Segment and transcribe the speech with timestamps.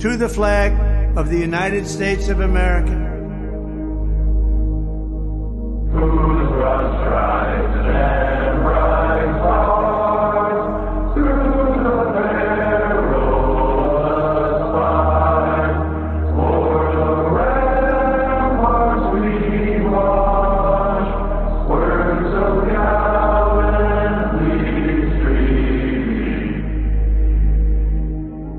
[0.00, 0.72] to the flag
[1.18, 3.06] of the United States of America.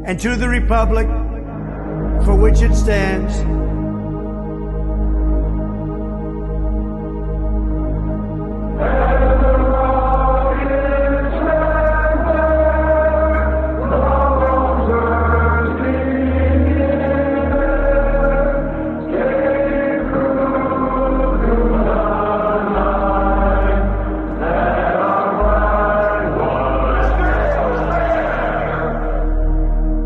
[0.05, 1.07] And to the republic
[2.61, 3.39] it stands,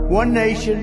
[0.09, 0.82] one nation,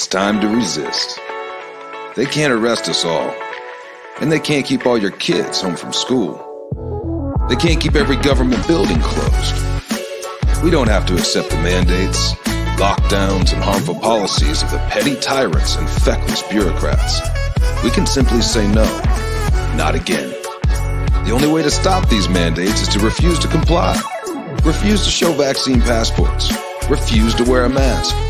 [0.00, 1.20] It's time to resist.
[2.16, 3.34] They can't arrest us all.
[4.22, 7.36] And they can't keep all your kids home from school.
[7.50, 9.54] They can't keep every government building closed.
[10.64, 12.32] We don't have to accept the mandates,
[12.80, 17.20] lockdowns, and harmful policies of the petty tyrants and feckless bureaucrats.
[17.84, 18.86] We can simply say no.
[19.76, 20.30] Not again.
[21.26, 24.00] The only way to stop these mandates is to refuse to comply.
[24.64, 26.56] Refuse to show vaccine passports.
[26.88, 28.29] Refuse to wear a mask.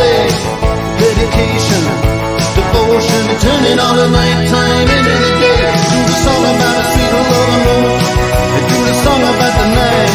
[0.00, 1.82] Dedication,
[2.56, 5.60] devotion, turning all the nighttime into the day.
[5.90, 7.12] Do the song about a sweet
[8.70, 10.12] do the song about the night.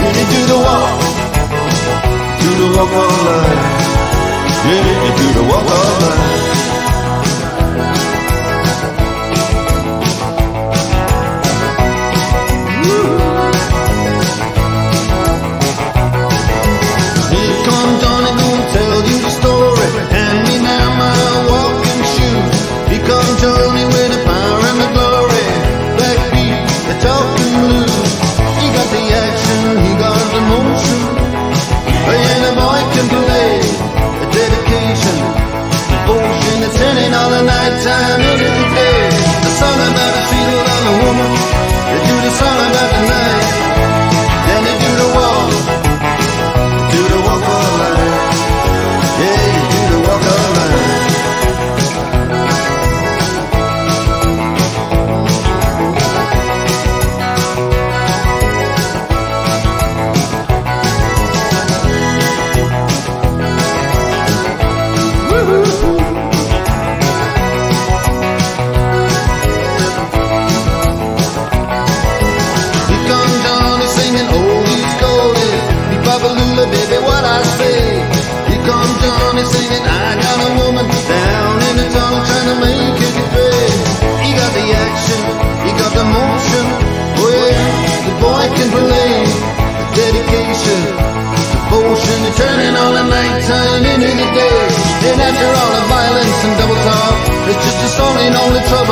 [0.00, 1.00] Really do the walk,
[2.40, 3.84] do the walk of life.
[4.68, 6.73] You do the walk of life.
[37.46, 39.08] Turning all the night into the day.
[39.42, 41.23] The song about a sweet little woman.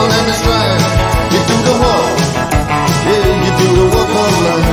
[0.03, 2.19] You do the walk.
[3.07, 4.71] Yeah, you do the walk of life.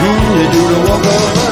[0.00, 1.45] Mm, you do the walk of life.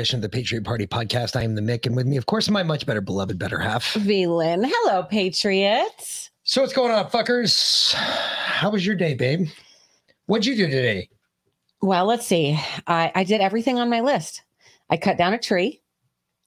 [0.00, 1.36] Edition of the Patriot Party podcast.
[1.36, 3.92] I am the Mick, and with me, of course, my much better beloved better half.
[3.92, 4.64] Velin.
[4.66, 6.30] Hello, Patriots.
[6.42, 7.92] So, what's going on, fuckers?
[7.92, 9.48] How was your day, babe?
[10.24, 11.10] What'd you do today?
[11.82, 12.58] Well, let's see.
[12.86, 14.42] I, I did everything on my list.
[14.88, 15.82] I cut down a tree.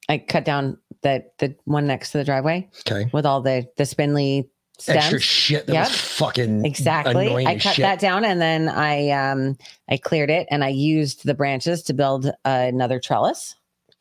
[0.10, 3.08] I cut down the the one next to the driveway Okay.
[3.14, 4.98] with all the the spindly stems.
[4.98, 5.88] Extra shit that Yep.
[5.90, 7.46] was fucking Exactly.
[7.46, 7.84] I cut shit.
[7.84, 9.58] that down and then I um
[9.90, 13.56] I cleared it and I used the branches to build another trellis.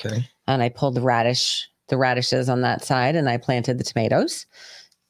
[0.04, 0.28] Okay.
[0.48, 4.46] and I pulled the radish, the radishes on that side, and I planted the tomatoes.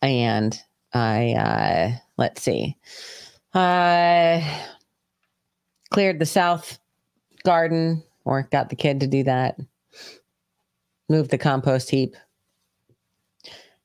[0.03, 0.59] And
[0.93, 2.77] I uh let's see.
[3.55, 4.41] Uh
[5.91, 6.79] cleared the south
[7.45, 9.59] garden or got the kid to do that.
[11.09, 12.17] Moved the compost heap.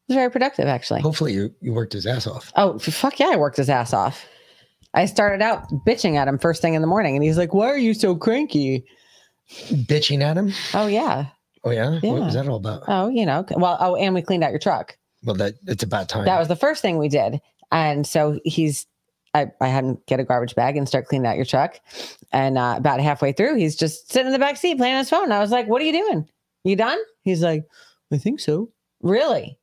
[0.08, 1.02] Was very productive actually.
[1.02, 2.52] Hopefully, you, you worked his ass off.
[2.56, 4.26] Oh, fuck yeah, I worked his ass off.
[4.94, 7.68] I started out bitching at him first thing in the morning, and he's like, Why
[7.68, 8.86] are you so cranky?
[9.50, 10.54] Bitching at him.
[10.74, 11.28] Oh, yeah.
[11.64, 12.00] Oh, yeah?
[12.02, 12.12] yeah.
[12.12, 12.84] What was that all about?
[12.88, 14.98] Oh, you know, well, oh, and we cleaned out your truck.
[15.24, 16.26] Well, that it's about time.
[16.26, 17.42] That was the first thing we did.
[17.72, 18.86] And so he's,
[19.34, 21.80] I, I had him get a garbage bag and start cleaning out your truck.
[22.32, 25.10] And uh, about halfway through, he's just sitting in the back seat playing on his
[25.10, 25.32] phone.
[25.32, 26.28] I was like, What are you doing?
[26.64, 27.00] You done?
[27.24, 27.66] He's like,
[28.12, 28.70] I think so.
[29.02, 29.58] Really?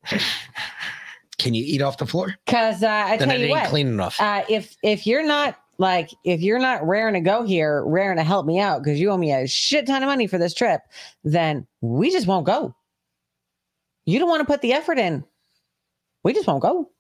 [1.39, 2.35] Can you eat off the floor?
[2.47, 4.21] Because uh, I then tell you what, clean enough.
[4.21, 8.23] uh, if if you're not like if you're not raring to go here, raring to
[8.23, 10.83] help me out because you owe me a shit ton of money for this trip,
[11.25, 12.75] then we just won't go.
[14.07, 15.25] You don't want to put the effort in.
[16.23, 16.91] We just won't go.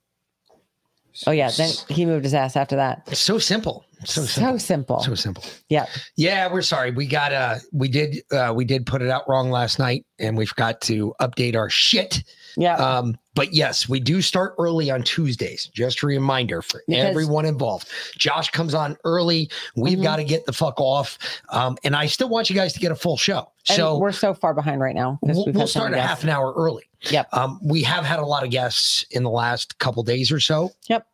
[1.26, 3.04] Oh yeah, then he moved his ass after that.
[3.06, 3.84] it's so simple.
[4.04, 4.58] So So simple.
[4.58, 5.00] simple.
[5.00, 5.44] So simple.
[5.68, 5.86] Yeah.
[6.16, 6.90] Yeah, we're sorry.
[6.90, 10.36] We got uh we did uh we did put it out wrong last night and
[10.36, 12.22] we've got to update our shit.
[12.56, 12.76] Yeah.
[12.76, 15.68] Um, but yes, we do start early on Tuesdays.
[15.74, 17.88] Just a reminder for Because- everyone involved.
[18.16, 19.50] Josh comes on early.
[19.74, 20.02] We've Mhm.
[20.04, 21.18] got to get the fuck off.
[21.48, 23.50] Um, and I still want you guys to get a full show.
[23.68, 25.18] And So we're so far behind right now.
[25.20, 26.84] we'll, we'll start a half an hour early.
[27.10, 27.28] Yep.
[27.32, 30.70] Um, we have had a lot of guests in the last couple days or so.
[30.88, 31.04] Yep.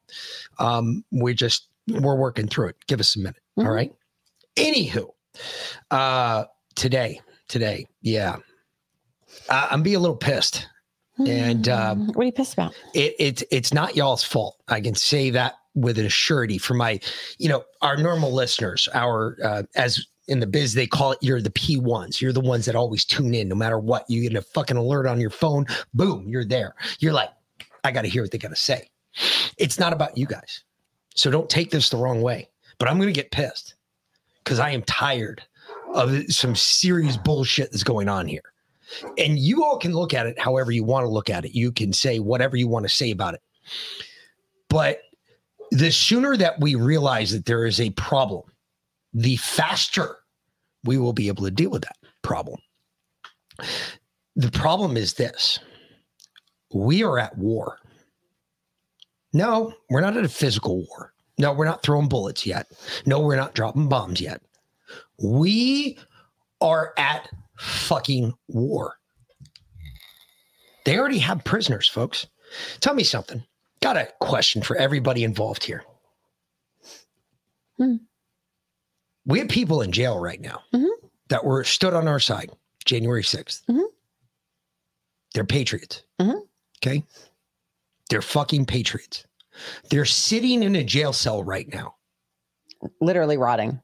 [0.59, 2.77] Um, we just we're working through it.
[2.89, 3.37] Give us a minute.
[3.57, 3.75] all Mhm.
[3.75, 3.93] right.
[4.57, 5.09] Anywho,
[5.91, 6.45] uh,
[6.75, 8.37] today, today, yeah,
[9.49, 10.67] uh, I'm being a little pissed.
[11.27, 12.75] And, um, what are you pissed about?
[12.95, 14.57] It, it it's not y'all's fault.
[14.69, 16.99] I can say that with an surety for my,
[17.39, 18.89] you know, our normal listeners.
[18.95, 22.23] Our uh, as in the biz they call it, you're the P ones.
[22.23, 24.07] You're the ones that always tune in, no matter what.
[24.09, 25.67] You get a fucking alert on your phone.
[25.93, 26.75] Boom, you're there.
[27.01, 27.31] You're like,
[27.85, 28.89] I got to hear what they got to say.
[29.59, 30.65] It's not about you guys,
[31.21, 32.49] so don't take this the wrong way.
[32.79, 33.75] But I'm gonna get pissed
[34.43, 35.43] because I am tired
[35.93, 38.55] of some serious bullshit that's going on here.
[39.19, 41.55] And you all can look at it however you want to look at it.
[41.55, 43.43] You can say whatever you want to say about it.
[44.71, 45.03] But
[45.71, 48.45] the sooner that we realize that there is a problem,
[49.12, 50.17] the faster
[50.85, 52.59] we will be able to deal with that problem.
[54.37, 55.59] The problem is this
[56.73, 57.80] we are at war.
[59.33, 61.13] No, we're not at a physical war.
[61.39, 62.67] No, we're not throwing bullets yet.
[63.07, 64.43] No, we're not dropping bombs yet.
[65.23, 65.99] We
[66.61, 68.95] are at fucking war.
[70.85, 72.27] They already have prisoners, folks.
[72.81, 73.45] Tell me something.
[73.81, 75.85] Got a question for everybody involved here.
[77.79, 77.97] Hmm.
[79.25, 80.89] We have people in jail right now Mhm.
[81.29, 82.51] that were stood on our side
[82.85, 83.63] January 6th.
[83.69, 83.85] Mhm.
[85.35, 86.03] They're patriots.
[86.21, 86.47] Mhm.
[86.83, 87.05] Okay.
[88.11, 89.25] They're fucking patriots.
[89.88, 91.95] They're sitting in a jail cell right now.
[93.00, 93.81] Literally rotting.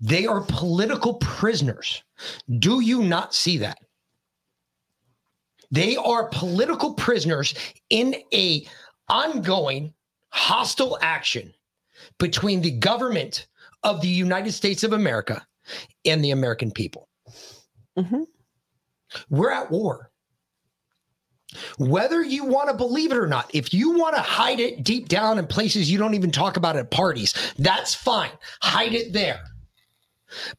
[0.00, 2.02] They are political prisoners.
[2.58, 3.78] Do you not see that?
[5.70, 7.54] They are political prisoners
[7.90, 8.66] in a
[9.08, 9.92] ongoing
[10.30, 11.52] hostile action
[12.18, 13.48] between the government
[13.82, 15.46] of the United States of America
[16.04, 17.08] and the American people.
[17.98, 18.26] Mhm.
[19.28, 20.07] We're at war.
[21.78, 25.08] Whether you want to believe it or not, if you want to hide it deep
[25.08, 28.30] down in places you don't even talk about at parties, that's fine.
[28.60, 29.40] Hide it there.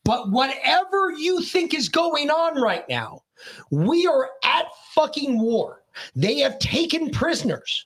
[0.04, 3.22] But whatever you think is going on right now,
[3.70, 4.66] we are at
[4.96, 5.84] fucking war.
[6.16, 7.86] They have taken prisoners.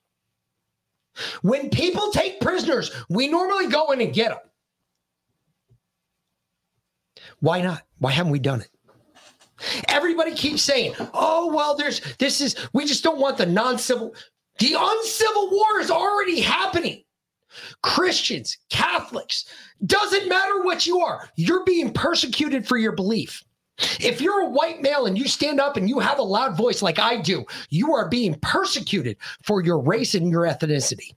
[1.41, 4.39] When people take prisoners, we normally go in and get them.
[7.39, 7.83] Why not?
[7.99, 8.69] Why haven't we done it?
[9.87, 14.15] Everybody keeps saying, oh, well, there's this is, we just don't want the non civil.
[14.59, 17.03] The uncivil war is already happening.
[17.81, 19.45] Christians, Catholics,
[19.85, 23.43] doesn't matter what you are, you're being persecuted for your belief.
[23.99, 26.81] If you're a white male and you stand up and you have a loud voice
[26.81, 31.13] like I do, you are being persecuted for your race and your ethnicity.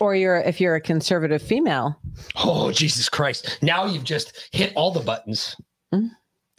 [0.00, 2.00] Or you're if you're a conservative female.
[2.36, 3.58] Oh, Jesus Christ.
[3.62, 5.56] Now you've just hit all the buttons.
[5.92, 6.10] Mm.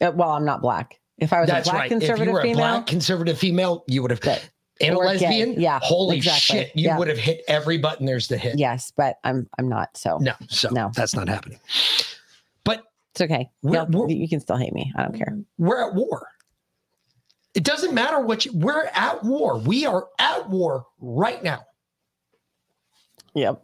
[0.02, 1.00] Uh, well, I'm not black.
[1.18, 1.92] If I was That's a black right.
[1.92, 4.20] If you conservative were a female, black conservative female, you would have.
[4.22, 4.50] That-
[4.82, 5.10] And a or gay.
[5.12, 5.62] lesbian?
[5.62, 6.60] Yeah, Holy exactly.
[6.60, 6.72] shit.
[6.76, 6.98] You Yeah.
[6.98, 8.58] would have hit every button there's to hit.
[8.60, 9.96] yes, but I'm I'm not.
[9.96, 10.92] So No, so No.
[10.94, 11.60] that's not happening.
[12.66, 12.84] But
[13.14, 13.50] it's okay.
[13.62, 14.92] We're- we're- you can still hate me.
[14.98, 15.38] I don't care.
[15.58, 16.28] we're at war.
[17.54, 19.58] It doesn't matter what you, we're at war.
[19.58, 21.64] We are at war right now.
[23.34, 23.64] Yep.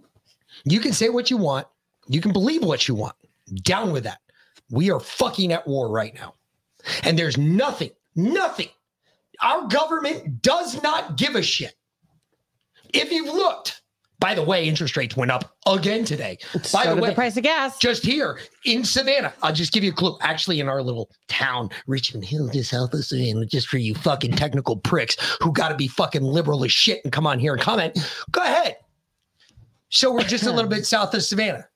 [0.64, 1.68] You can say what you want.
[2.08, 3.16] You can believe what you want.
[3.64, 4.21] Down with that.
[4.72, 6.36] We are fucking at war right now.
[7.04, 8.70] And there's nothing, nothing.
[9.42, 11.75] Our government does not give a shit.
[12.94, 13.82] If you've looked,
[14.20, 16.38] by the way, interest rates went up again today.
[16.54, 17.80] By so the way, the price of gas.
[17.80, 19.34] just here in Savannah.
[19.42, 20.16] I'll just give you a clue.
[20.22, 24.34] Actually, in our little town, Richmond Hill, just south of Savannah, just for you fucking
[24.34, 27.62] technical pricks who got to be fucking liberal as shit and come on here and
[27.62, 27.98] comment.
[28.30, 28.78] Go ahead.
[29.90, 31.68] So we're just a little bit south of Savannah.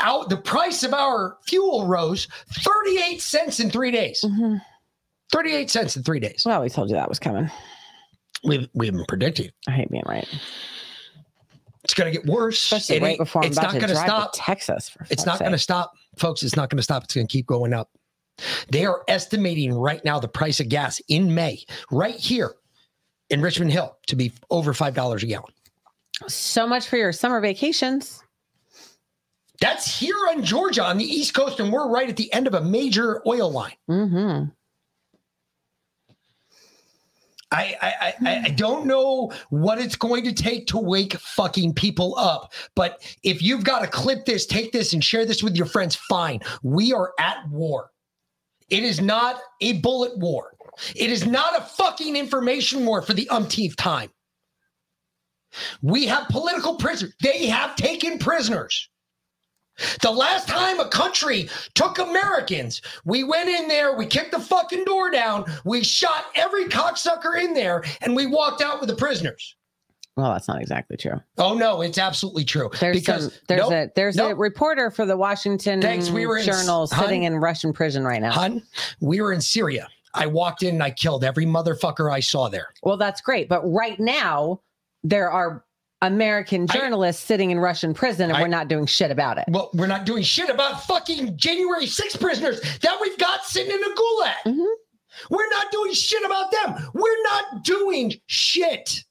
[0.00, 2.26] Out the price of our fuel rose
[2.64, 4.22] 38 cents in three days.
[4.22, 4.60] Mhm.
[5.32, 6.42] 38 cents in three days.
[6.44, 7.50] Well, we told you that was coming.
[8.44, 9.50] We've we've been predicting.
[9.68, 10.28] I hate being right,
[11.84, 12.56] It's gonna get worse.
[12.72, 14.32] especially It right before I'm it's about not to gonna drive stop.
[14.32, 14.88] to Texas.
[14.90, 16.42] For It's not going to stop, folks.
[16.42, 17.04] It's not going to stop.
[17.04, 17.90] It's going to keep going up.
[18.70, 22.54] They are estimating right now the price of gas in May, right here
[23.30, 25.52] in Richmond Hill, to be over five dollars a gallon.
[26.26, 28.23] So much for your summer vacations.
[29.60, 32.54] That's here in Georgia on the East Coast, and we're right at the end of
[32.54, 33.76] a major oil line.
[33.88, 34.50] Mm-hmm.
[37.52, 42.16] I, I, I, I don't know what it's going to take to wake fucking people
[42.18, 42.52] up.
[42.74, 45.94] But if you've got to clip this, take this, and share this with your friends,
[45.94, 46.40] fine.
[46.64, 47.90] We are at war.
[48.70, 50.54] It is not a bullet war.
[50.96, 54.10] It is not a fucking information war for the umpteenth time.
[55.80, 57.14] We have political prisoners.
[57.22, 58.88] They have taken prisoners.
[60.02, 64.84] The last time a country took Americans, we went in there, we kicked the fucking
[64.84, 69.56] door down, we shot every cocksucker in there, and we walked out with the prisoners.
[70.16, 71.20] Well, that's not exactly true.
[71.38, 72.70] Oh no, it's absolutely true.
[72.78, 76.38] There's because some, there's nope, a there's a reporter for the Washington Thanks, we were
[76.38, 78.30] in- Journal hun- sitting in Russian prison right now.
[78.30, 78.62] hun,
[79.00, 79.88] we were in Syria.
[80.14, 82.68] I walked in and I killed every motherfucker I saw there.
[82.84, 84.60] Well, that's great, but right now
[85.02, 85.63] there are
[86.06, 89.44] American I- journalists sitting in Russian prison, and I- we're not doing shit about it.
[89.48, 93.82] Well, we're not doing shit about fucking January 6 prisoners that we've got sitting in
[93.82, 94.34] a gulag.
[94.46, 94.74] Mhm.
[95.30, 96.90] We're not doing shit about them.
[96.94, 99.04] We're not doing shit.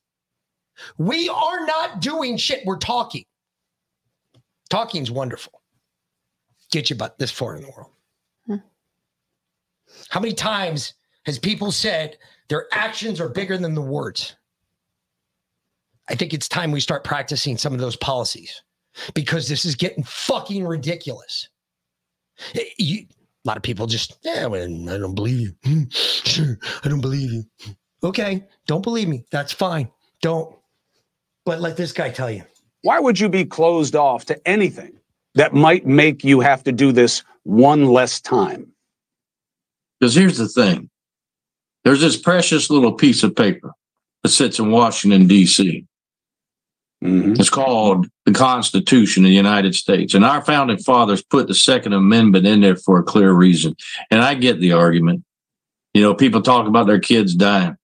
[0.98, 2.66] We are not doing shit.
[2.66, 3.24] We're talking.
[4.70, 5.62] Talking's wonderful.
[6.72, 7.92] Get you but this far in the world.
[8.48, 8.56] Hmm.
[10.10, 10.94] How many times
[11.26, 12.18] has people said
[12.50, 14.36] their actions are bigger than the words?
[16.10, 18.62] I think it's time we start practicing some of those policies
[19.14, 21.48] because this is getting fucking ridiculous.
[22.56, 23.06] Eh, You,
[23.46, 25.56] a lot of people just, yeah, well, I don't believe you.
[25.64, 27.44] Hmm, Sure, I don't believe you.
[28.04, 29.24] Okay, don't believe me.
[29.32, 29.90] That's fine.
[30.22, 30.56] Don't.
[31.46, 32.44] But let this guy tell you.
[32.82, 34.94] Why would you be closed off to anything
[35.36, 38.68] that might make you have to do this one less time?
[40.00, 40.90] Because here's the thing
[41.86, 43.72] there's this precious little piece of paper
[44.24, 45.86] that sits in Washington, D.C.
[47.04, 47.38] Mhm.
[47.38, 50.14] It's called the Constitution of the United States.
[50.14, 53.76] And our founding fathers put the Second Amendment in there for a clear reason.
[54.10, 55.24] And I get the argument.
[55.94, 57.76] You know, people talk about their kids dying,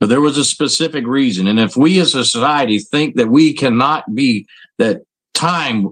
[0.00, 1.46] but there was a specific reason.
[1.46, 4.46] And if we as a society think that we cannot be,
[4.78, 5.02] that
[5.34, 5.88] time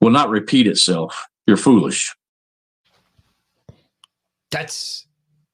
[0.00, 2.14] will not repeat itself, you're foolish.
[4.50, 5.06] That's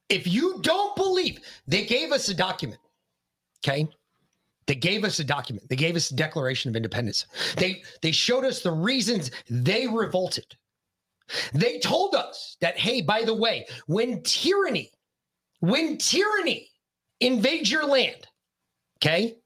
[0.09, 2.80] if you don't believe they gave us a document,
[3.66, 3.88] okay?
[4.66, 5.68] They gave us a document.
[5.68, 7.27] They gave us a Declaration of Independence.
[7.57, 10.57] They they showed us the reasons they revolted.
[11.53, 14.90] They told us that, hey, by the way, when tyranny,
[15.61, 16.68] when tyranny
[17.20, 18.27] invades your land,
[18.98, 19.37] okay,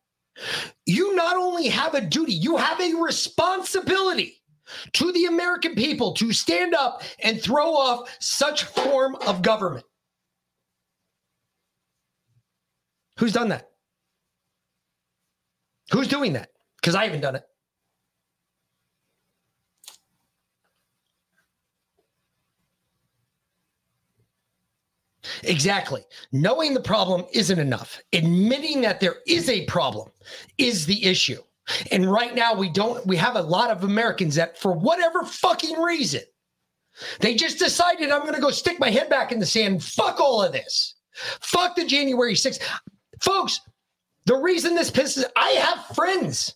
[0.86, 4.42] you not only have a duty, you have a responsibility
[4.92, 9.84] to the American people to stand up and throw off such form of government.
[13.18, 13.70] Who's done that?
[15.90, 16.50] Who's doing that?
[16.80, 17.44] Because I haven't done it.
[25.44, 26.02] Exactly.
[26.32, 28.00] Knowing the problem isn't enough.
[28.12, 30.10] Admitting that there is a problem
[30.56, 31.42] is the issue.
[31.90, 35.78] And right now we don't we have a lot of Americans that for whatever fucking
[35.78, 36.22] reason
[37.20, 39.84] they just decided I'm going to go stick my head back in the sand.
[39.84, 40.94] Fuck all of this.
[41.12, 42.60] Fuck the January 6th.
[43.20, 43.60] Folks,
[44.28, 46.54] the reason this pisses I have friends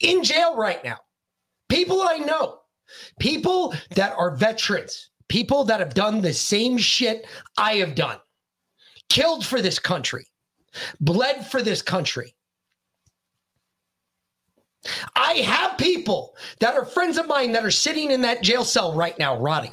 [0.00, 0.98] in jail right now.
[1.70, 2.58] People I know.
[3.18, 5.08] People that are veterans.
[5.28, 8.18] People that have done the same shit I have done.
[9.08, 10.26] Killed for this country.
[11.00, 12.34] Bled for this country.
[15.16, 18.92] I have people that are friends of mine that are sitting in that jail cell
[18.92, 19.72] right now, rotting.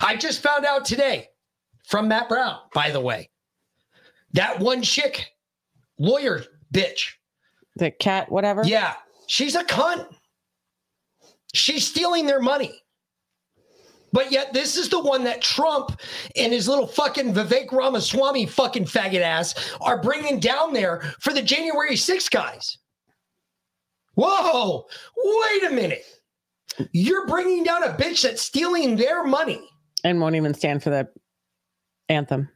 [0.00, 1.30] I just found out today
[1.88, 3.28] from Matt Brown, by the way,
[4.34, 5.26] that one chick,
[5.98, 7.12] lawyer bitch.
[7.76, 8.62] The cat, whatever.
[8.64, 8.94] Yeah,
[9.26, 10.06] she's a cunt.
[11.52, 12.72] She's stealing their money.
[14.12, 16.00] But yet, this is the one that Trump
[16.36, 21.42] and his little fucking Vivek Ramaswamy fucking faggot ass are bringing down there for the
[21.42, 22.78] January 6 guys.
[24.14, 24.84] Whoa,
[25.16, 26.04] wait a minute.
[26.92, 29.60] You're bringing down a bitch that's stealing their money.
[30.02, 31.08] And won't even stand for the
[32.08, 32.48] anthem.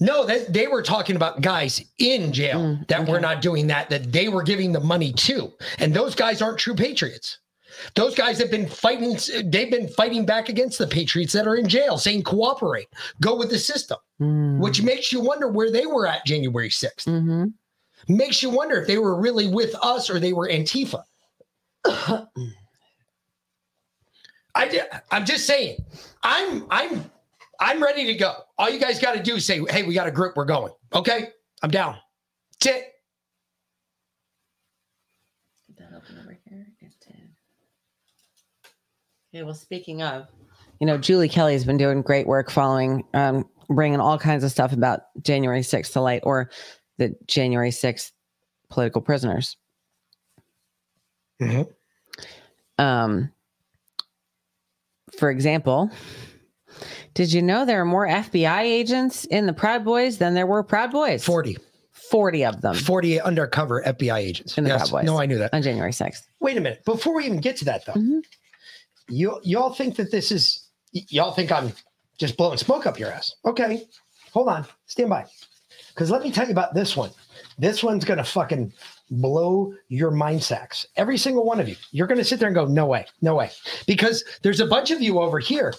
[0.00, 3.90] No, that they were talking about guys in jail Mm, that were not doing that,
[3.90, 5.52] that they were giving the money to.
[5.78, 7.38] And those guys aren't true patriots.
[7.94, 9.18] Those guys have been fighting,
[9.50, 12.88] they've been fighting back against the patriots that are in jail, saying cooperate,
[13.20, 14.58] go with the system, Mm.
[14.58, 17.04] which makes you wonder where they were at January 6th.
[17.04, 17.44] hmm
[18.08, 21.02] Makes you wonder if they were really with us or they were Antifa.
[24.54, 25.84] I I'm just saying,
[26.22, 27.10] I'm I'm
[27.60, 28.34] I'm ready to go.
[28.56, 30.36] All you guys got to do is say, "Hey, we got a group.
[30.36, 31.30] We're going." Okay,
[31.62, 31.96] I'm down.
[32.60, 32.84] That's it.
[39.34, 40.26] Okay, well, speaking of,
[40.80, 44.72] you know, Julie Kelly's been doing great work following um, bringing all kinds of stuff
[44.72, 46.50] about January 6th to light or
[46.96, 48.12] the January 6th
[48.70, 49.56] political prisoners.
[51.40, 51.68] Mhm.
[52.78, 53.32] Um,
[55.18, 55.90] for example,
[57.14, 60.62] did you know there are more FBI agents in the Proud Boys than there were
[60.62, 61.24] Proud Boys?
[61.24, 61.56] 40,
[62.10, 64.56] 40 of them 40 undercover FBI agents.
[64.58, 64.90] In the Yes.
[64.90, 65.06] Proud Boys.
[65.06, 65.52] No, I knew that.
[65.54, 66.22] on January 6th.
[66.40, 66.84] Wait a minute.
[66.84, 68.20] Before we even get to that, though, Mhm.
[69.08, 71.72] you y'all think that this is y- y'all think I'm
[72.18, 73.32] just blowing smoke up your ass.
[73.44, 73.86] Okay,
[74.32, 75.24] hold on, stand by,
[75.94, 77.10] because let me tell you about this one.
[77.58, 78.72] This one's gonna fucking
[79.10, 80.86] blow your mind sacks.
[80.96, 81.76] Every single one of you.
[81.92, 83.50] You're gonna sit there and go, no way, no way,
[83.86, 85.72] because there's a bunch of you over here.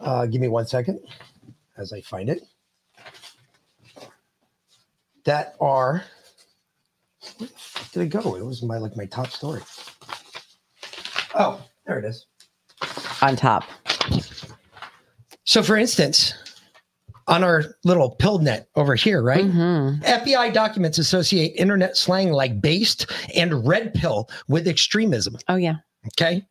[0.00, 1.00] Uh, give me one second
[1.76, 2.42] as I find it.
[5.24, 6.04] That are
[7.38, 7.48] where
[7.92, 8.36] did it go?
[8.36, 9.60] It was my like my top story.
[11.34, 12.26] Oh, there it is.
[13.22, 13.64] On top.
[15.44, 16.32] So, for instance,
[17.28, 19.44] on our little pill net over here, right?
[19.44, 20.02] Mhm.
[20.02, 25.36] FBI documents associate internet slang like based and red pill with extremism.
[25.48, 25.76] Oh, yeah.
[26.08, 26.46] Okay.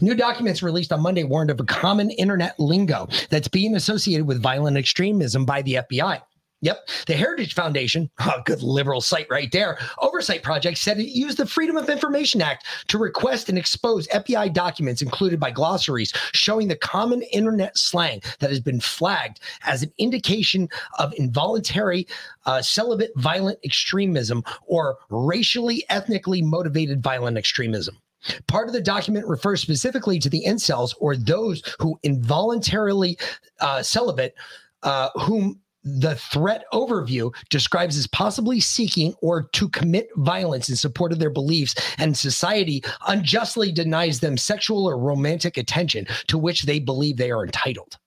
[0.00, 4.42] New documents released on Monday warned of a common internet lingo that's being associated with
[4.42, 6.20] violent extremism by the FBI.
[6.62, 6.88] Yep.
[7.08, 11.46] The Heritage Foundation, a good liberal site right there, oversight project said it used the
[11.46, 16.76] Freedom of Information Act to request and expose FBI documents included by glossaries showing the
[16.76, 20.68] common internet slang that has been flagged as an indication
[21.00, 22.06] of involuntary
[22.46, 27.98] uh, celibate violent extremism or racially ethnically motivated violent extremism.
[28.46, 33.18] Part of the document refers specifically to the incels or those who involuntarily
[33.60, 34.34] uh, celibate,
[34.82, 41.12] uh, whom the threat overview describes as possibly seeking or to commit violence in support
[41.12, 46.78] of their beliefs, and society unjustly denies them sexual or romantic attention to which they
[46.78, 47.98] believe they are entitled.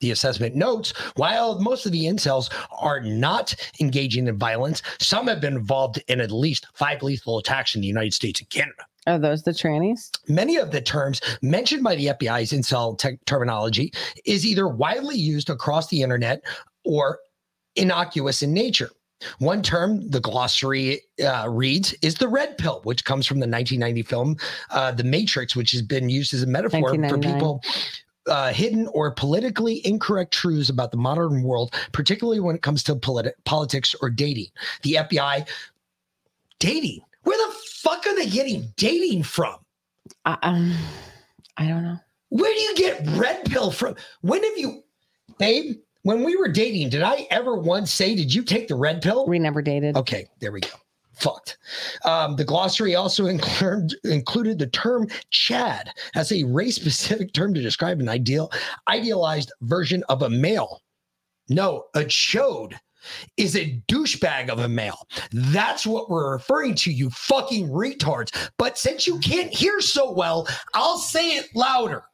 [0.00, 5.40] The assessment notes while most of the incels are not engaging in violence, some have
[5.40, 8.84] been involved in at least five lethal attacks in the United States and Canada.
[9.06, 10.10] Are those the trannies?
[10.28, 13.92] Many of the terms mentioned by the FBI's incel te- terminology
[14.24, 16.42] is either widely used across the internet
[16.84, 17.18] or
[17.76, 18.90] innocuous in nature.
[19.38, 24.02] One term the glossary uh, reads is the red pill, which comes from the 1990
[24.02, 24.36] film
[24.70, 27.62] uh, The Matrix, which has been used as a metaphor for people
[28.26, 32.94] uh, hidden or politically incorrect truths about the modern world, particularly when it comes to
[32.94, 34.48] politi- politics or dating.
[34.82, 35.48] The FBI
[36.58, 37.00] dating.
[37.22, 39.56] Where the fuck are they getting dating from?
[40.24, 40.74] I, um,
[41.58, 41.98] I don't know.
[42.30, 43.94] Where do you get red pill from?
[44.22, 44.82] When have you,
[45.38, 45.76] babe?
[46.02, 49.26] When we were dating, did I ever once say, "Did you take the red pill"?
[49.26, 49.96] We never dated.
[49.96, 50.68] Okay, there we go.
[51.14, 51.58] Fucked.
[52.04, 58.00] Um, the glossary also included included the term "Chad" as a race-specific term to describe
[58.00, 58.50] an ideal,
[58.88, 60.82] idealized version of a male.
[61.48, 62.74] No, a chode
[63.36, 65.06] is a douchebag of a male.
[65.32, 68.50] That's what we're referring to, you fucking retards.
[68.58, 72.04] But since you can't hear so well, I'll say it louder.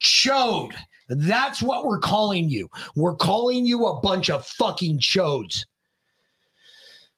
[0.00, 0.74] Chode.
[1.08, 2.70] That's what we're calling you.
[2.94, 5.64] We're calling you a bunch of fucking chodes.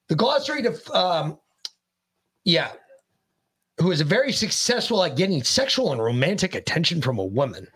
[0.07, 1.39] The glossary to, um,
[2.43, 2.71] yeah,
[3.79, 7.67] who is very successful at getting sexual and romantic attention from a woman.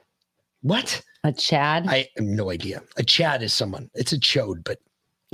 [0.62, 1.02] What?
[1.24, 1.88] A Chad?
[1.88, 2.82] I have no idea.
[2.98, 3.89] A Chad is someone.
[3.93, 4.80] It's a chode, but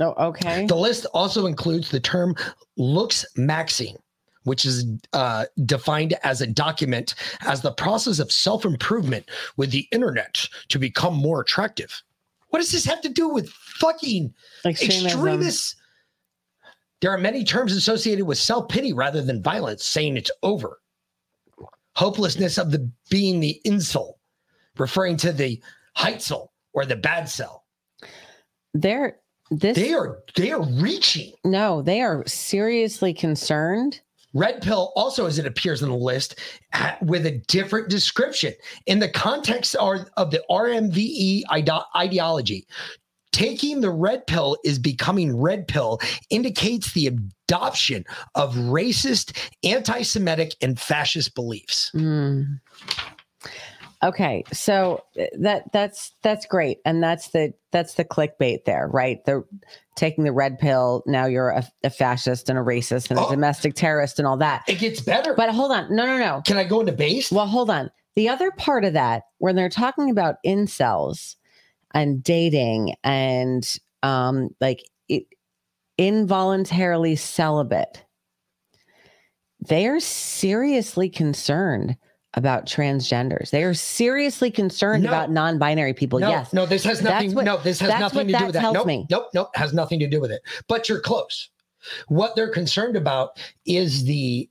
[0.00, 0.66] oh, okay.
[0.66, 2.34] the list also includes the term
[2.76, 3.96] looks maxing,
[4.44, 9.86] which is uh, defined as a document as the process of self improvement with the
[9.92, 12.02] internet to become more attractive.
[12.50, 14.32] What does this have to do with fucking
[14.64, 15.06] Extremism.
[15.06, 15.76] extremists?
[17.00, 20.78] There are many terms associated with self pity rather than violence, saying it's over.
[21.96, 24.18] Hopelessness of the being the insult,
[24.78, 25.60] referring to the
[25.96, 27.64] heitzel or the bad cell.
[28.72, 29.18] They're
[29.56, 29.76] this.
[29.76, 31.32] They are they are reaching.
[31.44, 34.00] no, they are seriously concerned.
[34.34, 36.40] Red pill also, as it appears on the list,
[37.02, 38.52] with a different description
[38.86, 41.42] in the context of the RMVE
[41.96, 42.66] ideology.
[43.30, 48.04] Taking the red pill is becoming red pill indicates the adoption
[48.36, 51.90] of racist, anti-Semitic, and fascist beliefs.
[51.94, 52.60] Mm.
[54.04, 59.24] Okay, so uh, that that's that's great, and that's the that's the clickbait there, right?
[59.24, 59.42] The
[59.96, 61.02] taking the red pill.
[61.06, 63.30] Now you're a, a fascist and a racist and a Oh.
[63.30, 64.62] domestic terrorist and all that.
[64.68, 65.32] It gets better.
[65.34, 66.42] But hold on, no, no, no.
[66.44, 67.32] Can I go into base?
[67.32, 67.90] Well, hold on.
[68.14, 71.36] The other part of that, when they're talking about incels
[71.94, 75.24] and dating and um, like it,
[75.96, 78.04] involuntarily celibate,
[79.66, 81.96] they are seriously concerned
[82.36, 83.50] about transgenders.
[83.50, 85.10] They are seriously concerned No.
[85.10, 86.18] about non-binary people.
[86.18, 86.52] No, yes.
[86.52, 87.34] no, this has nothing.
[87.34, 88.72] what- no, this has nothing to do with that.
[88.72, 89.06] Nope, me.
[89.10, 90.42] nope, nope, has nothing to do with it.
[90.68, 91.50] But you're close.
[92.08, 94.48] What they're concerned about is the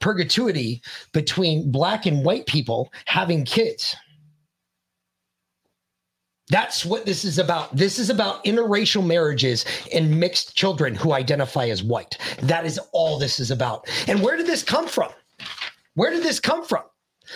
[0.00, 0.80] purgatory
[1.12, 3.96] between black and white people having kids.
[6.50, 7.76] That's what this is about.
[7.76, 12.16] This is about interracial marriages and mixed children who identify as white.
[12.40, 13.86] That is all this is about.
[14.06, 15.12] And where did this come from?
[15.94, 16.84] Where did this come from?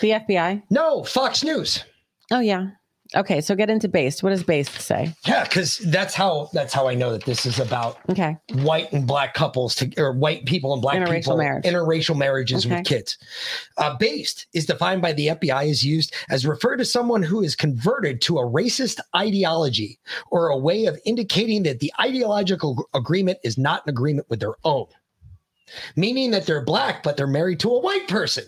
[0.00, 0.62] The FBI.
[0.70, 1.84] No, Fox News.
[2.30, 2.68] Oh yeah.
[3.14, 4.22] Okay, so get into based.
[4.22, 5.12] What does based say?
[5.26, 8.38] Yeah, because that's how that's how I know that this is about Okay.
[8.54, 11.64] white and black couples to or white people and black Interracial people marriage.
[11.64, 12.76] interracial marriages Okay.
[12.76, 13.18] with kids.
[13.76, 17.54] Uh, based is defined by the FBI as used as refer to someone who is
[17.54, 19.98] converted to a racist ideology
[20.30, 24.54] or a way of indicating that the ideological agreement is not an agreement with their
[24.64, 24.86] own,
[25.96, 28.44] meaning that they're black but they're married to a white person.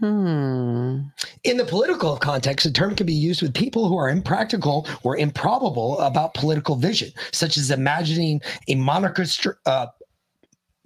[0.00, 1.00] Hmm.
[1.42, 5.16] In the political context, the term can be used with people who are impractical or
[5.16, 9.86] improbable about political vision, such as imagining a monarchist, uh,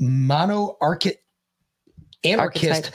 [0.01, 1.17] monoarchist,
[2.25, 2.95] anarchist, Archetype.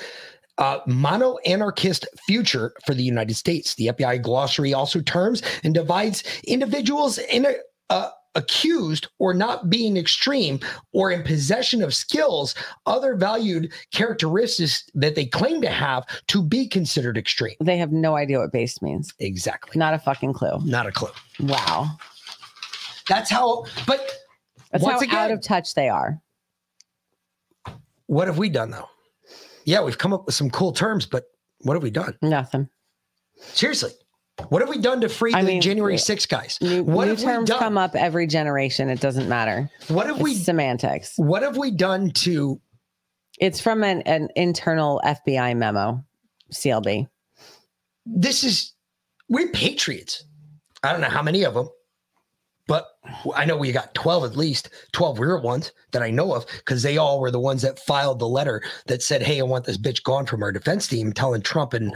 [0.57, 3.75] uh, mono-anarchist future for the United States.
[3.75, 7.53] The FBI glossary also terms and divides individuals in a,
[7.91, 10.59] uh, accused or not being extreme
[10.93, 12.53] or in possession of skills,
[12.85, 17.55] other valued characteristics that they claim to have to be considered extreme.
[17.61, 19.13] They have no idea what based means.
[19.19, 19.77] Exactly.
[19.77, 20.59] Not a fucking clue.
[20.63, 21.09] Not a clue.
[21.39, 21.97] Wow.
[23.07, 23.99] That's how, but
[24.71, 26.19] That's Once how out of touch they are.
[28.07, 28.89] what have we done though?
[29.65, 31.25] Yeah, we've come up with some cool terms, but
[31.61, 32.17] what have we done?
[32.21, 32.69] Nothing.
[33.37, 33.91] Seriously,
[34.49, 35.99] what have we done to free I the mean, January yeah.
[35.99, 36.57] 6 guys?
[36.61, 38.89] New, what new have we terms come up every generation.
[38.89, 39.69] It doesn't matter.
[39.87, 41.13] What have It's we semantics.
[41.17, 42.59] what have we done to
[43.39, 46.03] It's from an, an internal FBI memo,
[46.51, 47.07] CLB.
[48.05, 48.73] this is
[49.29, 50.23] we're patriots.
[50.83, 51.69] I don't know how many of them,
[52.67, 52.87] but
[53.35, 56.83] I know we got 12 at least, 12 real ones that I know of, because
[56.83, 59.77] they all were the ones that filed the letter that said, Hey, I want this
[59.77, 61.93] bitch gone from our defense team, telling Trump and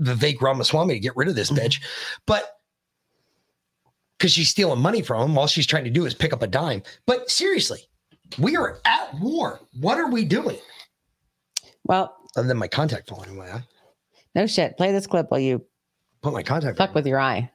[0.00, 1.66] Vivek Ramaswamy to get rid of this mm-hmm.
[1.66, 1.82] bitch.
[2.26, 2.58] But
[4.18, 6.46] because she's stealing money from him, all she's trying to do is pick up a
[6.46, 6.82] dime.
[7.06, 7.80] But seriously,
[8.38, 9.60] we are at war.
[9.80, 10.58] What are we doing?
[11.84, 13.64] Well, Other than my contact falling in my eye.
[14.34, 14.76] no shit.
[14.76, 15.64] Play this clip while you
[16.22, 17.50] Put my contact fuck with your eye.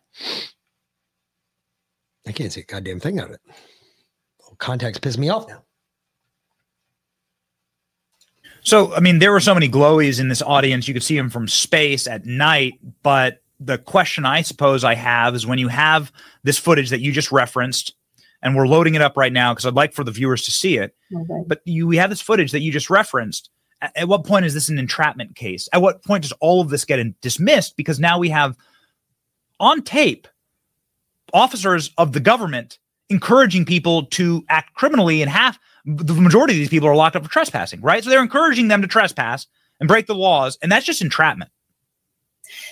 [2.28, 3.42] I can't see a goddamn thing out of it.
[4.60, 5.64] Contacts piss me off now.
[8.64, 10.88] So, I mean, there were so many glowies in this audience.
[10.88, 12.74] You could see them from space at night.
[13.04, 16.12] But the question I suppose I have is when you have
[16.44, 17.96] this footage that you just referenced,
[18.44, 20.78] and we're loading it up right now because I'd like for the viewers to see
[20.78, 20.96] it.
[21.48, 23.50] But you, we have this footage that you just referenced.
[23.82, 25.70] At, at what point is this an entrapment case?
[25.74, 27.78] At what point does all of this get in, dismissed?
[27.78, 28.58] Because now we have
[29.60, 30.28] on tape
[31.34, 36.70] officers of the government encouraging people to act criminally, and half the majority of these
[36.70, 38.04] people are locked up for trespassing, right?
[38.04, 39.48] So they're encouraging them to trespass
[39.80, 41.52] and break the laws, and that's just entrapment.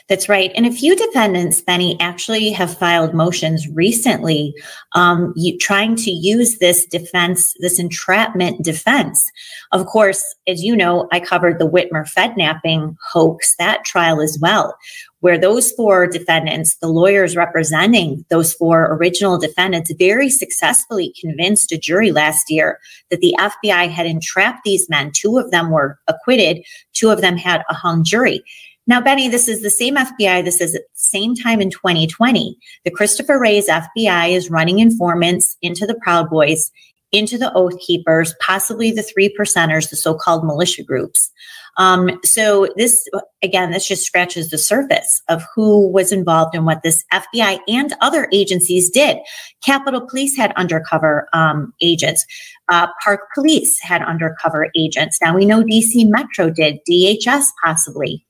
[0.09, 0.51] That's right.
[0.55, 4.55] And a few defendants, Benny, actually have filed motions recently
[4.95, 9.23] um, you, trying to use this defense, this entrapment defense.
[9.71, 14.75] Of course, as you know, I covered the Whitmer Fednapping hoax, that trial as well,
[15.19, 21.77] where those four defendants, the lawyers representing those four original defendants, very successfully convinced a
[21.77, 22.79] jury last year
[23.11, 25.11] that the FBI had entrapped these men.
[25.13, 28.43] Two of them were acquitted, two of them had a hung jury.
[28.89, 30.43] Now, Benny, this is the same FBI.
[30.43, 32.57] This is at the same time in 2020.
[32.85, 36.71] The Christopher Wray's FBI is running informants into the Proud Boys,
[37.11, 41.29] into the Oath Keepers, possibly the three percenters, the so-called militia groups.
[41.77, 43.07] Um, so this,
[43.43, 47.93] again, this just scratches the surface of who was involved in what this FBI and
[48.01, 49.17] other agencies did.
[49.63, 52.25] Capitol Police had undercover um, agents.
[52.69, 55.19] Uh, Park Police had undercover agents.
[55.21, 58.25] Now we know DC Metro did, DHS possibly.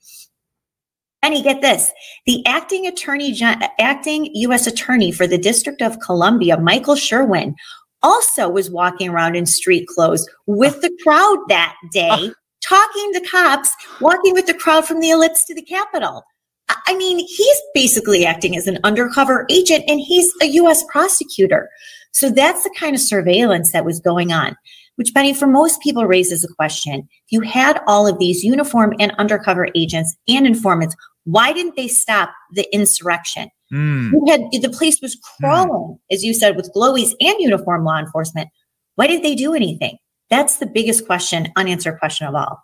[1.21, 1.91] Benny, get this.
[2.25, 3.37] The acting attorney,
[3.79, 4.67] acting U.S.
[4.67, 7.55] attorney for the District of Columbia, Michael Sherwin,
[8.01, 12.29] also was walking around in street clothes with the crowd that day, ah.
[12.63, 16.23] talking to cops, walking with the crowd from the ellipse to the Capitol.
[16.69, 20.83] I- I mean, he's basically acting as an undercover agent and he's a U.S.
[20.89, 21.69] prosecutor.
[22.11, 24.55] So that's the kind of surveillance that was going on,
[24.95, 27.01] which, Benny, for most people raises a question.
[27.01, 31.87] If you had all of these uniform and undercover agents and informants, why didn't they
[31.87, 33.49] stop the insurrection?
[33.71, 34.11] Hmm.
[34.13, 38.49] You had the place was crawling, as you said, with glowies and uniform law enforcement.
[38.95, 39.97] Why did they do anything?
[40.29, 42.61] That's the biggest question, unanswered question of all.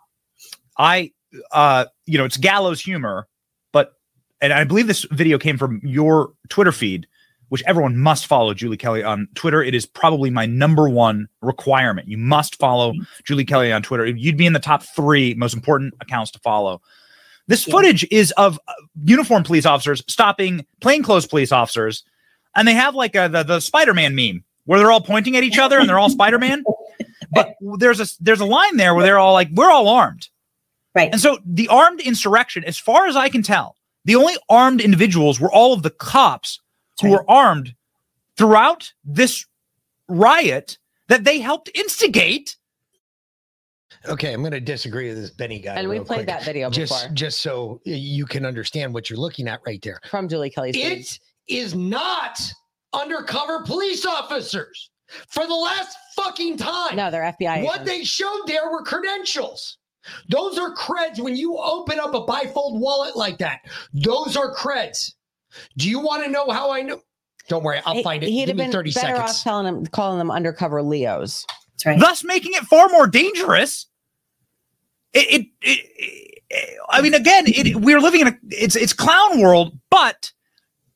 [0.78, 1.12] I,
[1.52, 3.26] uh, you know, it's gallows humor,
[3.72, 3.92] but,
[4.40, 7.06] and I believe this video came from your Twitter feed,
[7.48, 9.62] which everyone must follow Julie Kelly on Twitter.
[9.62, 12.08] It is probably my number one requirement.
[12.08, 12.92] You must follow
[13.24, 14.06] Julie Kelly on Twitter.
[14.06, 16.80] You'd be in the top three most important accounts to follow.
[17.48, 18.72] This footage is of uh,
[19.04, 22.04] uniformed police officers stopping plainclothes police officers,
[22.54, 25.44] and they have like a, the the Spider Man meme where they're all pointing at
[25.44, 26.64] each other and they're all Spider Man.
[27.32, 30.28] But there's a there's a line there where they're all like, "We're all armed,"
[30.94, 31.10] right?
[31.10, 35.40] And so the armed insurrection, as far as I can tell, the only armed individuals
[35.40, 36.60] were all of the cops
[37.02, 37.74] who were armed
[38.36, 39.44] throughout this
[40.08, 40.78] riot
[41.08, 42.56] that they helped instigate.
[44.08, 45.74] Okay, I'm going to disagree with this Benny guy.
[45.74, 46.26] And we played quick.
[46.26, 47.14] that video just, before.
[47.14, 50.00] just so you can understand what you're looking at right there.
[50.10, 50.92] From Julie Kelly's feed.
[50.92, 52.40] It is not
[52.92, 54.90] undercover police officers
[55.28, 56.96] for the last fucking time.
[56.96, 57.64] No, they're FBI.
[57.64, 57.90] What agents.
[57.90, 59.78] they showed there were credentials.
[60.28, 63.60] Those are creds when you open up a bifold wallet like that.
[63.92, 65.12] Those are creds.
[65.76, 67.00] Do you want to know how I know?
[67.48, 68.28] Don't worry, I'll find it.
[68.28, 71.46] He'd Give have me been 30 better off telling them, calling them undercover Leos.
[71.72, 72.00] That's right.
[72.00, 73.86] thus making it far more dangerous.
[75.16, 75.80] It, it, it,
[76.50, 80.30] it- I mean, again, it, we're living in a it's it's clown world, but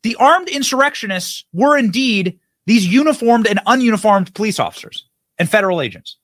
[0.04, 5.06] the armed insurrectionists were indeed these uniformed and ununiformed police officers
[5.38, 6.16] and federal agents.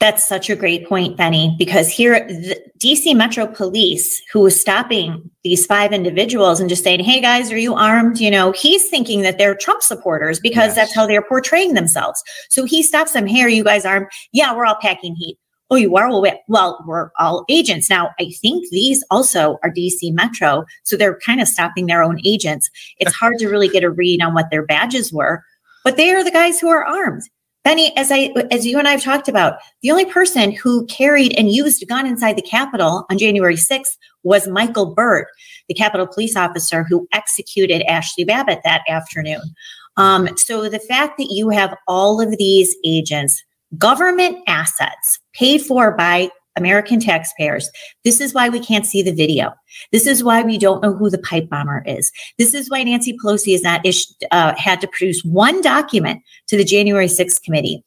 [0.00, 5.28] That's such a great point, Benny, because here, the DC Metro Police, who was stopping
[5.42, 8.18] these five individuals and just saying, Hey guys, are you armed?
[8.20, 12.22] You know, he's thinking that they're Trump supporters because that's how they're portraying themselves.
[12.48, 13.26] So he stops them.
[13.26, 14.06] Hey, are you guys armed?
[14.32, 15.36] Yeah, we're all packing heat.
[15.70, 16.08] Oh, you are?
[16.08, 17.90] Well, we- well, we're all agents.
[17.90, 20.64] Now, I think these also are DC Metro.
[20.84, 22.70] So they're kind of stopping their own agents.
[22.98, 25.42] It's hard to really get a read on what their badges were,
[25.84, 27.22] but they are the guys who are armed.
[27.64, 31.34] Benny, as I as you and I have talked about, the only person who carried
[31.36, 35.26] and used a gun inside the Capitol on January 6th was Michael Byrd,
[35.68, 39.42] the Capitol police officer who executed Ashley Babbitt that afternoon.
[39.98, 43.42] Um, so the fact that you have all of these agents,
[43.76, 47.70] government assets paid for by American taxpayers,
[48.04, 49.52] this is why we can't see the video.
[49.92, 52.10] This is why we don't know who the pipe bomber is.
[52.36, 56.56] This is why Nancy Pelosi has not issued, uh, had to produce one document to
[56.56, 57.84] the January 6th committee.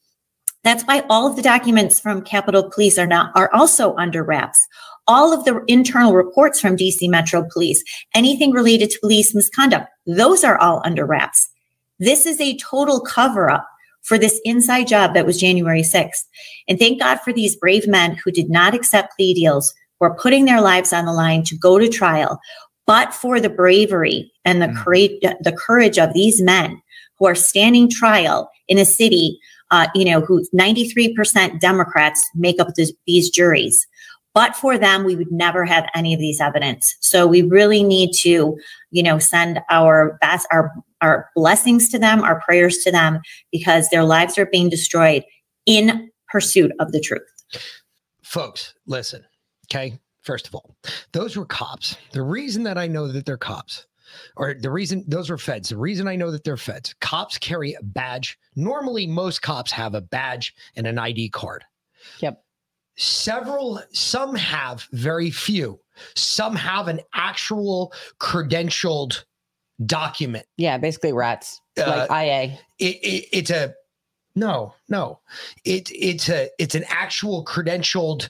[0.64, 4.66] That's why all of the documents from Capitol Police are now are also under wraps.
[5.08, 7.82] All of the internal reports from DC Metro Police,
[8.14, 11.48] anything related to police misconduct, those are all under wraps.
[11.98, 13.66] This is a total cover up
[14.02, 16.24] for this inside job that was January 6th.
[16.68, 20.16] And thank God for these brave men who did not accept plea deals, who are
[20.16, 22.40] putting their lives on the line to go to trial,
[22.86, 26.80] but for the bravery and the courage, the courage of these men
[27.18, 29.38] who are standing trial in a city,
[29.70, 33.86] uh, you know, who 93% Democrats make up this, these juries.
[34.34, 36.96] But for them, we would never have any of these evidence.
[37.00, 38.56] So we really need to,
[38.90, 43.88] you know, send our best, our our blessings to them, our prayers to them, because
[43.90, 45.24] their lives are being destroyed
[45.66, 47.22] in pursuit of the truth.
[48.22, 49.24] Folks, listen,
[49.66, 49.98] okay?
[50.22, 50.76] First of all,
[51.12, 51.96] those were cops.
[52.12, 53.86] The reason that I know that they're cops,
[54.36, 57.74] or the reason those were feds, the reason I know that they're feds, cops carry
[57.74, 58.38] a badge.
[58.54, 61.64] Normally, most cops have a badge and an ID card.
[62.20, 62.42] Yep.
[62.96, 65.80] Several, some have, very few.
[66.14, 69.24] Some have an actual credentialed
[69.86, 70.46] document.
[70.56, 71.60] Yeah, basically rats.
[71.78, 72.58] Uh, like IA.
[72.78, 73.74] It, it, it's a
[74.34, 75.20] no, no.
[75.64, 78.28] It it's a it's an actual credentialed.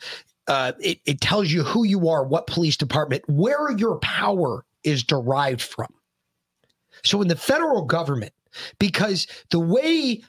[0.48, 5.02] Uh, it it tells you who you are, what police department, where your power is
[5.04, 5.92] derived from.
[7.04, 8.32] So in the federal government,
[8.78, 10.22] because the way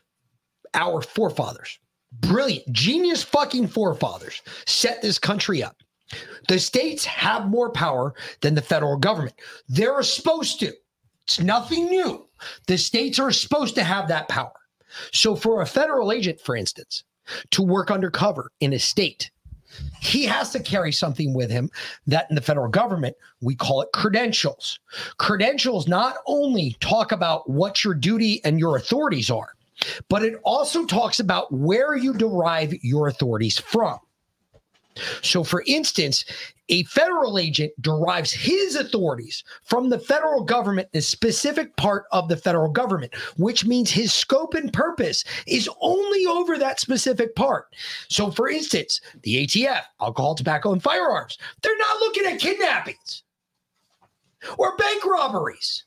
[0.74, 1.80] our forefathers,
[2.22, 5.78] brilliant, genius fucking forefathers, set this country up,
[6.48, 9.36] the states have more power than the federal government.
[9.68, 10.74] They're supposed to.
[11.26, 12.28] It's nothing new.
[12.68, 14.52] The states are supposed to have that power.
[15.12, 17.04] So, for a federal agent, for instance,
[17.52, 19.32] to work undercover in a state,
[20.02, 21.70] he has to carry something with him
[22.06, 24.80] that in the federal government, we call it credentials.
[25.18, 29.56] Credentials not only talk about what your duty and your authorities are,
[30.10, 34.00] but it also talks about where you derive your authorities from.
[35.22, 36.24] So, for instance,
[36.70, 42.38] a federal agent derives his authorities from the federal government, the specific part of the
[42.38, 47.76] federal government, which means his scope and purpose is only over that specific part.
[48.08, 53.24] So, for instance, the ATF, alcohol, tobacco, and firearms, they're not looking at kidnappings
[54.58, 55.86] or bank robberies.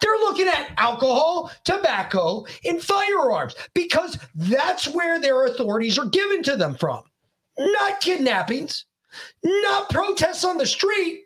[0.00, 6.56] They're looking at alcohol, tobacco, and firearms because that's where their authorities are given to
[6.56, 7.02] them from,
[7.58, 8.86] not kidnappings.
[9.42, 11.22] not protests on the street.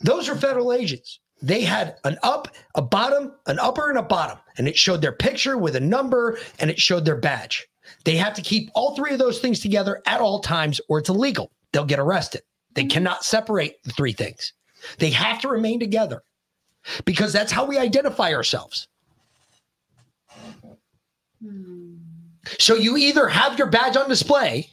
[0.00, 1.20] Those are federal agents.
[1.40, 5.12] They had an up, a bottom, an upper, and a bottom, and it showed their
[5.12, 7.66] picture with a number and it showed their badge.
[8.04, 11.08] They have to keep all three of those things together at all times, or it's
[11.08, 11.52] illegal.
[11.72, 12.42] They'll get arrested.
[12.74, 14.52] They cannot separate the three things.
[14.98, 16.22] They have to remain together
[17.04, 18.88] because that's how we identify ourselves.
[22.58, 24.70] So you either have your badge on display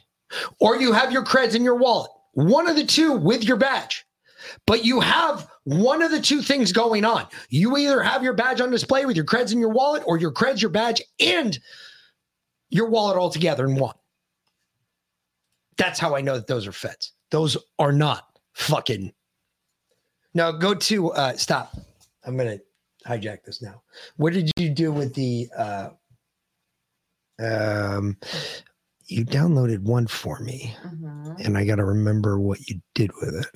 [0.60, 2.10] or you have your creds in your wallet.
[2.32, 4.04] One of the two with your badge.
[4.66, 7.26] But you have one of the two things going on.
[7.48, 10.32] You either have your badge on display with your creds in your wallet or your
[10.32, 11.58] creds, your badge, and
[12.70, 13.94] your wallet all together in one.
[15.76, 17.12] That's how I know that those are feds.
[17.30, 19.12] Those are not fucking.
[20.36, 21.74] Now go to uh stop.
[22.26, 22.58] I'm gonna
[23.06, 23.80] hijack this now.
[24.18, 25.88] What did you do with the uh
[27.38, 28.18] um
[29.06, 30.76] you downloaded one for me
[31.42, 33.46] and I gotta remember what you did with it.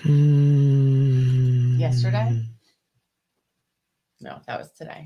[0.00, 2.46] Hmm, Yesterday?
[4.22, 5.04] No, that was today.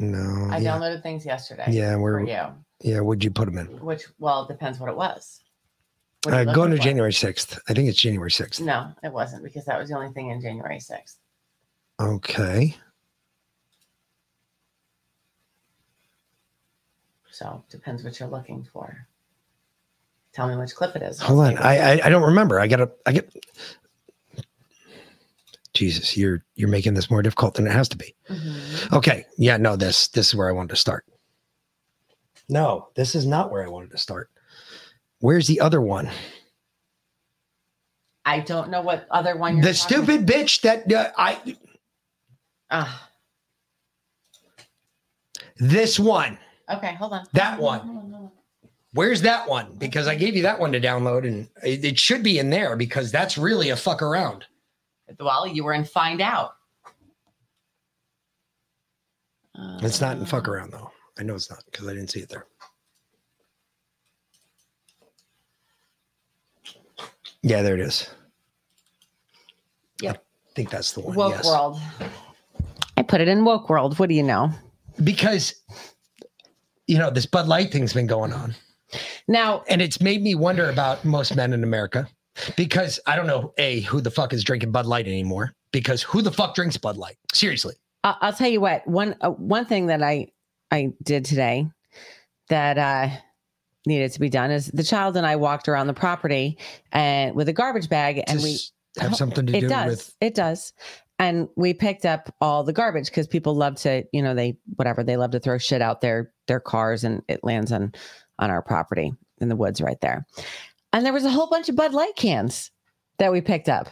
[0.00, 0.48] No.
[0.50, 0.76] I yeah.
[0.76, 1.66] downloaded things yesterday.
[1.68, 2.42] Yeah, for we're- you.
[2.82, 3.66] Yeah, what'd you put them in?
[3.80, 5.40] Which, well, it depends what it was.
[6.26, 6.82] What are Uh, going to for?
[6.82, 7.56] January 6th.
[7.68, 8.60] I think it's January 6th.
[8.60, 11.14] No, it wasn't because that was the only thing in January 6th.
[12.00, 12.76] Okay.
[17.30, 19.06] So depends what you're looking for.
[20.32, 21.20] Tell me which clip it is.
[21.20, 21.56] Hold on.
[21.58, 22.58] I, I I don't remember.
[22.58, 23.32] I gotta I get
[25.74, 28.14] Jesus, you're you're making this more difficult than it has to be.
[28.26, 28.38] one.
[28.38, 28.92] Mhm.
[28.96, 29.26] Okay.
[29.38, 31.04] Yeah, no, this this is where I wanted to start.
[32.48, 34.30] No, this is not where I wanted to start.
[35.20, 36.10] Where's the other one?
[38.24, 41.56] I don't know what other one you're The stupid bitch that uh, I
[42.70, 43.08] Ah,
[45.58, 46.36] this one.
[46.68, 47.24] okay, hold on.
[47.32, 47.80] That Hold on, one.
[47.86, 48.30] hold on, hold on.
[48.92, 49.74] Where's that one?
[49.78, 52.76] Because I gave you that one to download and it, it should be in there
[52.76, 54.46] because that's really a fuck around.
[55.20, 56.54] Well, you were in Find Out.
[59.82, 60.90] It's not in fuck Uh, around though.
[61.18, 62.46] I know it's not because I didn't see it there.
[67.46, 68.10] Yeah, there it is.
[70.02, 70.16] Yep.
[70.16, 71.14] I think that's the one.
[71.14, 71.44] Woke yes.
[71.46, 71.80] World.
[72.96, 73.96] I put it in Woke World.
[74.00, 74.50] What do you know?
[75.04, 75.54] Because
[76.88, 78.56] you know, this Bud Light thing's been going on.
[79.28, 82.08] Now, And it's made me wonder about most men in America.
[82.56, 85.54] Because I don't know, A, who the fuck is drinking Bud Light anymore?
[85.70, 87.16] Because who the fuck drinks Bud Light?
[87.32, 87.76] Seriously.
[88.02, 88.84] I- I'll tell you what.
[88.88, 90.32] One uh, one thing that I
[90.72, 91.68] I did today
[92.48, 93.16] that uh,
[93.86, 96.58] needed to be done is the child and I walked around the property
[96.92, 98.58] and with a garbage bag, and we
[98.98, 100.72] have something to it do does with it does,
[101.18, 105.02] and we picked up all the garbage because people love to you know they whatever
[105.02, 107.92] they love to throw shit out their their cars and it lands on
[108.38, 110.26] on our property in the woods right there,
[110.92, 112.70] and there was a whole bunch of Bud Light cans
[113.18, 113.88] that we picked up.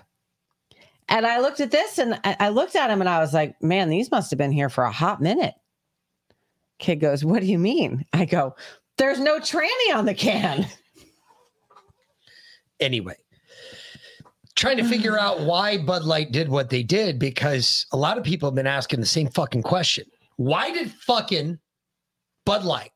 [1.07, 3.63] And I looked at this and I I looked at him and I was like,
[3.63, 5.55] man, these must have been here for a hot minute.
[6.79, 8.05] Kid goes, What do you mean?
[8.13, 8.57] I go,
[8.97, 10.67] There's no tranny on the can.
[12.81, 13.15] anyway
[14.57, 18.25] trying to figure out why bud light did what they did because a lot of
[18.25, 20.05] people have been asking the same fucking question
[20.37, 21.59] why did fucking
[22.45, 22.91] bud light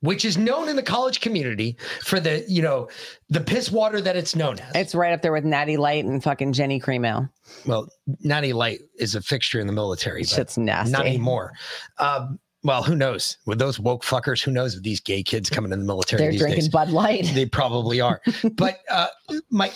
[0.00, 2.88] which is known in the college community for the you know
[3.30, 6.22] the piss water that it's known as It's right up there with Natty Light and
[6.22, 7.28] fucking Genny Cream Ale.
[7.66, 7.88] well
[8.20, 10.92] natty light is a fixture in the military but Shit's nasty.
[10.92, 11.52] not anymore
[11.98, 13.36] um, well who knows?
[13.46, 16.32] With those woke fuckers who knows with these gay kids coming in the military They're
[16.32, 16.68] these drinking days?
[16.68, 17.30] Bud Light.
[17.34, 18.20] they probably are.
[18.54, 19.08] But uh
[19.50, 19.70] my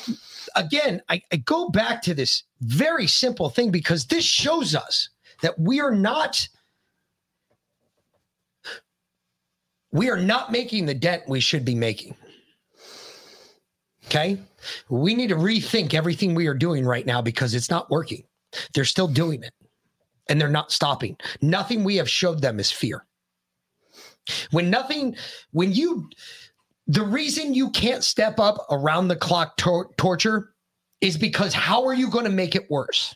[0.56, 5.08] again I, I go back to this very simple thing because this shows us
[5.42, 6.48] that we are not
[9.92, 12.16] we are not making the dent we should be making.
[14.06, 14.38] Okay?
[14.88, 18.24] We need to rethink everything we are doing right now because it's not working.
[18.74, 19.52] They're still doing it
[20.28, 23.04] and they're not stopping nothing we have showed them is fear
[24.50, 25.16] when nothing
[25.50, 26.08] when you
[26.86, 30.52] the reason you can't step up around the clock tor- torture
[31.00, 33.14] is because how are you going to make it worse?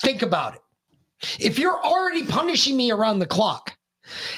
[0.00, 0.60] Think about it.
[1.40, 3.76] If you're already punishing me around the clock,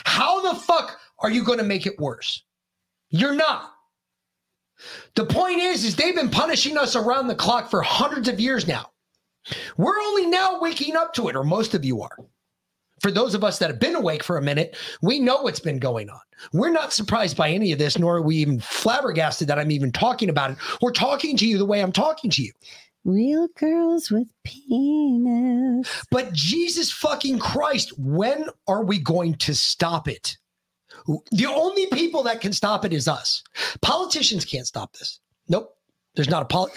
[0.05, 2.45] how the fuck are you going to make it worse?
[3.11, 3.73] You're not.
[5.15, 8.69] The point is, is they've been punishing us around the clock for hundreds of years
[8.69, 8.91] now.
[9.77, 12.17] We're only now waking up to it, or most of you are.
[13.03, 15.79] For those of us that have been awake for a minute, we know what's been
[15.79, 16.21] going on.
[16.53, 19.93] We're not surprised by any of this, nor are we even flabbergasted that I'm even
[19.93, 20.59] talking about it.
[20.81, 22.53] We're talking to you the way I'm talking to you.
[23.05, 26.05] Real girls with penis.
[26.11, 30.39] But Jesus fucking Christ, when are we going to stop it?
[31.31, 33.45] The only people that can stop it is us.
[33.83, 35.21] Politicians can't stop this.
[35.49, 35.77] Nope.
[36.17, 36.71] There's not a pol.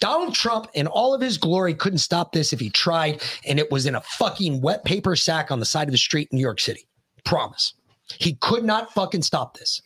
[0.00, 3.70] Donald Trump in all of his glory couldn't stop this if he tried, and it
[3.70, 6.42] was in a fucking wet paper sack on the side of the street in New
[6.42, 6.86] York City.
[7.24, 7.74] Promise.
[8.18, 9.80] He could not fucking stop this.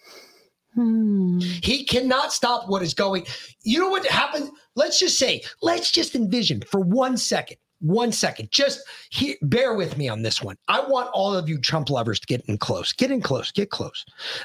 [0.75, 1.39] Hmm.
[1.39, 3.27] He cannot stop what is going.
[3.63, 4.51] You know what happened?
[4.75, 8.51] Let's just say, let's just envision for one second, one second.
[8.51, 10.57] Just he, bear with me on this one.
[10.67, 12.93] I want all of you Trump lovers to get in close.
[12.93, 13.53] Get in close.
[13.53, 14.05] Get close.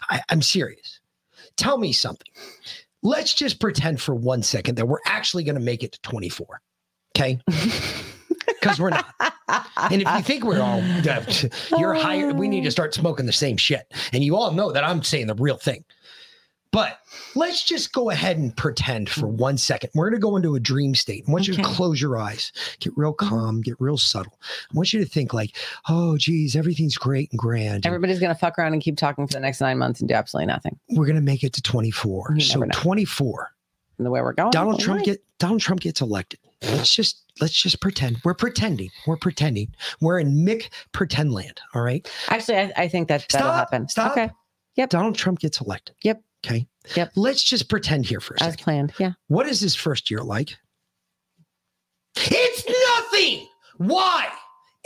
[0.10, 1.00] I, I'm serious.
[1.58, 2.28] Tell me something.
[3.02, 6.62] Let's just pretend for one second that we're actually going to make it to 24.
[7.16, 7.40] Okay.
[8.62, 9.06] Because we're not.
[9.78, 11.46] And if you think we're all, deaf,
[11.78, 13.92] you're higher, we need to start smoking the same shit.
[14.12, 15.84] And you all know that I'm saying the real thing.
[16.72, 17.00] But
[17.36, 19.38] let's just go ahead and pretend for mm-hmm.
[19.38, 19.90] one second.
[19.96, 21.26] We're going to go into a dream state.
[21.28, 23.28] I want you to close your eyes, get real mm-hmm.
[23.28, 24.38] calm, get real subtle.
[24.42, 25.58] I want you to think like,
[25.88, 27.86] oh, geez, everything's great and grand.
[27.88, 30.14] Everybody's going to fuck around and keep talking for the next nine months and do
[30.14, 30.78] absolutely nothing.
[30.92, 32.34] we're going to make it to 24.
[32.36, 32.68] You So know.
[32.72, 33.52] 24.
[33.98, 34.52] And the way we're going.
[34.52, 35.06] Donald Trump might.
[35.06, 36.40] get Donald Trump gets elected.
[36.62, 38.20] Let's just let's just pretend.
[38.24, 38.90] We're pretending.
[39.08, 39.74] We're pretending.
[40.02, 41.60] We're in Mick pretend land.
[41.74, 42.10] All right.
[42.30, 43.88] Actually, I, I think that that'll Stop, happen.
[43.90, 44.12] stop.
[44.12, 44.30] Okay.
[44.76, 44.90] Yep.
[44.90, 45.96] Donald Trump gets elected.
[46.04, 46.22] Yep.
[46.46, 46.68] Okay.
[46.96, 47.12] Yep.
[47.16, 48.64] Let's just pretend here for a As second.
[48.64, 48.94] planned.
[49.00, 49.12] Yeah.
[49.28, 50.56] What is his first year like?
[52.16, 53.48] It's nothing.
[53.78, 54.28] Why?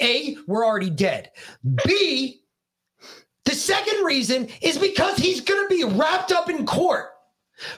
[0.02, 1.30] A, we're already dead.
[1.86, 2.42] B,
[3.46, 7.06] the second reason is because he's going to be wrapped up in court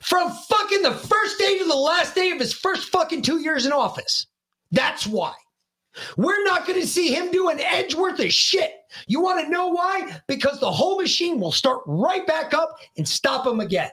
[0.01, 3.65] from fucking the first day to the last day of his first fucking two years
[3.65, 4.27] in office.
[4.71, 5.33] That's why.
[6.17, 8.71] We're not going to see him do an edge worth of shit.
[9.07, 10.21] You want to know why?
[10.27, 13.91] Because the whole machine will start right back up and stop him again.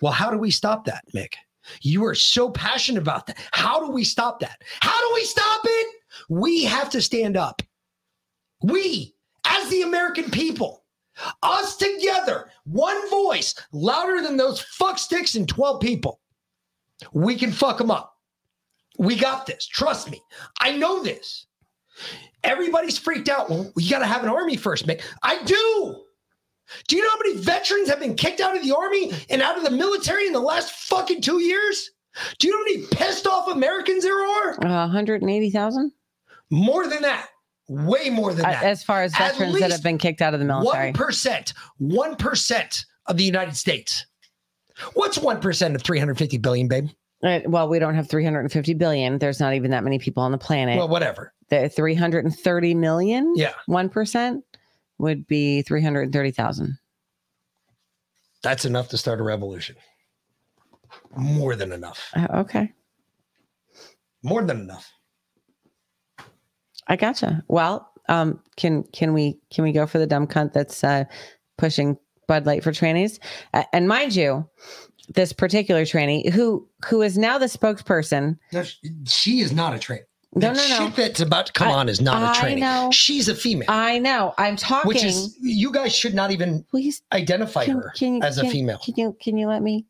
[0.00, 1.34] Well, how do we stop that, Mick?
[1.82, 3.38] You are so passionate about that.
[3.52, 4.60] How do we stop that?
[4.80, 5.86] How do we stop it?
[6.28, 7.62] We have to stand up.
[8.62, 10.84] We, as the American people,
[11.42, 16.20] us together, one voice, louder than those fuck sticks and 12 people.
[17.12, 18.09] We can fuck them up.
[19.00, 19.66] We got this.
[19.66, 20.20] Trust me.
[20.60, 21.46] I know this.
[22.44, 23.48] Everybody's freaked out.
[23.48, 25.00] Well, you got to have an army first, Mick.
[25.22, 26.02] I do.
[26.86, 29.56] Do you know how many veterans have been kicked out of the army and out
[29.56, 31.90] of the military in the last fucking two years?
[32.38, 34.52] Do you know how many pissed off Americans there are?
[34.62, 35.92] Uh, 180,000
[36.50, 37.26] More than that.
[37.68, 38.62] Way more than that.
[38.62, 40.86] as far as veterans that have been kicked out of the military.
[40.86, 44.04] One percent, one percent of the United States.
[44.94, 46.88] What's one percent of 350 billion, babe?
[47.22, 49.18] Uh, well, we don't have 350 billion.
[49.18, 50.78] There's not even that many people on the planet.
[50.78, 51.34] Well, whatever.
[51.50, 54.42] the 330 million, Yeah, 1%
[54.98, 56.78] would be 330,000.
[58.42, 59.76] that's enough to start a revolution.
[61.14, 62.10] More than enough.
[62.16, 62.72] Uh, okay.
[64.22, 64.90] More than enough.
[66.88, 67.44] I gotcha.
[67.48, 71.04] Well, um, can can we can we go for the dumb cunt that's uh,
[71.58, 71.96] pushing
[72.26, 73.18] Bud Light for trannies?
[73.54, 74.48] Uh, and mind you,
[75.14, 78.38] this particular tranny who who is now the spokesperson.
[78.52, 78.64] No,
[79.06, 80.00] she is not a train.
[80.34, 80.86] No, The no, no.
[80.86, 82.60] Shit that's about to come I- on is not a I train.
[82.60, 82.90] know.
[82.92, 84.32] She's a female, I know.
[84.38, 84.86] I'm talking.
[84.88, 88.48] which is you guys should not even please identify can, her can you- as a
[88.48, 88.78] female.
[88.78, 89.86] Can you can you let me?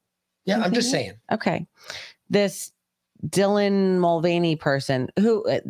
[0.47, 1.13] Yeah, I'm just saying.
[1.31, 1.67] Okay.
[2.31, 2.73] This
[3.27, 5.61] Dylan Mulvaney person who uh,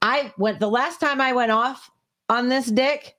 [0.00, 1.90] I went the last time I went off
[2.30, 3.16] on this dick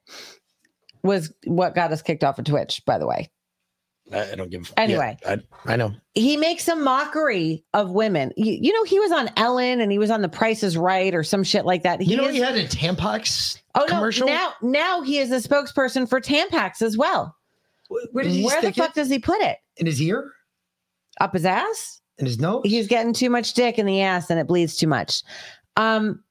[1.03, 3.29] was what got us kicked off of Twitch, by the way.
[4.11, 4.71] I, I don't give.
[4.77, 5.17] Anyway.
[5.23, 5.35] yeah,
[5.65, 5.93] I, I know.
[6.15, 8.31] He makes a mockery of women.
[8.35, 11.13] You, you know, he was on Ellen and he was on The Price is Right
[11.15, 12.01] or some shit like that.
[12.01, 14.27] He You know, is- he had a Tampax oh commercial.
[14.27, 17.35] no, now now he is a spokesperson for Tampax as well.
[18.11, 18.95] Where did Where the fuck it?
[18.95, 19.57] does he put it?
[19.77, 20.31] In his ear?
[21.19, 22.01] Up his ass?
[22.17, 22.61] In his nose?
[22.65, 25.23] he's getting too much dick in the ass and it bleeds too much.
[25.75, 26.23] Um,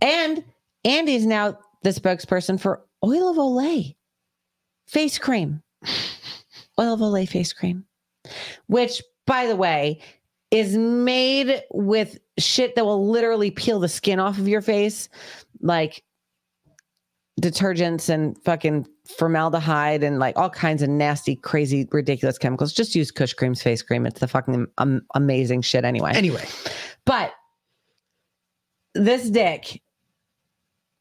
[0.00, 0.44] and
[0.84, 3.94] Andy's now the spokesperson for Oil of Olay
[4.86, 5.62] face cream.
[6.78, 7.84] Oil of face cream,
[8.66, 10.00] which, by the way,
[10.50, 15.08] is made with shit that will literally peel the skin off of your face,
[15.60, 16.02] like
[17.40, 18.86] detergents and fucking
[19.18, 22.72] formaldehyde and like all kinds of nasty, crazy, ridiculous chemicals.
[22.72, 24.06] Just use Kush Cream's face cream.
[24.06, 26.12] It's the fucking um, amazing shit anyway.
[26.14, 26.44] Anyway,
[27.04, 27.32] But
[28.94, 29.80] this dick,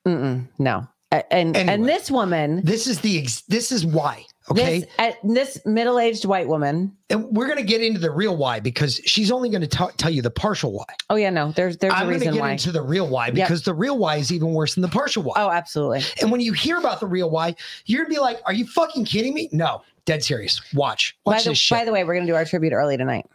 [0.05, 0.87] no.
[1.11, 1.87] And and Anyway.
[1.87, 4.25] this woman, this is the ex- this is why.
[4.51, 6.91] Okay, this uh, this middle aged white woman.
[7.09, 10.29] and we're gonna get into the real why because she's only gonna tell you the
[10.29, 10.83] partial why.
[11.09, 11.51] Oh yeah, no.
[11.53, 12.51] There's there's I'm a gonna reason get why.
[12.51, 15.33] into the real why because the real why is even worse than the partial why.
[15.37, 16.01] oh, absolutely.
[16.21, 19.05] And when you hear about the real why, you're gonna be like, "Are you fucking
[19.05, 20.61] kidding me?" No, dead serious.
[20.73, 21.77] Watch, By watch the, this shit.
[21.77, 23.25] by the way, we're gonna do our tribute early tonight.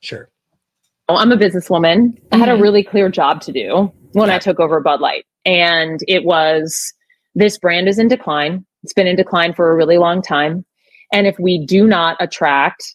[0.00, 0.30] sure.
[1.08, 2.16] Well, I'm a businesswoman.
[2.32, 2.62] I had a Mhm.
[2.62, 5.24] really clear job to do when I took over Bud Light.
[5.44, 6.94] And it was
[7.34, 8.64] this brand is in decline.
[8.82, 10.64] It's been in decline for a really long time.
[11.12, 12.94] And if we do not attract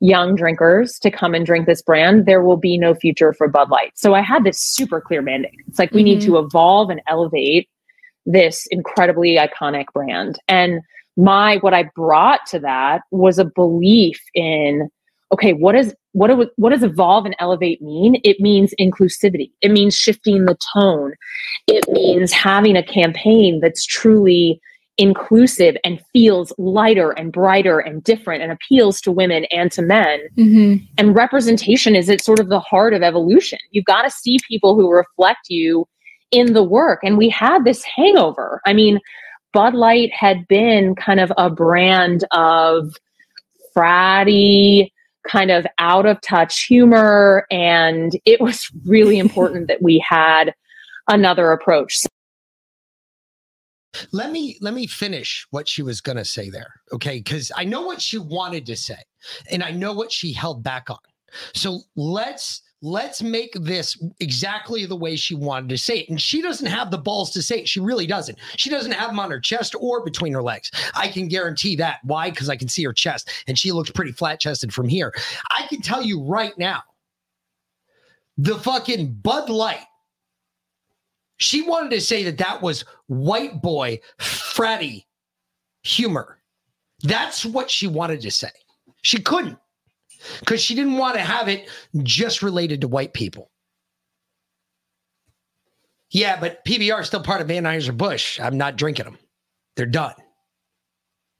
[0.00, 3.70] young drinkers to come and drink this brand, there will be no future for Bud
[3.70, 3.92] Light.
[3.94, 5.54] So I had this super clear mandate.
[5.66, 6.46] It's like we need to mm-hmm.
[6.46, 7.68] evolve and elevate
[8.26, 10.38] this incredibly iconic brand.
[10.48, 10.80] And
[11.16, 14.90] my what I brought to that was a belief in
[15.32, 18.20] okay, what is what do, what does evolve and elevate mean?
[18.24, 19.50] It means inclusivity.
[19.62, 21.14] It means shifting the tone.
[21.66, 24.60] It means having a campaign that's truly
[24.98, 30.20] inclusive and feels lighter and brighter and different and appeals to women and to men.
[30.36, 30.84] Mm-hmm.
[30.98, 33.58] And representation is at sort of the heart of evolution.
[33.70, 35.86] You've got to see people who reflect you
[36.30, 37.00] in the work.
[37.02, 38.60] And we had this hangover.
[38.66, 39.00] I mean,
[39.52, 42.92] Bud Light had been kind of a brand of
[43.76, 44.90] fratty,
[45.26, 47.46] kind of out of touch humor.
[47.50, 50.54] And it was really important that we had
[51.08, 52.04] another approach.
[54.12, 57.18] Let me let me finish what she was going to say there, okay?
[57.18, 58.98] Because I know what she wanted to say,
[59.50, 60.98] and I know what she held back on.
[61.54, 66.08] So let's let's make this exactly the way she wanted to say it.
[66.10, 67.68] And she doesn't have the balls to say it.
[67.68, 68.38] She really doesn't.
[68.56, 70.70] She doesn't have them on her chest or between her legs.
[70.94, 72.00] I can guarantee that.
[72.04, 72.30] Why?
[72.30, 75.14] Because I can see her chest, and she looks pretty flat chested from here.
[75.50, 76.82] I can tell you right now,
[78.36, 79.86] the fucking Bud Light
[81.44, 85.04] she wanted to say that that was white boy fratty
[85.82, 86.38] humor.
[87.02, 88.50] That's what she wanted to say.
[89.02, 89.58] She couldn't
[90.40, 91.68] because she didn't want to have it
[92.02, 93.50] just related to white people.
[96.10, 98.40] Yeah, but PBR is still part of Anheuser-Busch.
[98.40, 99.18] I'm not drinking them.
[99.76, 100.14] They're done.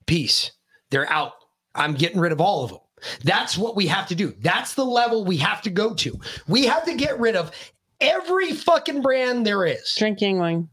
[0.06, 0.50] Peace.
[0.90, 1.32] They're out.
[1.74, 2.80] I'm getting rid of all of them.
[3.22, 4.34] That's what we have to do.
[4.40, 6.18] That's the level we have to go to.
[6.46, 7.52] We have to get rid of
[8.04, 9.94] every fucking brand there is.
[9.96, 10.68] Drink Yuengling.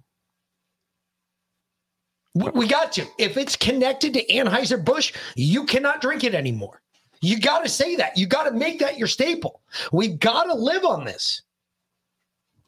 [2.34, 3.06] We, got to.
[3.18, 6.82] If it's connected to Anheuser-Busch, you cannot drink it anymore.
[7.22, 8.18] You got to say that.
[8.18, 9.62] You got to make that your staple.
[9.92, 11.42] We've got to live on this.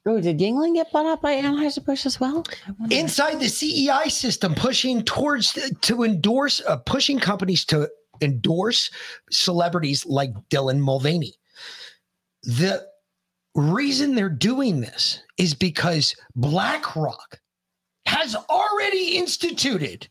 [0.06, 2.44] Oh, did Yuengling get bought up by Anheuser-Busch as well?
[2.90, 7.90] Inside the CEI system, pushing towards to endorse, uh, pushing companies to
[8.20, 8.92] endorse
[9.32, 11.36] celebrities like Dylan Mulvaney.
[12.44, 12.86] The
[13.56, 17.40] reason they're doing this is because BlackRock
[18.06, 20.08] has already instituted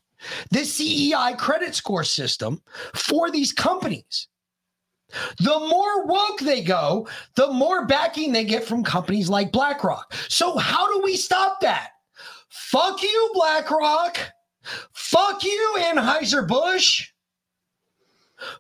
[0.50, 2.62] the CEI credit score system
[2.94, 4.28] for these companies.
[5.38, 10.14] The more woke they go, the more backing they get from companies like BlackRock.
[10.28, 11.90] So, how do we stop that?
[12.48, 14.18] Fuck you, BlackRock.
[14.92, 17.10] Fuck you, Anheuser-Busch.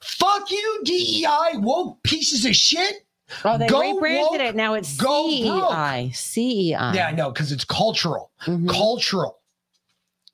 [0.02, 3.06] Fuck you, DEI, woke pieces of shit.
[3.44, 4.54] Oh, they Go rebranded woke, it.
[4.54, 5.70] Now it's go broke.
[5.72, 6.10] CEI.
[6.14, 6.92] CEI.
[6.94, 8.30] Yeah, I know, because it's cultural.
[8.46, 8.68] Mhm.
[8.68, 9.38] Cultural.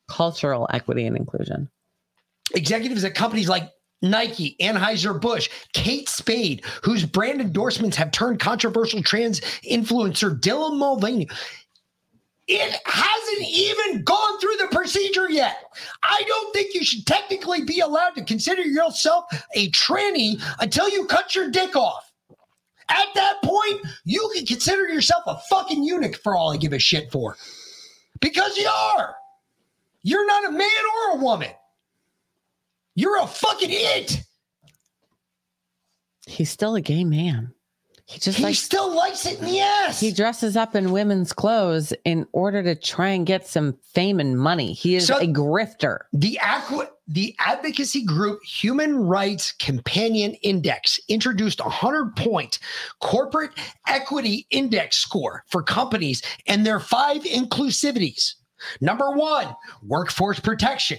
[0.08, 1.68] Cultural equity and inclusion.
[2.54, 3.70] Executives at companies like
[4.00, 11.28] Nike, Anheuser-Busch, Kate Spade, whose brand endorsements have turned controversial trans influencer Dylan Mulvaney.
[12.46, 15.64] It hasn't even gone through the procedure yet.
[16.02, 21.04] I don't think you should technically be allowed to consider yourself a tranny until you
[21.04, 22.07] cut your dick off.
[22.90, 26.78] At that point, you can consider yourself a fucking eunuch for all I give a
[26.78, 27.36] shit for.
[28.20, 29.14] Because you are.
[30.02, 31.50] You're not a man or a woman.
[32.94, 34.22] You're a fucking it.
[36.26, 37.54] He's still a gay man.
[38.08, 40.00] He just He likes still likes it in the ass.
[40.00, 44.38] he dresses up in women's clothes in order to try and get some fame and
[44.38, 44.72] money.
[44.72, 45.98] He is So- a grifter.
[46.14, 52.58] The aqua, the advocacy group Human Rights Campaign Index introduced a 100 point
[53.02, 53.50] corporate
[53.86, 58.36] equity index score for companies and their five inclusivities.
[58.80, 60.98] Number one, workforce protection.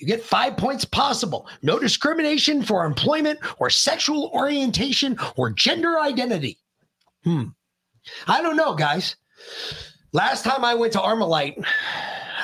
[0.00, 1.46] You get five points possible.
[1.62, 6.58] No discrimination for employment or sexual orientation or gender identity.
[7.22, 7.48] Hmm.
[8.26, 9.16] I don't know, guys.
[10.12, 11.62] Last time I went to Armalite,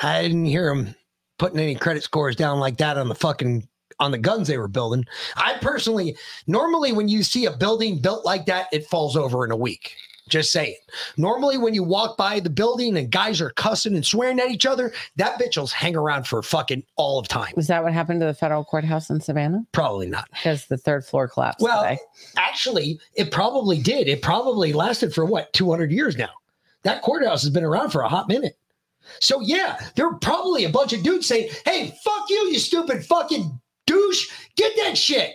[0.03, 0.95] I didn't hear them
[1.39, 3.67] putting any credit scores down like that on the fucking
[3.99, 5.03] on the guns they were building.
[5.35, 9.51] I personally, normally when you see a building built like that, it falls over in
[9.51, 9.95] a week.
[10.27, 10.75] Just saying.
[11.15, 14.65] Normally, when you walk by the building and guys are cussing and swearing at each
[14.65, 17.53] other, that bitch will hang around for fucking all of time.
[17.55, 19.63] Was that what happened to the federal courthouse in Savannah?
[19.71, 20.27] Probably not.
[20.31, 21.99] Because the third floor collapsed Well, today.
[22.35, 24.07] actually, it probably did.
[24.07, 26.29] It probably lasted for what, 200 years now?
[26.83, 28.57] That courthouse has been around for a hot minute.
[29.21, 33.05] So, yeah, there are probably a bunch of dudes saying, hey, fuck you, you stupid
[33.05, 34.29] fucking douche.
[34.57, 35.33] Get that shit.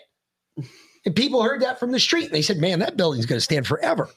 [1.04, 3.44] And people heard that from the street and they said, man, that building's going to
[3.44, 4.08] stand forever.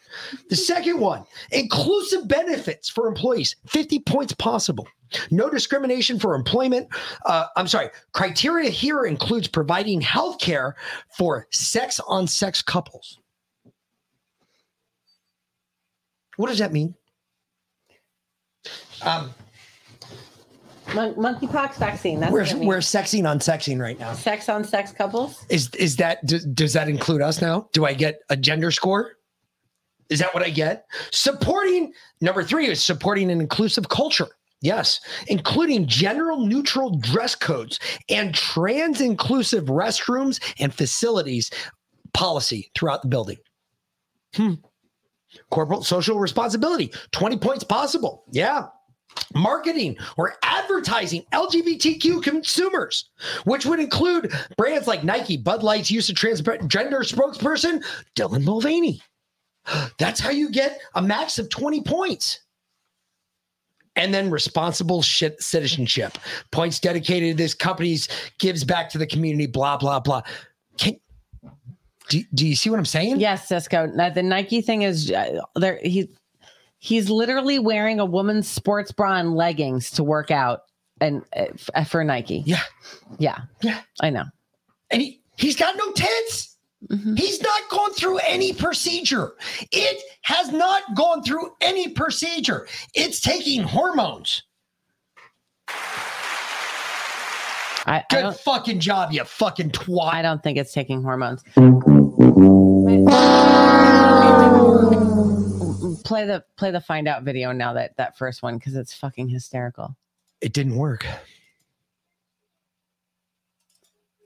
[0.49, 4.87] The second one, inclusive benefits for employees, 50 points possible.
[5.31, 6.87] No discrimination for employment.
[7.25, 7.89] Uh, I'm sorry.
[8.11, 10.75] Criteria here includes providing health care
[11.15, 13.19] for sex on sex couples.
[16.37, 16.93] What does that mean?
[19.01, 19.33] Um,
[20.95, 22.19] Mon- monkeypox vaccine.
[22.19, 24.13] That's we're, we're sexing on sexing right now.
[24.13, 25.45] sex on sex couples.
[25.49, 27.69] Is is that does, does that include us now?
[27.73, 29.13] Do I get a gender score?
[30.09, 30.85] Is that what I get?
[31.11, 34.27] Supporting number three is supporting an inclusive culture.
[34.61, 37.79] Yes, including general neutral dress codes
[38.09, 41.51] and trans inclusive restrooms and facilities
[42.13, 43.37] policy throughout the building.
[44.33, 44.53] Hmm.
[45.51, 48.23] Corporate social responsibility, 20 points possible.
[48.31, 48.67] Yeah.
[49.33, 53.09] Marketing or advertising LGBTQ consumers,
[53.45, 57.83] which would include brands like Nike, Bud Light's use of transgender spokesperson,
[58.15, 59.01] Dylan Mulvaney.
[59.99, 62.39] That's how you get a max of 20 points.
[63.97, 66.17] And then responsible shit citizenship.
[66.51, 68.09] Points dedicated to this company's
[68.39, 70.21] gives back to the community, blah, blah, blah.
[70.77, 70.97] Can,
[72.09, 73.19] do, do you see what I'm saying?
[73.19, 73.87] Yes, Cisco.
[73.87, 75.79] The Nike thing is uh, there.
[75.81, 76.09] He
[76.85, 80.61] he's literally wearing a woman's sports bra and leggings to work out,
[81.01, 82.43] and uh, uh for Nike.
[82.45, 82.61] Yeah,
[83.17, 83.81] yeah, yeah.
[84.01, 84.25] I know.
[84.91, 86.55] And he, he's got no tits.
[86.91, 87.15] Mm-hmm.
[87.15, 89.31] He's not gone through any procedure.
[89.71, 92.67] It has not gone through any procedure.
[92.93, 94.43] It's taking hormones.
[97.87, 98.37] I, I Good don't.
[98.37, 100.13] fucking job, you fucking twat.
[100.13, 101.41] I don't think it's taking hormones.
[101.55, 103.05] Mm-hmm.
[106.05, 109.27] Play the play the find out video now that that first one because it's fucking
[109.27, 109.97] hysterical.
[110.39, 111.05] It didn't work.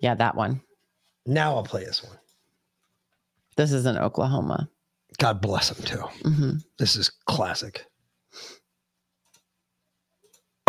[0.01, 0.61] Yeah, that one.
[1.25, 2.17] Now I'll play this one.
[3.55, 4.69] This is in Oklahoma.
[5.19, 6.01] God bless him too.
[6.30, 7.86] hmm This is classic.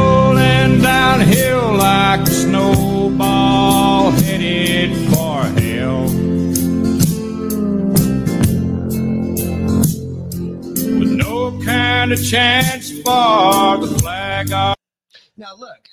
[0.01, 6.30] Rolling downhill like a snowball headed for hell.
[11.65, 14.77] Kind of chance for the flag of.
[15.37, 15.89] Now look,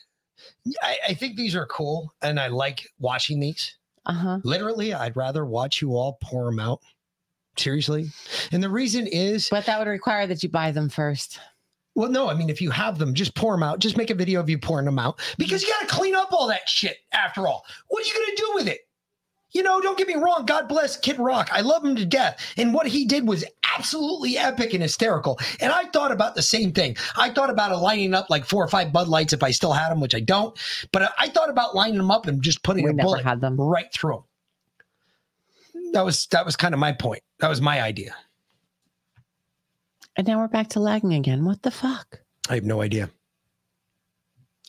[0.81, 3.75] I, I think these are cool, and I like watching these.
[4.05, 4.39] Uh huh.
[4.43, 6.81] Literally, I'd rather watch you all pour them out.
[7.57, 8.07] Seriously,
[8.51, 11.39] and the reason is, But that would require that you buy them first.
[11.95, 13.79] well, no, I mean, if you have them, just pour them out.
[13.79, 16.31] Just make a video of you pouring them out because you got to clean up
[16.31, 16.97] all that shit.
[17.13, 18.81] After all, what are you gonna do with it?
[19.57, 20.45] You know, don't get me wrong.
[20.45, 21.49] God bless Kid Rock.
[21.51, 22.39] I love him to death.
[22.57, 23.43] And what he did was
[23.75, 25.39] absolutely epic and hysterical.
[25.59, 26.95] And I thought about the same thing.
[27.15, 29.89] I thought about lining up like four or five Bud Lights if I still had
[29.89, 30.55] them, which I don't.
[30.91, 33.59] But I thought about lining them up and just putting We a bullet had them.
[33.59, 34.23] right through
[35.73, 35.91] them.
[35.93, 37.23] That was that was kind of my point.
[37.39, 38.15] That was my idea.
[40.17, 41.45] And now we're back to lagging again.
[41.45, 43.09] What the fuck, I have no idea.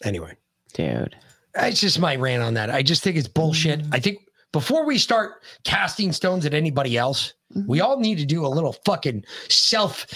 [0.03, 0.35] Anyway,
[0.73, 1.15] dude?
[1.57, 2.71] it's just my rant on that.
[2.71, 3.83] I just think it's bullshit.
[3.83, 3.89] Mm.
[3.95, 4.21] I think
[4.53, 7.35] before we start casting stones at anybody else,
[7.67, 10.07] we all need to do a little fucking self,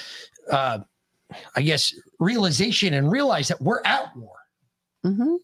[0.51, 0.79] uh,
[1.57, 4.37] I guess, realization and realize that we're at war.
[5.05, 5.37] Mm-hmm.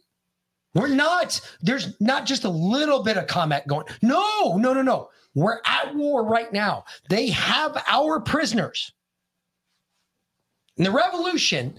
[0.75, 1.41] We're not.
[1.61, 3.87] There's not just a little bit of combat going.
[4.03, 5.09] No, no, no, no.
[5.35, 6.85] We're at war right now.
[7.09, 8.93] They have our prisoners.
[10.77, 11.75] In the revolution,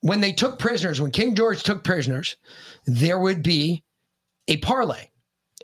[0.00, 2.36] when they took prisoners, when King George took prisoners,
[2.86, 3.84] there would be
[4.48, 5.08] a parlay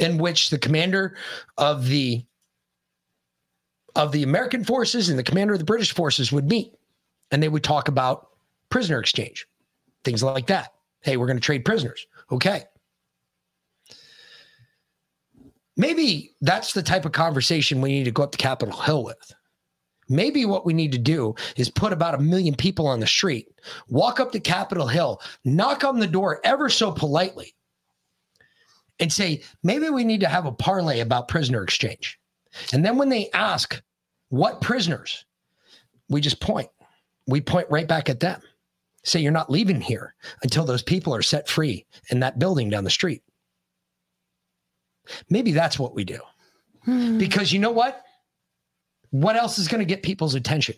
[0.00, 1.16] in which the commander
[1.56, 2.24] of the
[3.94, 6.72] of the American forces and the commander of the British forces would meet
[7.30, 8.28] and they would talk about
[8.70, 9.46] prisoner exchange,
[10.04, 10.72] things like that.
[11.02, 12.06] Hey, we're going to trade prisoners.
[12.30, 12.64] Okay.
[15.76, 19.32] Maybe that's the type of conversation we need to go up to Capitol Hill with.
[20.08, 23.48] Maybe what we need to do is put about a million people on the street,
[23.88, 27.54] walk up to Capitol Hill, knock on the door ever so politely,
[29.00, 32.18] and say, maybe we need to have a parlay about prisoner exchange.
[32.72, 33.80] And then when they ask,
[34.30, 35.24] what prisoners,
[36.08, 36.68] we just point.
[37.26, 38.40] We point right back at them.
[39.04, 42.84] Say, you're not leaving here until those people are set free in that building down
[42.84, 43.22] the street.
[45.30, 46.18] Maybe that's what we do.
[46.84, 47.18] Hmm.
[47.18, 48.02] Because you know what?
[49.10, 50.74] What else is going to get people's attention?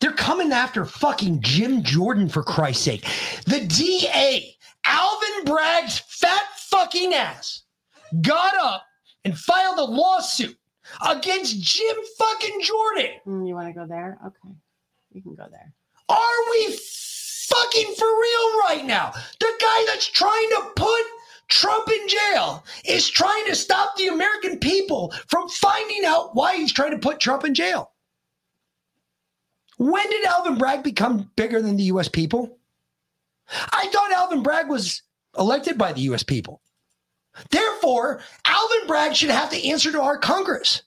[0.00, 3.06] They're coming after fucking Jim Jordan for Christ's sake.
[3.46, 4.54] The DA,
[4.84, 6.44] Alvin Bragg's fat
[6.76, 7.62] fucking ass,
[8.20, 8.84] got up
[9.24, 10.56] and filed a lawsuit
[11.08, 13.10] against Jim fucking Jordan.
[13.26, 14.18] Mm, you want to go there?
[14.26, 14.54] Okay,
[15.12, 15.72] you can go there.
[16.08, 16.78] Are we
[17.46, 19.12] fucking for real right now?
[19.40, 21.02] The guy that's trying to put
[21.48, 26.72] Trump in jail is trying to stop the American people from finding out why he's
[26.72, 27.92] trying to put Trump in jail.
[29.78, 32.58] When did Alvin Bragg become bigger than the US people?
[33.48, 35.02] I thought Alvin Bragg was
[35.38, 36.60] elected by the US people.
[37.50, 40.82] Therefore, Alvin Bragg should have to answer to our Congress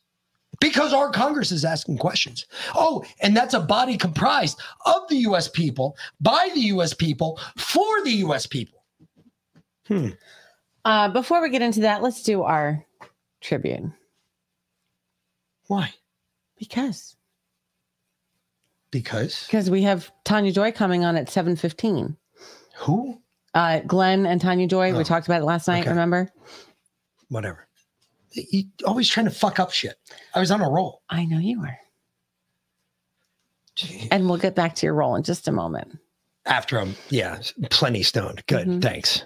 [0.60, 2.46] because our Congress is asking questions.
[2.76, 8.04] Oh, and that's a body comprised of the US people, by the US people, for
[8.04, 8.84] the US people.
[9.88, 10.10] Hmm.
[10.86, 12.86] Uh, before we get into that, let's do our
[13.42, 13.92] tribute.
[15.68, 15.94] Why?
[16.58, 17.16] Because
[18.92, 22.18] Because because we have Tanya Joy coming on at 7:15.
[22.76, 23.22] who?
[23.60, 25.90] Uh, Glenn and Tanya Joy, Oh, we talked about it last night, okay.
[25.90, 26.32] remember?
[27.28, 27.68] Whatever.
[28.32, 29.96] You always trying to fuck up shit.
[30.34, 31.02] I was on a roll.
[31.10, 31.78] I know you were.
[34.12, 35.98] And we'll get back to your role in just a moment.
[36.46, 38.44] After I'm, yeah, plenty stoned.
[38.48, 38.66] Good.
[38.66, 38.82] Mhm.
[38.82, 39.24] Thanks.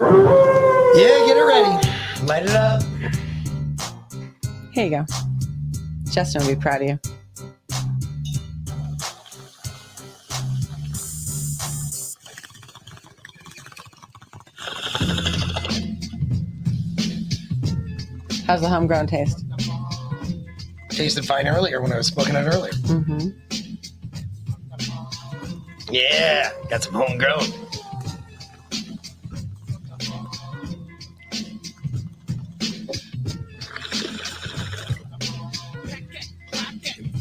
[0.00, 1.88] Yeah, get it ready.
[2.26, 2.82] Light it up.
[4.72, 5.04] Here you go.
[6.10, 7.00] Justin will be proud of you.
[18.46, 19.44] How's the homegrown taste?
[20.90, 22.72] Tasted fine earlier when I was smoking it earlier.
[22.72, 23.28] Mm-hmm.
[25.90, 27.44] Yeah, got some homegrown.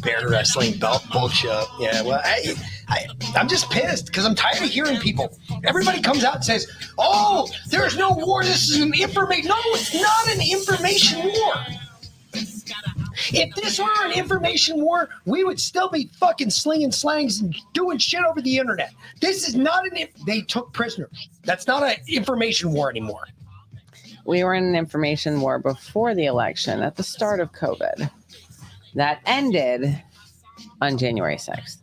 [0.01, 1.51] Bear wrestling belt bullshit.
[1.79, 2.55] Yeah, well, I,
[2.87, 3.05] I,
[3.35, 5.37] I'm just pissed because I'm tired of hearing people.
[5.63, 8.43] Everybody comes out and says, "Oh, there's no war.
[8.43, 11.55] This is an information." No, it's not an information war.
[13.33, 17.97] If this were an information war, we would still be fucking slinging slangs and doing
[17.97, 18.93] shit over the internet.
[19.19, 20.07] This is not an.
[20.25, 21.29] They took prisoners.
[21.43, 23.27] That's not an information war anymore.
[24.25, 28.09] We were in an information war before the election at the start of COVID.
[28.95, 30.01] That ended
[30.81, 31.77] on January 6th.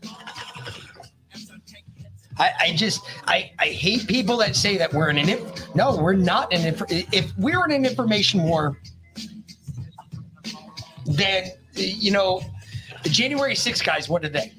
[2.39, 5.97] I, I just I, I hate people that say that we're in an inf- no
[5.97, 8.79] we're not in inf- if we're in an information war
[11.07, 12.41] then you know
[13.03, 14.53] the January 6 guys what did they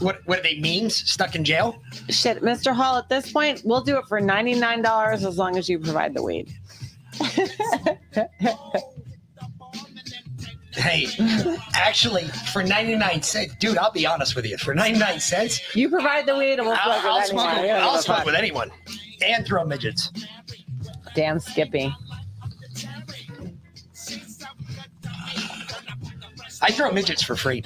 [0.00, 1.80] what what are they memes stuck in jail
[2.10, 2.74] Shit, Mr.
[2.74, 6.22] Hall, at this point, we'll do it for $99 as long as you provide the
[6.22, 6.52] weed.
[10.76, 11.06] hey
[11.74, 16.26] actually for 99 cents dude I'll be honest with you for 99 cents You provide
[16.26, 17.62] the weed and we'll I'll, smoke I'll with smoke, anyone.
[17.62, 18.26] with, We I'll smoke fuck.
[18.26, 18.70] with anyone
[19.24, 20.10] and throw midgets
[21.14, 21.94] Damn Skippy.
[26.62, 27.62] I throw midgets for free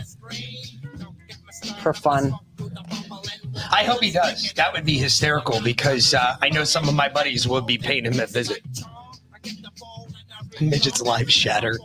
[1.82, 2.34] For fun.
[3.70, 4.52] I hope he does.
[4.54, 8.04] That would be hysterical because uh, I know some of my buddies will be paying
[8.06, 8.60] him a visit.
[10.60, 11.78] Midget's lives shattered.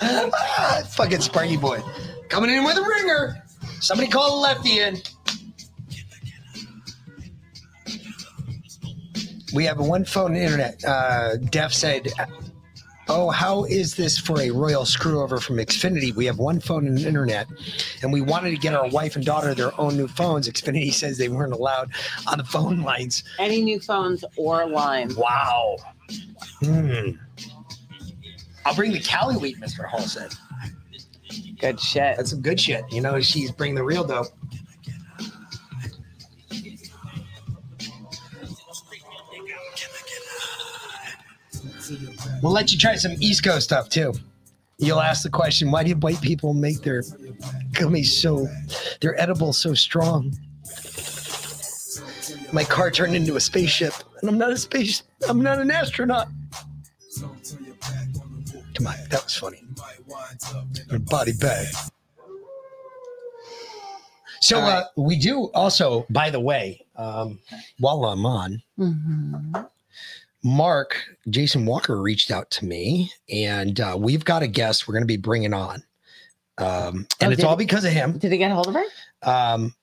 [0.00, 1.80] Ah, fucking Sparky boy.
[2.28, 3.42] Coming in with a ringer.
[3.80, 4.96] Somebody call lefty in.
[9.54, 10.84] We have a one phone internet.
[10.84, 12.12] Uh, Def said,
[13.10, 16.14] Oh, how is this for a royal screw over from Xfinity?
[16.14, 17.46] We have one phone and internet,
[18.02, 20.46] and we wanted to get our wife and daughter their own new phones.
[20.46, 21.90] Xfinity says they weren't allowed
[22.26, 23.24] on the phone lines.
[23.38, 25.16] Any new phones or lines.
[25.16, 25.78] Wow.
[26.62, 27.12] Hmm.
[28.68, 29.86] I'll bring the Cali weed, Mr.
[29.86, 30.34] Hall said.
[31.58, 32.18] Good shit.
[32.18, 32.84] That's some good shit.
[32.92, 34.26] You know, she's bringing the real dope.
[42.42, 44.12] We'll let you try some East Coast stuff too.
[44.76, 47.00] You'll ask the question, why do white people make their
[47.72, 48.46] gummies so
[49.00, 50.36] their edible so strong?
[52.52, 56.28] My car turned into a spaceship, and I'm not a space I'm not an astronaut.
[58.78, 59.60] Come on, that was funny.
[60.88, 61.66] Her body bag.
[64.40, 67.40] So uh, we do also, by the way, um,
[67.80, 69.68] while I'm on, Mhm.
[70.44, 70.96] Mark
[71.28, 75.06] Jason Walker reached out to me, and uh, we've got a guest we're going to
[75.08, 75.82] be bringing on,
[76.58, 78.16] um, and Oh, it's all he- because of him.
[78.18, 78.84] Did he get a hold of her?
[79.24, 79.74] Um,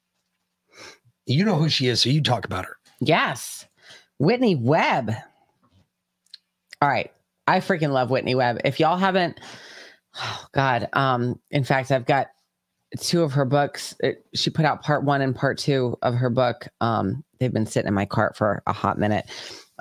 [1.26, 2.78] you know who she is, so you talk about her.
[3.02, 3.66] Yes.
[4.20, 5.12] Whitney Webb.
[6.82, 7.12] All right.
[7.48, 8.60] I freaking love Whitney Webb.
[8.66, 9.40] If y'all haven't,
[10.18, 10.90] oh God.
[10.94, 12.28] Um, in fact, I've got
[13.00, 13.96] two of her books.
[14.00, 16.68] It, she put out part one and part two of her book.
[16.82, 19.26] Um, they've been sitting in my cart for a hot minute.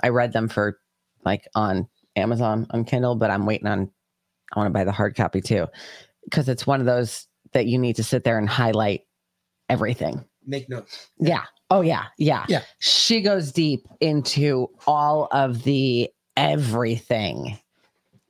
[0.03, 0.79] I read them for
[1.23, 3.91] like on Amazon on Kindle, but I'm waiting on
[4.53, 5.67] I want to buy the hard copy too.
[6.23, 9.01] Because it's one of those that you need to sit there and highlight
[9.69, 10.23] everything.
[10.45, 11.07] Make notes.
[11.17, 11.43] Yeah.
[11.69, 12.45] Oh yeah, yeah.
[12.47, 12.61] Yeah.
[12.79, 17.57] She goes deep into all of the everything.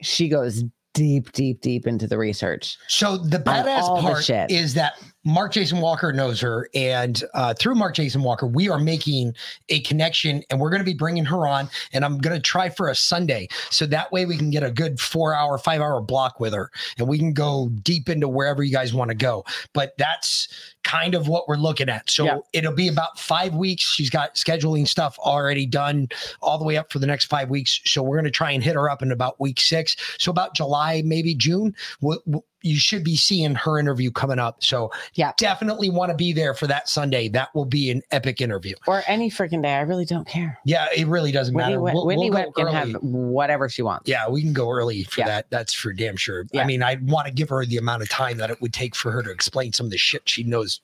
[0.01, 2.77] She goes deep, deep, deep into the research.
[2.87, 4.93] So the badass part is that
[5.25, 9.33] Mark Jason Walker knows her, and uh, through Mark Jason Walker, we are making
[9.69, 11.67] a connection, and we're going to be bringing her on.
[11.93, 14.69] And I'm going to try for a Sunday, so that way we can get a
[14.69, 18.93] good four-hour, five-hour block with her, and we can go deep into wherever you guys
[18.93, 19.43] want to go.
[19.73, 20.47] But that's
[20.85, 22.09] kind of what we're looking at.
[22.09, 22.37] So Yeah.
[22.53, 23.83] it'll be about five weeks.
[23.83, 26.07] She's got scheduling stuff already done,
[26.41, 27.81] all the way up for the next five weeks.
[27.85, 29.95] So we're going to try and hit her up in about week six.
[30.19, 34.63] So about July, maybe June, we'll, we'll- you should be seeing her interview coming up.
[34.63, 35.33] So Yeah.
[35.37, 37.29] definitely want to be there for that Sunday.
[37.29, 38.73] That will be an epic interview.
[38.87, 39.75] Or any freaking day.
[39.75, 40.57] I really don't care.
[40.65, 41.81] Yeah, it really doesn't Whitney, matter.
[41.81, 44.09] We'll, Whitney we'll can have whatever she wants.
[44.09, 45.27] Yeah, we can go early for Yeah.
[45.27, 45.45] that.
[45.51, 46.47] That's for damn sure.
[46.57, 48.95] I mean, I want to give her the amount of time that it would take
[48.95, 50.74] for her to explain some of the shit she knows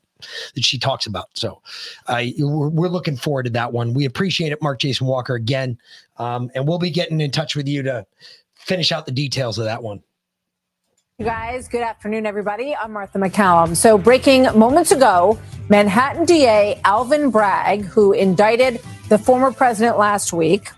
[0.55, 1.29] that she talks about.
[1.33, 1.61] So,
[2.07, 3.93] I we're, we're looking forward to that one.
[3.93, 5.77] We appreciate it, Mark Jason Walker, again,
[6.17, 8.05] um, and we'll be getting in touch with you to
[8.55, 10.01] finish out the details of that one.
[11.17, 12.75] You guys, good afternoon, everybody.
[12.75, 13.75] I'm Martha MacCallum.
[13.75, 20.71] So, breaking moments ago, Manhattan DA Alvin Bragg, who indicted the former president last week,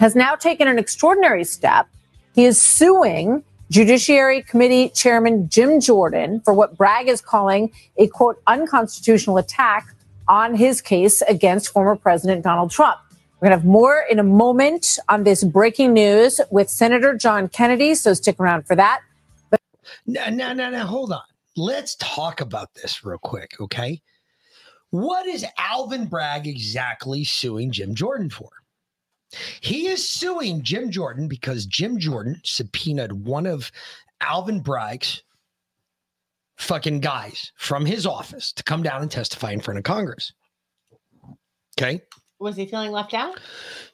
[0.00, 1.88] has now taken an extraordinary step.
[2.34, 8.40] He is suing Judiciary Committee Chairman Jim Jordan for what Bragg is calling a quote
[8.46, 9.94] unconstitutional attack
[10.28, 12.98] on his case against former President Donald Trump.
[13.40, 17.48] We're going to have more in a moment on this breaking news with Senator John
[17.48, 17.94] Kennedy.
[17.94, 19.00] So, stick around for that.
[20.06, 20.86] No, no, no, no.
[20.86, 21.22] Hold on.
[21.56, 24.00] Let's talk about this real quick, okay?
[24.90, 28.50] What is Alvin Bragg exactly suing Jim Jordan for?
[29.60, 33.72] He is suing Jim Jordan because Jim Jordan subpoenaed one of
[34.20, 35.22] Alvin Bragg's
[36.56, 40.32] fucking guys from his office to come down and testify in front of Congress.
[41.78, 42.02] Okay.
[42.38, 43.38] Was he feeling left out?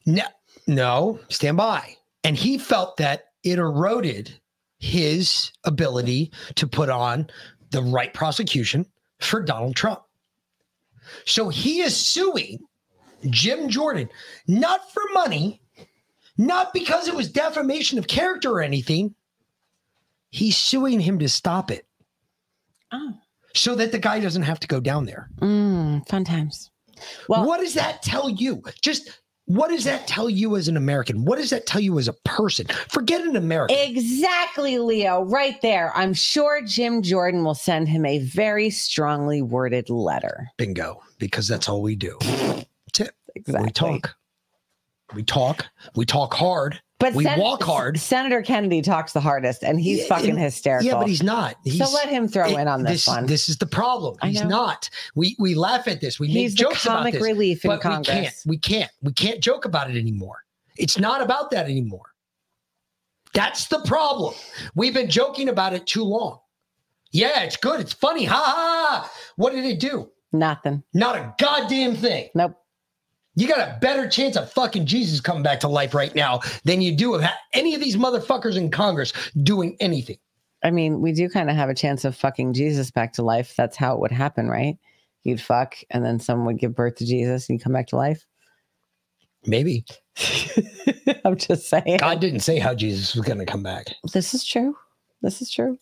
[0.06, 0.24] No,
[0.66, 1.96] no, stand by.
[2.24, 4.32] And he felt that it eroded
[4.78, 7.28] his ability to put on
[7.70, 8.86] the right prosecution
[9.20, 10.02] for Donald Trump.
[11.24, 12.58] So he is suing
[13.30, 14.08] Jim Jordan,
[14.46, 15.60] not for money,
[16.38, 19.14] not because it was defamation of character or anything.
[20.30, 21.86] He's suing him to stop it
[22.90, 23.14] Oh,
[23.54, 25.28] so that the guy doesn't have to go down there.
[25.40, 26.70] mm, fun times.
[27.28, 28.62] Well- what does that tell you?
[28.80, 31.24] Just what does that tell you as an American?
[31.24, 32.66] What does that tell you as a person?
[32.88, 33.76] Forget an American.
[33.76, 35.90] Exactly, Leo, right there.
[35.96, 40.48] I'm sure Jim Jordan will send him a very strongly worded letter.
[40.58, 42.16] Bingo, because that's all we do.
[43.34, 43.66] Exactly.
[43.66, 44.14] We talk.
[45.14, 45.66] We talk.
[45.94, 46.80] We talk hard.
[46.98, 47.98] But we Sen- walk hard.
[47.98, 50.86] Senator Kennedy talks the hardest, and he's Yeah, fucking hysterical.
[50.86, 51.56] Yeah, but he's not.
[51.64, 53.26] He's, so let him throw it- in on this, one.
[53.26, 54.16] This is the problem.
[54.22, 54.88] He's not.
[55.16, 56.20] We we laugh at this.
[56.20, 57.22] We He's make jokes about comic this.
[57.22, 58.06] relief in but Congress.
[58.06, 58.36] We can't.
[58.46, 58.90] We can't.
[59.02, 60.44] We can't joke about it anymore.
[60.76, 62.14] It's not about that anymore.
[63.34, 64.34] That's the problem.
[64.76, 66.38] We've been joking about it too long.
[67.10, 67.80] Yeah, it's good.
[67.80, 68.24] It's funny.
[68.26, 68.86] Ha ha.
[69.02, 69.10] ha.
[69.36, 70.10] What did it do?
[70.32, 70.82] Nothing.
[70.94, 72.28] Not a goddamn thing.
[72.34, 72.56] Nope.
[73.34, 76.82] You got a better chance of fucking Jesus coming back to life right now than
[76.82, 77.24] you do of
[77.54, 79.12] any of these motherfuckers in Congress
[79.42, 80.18] doing anything.
[80.62, 83.54] I mean, we do kind of have a chance of fucking Jesus back to life.
[83.56, 84.76] That's how it would happen, right?
[85.24, 87.96] You'd fuck, and then someone would give birth to Jesus, and you come back to
[87.96, 88.26] life.
[89.46, 89.84] Maybe.
[91.24, 91.98] I'm just saying.
[91.98, 93.86] God didn't say how Jesus was going to come back.
[94.12, 94.76] This is true.
[95.20, 95.78] This is true.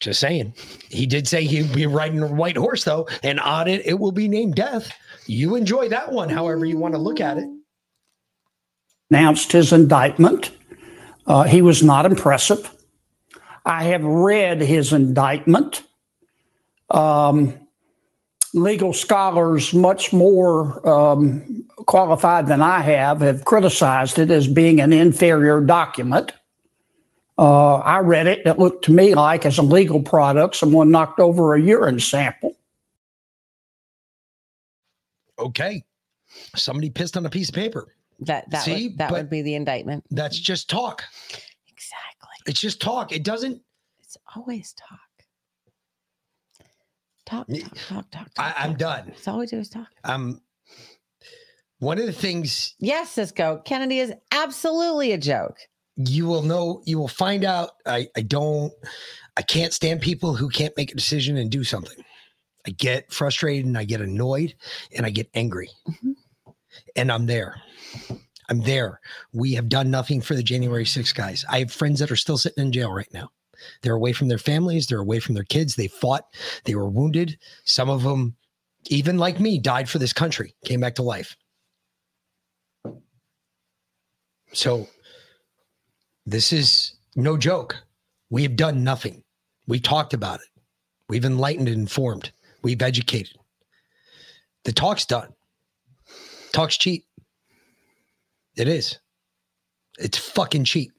[0.00, 0.54] Just saying.
[0.88, 4.12] He did say he'd be riding a white horse, though, and on it, it will
[4.12, 4.92] be named Death.
[5.26, 7.48] You enjoy that one, however you want to look at it.
[9.10, 10.50] announced his indictment.
[11.26, 12.72] Uh, he was not impressive.
[13.64, 15.82] I have read his indictment.
[16.90, 17.54] Um,
[18.54, 24.92] legal scholars, much more um, qualified than I have, have criticized it as being an
[24.92, 26.32] inferior document.
[27.38, 28.46] Uh, I read it.
[28.46, 32.56] It looked to me like, as a legal product, someone knocked over a urine sample.
[35.38, 35.82] Okay.
[36.54, 37.86] Somebody pissed on a piece of paper.
[38.20, 40.04] That that See, would, that but- would be the indictment.
[40.10, 41.04] That's just talk.
[41.68, 42.30] Exactly.
[42.46, 43.12] It's just talk.
[43.12, 43.60] It doesn't.
[44.00, 44.98] It's always talk.
[47.26, 48.28] Talk, Me- talk, talk, talk.
[48.38, 49.04] I, talk, I'm done.
[49.08, 49.88] That's all we do is talk.
[50.04, 50.40] Um,
[51.80, 53.60] one of the things Yes, Cisco.
[53.64, 55.56] Kennedy is absolutely a joke.
[55.96, 57.70] you will know, you will find out.
[57.84, 58.72] I, I don't,
[59.36, 61.98] I can't stand people who can't make a decision and do something.
[62.66, 64.54] I get frustrated and I get annoyed
[64.94, 65.70] and I get angry.
[65.88, 66.14] Mhm.
[66.96, 67.60] And I'm there.
[68.48, 69.00] I'm there.
[69.32, 71.44] We have done nothing for the January 6th guys.
[71.48, 73.30] I have friends that are still sitting in jail right now.
[73.82, 75.74] They're away from their families, they're away from their kids.
[75.74, 76.26] They fought,
[76.64, 77.38] they were wounded.
[77.64, 78.36] Some of them
[78.88, 81.36] even like me, died for this country, came back to life.
[84.52, 84.88] So
[86.24, 87.76] this is no joke.
[88.30, 89.22] We have done nothing.
[89.66, 90.62] We talked about it.
[91.08, 92.32] We've enlightened and informed.
[92.66, 93.38] We've educated.
[94.64, 95.32] The talk's done.
[96.52, 97.06] Talk's cheap.
[98.56, 98.98] It is.
[100.00, 100.90] It's fucking cheap.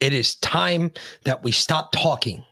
[0.00, 0.92] It is time
[1.26, 2.42] that we stop talking.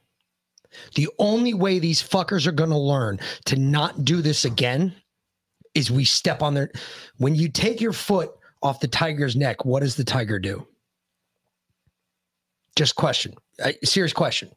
[0.95, 4.95] The only way these fuckers are going to learn to not do this again
[5.75, 6.71] is we step on their.
[7.17, 8.31] When you take your foot
[8.63, 10.69] off the tiger's neck, what does the tiger do?
[12.77, 13.33] Just question,
[13.85, 14.51] serious question.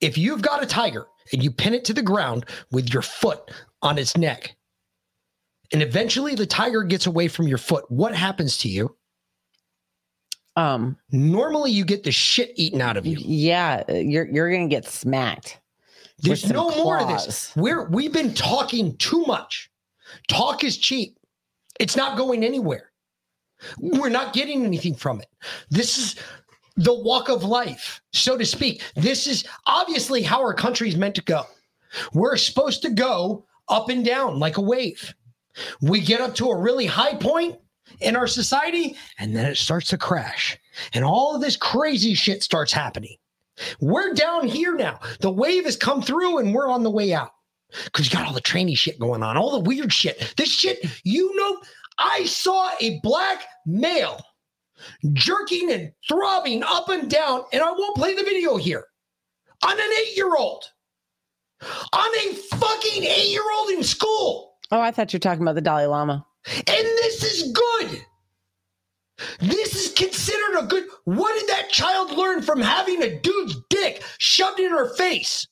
[0.00, 3.50] If you've got a tiger and you pin it to the ground with your foot
[3.82, 4.56] on its neck,
[5.72, 8.96] and eventually the tiger gets away from your foot, what happens to you?
[10.56, 13.16] Um, normally you get the shit eaten out of you.
[13.18, 15.60] Yeah, you're you're gonna get smacked.
[16.18, 17.52] There's no more of this.
[17.56, 19.70] We're we've been talking too much.
[20.28, 21.16] Talk is cheap.
[21.80, 22.92] It's not going anywhere.
[23.78, 25.28] We're not getting anything from it.
[25.70, 26.16] This is
[26.76, 28.82] the walk of life, so to speak.
[28.96, 31.44] This is obviously how our country is meant to go.
[32.12, 35.14] We're supposed to go up and down like a wave.
[35.80, 37.58] We get up to a really high point
[38.00, 40.58] in our society, and then it starts to crash.
[40.94, 43.16] And all of this crazy shit starts happening.
[43.80, 45.00] We're down here now.
[45.20, 47.32] The wave has come through and we're on the way out.
[47.84, 50.34] Because you got all the trainee shit going on, all the weird shit.
[50.36, 51.60] This shit, you know,
[51.98, 54.20] I saw a black male
[55.12, 58.84] jerking and throbbing up and down, and I won't play the video here,
[59.64, 60.64] on an eight year old.
[61.92, 64.54] On a fucking eight year old in school.
[64.72, 66.26] Oh, I thought you were talking about the Dalai Lama.
[66.46, 68.00] And this is good.
[69.40, 70.84] This is considered a good.
[71.04, 75.46] What did that child learn from having a dude's dick shoved in her face?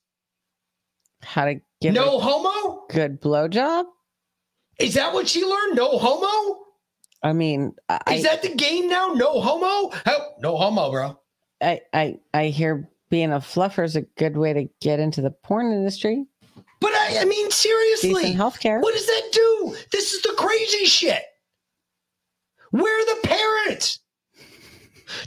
[1.22, 2.86] How to give No homo?
[2.88, 3.84] good blowjob?
[4.80, 5.76] Is that what she learned?
[5.76, 6.58] No homo?
[7.22, 9.08] I mean, I, Is that the game now?
[9.08, 9.94] No homo?
[10.06, 11.20] Oh, no homo, bro.
[11.60, 15.30] I, I I hear being a fluffer is a good way to get into the
[15.30, 16.24] porn industry.
[16.80, 18.80] But I, I mean, seriously, Decent healthcare.
[18.80, 19.76] what does that do?
[19.92, 21.22] This is the crazy shit.
[22.70, 23.98] Where are the parents?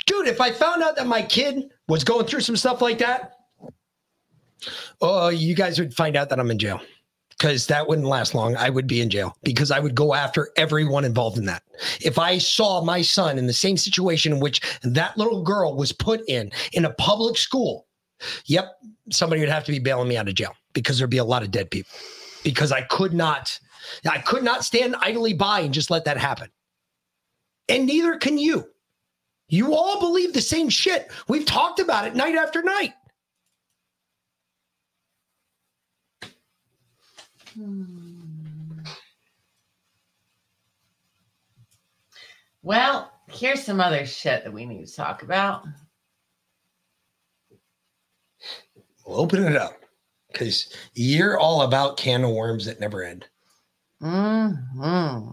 [0.07, 3.33] Dude, if I found out that my kid was going through some stuff like that,
[5.01, 6.81] oh, you guys would find out that I'm in jail
[7.43, 8.55] because that wouldn't last long.
[8.55, 11.61] I would be in jail because I would go after everyone involved in that.
[11.99, 15.91] If I saw my son in the same situation in which that little girl was
[15.91, 17.85] put in, in a public school,
[18.45, 18.77] yep,
[19.11, 21.43] somebody would have to be bailing me out of jail because there'd be a lot
[21.43, 21.91] of dead people
[22.45, 23.59] because I could not,
[24.09, 26.47] I could not stand idly by and just let that happen.
[27.67, 28.69] And neither can you.
[29.49, 31.11] You all believe the same shit.
[31.27, 32.93] We've talked about it night after night.
[42.61, 45.65] Well, here's some other shit that we need to talk about.
[49.05, 49.83] We'll open it up
[50.31, 53.27] because you're all about can of worms that never end.
[54.01, 55.29] hmm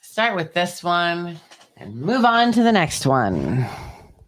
[0.00, 1.38] Start with this one
[1.76, 3.66] and move on to the next one.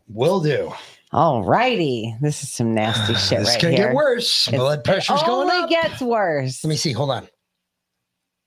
[0.09, 0.73] Will do.
[1.13, 2.15] All righty.
[2.21, 3.87] This is some nasty ah, shit It's right gonna here.
[3.89, 4.49] get worse.
[4.49, 5.71] It's- Blood pressure's it going up.
[5.71, 6.63] gets worse.
[6.65, 6.93] Let me see.
[6.93, 7.29] Hold on.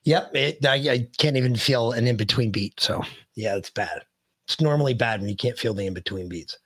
[0.03, 2.79] Yep, it, I, I can't even feel an in between beat.
[2.79, 3.03] So
[3.35, 4.01] yeah, it's bad.
[4.47, 6.57] It's normally bad when you can't feel the in between beats.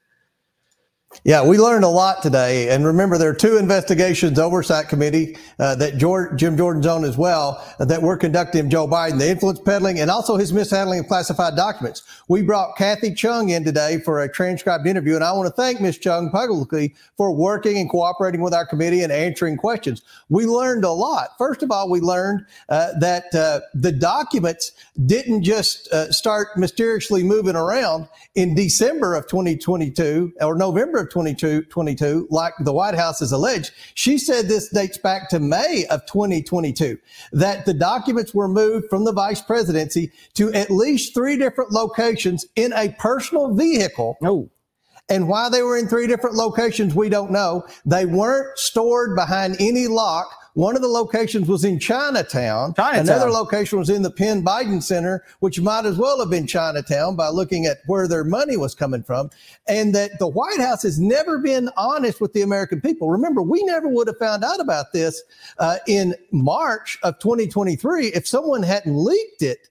[1.24, 2.70] Yeah, we learned a lot today.
[2.70, 7.18] And remember, there are two investigations oversight committee uh, that George, Jim Jordan's on as
[7.18, 11.08] well uh, that we're conducting Joe Biden, the influence peddling and also his mishandling of
[11.08, 12.04] classified documents.
[12.28, 15.16] We brought Kathy Chung in today for a transcribed interview.
[15.16, 16.00] And I want to thank Ms.
[16.00, 20.02] Chung publicly for working and cooperating with our committee and answering questions.
[20.30, 21.30] We learned a lot.
[21.38, 24.72] First of all, we learned uh, that uh, the documents
[25.06, 32.28] didn't just uh, start mysteriously moving around in December of 2022 or November of 2022,
[32.30, 33.72] like the White House has alleged.
[33.94, 36.98] She said this dates back to May of 2022,
[37.34, 42.46] that the documents were moved from the vice presidency to at least three different locations
[42.56, 44.18] in a personal vehicle.
[44.24, 44.50] Oh.
[45.10, 47.66] And why they were in three different locations, we don't know.
[47.86, 50.32] They weren't stored behind any lock.
[50.54, 52.76] One of the locations was in Chinatown.
[52.76, 53.08] Chinatown.
[53.08, 57.16] Another location was in the Penn Biden Center, which might as well have been Chinatown
[57.16, 59.32] by looking at where their money was coming from.
[59.68, 63.10] And that the White House has never been honest with the American people.
[63.10, 65.24] Remember, we never would have found out about this
[65.58, 69.70] uh, in March of 2023 if someone hadn't leaked it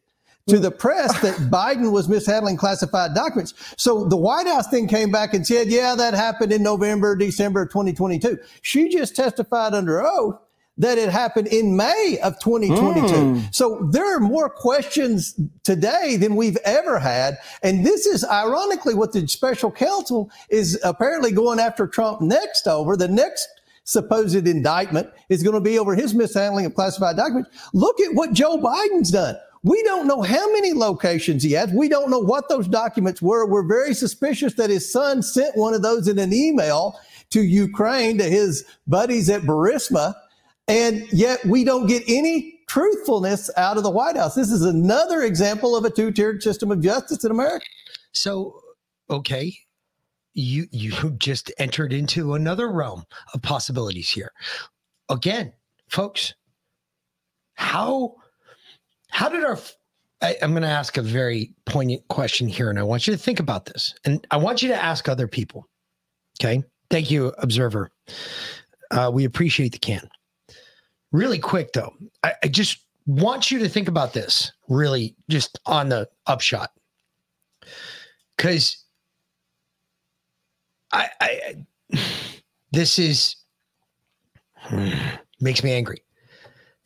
[0.49, 3.55] to the press that Biden was mishandling classified documents.
[3.77, 7.63] So the White House then came back and said, yeah, that happened in November, December
[7.63, 8.41] of 2022.
[8.63, 10.41] She just testified under oath
[10.79, 13.15] that it happened in May of 2022.
[13.15, 13.55] Mm.
[13.55, 17.37] So there are more questions today than we've ever had.
[17.63, 22.97] And this is ironically what the special counsel is apparently going after Trump next over.
[22.97, 23.49] The next
[23.85, 27.51] supposed indictment is going to be over his mishandling of classified documents.
[27.75, 29.37] Look at what Joe Biden's done.
[29.65, 31.71] We don't know how many locations he has.
[31.71, 33.47] We don't know what those documents were.
[33.47, 36.99] We're very suspicious that his son sent one of those in an email
[37.31, 40.15] to Ukraine to his buddies at Burisma.
[40.73, 44.35] And yet we don't get any truthfulness out of the White House.
[44.35, 47.67] This is another example of a two tiered system of justice in America.
[48.13, 48.59] So,
[49.11, 49.55] okay,
[50.33, 53.05] you you just entered into another realm
[53.35, 54.33] of possibilities here.
[55.11, 55.53] Again,
[55.91, 56.33] folks,
[57.53, 58.15] how
[59.11, 59.59] how did our
[60.23, 63.19] I, I'm going to ask a very poignant question here, and I want you to
[63.19, 65.69] think about this, and I want you to ask other people.
[66.41, 67.91] Okay, thank you, observer.
[68.91, 70.09] Uh, we appreciate the can.
[71.13, 71.95] Really quick though,
[72.25, 74.53] I, I just want you to think about this.
[74.69, 76.73] Really, just on the upshot,
[78.37, 78.85] because
[80.93, 81.67] I, I
[82.73, 83.37] this is
[85.41, 86.03] makes me angry.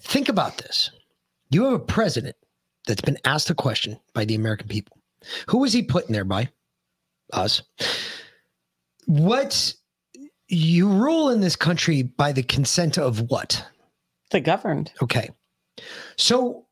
[0.03, 0.91] Think about this.
[1.51, 2.37] You have a president
[2.87, 4.99] that's been asked a question by the American people.
[5.49, 6.49] Who was he put in there by?
[7.33, 7.63] Us.
[9.07, 9.75] What
[10.49, 13.65] you rule in this country by the consent of what?
[14.31, 14.93] The governed.
[15.03, 15.31] Okay.
[16.17, 16.67] So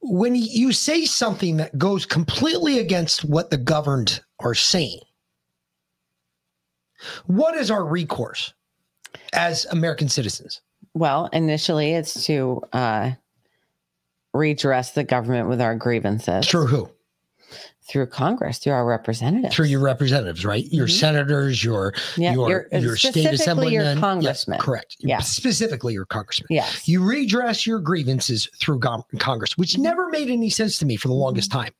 [0.00, 5.00] when you say something that goes completely against what the governed are saying,
[7.26, 8.52] what is our recourse
[9.32, 10.60] as American citizens?
[10.94, 13.12] Well, initially it's to uh,
[14.32, 16.46] redress the government with our grievances.
[16.48, 16.90] Through who?
[17.90, 19.54] Through Congress, through our representatives.
[19.54, 20.64] Through your representatives, right?
[20.72, 20.98] Your Mhm.
[21.00, 24.58] senators, your Yeah, your your- your state assemblymen, your Yes, congressmen.
[24.60, 24.96] correct.
[25.00, 25.18] Yeah.
[25.20, 26.46] Specifically your congressman.
[26.50, 26.86] Yes.
[26.86, 28.78] You redress your grievances through
[29.18, 29.82] Congress, which Mm-hmm.
[29.82, 31.72] never made any sense to me for the longest time.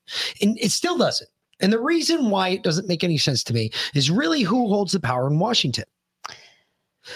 [0.43, 1.31] And it still doesn't.
[1.61, 4.93] And the reason why it doesn't make any sense to me is really who holds
[4.93, 5.85] the power in Washington.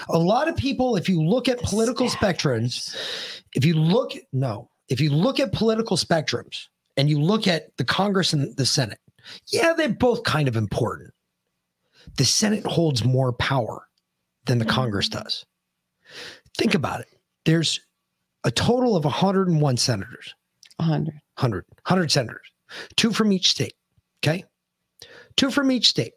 [0.08, 2.94] A lot of people, if you look at political spectrums,
[3.54, 7.84] if you look, no, if you look at political spectrums and you look at the
[7.84, 8.98] Congress and the Senate,
[9.48, 11.12] yeah, they're both kind of important.
[12.16, 13.86] The Senate holds more power
[14.46, 15.22] than the Congress mm-hmm.
[15.22, 15.44] does.
[16.56, 17.08] Think about it.
[17.44, 17.80] There's
[18.44, 20.34] a total of 101 senators.
[20.76, 21.14] 100.
[21.14, 21.64] 100.
[21.84, 22.46] 100 senators.
[22.96, 23.74] Two from each state.
[24.22, 24.44] Okay.
[25.36, 26.12] Two from each state.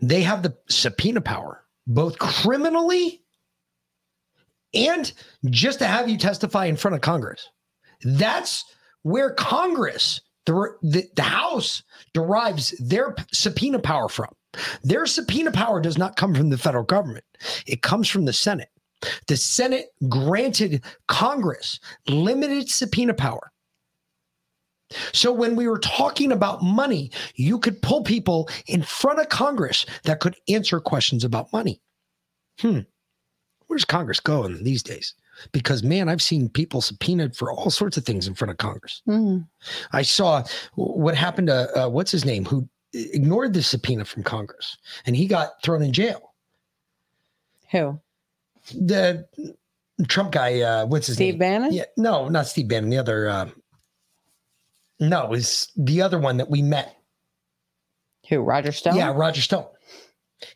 [0.00, 3.22] They have the subpoena power, both criminally
[4.74, 5.12] and
[5.50, 7.48] just to have you testify in front of Congress.
[8.02, 8.64] That's
[9.04, 14.28] where Congress, the, the, the House, derives their subpoena power from.
[14.82, 17.24] Their subpoena power does not come from the federal government,
[17.66, 18.68] it comes from the Senate.
[19.28, 21.78] The Senate granted Congress
[22.08, 23.52] limited subpoena power.
[25.12, 29.84] So when we were talking about money, you could pull people in front of Congress
[30.04, 31.80] that could answer questions about money.
[32.60, 32.80] Hmm.
[33.66, 35.14] Where's Congress going these days?
[35.52, 39.02] Because man, I've seen people subpoenaed for all sorts of things in front of Congress.
[39.08, 39.46] Mhm.
[39.92, 40.44] I saw
[40.74, 45.26] what happened to uh, what's his name who ignored the subpoena from Congress and he
[45.26, 46.34] got thrown in jail.
[47.72, 48.00] Who?
[48.72, 49.26] The
[50.06, 51.32] Trump guy, uh, what's his name?
[51.32, 51.38] Steve?
[51.40, 51.72] Bannon?
[51.72, 52.90] Yeah, no, not Steve Bannon.
[52.90, 53.50] The other, uh,
[55.00, 56.96] no, is the other one that we met.
[58.28, 58.40] Who?
[58.40, 58.96] Roger Stone?
[58.96, 59.66] Yeah, Roger Stone.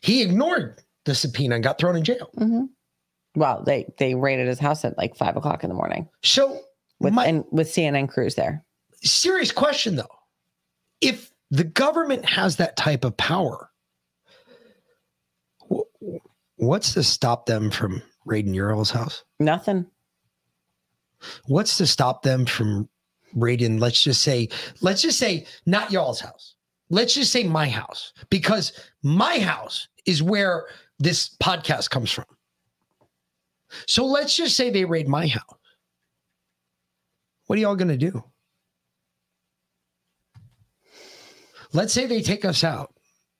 [0.01, 2.29] He ignored the subpoena and got thrown in jail.
[2.37, 2.65] hmm
[3.39, 6.09] Well, they they raided his house at like five o'clock in the morning.
[6.23, 6.59] So
[6.99, 8.65] with my- and with CNN crews there.
[9.01, 10.13] serious question though.
[10.99, 13.69] If the government has that type of power,
[16.57, 19.23] what's to stop them from raiding Ural's house?
[19.39, 19.85] Nothing.
[21.45, 22.89] What's to stop them from
[23.33, 24.49] raiding, let's just say,
[24.81, 26.55] let's just say not y'all's house.
[26.89, 30.65] Let's just say my house, because my house is where
[30.97, 32.25] this podcast comes from.
[33.87, 35.43] So let's just say they raid my house.
[37.47, 38.23] What are y'all going to do?
[41.73, 42.93] Let's say they take us out.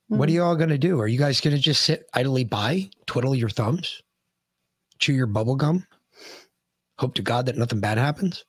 [0.08, 0.38] What are hmm.
[0.38, 1.00] y'all going to do?
[1.00, 4.02] Are you guys going to just sit idly by, twiddle your thumbs,
[4.98, 5.86] chew your bubble gum,
[6.98, 8.44] hope to God that nothing bad happens?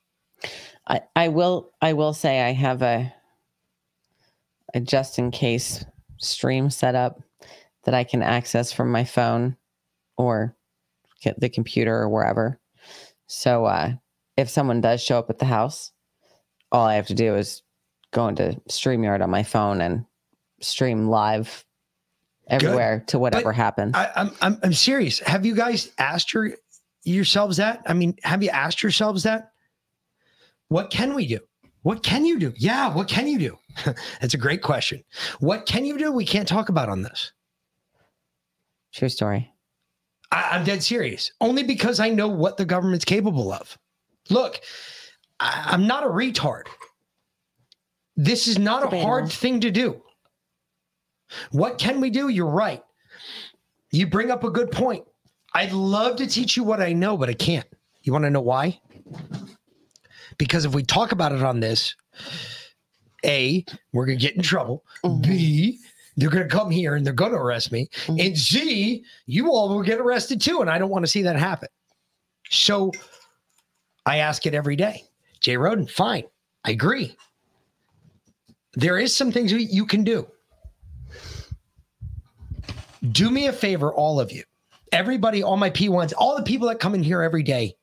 [0.87, 3.13] I, I will I will say I have a
[4.73, 5.85] a just in case
[6.17, 7.21] stream set up
[7.83, 9.57] that I can access from my phone
[10.17, 10.55] or
[11.37, 12.59] the computer or wherever.
[13.27, 13.93] So uh,
[14.37, 15.91] if someone does show up at the house,
[16.71, 17.61] all I have to do is
[18.11, 20.05] go into StreamYard on my phone and
[20.61, 21.65] stream live
[22.47, 23.95] everywhere to whatever But happens.
[23.95, 25.19] I, I'm, I'm I'm serious.
[25.19, 26.51] Have you guys asked your
[27.03, 27.81] yourselves that?
[27.85, 29.51] I mean, have you asked yourselves that?
[30.67, 31.39] What can we do?
[31.83, 32.53] What can you do?
[32.57, 33.57] Yeah, what can you do?
[34.21, 35.03] That's a great question.
[35.39, 36.11] What can you do?
[36.11, 37.31] We can't talk about on this.
[38.93, 39.50] True story.
[40.31, 41.31] I, am dead serious.
[41.41, 43.77] Only because I know what the government's capable of.
[44.29, 44.59] Look,
[45.39, 46.63] I, I'm not a retard.
[48.15, 50.01] This is not a hard thing to do.
[51.51, 52.29] What can we do?
[52.29, 52.83] You're right.
[53.91, 55.05] You bring up a good point.
[55.53, 57.67] I'd love to teach you what I know, but I can't.
[58.03, 58.79] You want to know why?
[60.37, 61.95] Because if we talk about it on this,
[63.25, 64.83] A, we're going to get in trouble.
[65.03, 65.21] Mm-hmm.
[65.21, 65.79] B,
[66.17, 67.89] they're going to come here and they're going to arrest me.
[68.05, 68.19] Mm-hmm.
[68.19, 70.61] And Z, you all will get arrested too.
[70.61, 71.69] And I don't want to see that happen.
[72.49, 72.91] So
[74.05, 75.03] I ask it every day.
[75.39, 76.23] Jay Roden, fine.
[76.65, 77.15] I agree.
[78.73, 80.27] There is some things you can do.
[83.11, 84.43] Do me a favor, all of you.
[84.91, 87.75] Everybody, all my P1s, all the people that come in here every day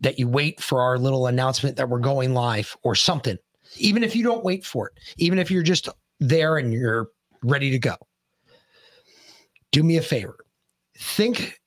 [0.00, 3.36] that you wait for our little announcement that we're going live or something.
[3.76, 5.88] Even if you don't wait for it, even if you're just
[6.20, 7.08] there and you're
[7.42, 7.96] ready to go.
[9.70, 10.36] Do me a favor.
[10.98, 11.60] Think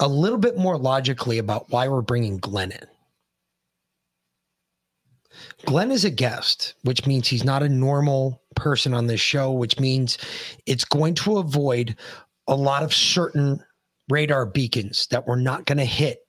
[0.00, 2.86] a little bit more logically about why we're bringing Glenn in.
[5.66, 9.78] Glenn is a guest, which means he's not a normal person on this show, which
[9.78, 10.18] means
[10.66, 11.96] it's going to avoid
[12.48, 13.62] a lot of certain
[14.08, 16.20] radar beacons that we're not going to hit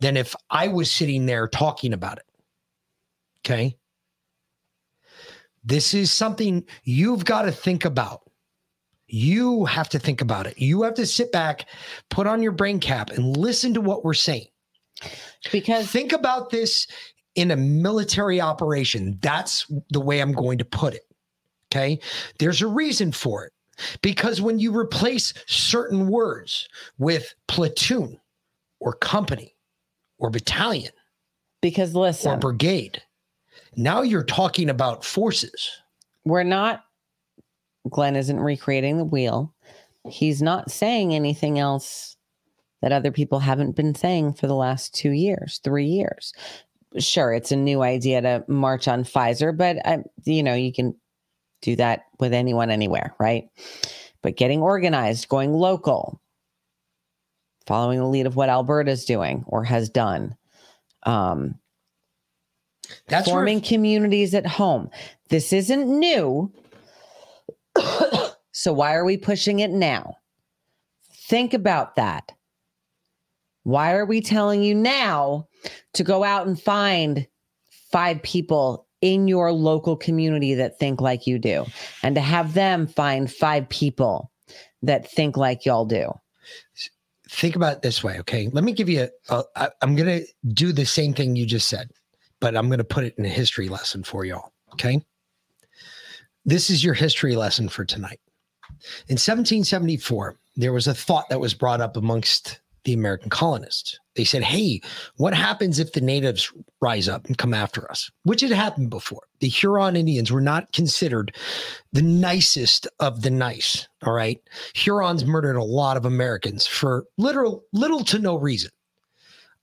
[0.00, 2.24] than if I was sitting there talking about it.
[3.40, 3.76] Okay.
[5.66, 8.22] This is something you've got to think about.
[9.08, 10.58] You have to think about it.
[10.58, 11.66] You have to sit back,
[12.08, 14.46] put on your brain cap, and listen to what we're saying.
[15.52, 16.86] Because think about this
[17.34, 19.18] in a military operation.
[19.20, 21.02] That's the way I'm going to put it.
[21.70, 22.00] Okay.
[22.38, 23.52] There's a reason for it.
[24.02, 26.68] Because when you replace certain words
[26.98, 28.18] with platoon
[28.80, 29.54] or company
[30.18, 30.92] or battalion,
[31.60, 33.02] because listen, or brigade,
[33.76, 35.70] now you're talking about forces.
[36.24, 36.84] We're not,
[37.88, 39.54] Glenn isn't recreating the wheel.
[40.08, 42.16] He's not saying anything else
[42.82, 46.32] that other people haven't been saying for the last two years, three years.
[46.98, 50.94] Sure, it's a new idea to march on Pfizer, but I, you know, you can
[51.62, 53.48] do that with anyone anywhere, right?
[54.22, 56.20] But getting organized, going local,
[57.66, 60.36] following the lead of what Alberta's doing or has done.
[61.02, 61.58] Um,
[63.08, 64.90] That's forming communities at home.
[65.28, 66.52] This isn't new.
[68.52, 70.16] so why are we pushing it now?
[71.28, 72.32] Think about that.
[73.64, 75.48] Why are we telling you now
[75.94, 77.26] to go out and find
[77.90, 81.66] five people in your local community that think like you do
[82.02, 84.30] and to have them find five people
[84.82, 86.12] that think like y'all do?
[87.28, 88.20] Think about it this way.
[88.20, 88.48] Okay.
[88.52, 91.66] Let me give you a, a I'm going to do the same thing you just
[91.66, 91.90] said,
[92.46, 94.52] but I'm going to put it in a history lesson for y'all.
[94.74, 95.04] Okay.
[96.44, 98.20] This is your history lesson for tonight.
[99.08, 103.98] In 1774, there was a thought that was brought up amongst the American colonists.
[104.14, 104.80] They said, Hey,
[105.16, 108.12] what happens if the natives rise up and come after us?
[108.22, 109.26] Which had happened before.
[109.40, 111.34] The Huron Indians were not considered
[111.92, 113.88] the nicest of the nice.
[114.04, 114.40] All right.
[114.76, 118.70] Hurons murdered a lot of Americans for literal, little to no reason.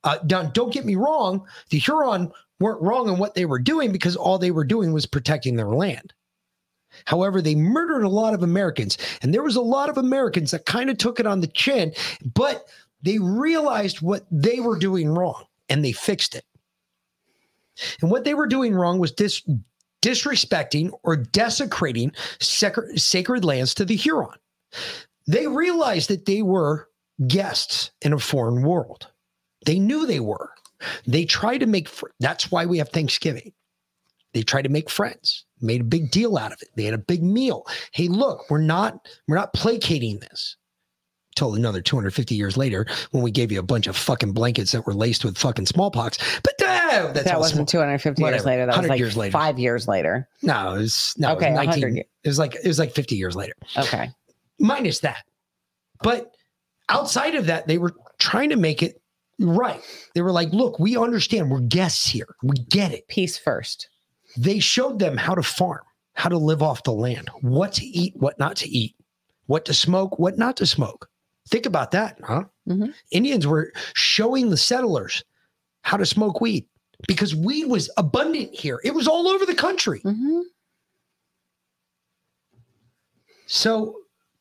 [0.04, 1.46] Uh, don't, don't get me wrong.
[1.70, 5.06] The Huron weren't wrong in what they were doing because all they were doing was
[5.06, 6.14] protecting their land.
[7.06, 10.66] However, they murdered a lot of Americans, and there was a lot of Americans that
[10.66, 11.94] kind of took it on the chin,
[12.34, 12.68] but
[13.02, 16.46] they realized what they were doing wrong and they fixed it.
[18.02, 19.42] And what they were doing wrong was dis-
[20.02, 24.38] disrespecting or desecrating sacred, sacred lands to the Huron.
[25.28, 26.90] They realized that they were
[27.28, 29.08] guests in a foreign world.
[29.66, 30.53] They knew they were.
[31.06, 33.54] They try to make, fr- that's why we have Thanksgiving.
[34.34, 36.70] They try to make friends, made a big deal out of it.
[36.76, 37.68] They had a big meal.
[37.92, 40.58] Hey, look, we're not, we're not placating this
[41.36, 44.86] till another 250 years later when we gave you a bunch of fucking blankets that
[44.86, 46.18] were laced with fucking smallpox.
[46.44, 48.66] But uh, that's that wasn't small- 250 years later.
[48.66, 49.32] That was like years later.
[49.32, 50.28] five years later.
[50.42, 51.98] No, it was no, Okay, it was 19.
[51.98, 53.54] It was like it was like 50 years later.
[53.78, 54.10] Okay.
[54.60, 55.24] Minus that.
[56.02, 56.36] But
[56.90, 59.02] outside of that, they were trying to make it
[59.40, 59.82] right.
[60.16, 62.36] They were like, look, we understand we're guests here.
[62.44, 63.08] We get it.
[63.08, 63.90] Peace first.
[64.38, 65.82] They showed them how to farm,
[66.14, 68.96] how to live off the land, what to eat, what not to eat,
[69.48, 71.10] what to smoke, what not to smoke.
[71.50, 72.44] Think about that, huh?
[72.68, 72.92] Mm-hmm.
[73.12, 75.24] Indians were showing the settlers
[75.82, 76.66] how to smoke weed
[77.08, 78.80] because weed was abundant here.
[78.84, 80.02] It was all over the country.
[80.06, 80.42] Mm-hmm.
[83.46, 83.98] So,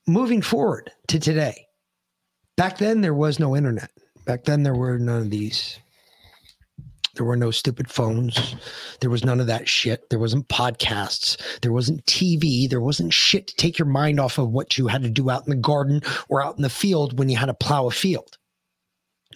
[0.06, 1.66] moving forward to today,
[2.56, 3.90] back then there was no internet.
[4.24, 5.78] Back then, there were none of these.
[7.14, 8.56] There were no stupid phones.
[9.00, 10.08] There was none of that shit.
[10.08, 11.36] There wasn't podcasts.
[11.60, 12.68] There wasn't TV.
[12.68, 15.46] There wasn't shit to take your mind off of what you had to do out
[15.46, 18.38] in the garden or out in the field when you had to plow a field.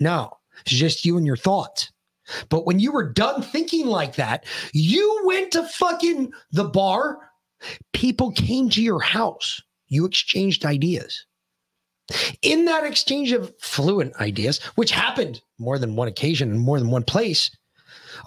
[0.01, 0.31] No,
[0.61, 1.93] it's just you and your thoughts.
[2.49, 7.19] But when you were done thinking like that, you went to fucking the bar.
[7.93, 9.61] People came to your house.
[9.89, 11.27] You exchanged ideas.
[12.43, 16.91] In that exchange of fluent ideas, which happened more than one occasion in more than
[16.91, 17.51] one place,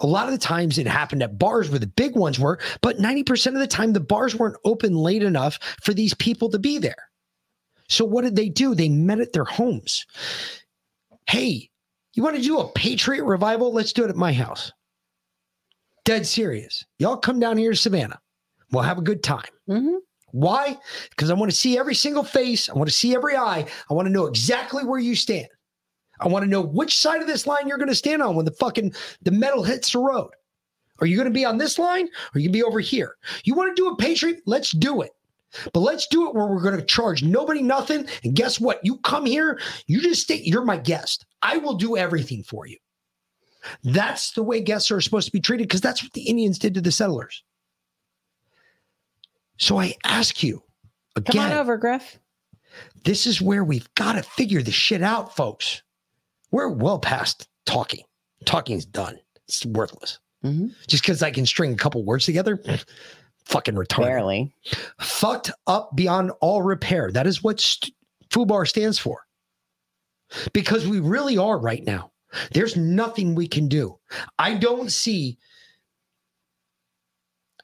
[0.00, 2.98] a lot of the times it happened at bars where the big ones were, but
[2.98, 6.78] 90% of the time the bars weren't open late enough for these people to be
[6.78, 7.08] there.
[7.88, 8.74] So what did they do?
[8.74, 10.06] They met at their homes.
[11.26, 11.70] Hey,
[12.14, 13.72] you want to do a Patriot revival?
[13.72, 14.72] Let's do it at my house.
[16.04, 16.84] Dead serious.
[16.98, 18.20] Y'all come down here to Savannah.
[18.70, 19.50] We'll have a good time.
[19.68, 19.96] Mm-hmm.
[20.32, 20.78] Why?
[21.10, 22.68] Because I want to see every single face.
[22.68, 23.66] I want to see every eye.
[23.90, 25.48] I want to know exactly where you stand.
[26.20, 28.44] I want to know which side of this line you're going to stand on when
[28.44, 30.30] the fucking the metal hits the road.
[31.00, 32.80] Are you going to be on this line or are you going to be over
[32.80, 33.16] here?
[33.44, 34.42] You want to do a Patriot?
[34.44, 35.12] Let's do it.
[35.72, 38.06] But let's do it where we're going to charge nobody nothing.
[38.22, 38.80] And guess what?
[38.84, 41.26] You come here, you just stay, you're my guest.
[41.42, 42.76] I will do everything for you.
[43.82, 46.74] That's the way guests are supposed to be treated because that's what the Indians did
[46.74, 47.42] to the settlers.
[49.60, 50.62] So I ask you
[51.16, 51.42] again.
[51.42, 52.18] Come on over, Griff.
[53.04, 55.82] This is where we've got to figure this shit out, folks.
[56.50, 58.02] We're well past talking.
[58.46, 59.18] Talking's done.
[59.46, 60.18] It's worthless.
[60.44, 60.68] Mm-hmm.
[60.88, 62.58] Just because I can string a couple words together,
[63.44, 64.04] fucking retarded.
[64.04, 64.54] Barely.
[64.98, 67.10] Fucked up beyond all repair.
[67.12, 67.94] That is what st-
[68.30, 69.26] FUBAR stands for.
[70.54, 72.12] Because we really are right now.
[72.52, 73.98] There's nothing we can do.
[74.38, 75.36] I don't see.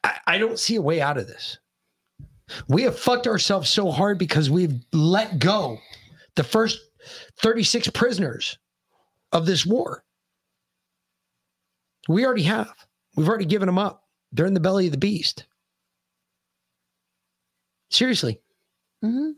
[0.03, 1.57] I, I don't see a way out of this.
[2.67, 5.79] We have fucked ourselves so hard because we've let go
[6.35, 6.79] the first
[7.41, 8.57] 36 prisoners
[9.31, 10.03] of this war.
[12.07, 12.73] We already have.
[13.15, 14.03] We've already given them up.
[14.31, 15.45] They're in the belly of the beast.
[17.89, 18.39] Seriously.
[19.03, 19.31] Mm-hmm.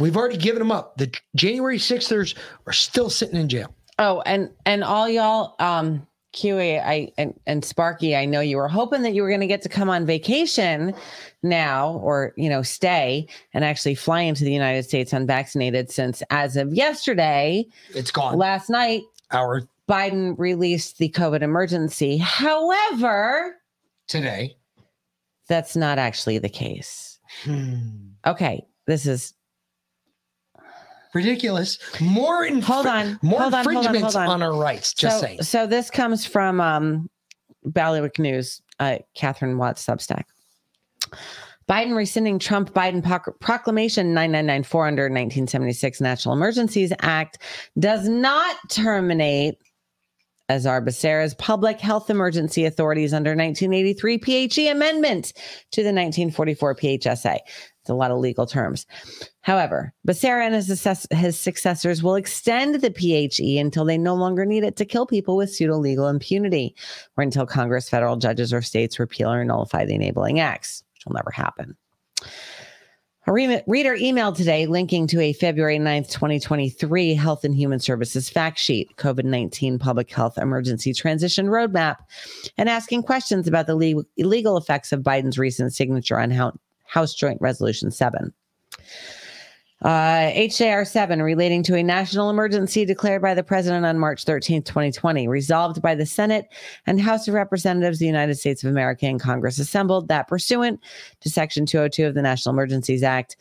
[0.00, 0.96] We've already given them up.
[0.96, 2.36] The January 6thers
[2.66, 3.74] are still sitting in jail.
[3.98, 8.68] Oh, and and all y'all, um, QA, I and, and Sparky, I know you were
[8.68, 10.94] hoping that you were going to get to come on vacation
[11.42, 15.90] now, or you know, stay and actually fly into the United States unvaccinated.
[15.90, 18.36] Since as of yesterday, it's gone.
[18.36, 22.16] Last night, our Biden released the COVID emergency.
[22.16, 23.56] However,
[24.08, 24.56] today,
[25.48, 27.18] that's not actually the case.
[27.44, 27.88] Hmm.
[28.26, 29.34] Okay, this is
[31.14, 31.78] ridiculous.
[32.00, 34.42] More infr- hold on, more hold on, hold on, infringements hold on.
[34.42, 34.92] on our rights.
[34.92, 35.42] Just so, saying.
[35.42, 37.08] So this comes from um,
[37.70, 40.24] Bailiwick News, uh, Katherine Watts Substack.
[41.68, 43.02] Biden rescinding Trump Biden
[43.40, 47.38] proclamation 9994 under 1976 National Emergencies Act
[47.78, 49.54] does not terminate
[50.50, 55.32] Azar Becerra's public health emergency authorities under 1983 PHE amendment
[55.70, 57.38] to the 1944 PHSA.
[57.84, 58.86] It's a lot of legal terms.
[59.42, 64.46] However, Becerra and his, assess- his successors will extend the PHE until they no longer
[64.46, 66.74] need it to kill people with pseudo legal impunity,
[67.18, 71.12] or until Congress, federal judges, or states repeal or nullify the enabling acts, which will
[71.12, 71.76] never happen.
[73.26, 78.30] A re- reader emailed today linking to a February 9th, 2023 Health and Human Services
[78.30, 81.96] fact sheet, COVID 19 public health emergency transition roadmap,
[82.56, 86.58] and asking questions about the le- illegal effects of Biden's recent signature on Hou-
[86.94, 88.32] House Joint Resolution 7.
[89.82, 94.62] Uh, HJR 7 relating to a national emergency declared by the president on March 13,
[94.62, 96.46] 2020, resolved by the Senate
[96.86, 100.80] and House of Representatives of the United States of America and Congress assembled that pursuant
[101.20, 103.36] to Section 202 of the National Emergencies Act,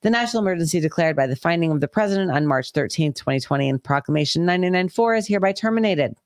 [0.00, 3.84] the national emergency declared by the finding of the president on March 13, 2020, and
[3.84, 6.16] Proclamation 994 is hereby terminated.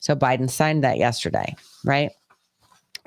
[0.00, 2.10] So Biden signed that yesterday, right?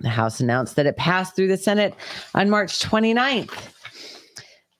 [0.03, 1.95] The House announced that it passed through the Senate
[2.35, 3.73] on March 29th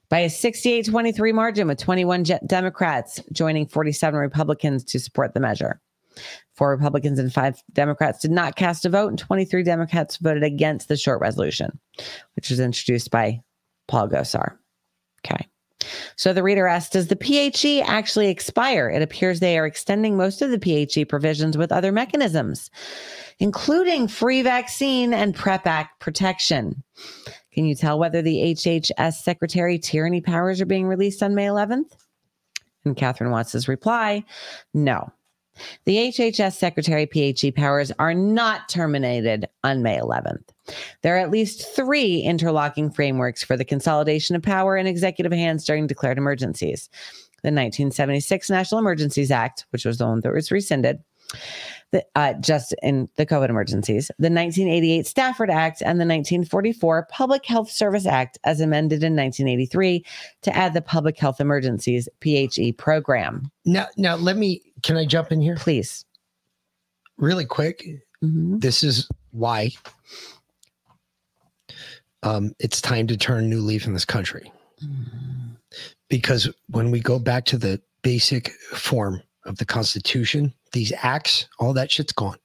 [0.10, 5.82] by a 68 23 margin, with 21 Democrats joining 47 Republicans to support the measure.
[6.56, 10.90] Four Republicans and five Democrats did not cast a vote, and 23 Democrats voted against
[10.90, 11.80] the short resolution,
[12.36, 13.40] which was introduced by
[13.88, 14.58] Paul Gosar.
[15.26, 15.48] Okay.
[16.16, 18.90] So the reader asks does the PHE actually expire?
[18.90, 22.70] It appears they are extending most of the PHE provisions with other mechanisms,
[23.40, 26.84] including free vaccine and PREP Act protection.
[27.54, 31.92] Can you tell whether the HHS Secretary tyranny powers are being released on May 11th?
[32.86, 34.24] And Katherine Watts' reply,
[34.74, 35.12] no.
[35.86, 40.50] The HHS Secretary PHE powers are not terminated on May 11th.
[41.02, 45.66] There are at least three interlocking frameworks for the consolidation of power in executive hands
[45.66, 46.90] during declared emergencies.
[47.42, 51.04] the 1976 National Emergencies Act, which was the one that was rescinded,
[51.92, 57.46] the, uh, just in the COVID emergencies, the 1988 Stafford Act, and the 1944 Public
[57.46, 60.04] Health Service Act, as amended in 1983
[60.42, 63.52] to add the Public Health Emergencies PHE program.
[63.66, 64.62] Now, now let me.
[64.82, 66.04] Can I jump in here, please?
[67.18, 67.86] Really quick.
[68.22, 69.72] This is why
[72.24, 74.52] um, it's time to turn a new leaf in this country.
[76.10, 81.74] Because when we go back to the basic form of the Constitution, these acts, all
[81.74, 82.38] that shit's gone.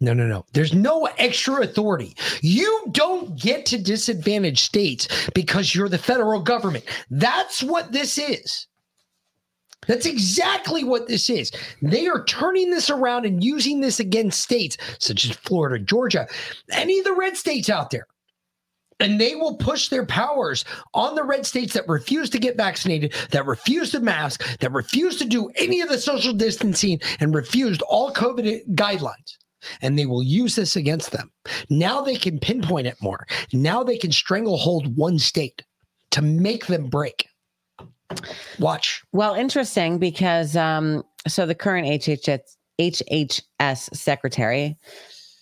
[0.00, 0.44] No, no, no.
[0.52, 2.16] There's no extra authority.
[2.40, 6.84] You don't get to disadvantage states because you're the federal government.
[7.10, 8.68] That's what this is.
[9.88, 11.50] That's exactly what this is.
[11.82, 16.28] They are turning this around and using this against states such as Florida, Georgia,
[16.70, 18.06] any of the red states out there.
[19.00, 20.64] And they will push their powers
[20.94, 25.16] on the red states that refuse to get vaccinated, that refuse to mask, that refuse
[25.18, 29.36] to do any of the social distancing, and refused all COVID guidelines.
[29.82, 31.30] And they will use this against them.
[31.68, 33.26] Now they can pinpoint it more.
[33.52, 35.64] Now they can stranglehold one state
[36.12, 37.28] to make them break.
[38.58, 39.02] Watch.
[39.12, 42.40] Well, interesting because um, so the current HHS
[42.80, 44.78] HHS secretary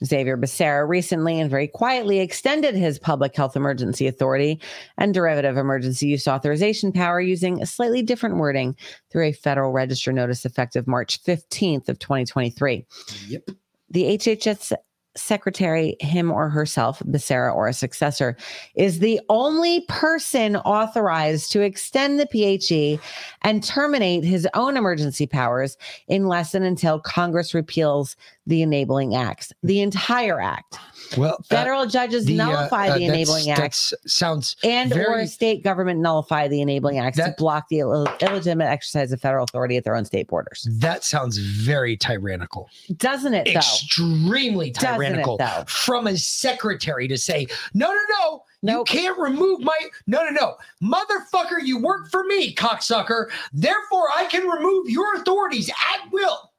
[0.05, 4.61] Xavier Becerra recently and very quietly extended his public health emergency authority
[4.99, 8.77] and derivative emergency use authorization power using a slightly different wording
[9.11, 12.85] through a federal register notice effective March 15th of 2023.
[13.29, 13.51] Yep.
[13.91, 14.73] The HHS
[15.17, 18.37] secretary, him or herself, Becerra or a successor,
[18.75, 23.01] is the only person authorized to extend the PHE
[23.43, 25.77] and terminate his own emergency powers
[26.09, 28.17] unless and until Congress repeals
[28.47, 30.79] the enabling acts, the entire act.
[31.17, 34.95] Well, uh, Federal judges the, uh, nullify uh, the that's- enabling act sounds and or
[34.97, 39.21] very- a state government nullify the enabling acts to block the Ill- illegitimate exercise of
[39.21, 40.67] federal authority at their own state borders.
[40.71, 42.69] That sounds very tyrannical.
[42.97, 43.59] Doesn't it though?
[43.59, 45.65] Extremely it, tyrannical though?
[45.67, 49.77] from a secretary to say, no, no, no, you can't remove my,
[50.07, 53.29] no, no, no, motherfucker, you work for me, cocksucker.
[53.53, 56.53] Therefore, I can remove your authorities at will,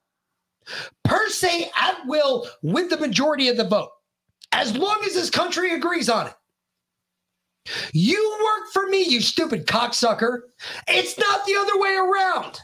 [1.04, 3.90] per se, at will, with the majority of the vote,
[4.58, 6.34] as long as this country agrees on it.
[7.94, 10.40] You work for me, you stupid cocksucker.
[10.88, 12.60] It's not the other way around.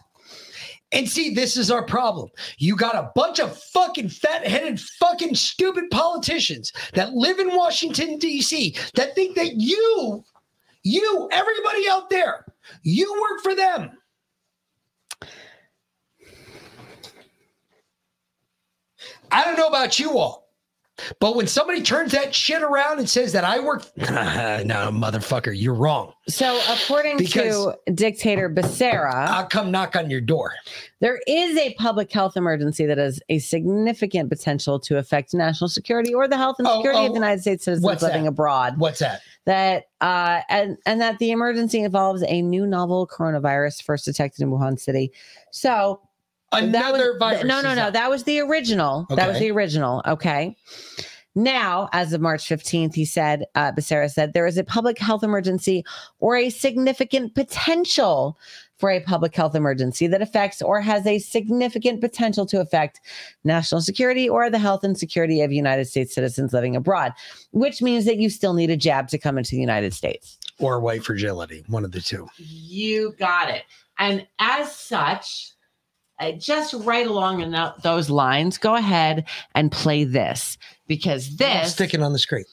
[0.91, 2.29] And see, this is our problem.
[2.57, 8.17] You got a bunch of fucking fat headed, fucking stupid politicians that live in Washington,
[8.17, 10.23] D.C., that think that you,
[10.83, 12.45] you, everybody out there,
[12.81, 13.91] you work for them.
[19.31, 20.42] I don't know about you all,
[21.19, 24.05] but when somebody turns that shit around and says that I work, no,
[24.91, 26.13] motherfucker, you're wrong.
[26.27, 30.53] So, according Because- to dictator Becerra, I'll come knock on your door.
[31.01, 36.13] there is a public health emergency that has a significant potential to affect national security
[36.13, 38.29] or the health and Oh, security oh, of the United States citizens what's living that?
[38.29, 38.77] abroad.
[38.77, 39.21] What's that?
[39.45, 44.51] That uh, and and that the emergency involves a new novel coronavirus first detected in
[44.51, 45.11] Wuhan City.
[45.51, 45.99] So
[46.53, 47.91] Another was, virus No, no, no.
[47.91, 49.05] That was the original.
[49.09, 50.01] That was the original.
[50.07, 50.55] Okay.
[51.35, 55.23] Now, as of March 15th, he said, uh, Becerra said, there is a public health
[55.23, 55.83] emergency
[56.19, 58.37] or a significant potential
[58.77, 62.99] for a public health emergency that affects or has a significant potential to affect
[63.43, 67.13] national security or the health and security of United States citizens living abroad,
[67.51, 70.37] which means that you still need a jab to come into the United States.
[70.59, 72.27] Or white fragility, one of the two.
[72.37, 73.63] You got it.
[73.97, 75.52] And as such,
[76.19, 79.25] uh, just right along in tho- those lines, go ahead
[79.55, 80.57] and play this
[80.87, 82.45] because this sticking on the screen.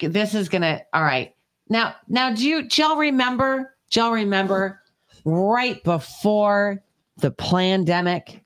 [0.00, 0.82] This is gonna.
[0.92, 1.34] All right.
[1.68, 3.74] Now, now, do you, y'all remember?
[3.92, 4.80] Y'all remember
[5.24, 6.82] right before
[7.18, 8.42] the pandemic?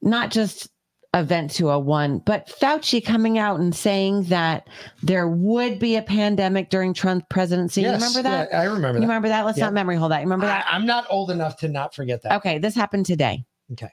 [0.00, 0.68] Not just
[1.14, 4.66] event 201, but Fauci coming out and saying that
[5.02, 7.82] there would be a pandemic during Trump's presidency.
[7.82, 8.48] Yes, you remember that?
[8.50, 9.00] yeah, I remember You that.
[9.00, 9.44] remember that?
[9.44, 9.64] Let's Yeah.
[9.66, 10.18] not memory hold that.
[10.20, 10.66] You remember that?
[10.70, 12.32] I, am not old enough to not forget that.
[12.36, 13.44] Okay, this happened today.
[13.72, 13.90] Okay.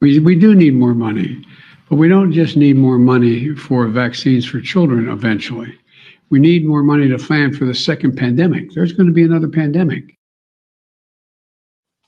[0.00, 1.44] We, we do need more money,
[1.88, 5.72] but we don't just need more money for vaccines for children eventually.
[6.30, 8.72] We need more money to plan for the second pandemic.
[8.72, 10.16] There's going to be another pandemic.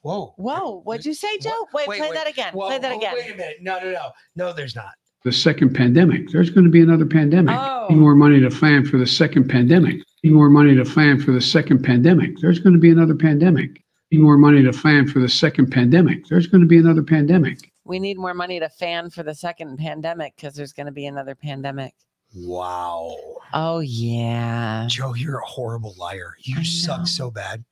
[0.03, 0.35] Whoa.
[0.37, 1.67] Whoa, what'd you say, Joe?
[1.73, 2.17] Wait, Wait, play wait.
[2.17, 2.53] that again.
[2.53, 3.15] Whoa, play that whoa, again.
[3.15, 3.57] Wait a minute.
[3.61, 4.11] No, no, no.
[4.37, 4.93] No, there's not.
[5.25, 6.29] The second pandemic.
[6.31, 7.55] There's going to be another pandemic.
[7.57, 7.87] Oh.
[7.89, 10.03] Need more money to plan for the second pandemic.
[10.25, 12.37] Need more money to plan for the second pandemic.
[12.41, 13.81] There's going to be another pandemic.
[14.11, 16.27] Need more money to plan for the second pandemic.
[16.27, 17.71] There's going to be another pandemic.
[17.85, 21.07] We need more money to fan for the second pandemic because there's going to be
[21.07, 21.95] another pandemic.
[22.35, 23.17] Wow.
[23.53, 24.87] Oh, yeah.
[24.89, 26.35] Joe, you're a horrible liar.
[26.41, 27.65] You suck so bad.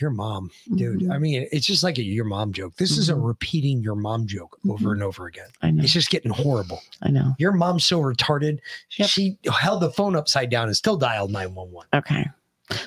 [0.00, 1.00] Your mom, dude.
[1.00, 1.12] Mhm.
[1.12, 2.74] I mean, it's just like a your mom joke.
[2.76, 4.92] This is a repeating your mom joke over Mhm.
[4.92, 5.48] and over again.
[5.62, 5.82] I know.
[5.82, 6.80] It's just getting horrible.
[7.02, 7.34] I know.
[7.38, 8.58] Your mom's so retarded.
[8.88, 11.88] She held the phone upside down and still dialed 911.
[11.94, 12.26] Okay.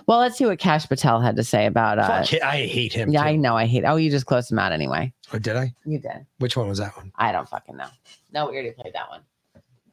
[0.08, 2.00] Well, let's see what Kash Patel had to say about.
[2.00, 3.10] Uh, Fuck I hate him.
[3.12, 3.28] yeah, too.
[3.30, 3.56] I know.
[3.56, 3.84] I hate.
[3.86, 5.14] Oh, you just closed him out anyway.
[5.34, 5.74] Oh, did I?
[5.86, 6.26] You did.
[6.40, 7.12] Which one was that one?
[7.16, 7.88] I don't fucking know.
[8.34, 9.22] No, we already played that one.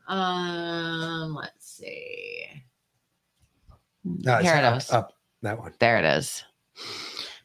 [0.09, 2.47] Um, let's see.
[4.05, 5.13] No, Here it up, up
[5.43, 5.73] that one.
[5.79, 6.45] There it is.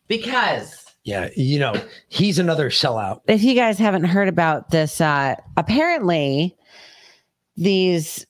[0.07, 1.73] Because Yeah, you know,
[2.09, 3.21] he's another sellout.
[3.27, 6.55] if you guys haven't heard about this, uh, apparently
[7.55, 8.25] these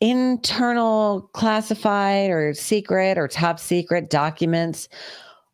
[0.00, 4.88] internal classified or secret or top secret documents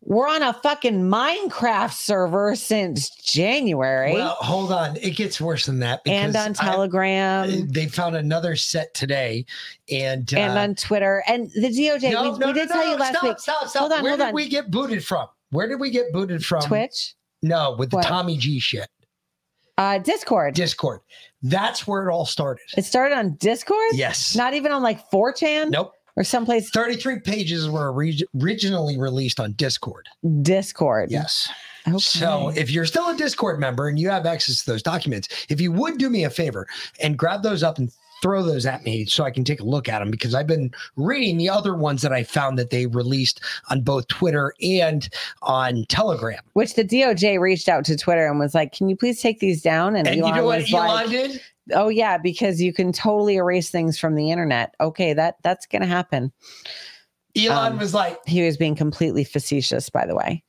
[0.09, 4.97] were on a fucking Minecraft server since January Well, hold on.
[4.97, 6.01] It gets worse than that.
[6.07, 9.45] and on I- Telegram they found another set today,
[9.91, 11.23] and uh, and on Twitter.
[11.29, 13.39] And the DOJ, no, we, no, we did no, tell no, you last stop, week.
[13.39, 13.81] Stop, stop.
[13.81, 14.35] Hold on, Where hold did on.
[14.35, 15.29] we get booted from?
[15.51, 16.63] Where did we get booted from?
[16.63, 17.15] Twitch?
[17.43, 18.07] No, with the What?
[18.07, 18.89] Tommy G shit.
[19.77, 20.55] Uh, Discord.
[20.55, 21.01] Discord.
[21.43, 22.65] That's where it all started.
[22.77, 23.93] It started on Discord?
[23.93, 24.35] Yes.
[24.35, 25.71] Not even on like 4chan?
[25.71, 25.93] Nope.
[26.19, 30.09] Or someplace 33 pages were orig- originally released on Discord.
[30.43, 31.13] Discord.
[31.13, 31.49] Yes.
[31.87, 31.99] Okay.
[31.99, 35.61] So if you're still a Discord member and you have access to those documents, if
[35.61, 36.67] you would do me a favor
[37.01, 39.89] and grab those up and throw those at me so I can take a look
[39.89, 43.41] at them because I've been reading the other ones that I found that they released
[43.71, 45.09] on both Twitter and
[45.43, 46.43] on Telegram.
[46.55, 49.63] which the DOJ reached out to Twitter and was like, "Can you please take these
[49.63, 51.41] down?" And, And you know what Elon like, did?
[51.73, 55.87] "Oh yeah, because you can totally erase things from the internet." Okay, that that's gonna
[55.87, 56.33] happen.
[57.37, 60.43] Elon Um, was like, He was being completely facetious, by the way.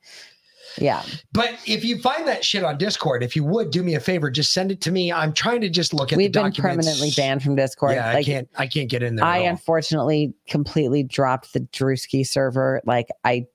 [0.78, 1.02] Yeah,
[1.32, 4.30] but if you find that shit on Discord, if you would do me a favor,
[4.30, 5.12] just send it to me.
[5.12, 6.86] I'm trying to just look at we've the been documents.
[6.86, 7.94] permanently banned from Discord.
[7.94, 9.24] Yeah, I can't I can't get in there.
[9.24, 12.80] I unfortunately completely dropped the Drewski server.
[12.86, 13.46] Like I,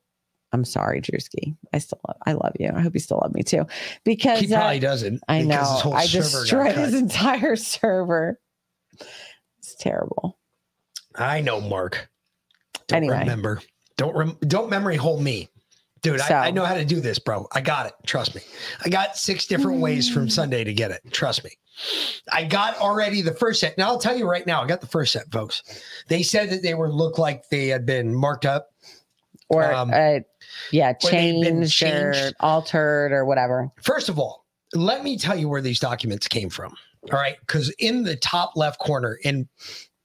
[0.56, 1.54] I'm sorry, Drewski.
[1.74, 2.72] I still love, I love you.
[2.74, 3.66] I hope you still love me too.
[4.06, 5.22] Because he uh, probably doesn't.
[5.28, 8.40] I know his whole I destroyed his entire server.
[9.60, 10.38] It's terrible.
[11.14, 12.10] I know, Mark.
[12.88, 13.20] Don't Anyway.
[13.20, 13.62] remember.
[13.98, 15.50] Don't rem- don't memory hold me,
[16.02, 16.22] dude.
[16.22, 17.48] So- I, I know how to do this, bro.
[17.52, 17.94] I got it.
[18.06, 18.42] Trust me.
[18.86, 21.02] I got six different ways from Sunday to get it.
[21.12, 21.52] Trust me.
[22.32, 23.78] I got already the first set.
[23.78, 24.62] Now I'll tell you right now.
[24.64, 25.62] I got the first set, folks.
[26.08, 28.70] They said that they were look like they had been marked up.
[29.48, 30.20] Or Um, uh,
[30.72, 33.70] yeah, been changed, or altered or whatever.
[33.82, 36.76] First of all, let me tell you where these documents came from.
[37.12, 37.38] All right.
[37.42, 39.48] Because in the top left corner, and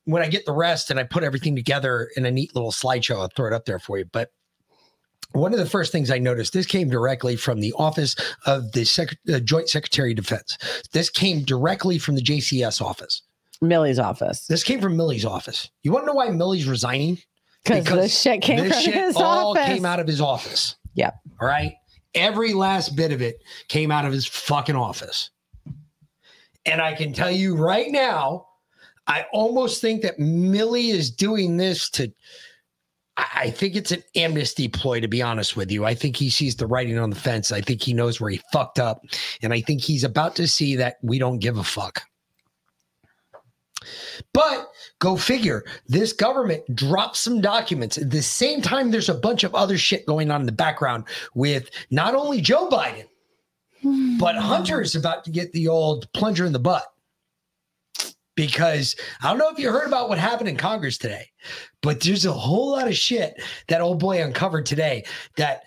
[0.05, 3.21] when I get the rest and I put everything together in a neat little slideshow,
[3.21, 4.05] I'll throw it up there for you.
[4.05, 4.31] But
[5.33, 8.17] one of the first things I noticed, this came directly from the Office
[8.47, 10.59] of the Sec- uh, Joint Secretary of Defense.
[10.93, 13.23] This came directly from the JCS office.
[13.63, 14.47] Milley's office.
[14.47, 15.71] This came from Milley's office.
[15.83, 17.19] You want to know why Milley's resigning?
[17.65, 19.67] 'Cause this shit came this shit his all office.
[19.67, 20.77] came out of his office.
[20.95, 21.15] Yep.
[21.41, 21.75] All right.
[22.15, 25.31] Every last bit of it came out of his fucking office.
[26.67, 28.47] And I can tell you right now,
[29.07, 32.13] I almost think that Milley is doing this to.
[33.17, 35.85] I think it's an amnesty ploy, to be honest with you.
[35.85, 37.53] I think he sees the writing on the fence.
[37.53, 39.03] I think he knows where he fucked up.
[39.43, 42.03] And I think he's about to see that we don't give a fuck.
[44.33, 47.99] But go figure, this government dropped some documents.
[47.99, 51.05] At the same time, there's a bunch of other shit going on in the background
[51.35, 53.07] with not only Joe Biden,
[54.19, 54.41] but hmm.
[54.43, 56.85] Hunter is about to get the old plunger in the butt.
[58.37, 61.27] Because I don't know if you heard about what happened in Congress today,
[61.83, 63.35] but there's a whole lot of shit
[63.69, 65.05] that old boy uncovered today
[65.37, 65.65] that,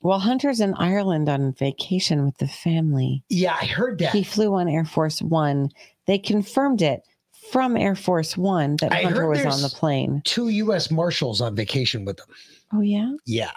[0.00, 3.24] Well, Hunter's in Ireland on vacation with the family.
[3.28, 4.12] yeah, I heard that.
[4.14, 5.70] He flew on Air Force One.
[6.06, 7.02] They confirmed it
[7.50, 10.22] from Air Force One that I Hunter was on the plane.
[10.24, 10.90] Two U.S.
[10.90, 12.26] Marshals on vacation with them.
[12.72, 13.12] Oh yeah.
[13.26, 13.50] Yeah.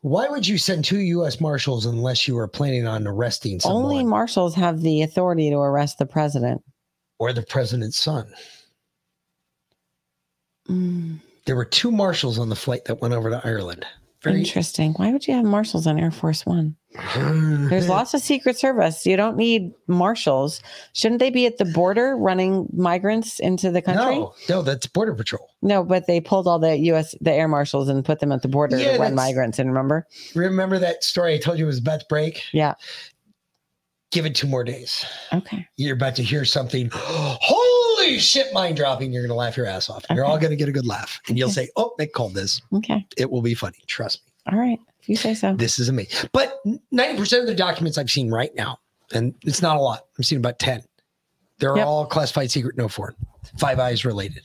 [0.00, 1.40] Why would you send two U.S.
[1.40, 5.98] Marshals unless you were planning on arresting someone Only marshals have the authority to arrest
[5.98, 6.62] the president.
[7.18, 8.32] or the president's son?
[10.68, 13.84] Mm, There were two marshals on the flight that went over to Ireland.
[14.22, 14.92] Very interesting.
[14.94, 16.76] Why would you have marshals on Air Force One?
[17.14, 19.04] There's lots of Secret Service.
[19.04, 20.62] You don't need marshals.
[20.94, 24.16] Shouldn't they be at the border running migrants into the country?
[24.16, 25.50] No, no, that's Border Patrol.
[25.60, 27.14] No, but they pulled all the U.S.
[27.20, 29.58] the air marshals and put them at the border Yeah, to run migrants.
[29.58, 30.06] And remember?
[30.34, 32.42] Remember that story I told you was about to break?
[32.52, 32.74] Yeah.
[34.10, 35.04] Give it two more days.
[35.34, 35.66] Okay.
[35.76, 36.88] You're about to hear something.
[36.94, 39.12] Holy shit, mind dropping.
[39.12, 40.04] You're going to laugh your ass off.
[40.10, 41.20] You're all going to get a good laugh.
[41.28, 42.62] And you'll say, oh, they called this.
[42.72, 43.06] Okay.
[43.18, 43.78] It will be funny.
[43.86, 44.52] Trust me.
[44.52, 44.78] All right.
[45.08, 45.54] If you say so.
[45.54, 46.28] This is amazing.
[46.34, 46.60] But
[46.92, 48.78] 90% of the documents I've seen right now,
[49.14, 50.82] and it's not a lot, I've seen about 10.
[51.58, 51.86] They're Yep.
[51.86, 53.16] all classified secret, no foreign,
[53.56, 54.42] Five Eyes related.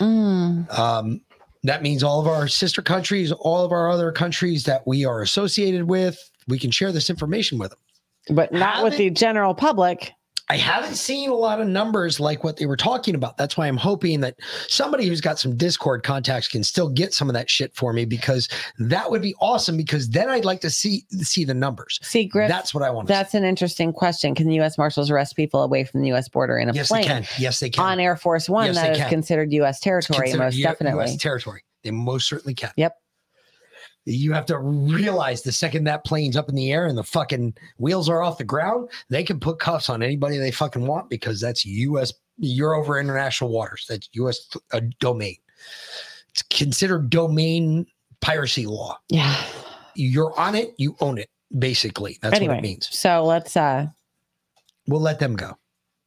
[0.00, 0.76] Mm.
[0.76, 1.20] Um,
[1.62, 5.20] That means all of our sister countries, all of our other countries that we are
[5.20, 6.18] associated with,
[6.48, 8.34] we can share this information with them.
[8.34, 10.14] But not with the general public.
[10.50, 13.36] I haven't seen a lot of numbers like what they were talking about.
[13.36, 14.34] That's why I'm hoping that
[14.66, 18.04] somebody who's got some Discord contacts can still get some of that shit for me
[18.04, 18.48] because
[18.80, 19.76] that would be awesome.
[19.76, 22.00] Because then I'd like to see see the numbers.
[22.02, 23.06] See, Griff, that's what I want.
[23.06, 24.34] That's an interesting question.
[24.34, 24.76] Can the U.S.
[24.76, 26.28] Marshals arrest people away from the U.S.
[26.28, 27.24] border in a Yes, they can.
[27.38, 27.84] Yes, they can.
[27.84, 29.08] On Air Force One, Yes, that they can.
[29.08, 29.78] considered U.S.
[29.78, 31.04] territory, Considered most U- definitely.
[31.04, 31.62] US territory.
[31.84, 32.72] They most certainly can.
[32.76, 32.96] Yep.
[34.06, 37.54] You have to realize the second that plane's up in the air and the fucking
[37.78, 41.40] wheels are off the ground, they can put cuffs on anybody they fucking want because
[41.40, 42.12] that's U.S.
[42.38, 43.86] You're over international waters.
[43.88, 44.48] That's U.S.
[44.72, 45.36] uh, domain.
[46.30, 47.86] It's considered domain
[48.20, 48.98] piracy law.
[49.10, 49.36] Yeah.
[49.94, 50.74] You're on it.
[50.78, 51.28] You own it.
[51.58, 52.88] Basically, that's anyway, what it means.
[52.92, 53.56] so let's.
[53.56, 53.86] uh
[54.86, 55.56] We'll let them go.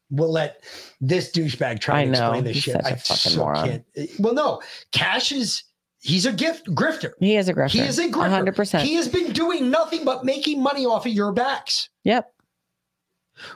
[0.09, 0.63] We'll let
[1.01, 2.75] this douchebag try I to know, explain this shit.
[2.77, 3.67] I fucking so moron.
[3.95, 4.61] can't- Well, no,
[4.91, 5.63] Kash is
[6.03, 7.13] he's a gift grifter.
[7.19, 7.69] He is a grifter.
[7.71, 8.29] He is a grifter.
[8.29, 8.83] hundred percent.
[8.83, 11.89] He has been doing nothing but making money off of your backs.
[12.03, 12.29] Yep.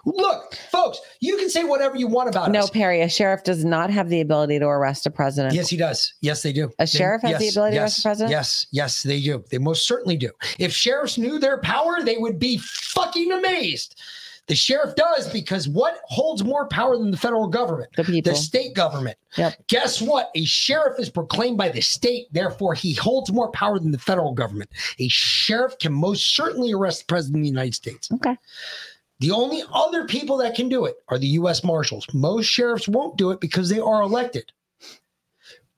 [0.06, 2.70] Look, folks, you can say whatever you want about No, us.
[2.72, 5.54] Perry, a sheriff does not have the ability to arrest a president.
[5.54, 6.14] Yes, he does.
[6.20, 6.66] Yes, they do.
[6.66, 8.32] A They- sheriff has the yes, ability to arrest a president?
[8.32, 9.44] Yes, yes, they do.
[9.52, 10.32] They most certainly do.
[10.58, 14.02] If sheriffs knew their power, they would be fucking amazed.
[14.48, 17.90] The sheriff does because what holds more power than the federal government?
[17.98, 18.22] The.
[18.22, 19.18] The state government.
[19.38, 19.68] Yep.
[19.68, 20.32] Guess what?
[20.36, 24.34] A sheriff is proclaimed by the state, therefore he holds more power than the federal
[24.34, 24.70] government.
[25.00, 28.10] A sheriff can most certainly arrest the president of the United States.
[28.12, 28.38] Okay.
[29.20, 31.64] The only other people that can do it are the U.S.
[31.64, 32.06] Marshals.
[32.14, 34.52] Most sheriffs won't do it because they are elected.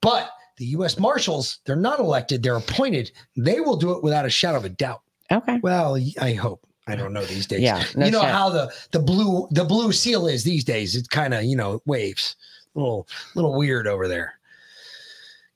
[0.00, 0.98] But the U.S.
[0.98, 3.10] Marshals, they're not elected, they're appointed.
[3.36, 5.00] They will do it without a shadow of a doubt.
[5.32, 5.58] Okay.
[5.62, 6.66] Well, I hope.
[6.86, 7.60] I don't know these days.
[7.60, 8.30] Yeah, no you know shit.
[8.30, 10.96] how the the blue the blue seal is these days.
[10.96, 12.36] It's kind of you know waves,
[12.74, 14.34] little little weird over there.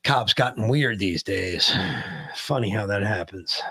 [0.03, 1.73] Cops gotten weird these days.
[2.35, 3.61] Funny how that happens.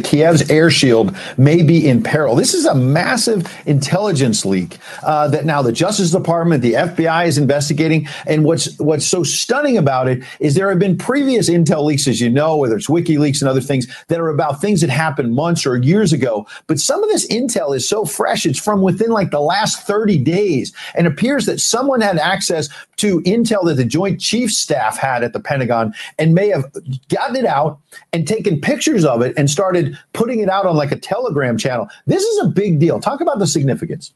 [0.00, 2.34] Kiev's air shield may be in peril.
[2.34, 7.36] This is a massive intelligence leak uh, that now the Justice Department, the FBI is
[7.36, 8.08] investigating.
[8.26, 12.22] And what's what's so stunning about it is there have been previous intel leaks, as
[12.22, 15.66] you know, whether it's WikiLeaks and other things that are about things that happened months
[15.66, 16.46] or years ago.
[16.68, 20.16] But some of this intel is so fresh; it's from within like the last 30
[20.16, 25.22] days, and appears that someone had access to intel that the Joint Chiefs staff had
[25.22, 26.64] at the Pentagon and may have
[27.08, 27.78] gotten it out
[28.12, 29.81] and taken pictures of it and started
[30.12, 31.88] putting it out on like a Telegram channel.
[32.06, 33.00] This is a big deal.
[33.00, 34.12] Talk about the significance.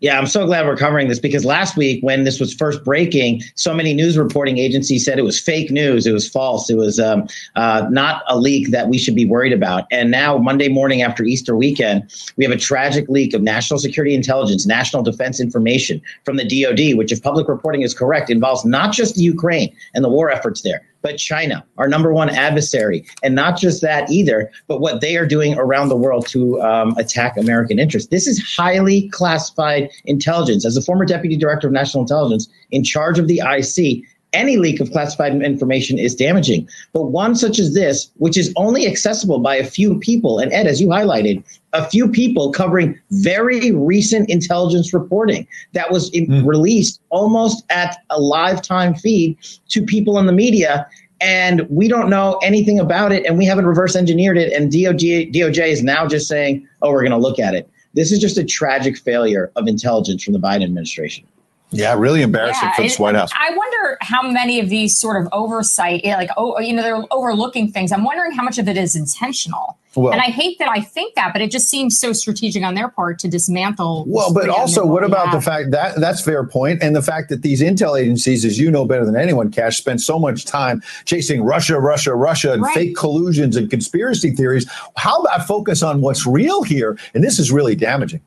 [0.00, 3.42] Yeah, I'm so glad we're covering this because last week, when this was first breaking,
[3.54, 6.98] so many news reporting agencies said it was fake news, it was false, it was
[6.98, 9.84] um, uh, not a leak that we should be worried about.
[9.90, 14.14] And now, Monday morning after Easter weekend, we have a tragic leak of national security
[14.14, 18.94] intelligence, national defense information from the DoD, which, if public reporting is correct, involves not
[18.94, 23.04] just the Ukraine and the war efforts there, but China, our number one adversary.
[23.22, 26.96] And not just that either, but what they are doing around the world to um,
[26.98, 28.10] attack American interests.
[28.10, 30.64] This is highly classified intelligence.
[30.64, 34.80] As a former deputy director of national intelligence in charge of the IC, any leak
[34.80, 36.68] of classified information is damaging.
[36.92, 40.66] But one such as this, which is only accessible by a few people, and Ed,
[40.66, 46.46] as you highlighted, a few people covering very recent intelligence reporting that was in- hmm.
[46.46, 49.36] released almost at a live time feed
[49.68, 50.86] to people in the media.
[51.20, 54.52] And we don't know anything about it, and we haven't reverse engineered it.
[54.54, 57.68] And DOJ, DOJ is now just saying, oh, we're going to look at it.
[57.92, 61.26] This is just a tragic failure of intelligence from the Biden administration.
[61.72, 63.30] Yeah, really embarrassing Yeah, for this White House.
[63.34, 67.04] I wonder how many of these sort of oversight, eh, like oh, you know, they're
[67.10, 67.92] overlooking things.
[67.92, 69.76] I'm wondering how much of it is intentional.
[69.96, 72.74] Well- and I hate that I think that, but it just seems so strategic on
[72.74, 74.04] their part to dismantle.
[74.06, 77.42] Well, but also, what about the fact that that's fair point, and the fact that
[77.42, 81.42] these intel agencies, as you know better than anyone, Kash, spend so much time chasing
[81.42, 82.74] Russia, Russia, Russia, and Right.
[82.74, 84.64] fake collusions and conspiracy theories.
[84.96, 86.96] How about focus on what's real here?
[87.14, 88.20] And this is really damaging.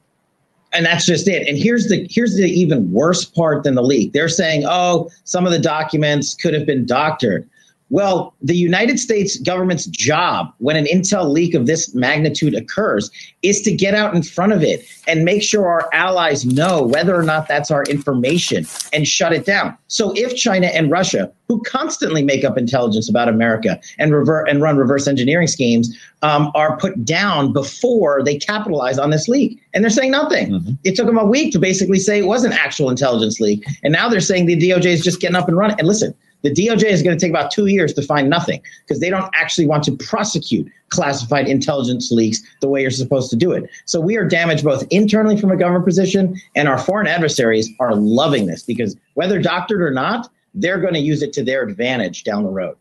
[0.73, 1.47] And that's just it.
[1.47, 4.13] And here's the here's the even worse part than the leak.
[4.13, 7.49] They're saying oh some of the documents could have been doctored
[7.93, 13.11] well the united states government's job when an intel leak of this magnitude occurs
[13.43, 17.15] is to get out in front of it and make sure our allies know whether
[17.15, 19.77] or not that's our information and shut it down.
[19.87, 24.61] So if china and russia who constantly make up intelligence about america and revert and
[24.61, 29.61] run reverse engineering schemes um, are put down before they capitalize on this leak.
[29.73, 30.77] And they're saying nothing.
[30.83, 33.65] It took them a week to basically say it was an actual intelligence leak.
[33.83, 35.77] And now they're saying the doj is just getting up and running.
[35.77, 38.99] And listen the DOJ is going to take about two years to find nothing because
[38.99, 43.51] they don't actually want to prosecute classified intelligence leaks the way you're supposed to do
[43.51, 43.69] it.
[43.85, 47.95] So we are damaged both internally from a government position, and our foreign adversaries are
[47.95, 52.23] loving this because whether doctored or not, they're going to use it to their advantage
[52.23, 52.77] down the road.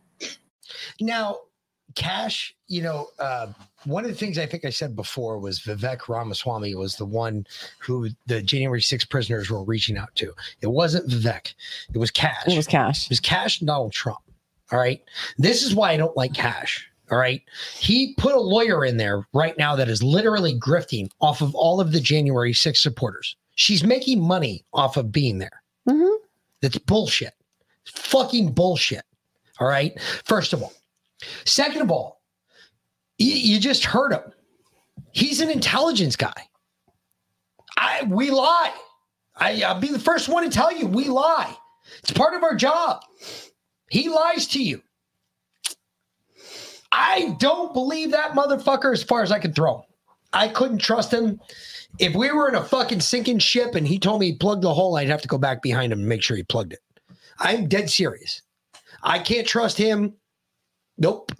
[1.00, 1.38] Now,
[1.94, 3.48] Kash, you know, uh,
[3.84, 7.46] one of the things I think I said before was Vivek Ramaswamy was the one
[7.78, 10.32] who the January 6 prisoners were reaching out to.
[10.60, 11.54] It wasn't Vivek,
[11.92, 12.46] it was Kash.
[12.46, 13.04] It was Kash.
[13.04, 14.20] It was Kash and Donald Trump.
[14.70, 15.02] All right.
[15.36, 16.88] This is why I don't like Kash.
[17.10, 17.42] All right.
[17.76, 21.78] He put a lawyer in there right now that is literally grifting off of all
[21.78, 23.36] of the January 6 supporters.
[23.54, 25.62] She's making money off of being there.
[25.86, 26.24] Mm-hmm.
[26.62, 27.34] That's bullshit.
[27.84, 29.02] Fucking bullshit.
[29.60, 30.00] All right.
[30.24, 30.72] First of all,
[31.44, 32.21] second of all,
[33.18, 34.32] you, you just heard him.
[35.12, 36.48] He's an intelligence guy.
[37.76, 38.72] I we lie.
[39.36, 41.56] I, I'll be the first one to tell you we lie.
[41.98, 43.02] It's part of our job.
[43.90, 44.82] He lies to you.
[46.92, 49.82] I don't believe that motherfucker as far as I can throw him.
[50.32, 51.40] I couldn't trust him.
[51.98, 54.72] If we were in a fucking sinking ship and he told me he plugged the
[54.72, 56.80] hole, I'd have to go back behind him and make sure he plugged it.
[57.38, 58.42] I'm dead serious.
[59.02, 60.14] I can't trust him.
[60.98, 61.32] Nope.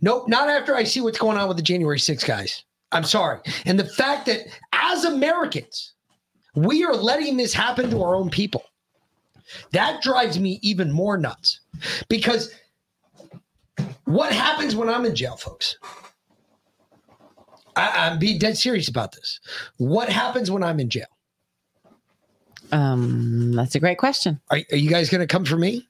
[0.00, 0.28] Nope.
[0.28, 2.64] Not after I see what's going on with the January 6 guys.
[2.92, 3.40] I'm sorry.
[3.66, 4.40] And the fact that
[4.72, 5.94] as Americans,
[6.54, 8.64] we are letting this happen to our own people.
[9.72, 11.60] That drives me even more nuts
[12.08, 12.54] because
[14.04, 15.76] what happens when I'm in jail, folks?
[17.76, 19.40] I, I'm being dead serious about this.
[19.76, 21.06] What happens when I'm in jail?
[22.72, 24.40] Um, that's a great question.
[24.50, 25.88] Are, are you guys going to come for me?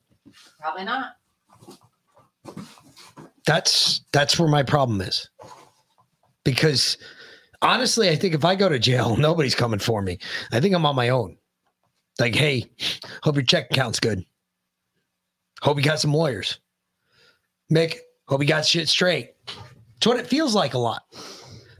[0.60, 1.16] Probably not.
[3.48, 5.30] That's that's where my problem is.
[6.44, 6.98] Because
[7.62, 10.18] honestly, I think if I go to jail, nobody's coming for me.
[10.52, 11.38] I think I'm on my own.
[12.20, 12.70] Like, hey,
[13.22, 14.22] hope your check account's good.
[15.62, 16.60] Hope you got some lawyers.
[17.72, 17.96] Mick,
[18.26, 19.30] hope you got shit straight.
[19.96, 21.04] It's what it feels like a lot.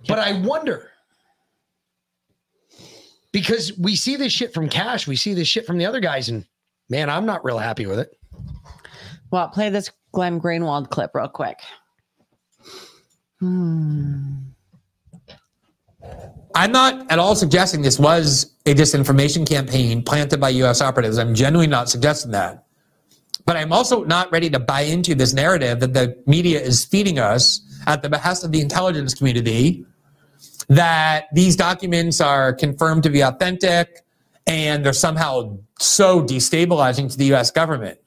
[0.07, 0.91] But I wonder
[3.31, 6.31] because we see this shit from Kash, we see this shit from the other guys,
[6.31, 6.47] and
[6.89, 8.19] man, I'm not real happy with it.
[9.31, 11.59] Well, play this Glenn Greenwald clip real quick.
[13.41, 14.37] Hmm.
[16.55, 20.81] I'm not at all suggesting this was a disinformation campaign planted by U.S.
[20.81, 21.19] operatives.
[21.19, 22.65] I'm genuinely not suggesting that.
[23.45, 27.19] But I'm also not ready to buy into this narrative that the media is feeding
[27.19, 29.87] us at the behest of the intelligence community
[30.69, 34.05] that these documents are confirmed to be authentic
[34.47, 37.99] and they're somehow so destabilizing to the US government.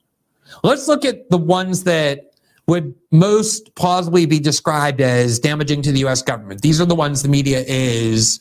[0.64, 2.32] Let's look at the ones that
[2.68, 6.62] would most plausibly be described as damaging to the US government.
[6.62, 8.40] These are the ones the media is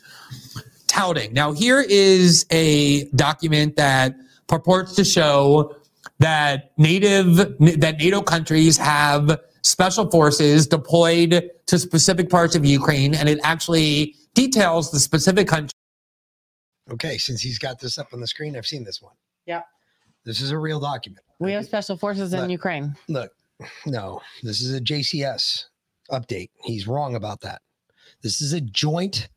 [0.86, 1.32] touting.
[1.32, 4.14] Now, here is a document that
[4.46, 5.74] purports to show
[6.18, 13.28] that native that NATO countries have special forces deployed to specific parts of Ukraine, and
[13.28, 15.72] it actually details the specific country.
[16.90, 19.14] Okay, since he's got this up on the screen, I've seen this one.
[19.46, 19.64] Yep.
[20.24, 21.24] This is a real document.
[21.40, 22.48] We have special forces in.
[22.50, 22.94] Ukraine.
[23.08, 23.32] Look,
[23.86, 25.64] no, this is a JCS
[26.12, 26.50] update.
[26.64, 27.62] He's wrong about that.
[28.22, 29.28] This is a joint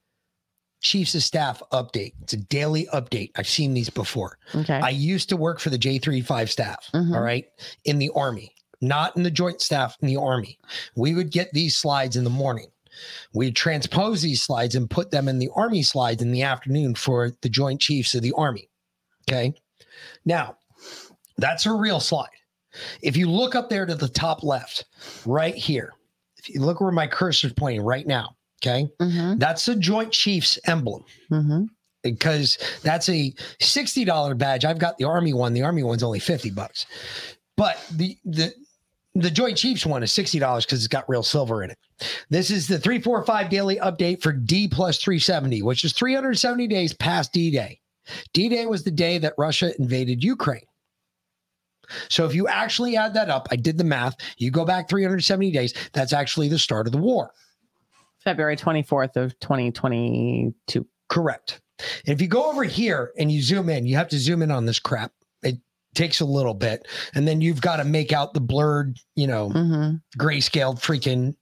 [0.82, 2.14] chiefs of staff update.
[2.22, 3.32] It's a daily update.
[3.38, 4.38] I've seen these before.
[4.54, 4.74] Okay.
[4.84, 7.16] I used to work for the J35 staff, Mhm.
[7.16, 7.46] all right,
[7.86, 10.60] in the Army, not in the joint staff in the Army.
[10.96, 12.68] We would get these slides in the morning.
[13.34, 17.32] We'd transpose these slides and put them in the Army slides in the afternoon for
[17.42, 18.70] the Joint Chiefs of the Army.
[19.28, 19.54] Okay.
[20.26, 20.58] Now,
[21.38, 22.28] that's a real slide.
[23.02, 24.86] If you look up there to the top left,
[25.26, 25.94] right here,
[26.38, 28.88] if you look where my cursor is pointing right now, okay,
[29.38, 31.64] that's the Joint Chiefs emblem Mm-hmm.
[32.02, 33.32] because that's a
[33.62, 34.66] $60 badge.
[34.66, 35.54] I've got the Army one.
[35.54, 36.86] The Army one's only 50 bucks.
[37.56, 38.52] But the the
[39.16, 41.78] the Joint Chiefs one is $60 because it's got real silver in it.
[42.32, 47.32] This is the 345 daily update for D plus 370, which is 370 days past
[47.32, 47.80] D Day.
[48.34, 50.66] D Day was the day that Russia invaded Ukraine.
[52.10, 55.52] So if you actually add that up, I did the math, you go back 370
[55.52, 57.32] days, that's actually the start of the war.
[58.24, 60.88] February 24th of 2022.
[61.10, 61.62] Correct.
[62.06, 64.52] And if you go over here and you zoom in, you have to zoom in
[64.52, 65.12] on this crap.
[65.42, 65.58] It
[65.94, 66.88] takes a little bit.
[67.16, 69.50] And then you've got to make out the blurred, you know,
[70.18, 71.36] grayscaled freaking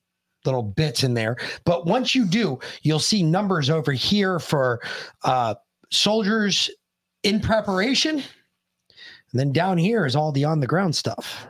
[0.46, 1.38] little bits in there.
[1.66, 4.82] But once you do, you'll see numbers over here for
[5.24, 5.56] uh,
[5.92, 6.70] soldiers
[7.24, 8.24] in preparation.
[9.32, 11.48] And then down here is all the on the ground stuff,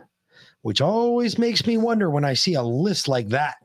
[0.62, 3.56] which always makes me wonder when I see a list like that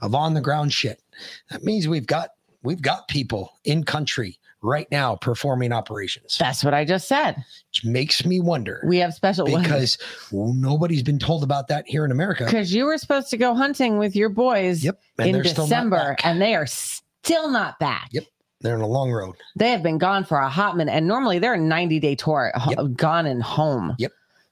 [0.00, 1.02] of on the ground shit.
[1.50, 2.30] That means we've got
[2.62, 6.36] we've got people in country right now performing operations.
[6.38, 7.36] That's what I just said.
[7.70, 8.82] Which makes me wonder.
[8.86, 9.98] We have special because
[10.32, 12.44] nobody's been told about that here in America.
[12.44, 15.68] Because you were supposed to go hunting with your boys and in they're still not
[15.68, 18.08] December, and they are still not back.
[18.12, 18.24] Yep.
[18.66, 19.36] They're on a long road.
[19.54, 22.50] They have been gone for a hot minute, and normally they're a 90 day tour,
[22.56, 23.94] ho- gone and home.
[23.98, 24.10] Yep.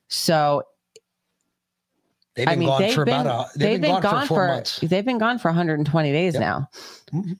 [0.09, 0.62] So
[2.36, 4.78] They've been gone for about a- they've been gone for four months.
[4.81, 6.69] They've been gone for 120 days now.
[7.12, 7.32] Mm-hmm.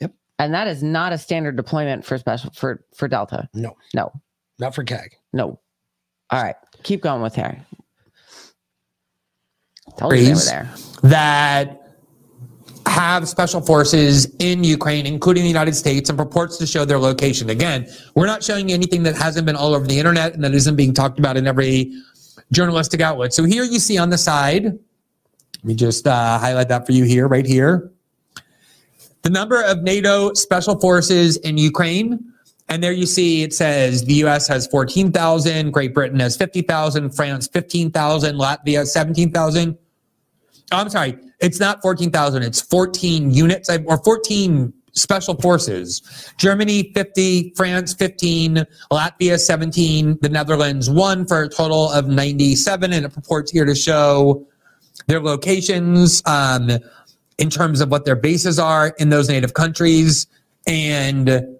[0.00, 0.12] Yep.
[0.38, 3.48] And that is not a standard deployment for special for for Delta.
[3.52, 3.76] No.
[3.94, 4.10] No.
[4.58, 5.16] Not for CAG.
[5.34, 5.58] No.
[6.30, 6.56] All right.
[6.82, 7.60] Keep going with Harry.
[9.98, 10.70] Told you they were there.
[11.02, 11.85] that
[12.96, 17.50] have special forces in Ukraine, including the United States, and purports to show their location.
[17.50, 20.54] Again, we're not showing you anything that hasn't been all over the internet and that
[20.54, 21.92] isn't being talked about in every
[22.52, 23.34] journalistic outlet.
[23.34, 27.04] So here you see on the side, let me just uh, highlight that for you
[27.04, 27.90] here, right here.
[29.20, 32.32] The number of NATO special forces in Ukraine.
[32.70, 37.46] And there you see it says the US has 14,000, Great Britain has 50,000, France
[37.46, 39.76] 15,000, Latvia 17,000.
[40.72, 46.32] Oh, I'm sorry, it's not 14,000, it's 14 units or 14 special forces.
[46.38, 52.92] Germany 50, France 15, Latvia 17, the Netherlands 1 for a total of 97.
[52.92, 54.46] And it purports here to show
[55.06, 56.70] their locations um,
[57.38, 60.26] in terms of what their bases are in those native countries.
[60.66, 61.58] And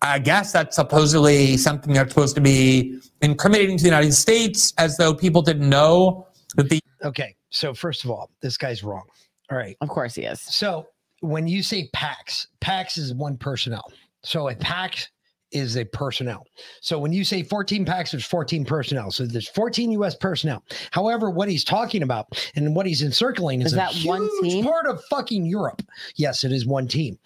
[0.00, 4.96] I guess that's supposedly something that's supposed to be incriminating to the United States as
[4.96, 6.26] though people didn't know
[6.56, 7.34] that the Okay.
[7.52, 9.04] So first of all, this guy's wrong.
[9.50, 9.76] All right.
[9.80, 10.40] Of course he is.
[10.40, 10.86] So
[11.20, 13.92] when you say PAX, PAX is one personnel.
[14.24, 15.08] So a PAX
[15.52, 16.46] is a personnel.
[16.80, 19.10] So when you say 14 PAX, there's 14 personnel.
[19.10, 20.64] So there's 14 US personnel.
[20.92, 24.64] However, what he's talking about and what he's encircling is, Is a that one team?
[24.64, 25.82] part of fucking Europe.
[26.16, 27.18] Yes, it is one team.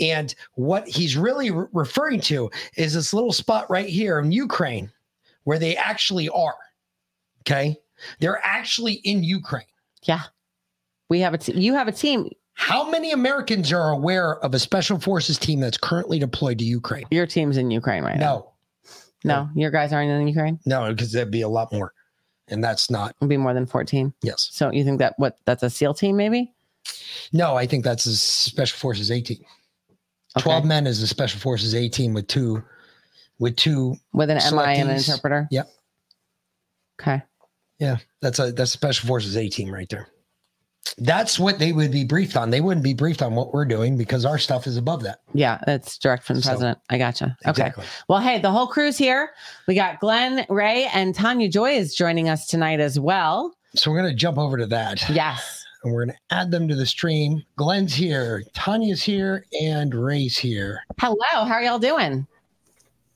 [0.00, 4.90] And what he's really re- referring to is this little spot right here in Ukraine
[5.44, 6.56] where they actually are.
[7.42, 7.76] Okay.
[8.18, 9.64] They're actually in Ukraine.
[10.02, 10.22] Yeah.
[11.08, 12.30] We have a t- you have a team.
[12.54, 17.06] How many Americans are aware of a special forces team that's currently deployed to Ukraine?
[17.10, 18.52] Your team's in Ukraine right now.
[19.24, 20.58] No, No, your guys aren't in Ukraine?
[20.66, 21.92] no, because that'd be a lot more.
[22.48, 24.12] And that's not, It'll be more than 14.
[24.22, 24.48] yes.
[24.52, 26.52] So you think that what that's a SEAL team maybe?
[27.32, 29.44] No, I think that's a special forces A team.
[30.38, 32.62] 12 men is a special forces A team with two,
[33.38, 35.48] with two, With an MI and an interpreter?
[35.50, 35.70] Yep.
[37.00, 37.22] Okay.
[37.80, 37.96] Yeah.
[38.20, 40.06] That's a, that's special forces A team right there.
[40.98, 42.50] That's what they would be briefed on.
[42.50, 45.20] They wouldn't be briefed on what we're doing because our stuff is above that.
[45.34, 46.78] Yeah, it's direct from the So- president.
[46.90, 47.36] I gotcha.
[47.46, 47.50] Okay.
[47.50, 47.84] Exactly.
[48.08, 49.30] Well, hey, the whole crew's here.
[49.66, 53.54] We got Glenn, Ray, and Tanya Joy is joining us tonight as well.
[53.76, 55.08] So we're going to jump over to that.
[55.10, 55.64] Yes.
[55.84, 57.42] And we're going to add them to the stream.
[57.56, 60.82] Glenn's here, Tanya's here, and Ray's here.
[60.98, 61.16] Hello.
[61.32, 62.26] How are y'all doing?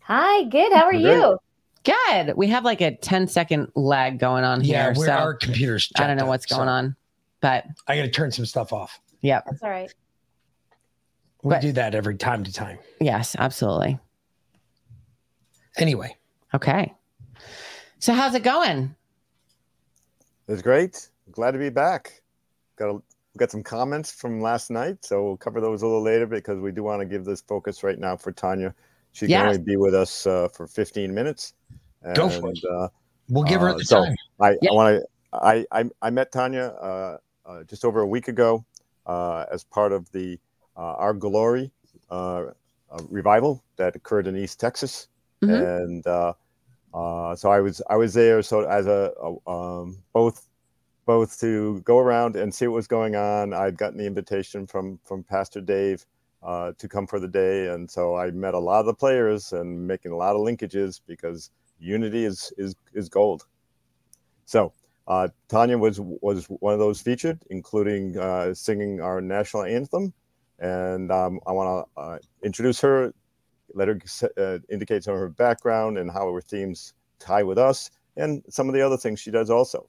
[0.00, 0.72] Hi, good.
[0.72, 1.02] How are Great.
[1.02, 1.38] you?
[1.84, 2.36] Good.
[2.36, 4.94] We have like a 10 second lag going on Yeah, here.
[4.96, 5.90] we're, so our computer's.
[5.96, 6.96] I don't jacked know up, what's going so on,
[7.40, 8.98] but I got to turn some stuff off.
[9.20, 9.44] yep.
[9.46, 9.92] That's all right.
[11.42, 12.78] We But- do that every time to time.
[13.00, 13.98] Yes, absolutely.
[15.76, 16.16] Anyway,
[16.54, 16.94] Okay.
[17.98, 18.94] So how's it going?
[20.46, 21.08] It's great.
[21.32, 22.22] Glad to be back.
[22.76, 23.02] Got a,
[23.38, 26.70] got some comments from last night, so we'll cover those a little later because we
[26.70, 28.74] do want to give this focus right now for Tanya.
[29.12, 29.46] She can Yeah.
[29.46, 31.54] only be with us uh, for 15 minutes.
[32.14, 32.58] Go for it.
[32.64, 32.88] Uh,
[33.30, 34.14] We'll give her uh, the so time.
[34.40, 34.70] I, Yeah.
[34.70, 35.06] I want to.
[35.32, 37.16] I, I I met Tanya uh,
[37.46, 38.64] uh, just over a week ago
[39.06, 40.38] uh, as part of the
[40.76, 41.72] uh, Our Glory
[42.10, 42.44] uh,
[42.90, 45.08] uh, revival that occurred in East Texas,
[45.42, 45.80] Mhm.
[45.80, 46.34] and uh,
[46.92, 50.46] uh, so I was I was there so as a, a um, both
[51.06, 53.52] both to go around and see what was going on.
[53.54, 56.04] I'd gotten the invitation from from Pastor Dave
[56.42, 59.52] uh, to come for the day, and so I met a lot of the players
[59.54, 63.46] and making a lot of linkages because unity is is is gold.
[64.46, 64.72] So
[65.06, 70.12] uh, Tanya was was one of those featured, including uh, singing our national anthem,
[70.58, 73.12] and um, I want to uh, introduce her,
[73.74, 74.00] let her
[74.38, 78.68] uh, indicate some of her background and how her themes tie with us, and some
[78.68, 79.88] of the other things she does also.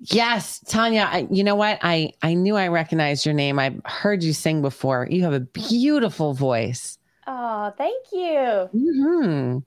[0.00, 1.08] Yes, Tanya.
[1.10, 1.78] I, you know what?
[1.82, 3.58] I I knew I recognized your name.
[3.58, 5.06] I've heard you sing before.
[5.10, 6.98] You have a beautiful voice.
[7.26, 8.68] Oh, thank you.
[8.72, 9.58] Hmm.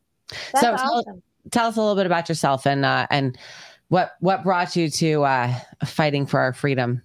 [0.53, 1.22] That's so tell,
[1.52, 3.38] tell us a little bit about yourself and uh, and
[3.90, 5.53] what what brought you to uh,
[5.86, 7.02] fighting for our freedom.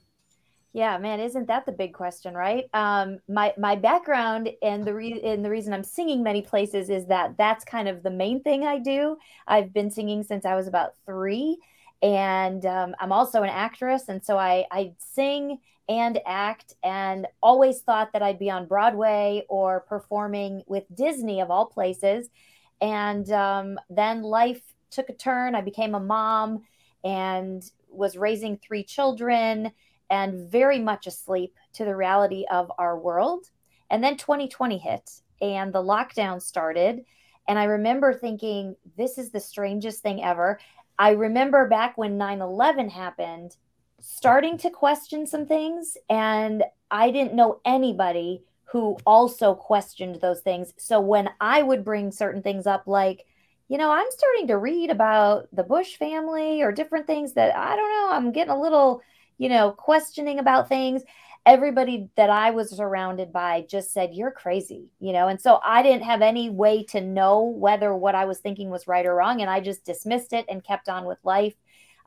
[0.76, 2.66] Yeah, man, isn't that the big question, right?
[2.74, 7.06] Um, my my background and the re- and the reason I'm singing many places is
[7.06, 9.16] that that's kind of the main thing I do.
[9.46, 11.56] I've been singing since I was about three,
[12.02, 17.80] and um, I'm also an actress, and so I I sing and act, and always
[17.80, 22.28] thought that I'd be on Broadway or performing with Disney of all places,
[22.80, 25.54] and um, then life took a turn.
[25.54, 26.62] I became a mom
[27.04, 29.72] and was raising three children
[30.10, 33.46] and very much asleep to the reality of our world.
[33.90, 37.04] And then 2020 hit and the lockdown started.
[37.48, 40.58] And I remember thinking, this is the strangest thing ever.
[40.98, 43.56] I remember back when 9 11 happened,
[44.00, 50.74] starting to question some things, and I didn't know anybody who also questioned those things.
[50.76, 53.24] So when I would bring certain things up, like,
[53.68, 57.76] you know, I'm starting to read about the Bush family or different things that I
[57.76, 59.02] don't know, I'm getting a little,
[59.38, 61.02] you know, questioning about things.
[61.44, 65.82] Everybody that I was surrounded by just said, You're crazy, you know, and so I
[65.84, 69.40] didn't have any way to know whether what I was thinking was right or wrong.
[69.40, 71.54] And I just dismissed it and kept on with life.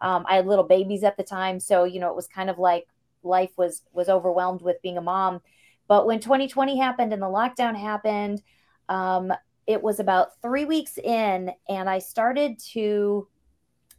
[0.02, 1.60] Um, I had little babies at the time.
[1.62, 2.86] So, you know, it was kind of like
[3.24, 5.42] life was was overwhelmed with being a mom.
[5.90, 8.42] But when 2020 happened and the lockdown happened,
[8.88, 9.34] um,
[9.68, 13.28] it was about three weeks in, and I started to,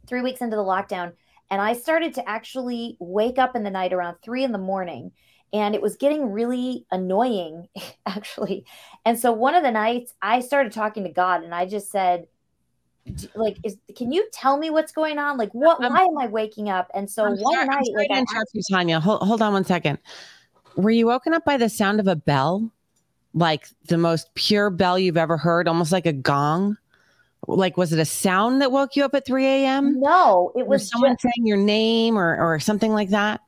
[0.07, 1.11] three weeks into the lockdown,
[1.51, 5.11] and I started to actually wake up in the night around three in the morning.
[5.53, 7.67] And it was getting really annoying,
[8.05, 8.65] actually.
[9.05, 12.25] And so one of the nights I started talking to God and I just said,
[13.35, 16.69] like is can you tell me what's going on like what why am i waking
[16.69, 18.99] up and so I'm one sorry, I'm night sorry like to interrupt you, Tanya.
[18.99, 19.97] Hold, hold on one second.
[20.75, 22.71] Were you woken up by the sound of a bell?
[23.33, 26.77] Like the most pure bell you've ever heard, almost like a gong?
[27.47, 29.99] Like, was it a sound that woke you up at 3 a.m.?
[29.99, 33.41] No, it was was someone just- saying your name or, or something like that.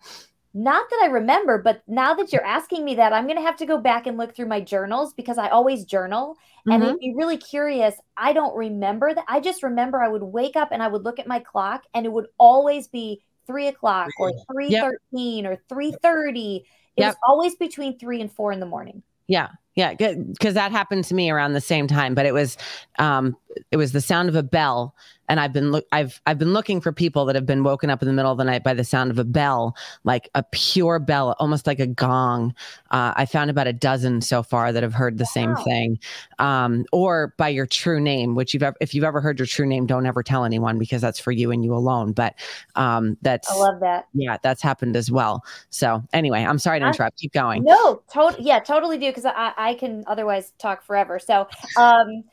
[0.56, 3.56] Not that I remember, but now that you're asking me that, I'm going to have
[3.58, 6.38] to go back and look through my journals because I always journal.
[6.68, 6.88] And Mhm.
[6.90, 7.96] it'd be really curious.
[8.18, 9.26] I don't remember that.
[9.28, 12.06] I just remember I would wake up and I would look at my clock and
[12.06, 16.66] it would always be three o'clock or three thirteen or three thirty.
[16.98, 19.04] It was always between three and four in the morning.
[19.28, 22.14] Yeah, yeah, because that happened to me around the same time.
[22.16, 22.58] But it was,
[23.00, 23.36] um,
[23.72, 24.96] it was the sound of a bell,
[25.30, 28.02] and I've been look, I've I've been looking for people that have been woken up
[28.02, 31.00] in the middle of the night by the sound of a bell, like a pure
[31.00, 32.54] bell, almost like a gong.
[32.92, 35.98] Uh, I found about a dozen so far that have heard the same thing,
[36.40, 39.66] um, or by your true name, which you've ever, if you've ever heard your true
[39.66, 42.12] name, don't ever tell anyone because that's for you and you alone.
[42.12, 42.36] But
[42.76, 44.08] um, that's I love that.
[44.14, 45.46] yeah, that's happened as well.
[45.70, 47.18] So anyway, I'm sorry to I- interrupt.
[47.18, 47.64] Keep going.
[47.64, 48.44] No, totally.
[48.44, 51.20] Yeah, totally do because I, I can otherwise talk forever.
[51.20, 52.24] So um,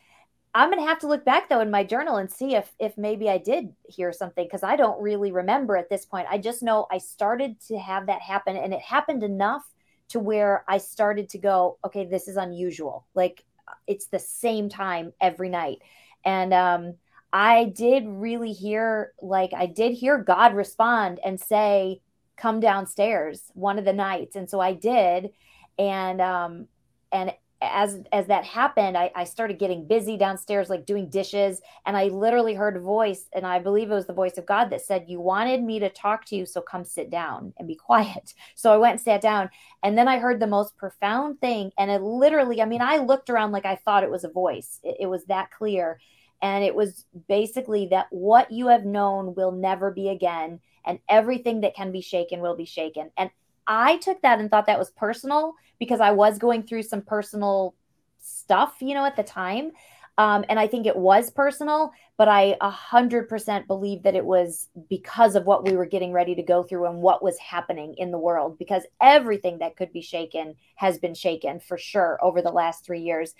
[0.52, 3.30] I'm gonna have to look back though in my journal and see if if maybe
[3.30, 6.26] I did hear something because I don't really remember at this point.
[6.28, 9.62] I just know I started to have that happen, and it happened enough
[10.08, 13.06] to where I started to go, okay, this is unusual.
[13.14, 13.44] Like
[13.86, 15.78] it's the same time every night,
[16.24, 16.94] and um,
[17.32, 22.00] I did really hear like I did hear God respond and say,
[22.36, 25.30] "Come downstairs." One of the nights, and so I did,
[25.78, 26.66] and um,
[27.12, 27.32] and
[27.62, 31.60] as as that happened I, I started getting busy downstairs like doing dishes.
[31.84, 34.70] And i literally heard a voice and i believe it was the voice of god
[34.70, 37.74] that said you wanted me to talk to you so come sit down and be
[37.86, 38.34] quiet.
[38.54, 39.50] So i went and sat down.
[39.82, 41.70] And then i heard the most profound thing.
[41.78, 44.80] And it literally i mean i looked around like i thought it was a voice.
[44.82, 46.00] It, it was that clear.
[46.42, 50.60] And it was basically that what you have known will never be again.
[50.86, 53.10] And everything that can be shaken will be shaken.
[53.18, 53.30] And
[53.66, 57.74] I took that and thought that was personal because I was going through some personal
[58.20, 59.72] stuff, you know, at the time.
[60.18, 64.24] Um, and I think it was personal, but I a hundred percent believe that it
[64.24, 67.94] was because of what we were getting ready to go through and what was happening
[67.96, 68.58] in the world.
[68.58, 73.00] Because everything that could be shaken has been shaken for sure over the last three
[73.00, 73.34] years.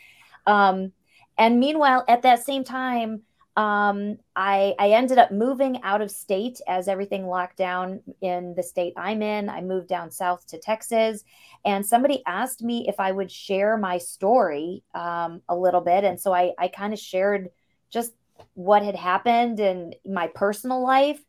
[0.47, 0.93] Um,
[1.37, 3.23] and meanwhile, at that same time,
[3.57, 8.63] um, I, I ended up moving out of state as everything locked down in the
[8.63, 9.49] state I'm in.
[9.49, 11.25] I moved down south to Texas,
[11.65, 16.05] and somebody asked me if I would share my story um, a little bit.
[16.05, 17.51] And so I, I kind of shared
[17.91, 18.13] just
[18.55, 21.21] what had happened in my personal life.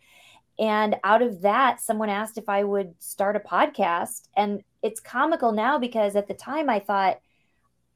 [0.59, 4.27] And out of that, someone asked if I would start a podcast.
[4.37, 7.19] And it's comical now because at the time I thought,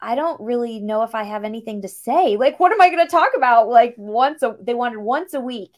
[0.01, 2.38] I don't really know if I have anything to say.
[2.38, 3.69] Like, what am I going to talk about?
[3.69, 5.72] Like, once a, they wanted once a week.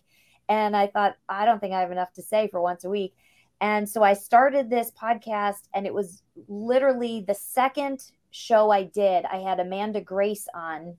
[0.49, 3.15] And I thought, I don't think I have enough to say for once a week.
[3.59, 9.25] And so I started this podcast, and it was literally the second show I did.
[9.25, 10.95] I had Amanda Grace on,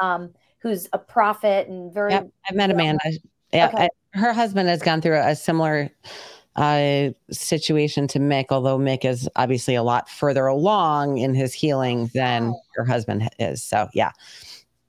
[0.00, 2.12] um, who's a prophet and very.
[2.12, 3.04] Yep, I've met Amanda.
[3.52, 3.84] Yeah, Okay.
[3.84, 5.88] I- her husband has gone through a similar
[6.56, 12.10] uh, situation to Mick, although Mick is obviously a lot further along in his healing
[12.14, 13.62] than your husband is.
[13.62, 14.12] So, yeah.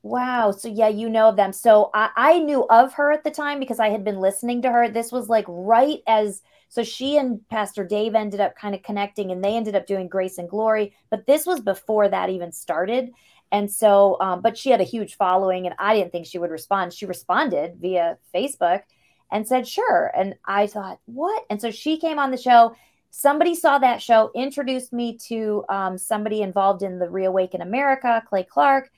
[0.04, 0.52] Wow.
[0.52, 1.54] So yeah, you know of them.
[1.54, 4.72] So I, I knew of her at the time because I had been listening to
[4.72, 4.90] her.
[4.90, 9.30] This was like right as so she and Pastor Dave ended up kind of connecting
[9.32, 10.96] and they ended up doing Grace and Glory.
[11.10, 13.12] But this was before that even started.
[13.52, 16.50] And so, um, but she had a huge following and I didn't think she would
[16.50, 16.94] respond.
[16.94, 18.84] She responded via Facebook
[19.32, 20.12] and said, sure.
[20.16, 21.46] And I thought, what?
[21.50, 22.76] And so she came on the show.
[23.10, 28.44] Somebody saw that show, introduced me to um, somebody involved in the Reawaken America, Clay
[28.44, 28.90] Clark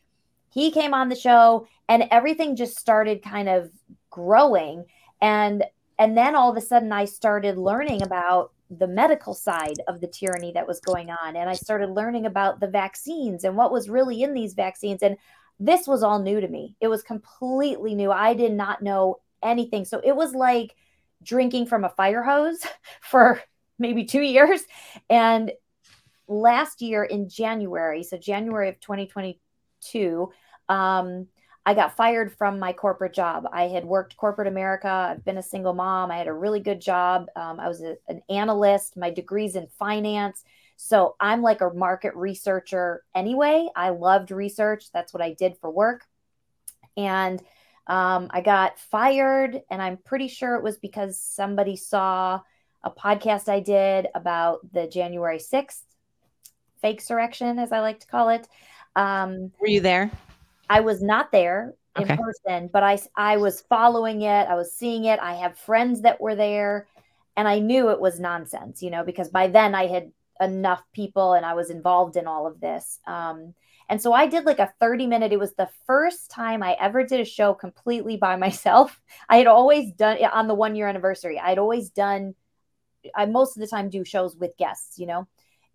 [0.53, 3.71] he came on the show and everything just started kind of
[4.11, 4.85] growing
[5.21, 5.63] and
[5.99, 10.07] and then all of a sudden I started learning about the medical side of the
[10.07, 13.89] tyranny that was going on and I started learning about the vaccines and what was
[13.89, 15.17] really in these vaccines and
[15.59, 16.75] this was all new to me.
[16.81, 18.11] It was completely new.
[18.11, 19.85] I did not know anything.
[19.85, 20.75] So it was like
[21.23, 22.59] drinking from a fire hose
[23.01, 23.41] for
[23.79, 24.61] maybe 2 years
[25.09, 25.51] and
[26.27, 30.31] last year in January, so January of 2022,
[30.69, 31.27] um,
[31.65, 33.47] I got fired from my corporate job.
[33.51, 34.89] I had worked corporate America.
[34.89, 36.11] I've been a single mom.
[36.11, 37.27] I had a really good job.
[37.37, 38.97] Um, I was a, an analyst.
[38.97, 40.43] My degree's in finance.
[40.75, 43.69] So I'm like a market researcher anyway.
[43.75, 44.91] I loved research.
[44.91, 46.05] That's what I did for work.
[46.97, 47.41] And
[47.87, 52.41] um, I got fired, and I'm pretty sure it was because somebody saw
[52.83, 55.83] a podcast I did about the January 6th
[56.81, 58.47] fake surrection, as I like to call it.
[58.95, 60.11] Um, Were you there?
[60.69, 62.17] I was not there in Okay.
[62.17, 64.47] person, but I I was following it.
[64.47, 65.19] I was seeing it.
[65.19, 66.87] I have friends that were there,
[67.37, 70.11] and I knew it was nonsense, you know, because by then I had
[70.41, 72.99] enough people and I was involved in all of this.
[73.05, 73.53] Um,
[73.93, 75.33] and so I did like a 30 minute.
[75.33, 78.99] It was the first time I ever did a show completely by myself.
[79.29, 81.39] I had always done it on the one year anniversary.
[81.39, 82.33] I'd always done.
[83.13, 85.27] I most of the time do shows with guests, you know,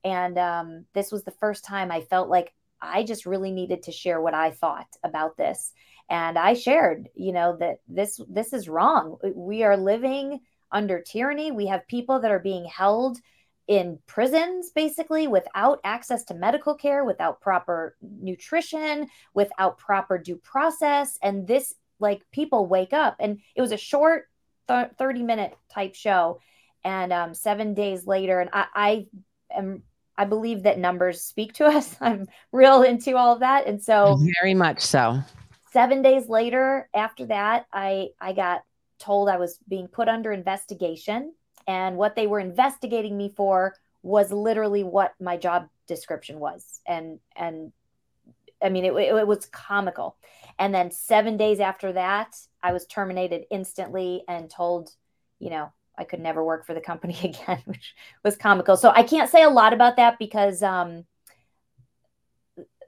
[0.03, 3.93] and um, this was the first time I felt like I just really needed to
[3.93, 5.73] share what I thought about this.
[6.11, 9.19] And I shared, you know, that this this is wrong.
[9.33, 10.41] We are living
[10.73, 11.53] under tyranny.
[11.53, 13.19] We have people that are being held
[13.69, 21.19] in prisons basically without access to medical care, without proper nutrition, without proper due process.
[21.23, 24.29] And this like people wake up and it was a short
[24.69, 26.41] th- 30 minute type show
[26.85, 29.07] and um, seven days later and I, I
[29.55, 29.83] am
[30.17, 31.95] I believe that numbers speak to us.
[32.01, 33.67] I'm real into all of that.
[33.67, 35.21] And so Very much so.
[35.73, 38.63] seven days later after that, I I got
[38.99, 41.35] told I was being put under investigation.
[41.69, 46.81] And what they were investigating me for was literally what my job description was.
[46.87, 47.73] And and
[48.63, 50.17] I mean it, it, it was comical.
[50.59, 54.91] And then seven days after that, I was terminated instantly and told,
[55.39, 58.77] you know, I could never work for the company again, which was comical.
[58.77, 61.05] So I can't say a lot about that because um,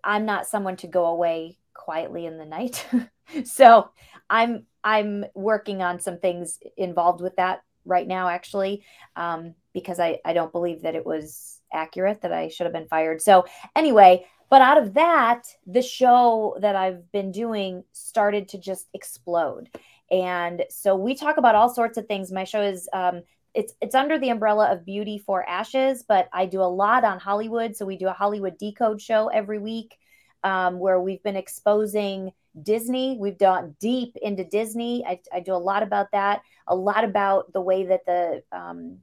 [0.02, 2.86] I'm not someone to go away quietly in the night.
[3.44, 3.90] so
[4.31, 8.85] I'm I'm working on some things involved with that right now, actually,
[9.16, 12.89] um, because I I don't believe that it was accurate that I should have been
[12.89, 13.23] fired.
[13.23, 13.44] So
[13.77, 19.70] anyway, but out of that, the show that I've been doing started to just explode.
[20.11, 22.32] And so we talk about all sorts of things.
[22.32, 23.23] My show is um,
[23.55, 27.20] it's it's under the umbrella of Beauty for Ashes, but I do a lot on
[27.20, 27.77] Hollywood.
[27.77, 29.97] So we do a Hollywood Decode show every week,
[30.43, 32.32] um, where we've been exposing
[32.62, 33.16] Disney.
[33.19, 35.05] We've done deep into Disney.
[35.07, 36.43] I, I do a lot about that.
[36.66, 38.99] A lot about the way that the um,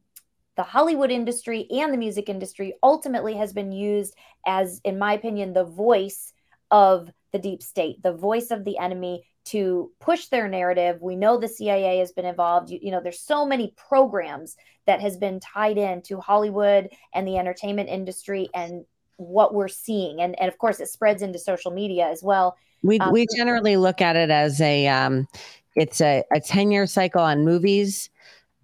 [0.55, 4.15] the Hollywood industry and the music industry ultimately has been used
[4.45, 6.33] as, in my opinion, the voice
[6.71, 11.01] of the deep state, the voice of the enemy to push their narrative.
[11.01, 12.69] We know the CIA has been involved.
[12.69, 14.57] You, you know, there's so many programs
[14.87, 18.83] that has been tied in to Hollywood and the entertainment industry and
[19.17, 20.21] what we're seeing.
[20.21, 22.57] And, and of course, it spreads into social media as well.
[22.83, 25.27] We Um, we generally look at it as a um,
[25.75, 28.09] it's a, a 10 year cycle on movies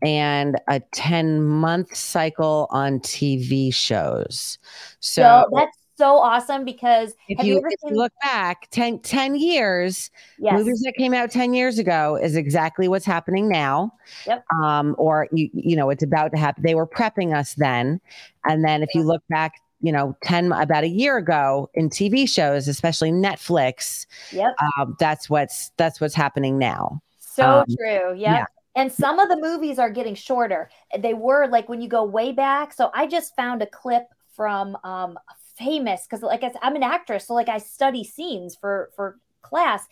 [0.02, 4.58] and a 10 month cycle on TV shows.
[5.00, 9.00] So, that's so awesome because if have you, you ever if seen look back 10,
[9.00, 10.10] 10 years,
[10.40, 10.54] Yes.
[10.58, 13.94] movies that came out 10 years ago is exactly what's happening now.
[14.26, 14.44] Yep.
[14.62, 16.64] Um, or you, you know, it's about to happen.
[16.64, 18.02] They were prepping us then.
[18.46, 19.54] And then if you look back,
[19.84, 24.56] you know, 10 about a year ago in TV shows, especially Netflix, Yep.
[24.80, 27.02] um, that's what's that's what's happening now.
[27.20, 28.16] So Um, true.
[28.16, 28.18] Yep.
[28.18, 28.46] yeah.
[28.76, 30.70] And some of the movies are getting shorter.
[30.98, 32.74] They were like when you go way back.
[32.74, 34.06] So I just found a clip
[34.36, 35.20] from um
[35.58, 39.20] famous because like I said, I'm an actress, so like I study scenes for for
[39.44, 39.86] class.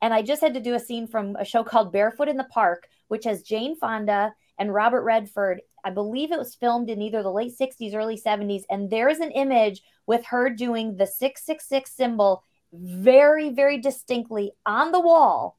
[0.00, 2.44] And I just had to do a scene from a show called Barefoot in the
[2.44, 5.62] Park, which has Jane Fonda and Robert Redford.
[5.84, 8.62] I believe it was filmed in either the late 60s, early 70s.
[8.70, 12.42] And there is an image with her doing the 666 symbol
[12.72, 15.56] very, very distinctly on the wall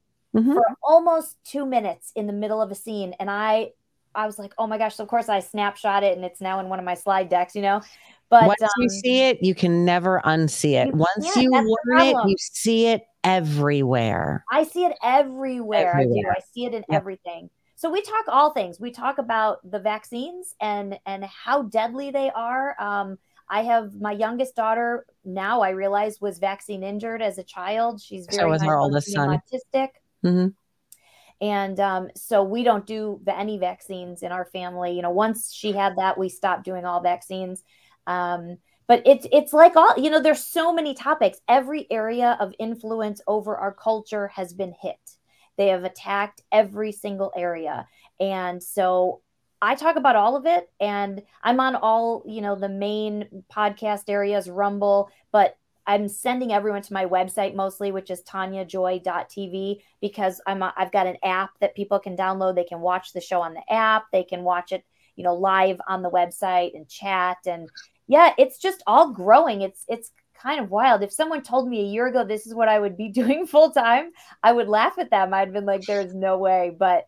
[0.54, 3.14] for almost two minutes in the middle of a scene.
[3.18, 3.70] And I
[4.14, 4.96] I was like, oh my gosh.
[4.96, 7.54] So of course I snapshot it and it's now in one of my slide decks,
[7.54, 7.80] you know.
[8.28, 10.88] But once you um, see it, you can never unsee it.
[10.88, 14.44] you Once you learn it, you see it everywhere.
[14.50, 15.96] I see it everywhere.
[15.96, 16.22] I do.
[16.28, 17.50] I see it in everything.
[17.80, 18.78] So we talk all things.
[18.78, 22.76] We talk about the vaccines and and how deadly they are.
[22.78, 23.16] Um,
[23.48, 25.62] I have my youngest daughter now.
[25.62, 28.02] I realize was vaccine injured as a child.
[28.02, 29.40] She's So very was our oldest son.
[29.40, 29.88] autistic.
[30.22, 30.48] hmm
[31.40, 34.92] And um, so we don't do the, any vaccines in our family.
[34.92, 37.64] You know, once she had that, we stopped doing all vaccines.
[38.06, 38.58] Um,
[38.88, 40.20] but it's it's like all you know.
[40.20, 41.38] There's so many topics.
[41.48, 44.98] Every area of influence over our culture has been hit.
[45.60, 47.86] They have attacked every single area,
[48.18, 49.20] and so
[49.60, 50.70] I talk about all of it.
[50.80, 56.80] And I'm on all you know the main podcast areas, Rumble, but I'm sending everyone
[56.80, 61.74] to my website mostly, which is tanyajoy.tv, because I'm a, I've got an app that
[61.74, 62.54] people can download.
[62.54, 64.04] They can watch the show on the app.
[64.12, 64.82] They can watch it,
[65.16, 67.36] you know, live on the website and chat.
[67.46, 67.68] And
[68.08, 69.60] yeah, it's just all growing.
[69.60, 71.02] It's it's kind of wild.
[71.02, 73.70] If someone told me a year ago this is what I would be doing full
[73.70, 74.10] time,
[74.42, 75.34] I would laugh at them.
[75.34, 76.74] I'd been like, there's no way.
[76.78, 77.06] But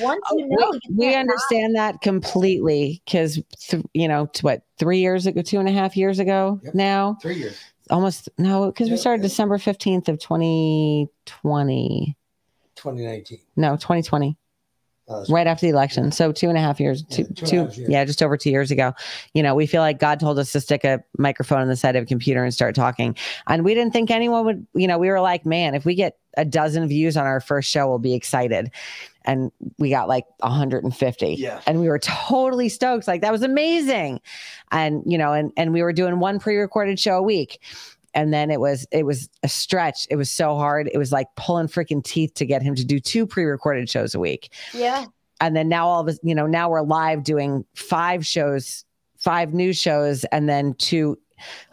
[0.00, 3.38] once oh, you know, Oh, we, you we can't understand that completely because
[3.68, 7.18] th- you know to what three years ago two and a half years ago now
[7.20, 7.58] Three years.
[7.90, 12.16] almost no because we started december 15th of 2020
[12.76, 13.38] 2019.
[13.56, 14.38] no 2020
[15.08, 16.12] That's right after the election.
[16.12, 17.78] So two and a half years two, two two years.
[17.78, 18.92] yeah just over two years ago.
[19.34, 21.96] You know we feel like god told us to stick a microphone on the side
[21.96, 23.16] of a computer and start talking.
[23.46, 26.18] And we didn't think anyone would you know we were like man if we get
[26.36, 28.70] a dozen views on our first show we'll be excited.
[29.24, 31.60] And we got like 150 Yeah.
[31.66, 33.06] and we were totally stoked.
[33.06, 34.20] Like that was amazing.
[34.70, 37.60] And you know and and we were doing one pre-recorded show a week
[38.18, 40.06] and then it was it was a stretch.
[40.10, 40.90] It was so hard.
[40.92, 44.18] It was like pulling freaking teeth to get him to do two pre-recorded shows a
[44.18, 44.52] week.
[44.74, 45.04] Yeah.
[45.40, 48.84] and then now all of us you know now we're live doing five shows
[49.18, 51.16] five news shows and then two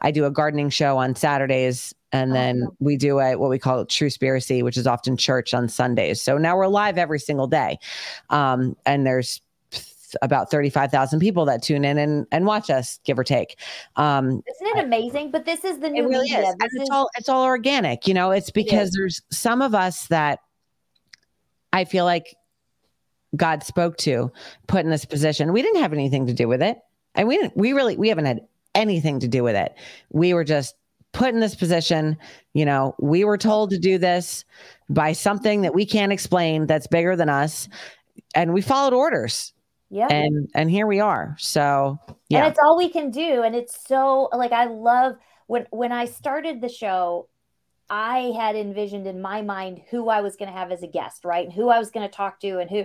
[0.02, 3.86] i do a gardening show on saturdays and then we do a what we call
[3.86, 6.22] true spiracy which is often church on sundays.
[6.22, 7.78] So now we're live every single day.
[8.30, 9.42] Um, and there's
[10.22, 13.58] about 35,000 people that tune in and, and watch us give or take
[13.96, 15.32] um, Isn't it amazing?
[15.32, 16.50] But this is the new it really media.
[16.50, 16.56] is.
[16.62, 18.32] It's is- all it's all organic, you know.
[18.32, 18.96] It's because is.
[18.96, 20.40] there's some of us that
[21.74, 22.36] I feel like
[23.36, 24.32] God spoke to,
[24.68, 25.52] put in this position.
[25.52, 26.78] We didn't have anything to do with it.
[27.16, 28.42] And we didn't we really we haven't had
[28.74, 29.74] anything to do with it.
[30.12, 30.76] We were just
[31.14, 32.18] put in this position,
[32.54, 34.44] you know, we were told to do this
[34.90, 37.70] by something that we can't explain that's bigger than us.
[38.36, 39.54] And we followed orders.
[39.96, 40.08] Yeah.
[40.10, 41.38] And and here we are.
[41.40, 41.98] So
[42.28, 42.40] yeah.
[42.40, 43.44] And it's all we can do.
[43.44, 45.16] And it's so like I love
[45.48, 47.30] when when I started the show,
[47.90, 51.24] I had envisioned in my mind who I was going to have as a guest,
[51.24, 51.46] right?
[51.46, 52.84] And who I was going to talk to and who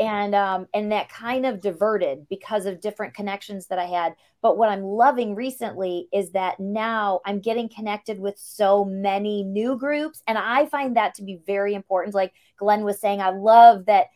[0.00, 4.14] and um and that kind of diverted because of different connections that I had.
[4.40, 9.76] But what I'm loving recently is that now I'm getting connected with so many new
[9.76, 12.14] groups and I find that to be very important.
[12.14, 14.06] Like Glenn was saying, I love that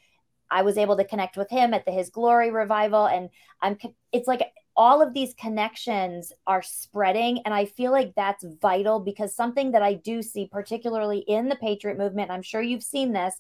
[0.50, 3.30] I was able to connect with him at the His Glory revival, and
[3.62, 3.78] I'm.
[4.12, 4.42] It's like
[4.76, 9.82] all of these connections are spreading, and I feel like that's vital because something that
[9.82, 13.34] I do see, particularly in the Patriot movement, I'm sure you've seen this,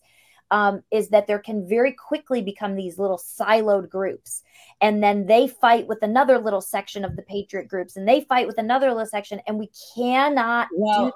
[0.50, 4.42] um, is that there can very quickly become these little siloed groups,
[4.80, 8.46] and then they fight with another little section of the Patriot groups, and they fight
[8.46, 11.12] with another little section, and we cannot do that.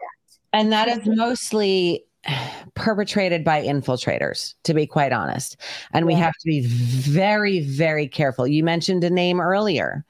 [0.53, 2.07] And that is mostly
[2.75, 5.57] perpetrated by infiltrators, to be quite honest.
[5.93, 8.47] And we have to be very, very careful.
[8.47, 10.05] You mentioned a name earlier,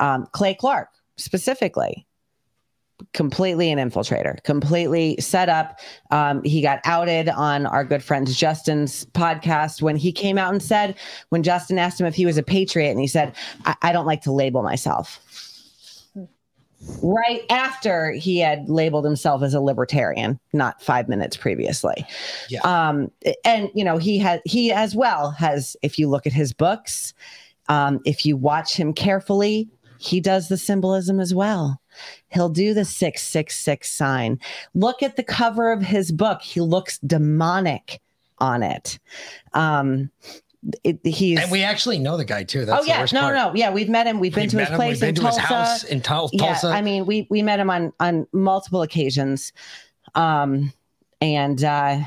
[0.00, 2.06] um, Clay Clark specifically.
[3.12, 5.80] Completely an infiltrator, completely set up.
[6.12, 10.62] Um, he got outed on our good friend Justin's podcast when he came out and
[10.62, 10.94] said,
[11.30, 13.34] when Justin asked him if he was a patriot, and he said,
[13.66, 15.20] I, I don't like to label myself
[17.02, 22.04] right after he had labeled himself as a libertarian not five minutes previously.
[22.48, 22.60] Yeah.
[22.62, 23.10] um
[23.44, 27.14] and you know he has he as well has if you look at his books
[27.68, 31.80] um if you watch him carefully he does the symbolism as well.
[32.28, 34.38] He'll do the 666 sign.
[34.74, 36.42] Look at the cover of his book.
[36.42, 38.00] He looks demonic
[38.38, 38.98] on it.
[39.52, 40.10] Um
[40.82, 42.64] it, he's And we actually know the guy too.
[42.64, 43.34] That's oh yeah, no, part.
[43.36, 43.70] no, yeah.
[43.70, 44.18] We've met him.
[44.20, 45.54] We've been We've to his him, place we've been in to his Tulsa.
[45.54, 46.68] house in Tul- Yeah, Tulsa.
[46.68, 49.52] I mean, we we met him on on multiple occasions,
[50.14, 50.72] um,
[51.20, 51.98] and uh,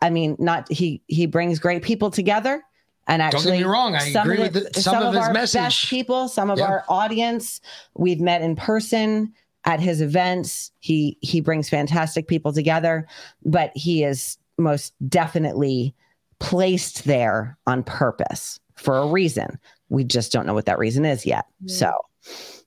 [0.00, 2.62] I- mean, not he he brings great people together.
[3.08, 5.22] And Don't get actually, me wrong, I some agree of with the- some of his
[5.24, 5.60] our message.
[5.60, 6.66] best people, some of Yeah.
[6.66, 7.60] our audience,
[7.96, 9.32] we've met in person
[9.64, 10.70] at his events.
[10.78, 13.08] He he brings fantastic people together,
[13.44, 15.94] but he is most definitely
[16.40, 19.58] placed there on purpose for a reason.
[19.88, 21.46] We just don't know what that reason is yet.
[21.66, 21.92] So,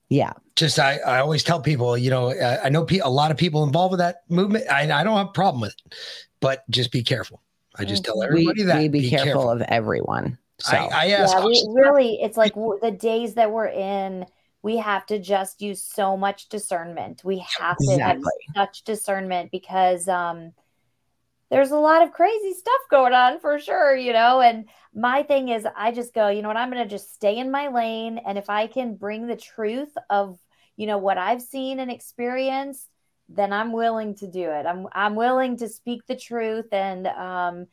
[0.08, 0.32] yeah.
[0.56, 3.36] just I, I always tell people, you know, I, I know pe- a lot of
[3.36, 4.70] people involved with that movement.
[4.70, 5.94] I, I don't have a problem with it,
[6.40, 7.42] but just be careful.
[7.76, 8.78] I just tell everybody we, that.
[8.78, 10.38] we be, careful, of everyone.
[10.60, 11.34] So I, I ask.
[11.34, 14.26] yeah, we really, it's like w- the days that we're in
[14.64, 17.20] we have to just use so much discernment.
[17.22, 18.18] We have to have
[18.56, 20.52] such discernment because um
[21.54, 24.40] there's a lot of crazy stuff going on for sure, you know.
[24.40, 27.38] And my thing is, I just go, you know what, I'm going to just stay
[27.38, 28.18] in my lane.
[28.18, 30.38] And if I can bring the truth of,
[30.76, 32.90] you know, what I've seen and experienced,
[33.28, 34.66] then I'm willing to do it.
[34.66, 36.72] I'm I'm willing to speak the truth.
[36.72, 37.66] And um,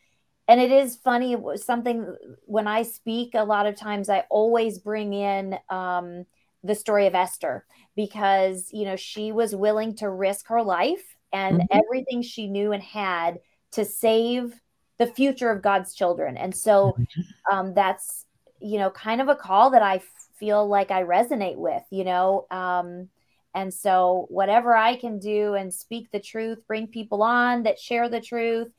[0.48, 3.32] and it is funny something when I speak.
[3.36, 6.26] A lot of times, I always bring in um,
[6.64, 11.62] the story of Esther because you know she was willing to risk her life and
[11.62, 11.68] Mhm.
[11.72, 13.40] everything she knew and had
[13.74, 14.54] to save
[14.98, 16.38] the future of God's children.
[16.38, 16.98] And so
[17.52, 18.26] um, that's,
[18.60, 20.02] you know, kind of a call that I
[20.38, 22.46] feel like I resonate with, you know.
[22.52, 23.10] Um,
[23.54, 28.10] and so whatever I can do and speak the truth, bring people on that share
[28.10, 28.72] the truth,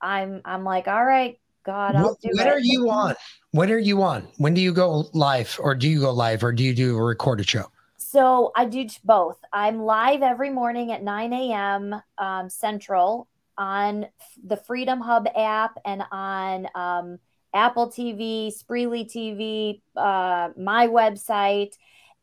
[0.00, 2.52] I'm I'm like, all right, God, I'll Wh- do when it.
[2.52, 3.14] are you on?
[3.52, 4.28] When are you on?
[4.36, 7.02] When do you go live, or do you go live, or do you do a
[7.02, 7.64] recorded show?
[7.96, 9.38] So I do both.
[9.52, 12.00] I'm live every morning at 9 a.m.
[12.16, 13.26] Um, Central
[13.58, 14.06] on
[14.44, 17.18] the Freedom Hub app and on um,
[17.54, 21.72] Apple TV, Spreely TV, uh, my website.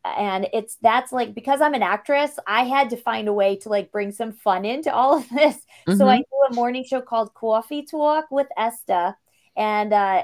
[0.03, 3.69] And it's that's like because I'm an actress, I had to find a way to
[3.69, 5.57] like bring some fun into all of this.
[5.89, 6.23] So I Mhm.
[6.31, 9.15] do a morning show called Coffee Talk with Esta.
[9.57, 10.23] And uh,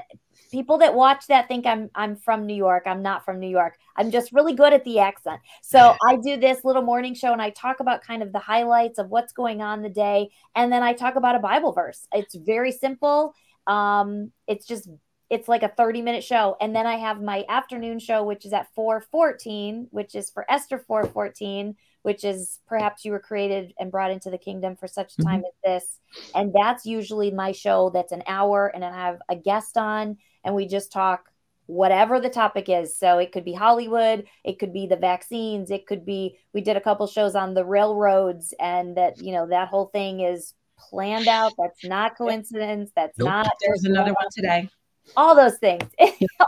[0.52, 2.84] people that watch that think I'm I'm from New York.
[2.86, 3.78] I'm not from New York.
[3.96, 5.40] I'm just really good at the accent.
[5.62, 8.98] So I do this little morning show and I talk about kind of the highlights
[8.98, 12.06] of what's going on the day, and then I talk about a Bible verse.
[12.12, 13.34] It's very simple.
[13.66, 14.88] Um, it's just
[15.32, 18.52] it's like a 30 minute show and then i have my afternoon show which is
[18.52, 24.10] at 414 which is for esther 414 which is perhaps you were created and brought
[24.10, 26.00] into the kingdom for such a time as this
[26.34, 30.54] and that's usually my show that's an hour and i have a guest on and
[30.54, 31.30] we just talk
[31.66, 35.86] whatever the topic is so it could be hollywood it could be the vaccines it
[35.86, 39.68] could be we did a couple shows on the railroads and that you know that
[39.68, 43.28] whole thing is planned out that's not coincidence that's Nope.
[43.28, 44.68] not There's another one today.
[45.16, 45.84] all those things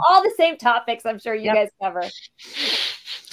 [0.08, 2.02] all the same topics i'm sure you guys cover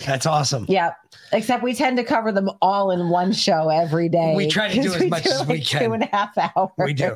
[0.05, 0.65] That's awesome.
[0.67, 0.93] Yeah.
[1.33, 4.33] Except we tend to cover them all in one show every day.
[4.35, 5.83] We try to do 'cause as much do as we like can.
[5.83, 6.69] Two and a half hours.
[6.77, 7.15] We do.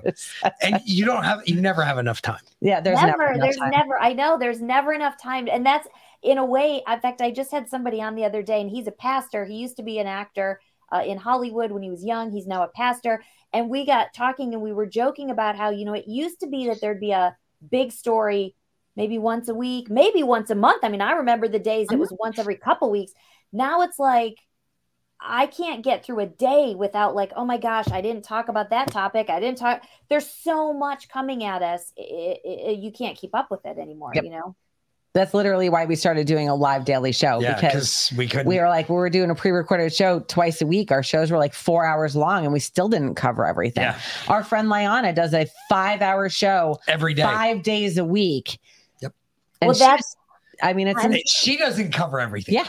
[0.61, 2.39] And you don't have you never have enough time.
[2.61, 3.71] Yeah, there's never, never, there's time.
[3.71, 5.87] never i know there's never enough time and that's
[6.23, 8.87] in a way in fact i just had somebody on the other day and he's
[8.87, 10.59] a pastor he used to be an actor
[10.91, 13.23] uh, in hollywood when he was young he's now a pastor
[13.53, 16.47] and we got talking and we were joking about how you know it used to
[16.47, 17.35] be that there'd be a
[17.69, 18.55] big story
[18.95, 21.99] maybe once a week maybe once a month i mean i remember the days it
[21.99, 23.13] was once every couple weeks
[23.55, 24.37] now it's like
[25.21, 28.69] I can't get through a day without like, oh my gosh, I didn't talk about
[28.71, 29.29] that topic.
[29.29, 29.83] I didn't talk.
[30.09, 31.91] There's so much coming at us.
[31.97, 34.11] i i you can't keep up with it anymore.
[34.13, 34.23] Yep.
[34.25, 34.55] You know.
[35.13, 38.47] That's literally why we started doing a live daily show Yeah, because 'cause we couldn't-
[38.47, 40.91] We were like, we were doing a pre-recorded show twice a week.
[40.91, 43.83] Our shows were like four hours long, and we still didn't cover everything.
[43.83, 43.97] Yeah.
[44.27, 48.59] Our friend Liana does a five-hour show every day, five days a week.
[49.01, 49.13] Yep.
[49.61, 50.17] And Well, that's-
[50.61, 52.55] I mean, it's I'm- she doesn't cover everything.
[52.55, 52.67] Yeah.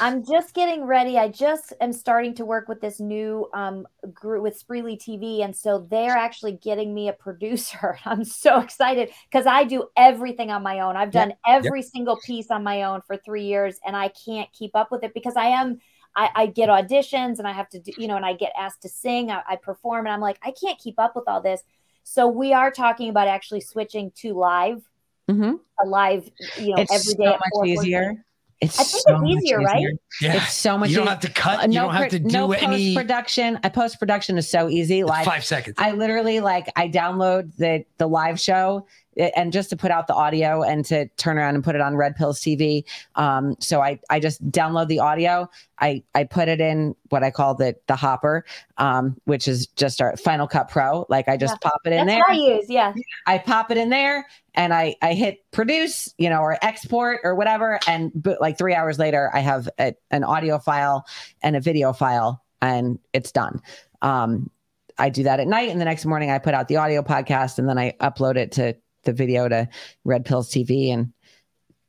[0.00, 1.18] I'm just getting ready.
[1.18, 5.42] I just am starting to work with this new um, group with Spreely TV.
[5.42, 7.98] And so they're actually getting me a producer.
[8.04, 10.96] I'm so excited because I do everything on my own.
[10.96, 11.38] I've done Yep.
[11.46, 11.64] Yep.
[11.64, 15.04] every single piece on my own for three years and I can't keep up with
[15.04, 15.78] it because I am.
[16.16, 18.82] I, I get auditions and I have to do, you know, and I get asked
[18.82, 19.32] to sing.
[19.32, 21.60] I, I perform and I'm like, I can't keep up with all this.
[22.04, 24.82] So we are talking about actually switching to live,
[25.28, 25.58] Mhm.
[25.84, 26.30] a live,
[26.60, 27.24] you know, It's every day.
[27.24, 27.66] so much 4:14.
[27.78, 28.24] easier.
[28.64, 29.86] It's I think so it's much easier, right?
[30.20, 30.36] Yeah.
[30.36, 30.90] It's so much.
[30.90, 31.10] You don't easier.
[31.10, 31.58] have to cut.
[31.60, 33.58] Uh, You don't have to do no any- post production.
[33.64, 35.04] A post production is so easy.
[35.04, 35.76] Like five seconds.
[35.78, 38.86] I literally like I download the the live show
[39.16, 41.96] and just to put out the audio and to turn around and put it on
[41.96, 42.84] Red Pills TV.
[43.14, 45.48] Um, so I I just download the audio.
[45.80, 48.44] I I put it in what I call the the hopper,
[48.78, 51.06] um, which is just our Final Cut Pro.
[51.08, 51.70] Like I just Yeah.
[51.70, 52.18] pop it in That's there.
[52.20, 52.66] what I use.
[52.68, 52.92] Yeah.
[53.26, 57.34] I pop it in there and I I hit produce, you know, or export or
[57.34, 61.06] whatever, and bo- like three hours later, I have a, an audio file
[61.42, 63.60] and a video file, and it's done.
[64.02, 64.50] Um,
[64.96, 67.58] I do that at night, and the next morning I put out the audio podcast,
[67.58, 69.68] and then I upload it to the video to
[70.04, 71.12] Red Pills TV, and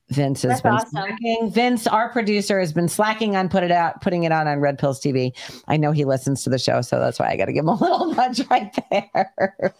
[0.10, 0.90] Vince has That's been awesome.
[0.92, 1.50] slacking.
[1.52, 4.78] Vince, our producer, has been slacking on put it out, putting it out on Red
[4.78, 5.32] Pills TV.
[5.68, 7.70] I know he listens to the show, so that's why I got to give him
[7.70, 9.74] a little nudge right there.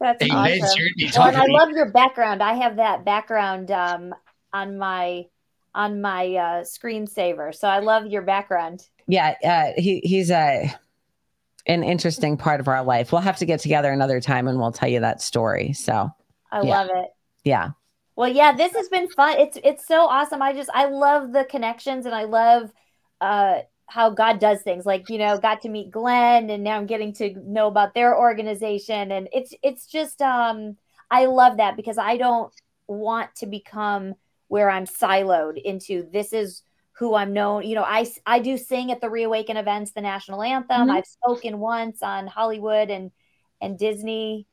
[0.00, 0.52] That's Hey, awesome.
[0.60, 2.42] Vince, you're- you're Well, and I love your background.
[2.42, 4.14] I have that background um,
[4.52, 5.24] on my
[5.74, 8.86] on my uh, screensaver, so I love your background.
[9.06, 10.74] yeah uh he he's a
[11.66, 14.72] an interesting part of our life we'll have to get together another time and we'll
[14.72, 16.10] tell you that story so
[16.52, 16.70] I yeah.
[16.70, 17.10] love it.
[17.44, 17.70] yeah
[18.16, 19.38] Well, yeah, this has been fun.
[19.38, 20.42] It's it's so awesome.
[20.42, 22.70] I just I love the connections and I love
[23.20, 24.86] uh how God does things.
[24.86, 28.16] Like, you know, got to meet Glenn and now I'm getting to know about their
[28.16, 30.76] organization and it's it's just um
[31.10, 32.52] I love that because I don't
[32.86, 34.14] want to become
[34.48, 36.62] where I'm siloed into this is
[36.92, 37.64] who I'm known.
[37.64, 40.88] You know, I I do sing at the Reawaken events, the national anthem.
[40.88, 40.90] Mhm.
[40.90, 43.10] I've spoken once on Hollywood and
[43.60, 44.46] and Disney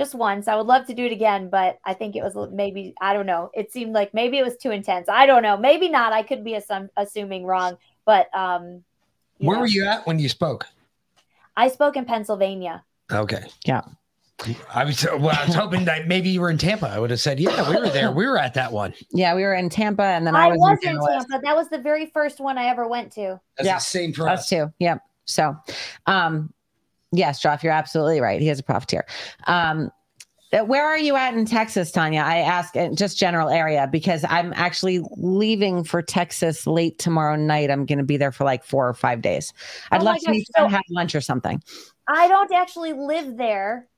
[0.00, 0.48] just once.
[0.48, 3.26] I would love to do it again, but I think it was maybe I don't
[3.26, 3.50] know.
[3.52, 5.10] It seemed like maybe it was too intense.
[5.10, 5.58] I don't know.
[5.58, 6.14] Maybe not.
[6.14, 8.82] I could be assum- assuming wrong, but um
[9.38, 10.66] Where were you at when you spoke?
[11.54, 12.82] I spoke in Pennsylvania.
[13.12, 13.44] Okay.
[13.66, 13.82] Yeah.
[14.72, 16.88] I was well, I was hoping that maybe you were in Tampa.
[16.88, 18.10] I would have said, yeah, we were there.
[18.10, 18.94] We were at that one.
[19.10, 21.40] Yeah, we were in Tampa, and then I, I was, was in in Tampa.
[21.44, 23.38] That was the very first one I ever went to.
[23.58, 23.74] That's Yeah.
[23.74, 24.48] the same for us us.
[24.48, 24.72] too.
[24.78, 25.02] Yep.
[25.26, 25.54] So,
[26.06, 26.54] um,
[27.12, 28.40] yes, Joff, you're absolutely right.
[28.40, 29.06] He is a profiteer.
[29.46, 29.90] Um,
[30.52, 32.22] uh, where are you at in Texas, Tanya?
[32.22, 37.70] I ask just general area because I'm actually leaving for Texas late tomorrow night.
[37.70, 39.52] I'm going to be there for like four or five days.
[39.92, 41.62] I'd Oh love to meet you so- and have lunch or something.
[42.08, 43.88] I don't actually live there.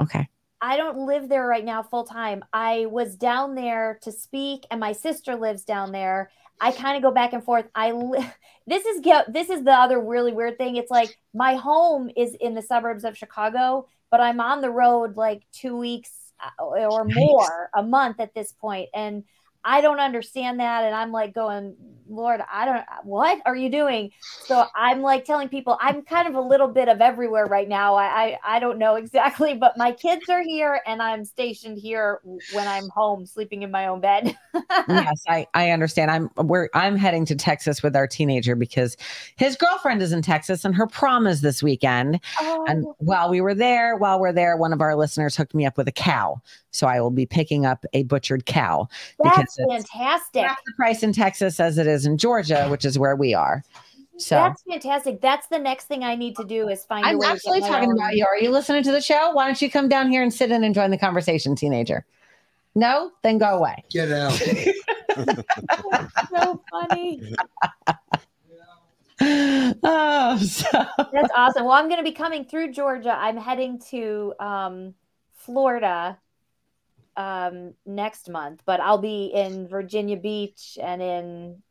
[0.00, 0.28] Okay.
[0.60, 2.44] I don't live there right now full time.
[2.52, 6.30] I was down there to speak, and my sister lives down there.
[6.62, 7.66] I kind of go back and forth.
[7.74, 8.24] I li-
[8.66, 10.76] this is this is the other really weird thing.
[10.76, 15.16] It's like my home is in the suburbs of Chicago, but I'm on the road
[15.16, 19.24] like two weeks uh, or more a month at this point, and
[19.64, 20.84] I don't understand that.
[20.84, 21.76] And I'm like going,
[22.08, 22.84] Lord, I don't.
[23.04, 24.10] What are you doing?
[24.44, 27.94] So I'm like telling people I'm kind of a little bit of everywhere right now.
[27.94, 32.20] I I, I don't know exactly, but my kids are here, and I'm stationed here
[32.52, 34.36] when I'm home, sleeping in my own bed.
[34.88, 36.10] yes, I, I understand.
[36.10, 38.96] I'm we're I'm heading to Texas with our teenager because
[39.36, 42.20] his girlfriend is in Texas and her prom is this weekend.
[42.66, 42.94] And Oh.
[42.98, 45.88] while we were there, while we're there, one of our listeners hooked me up with
[45.88, 46.40] a cow.
[46.72, 48.88] So I will be picking up a butchered cow
[49.22, 50.42] That's fantastic.
[50.42, 53.62] half the price in Texas as it is in Georgia, which is where we are.
[54.16, 55.20] So That's fantastic.
[55.20, 57.04] That's the next thing I need to do is find.
[57.04, 58.24] a I'm way to actually get talking own- about you.
[58.26, 59.30] Are you listening to the show?
[59.32, 62.04] Why don't you come down here and sit in and join the conversation, teenager?
[62.74, 63.10] No?
[63.22, 63.84] Then go away.
[63.90, 64.32] Get out.
[66.30, 67.22] so funny.
[69.20, 70.68] oh, so
[71.12, 71.64] That's awesome.
[71.64, 73.14] Well, I'm going to be coming through Georgia.
[73.14, 74.94] I'm heading to um,
[75.34, 76.18] Florida
[77.16, 81.62] um, next month, but I'll be in Virginia Beach and in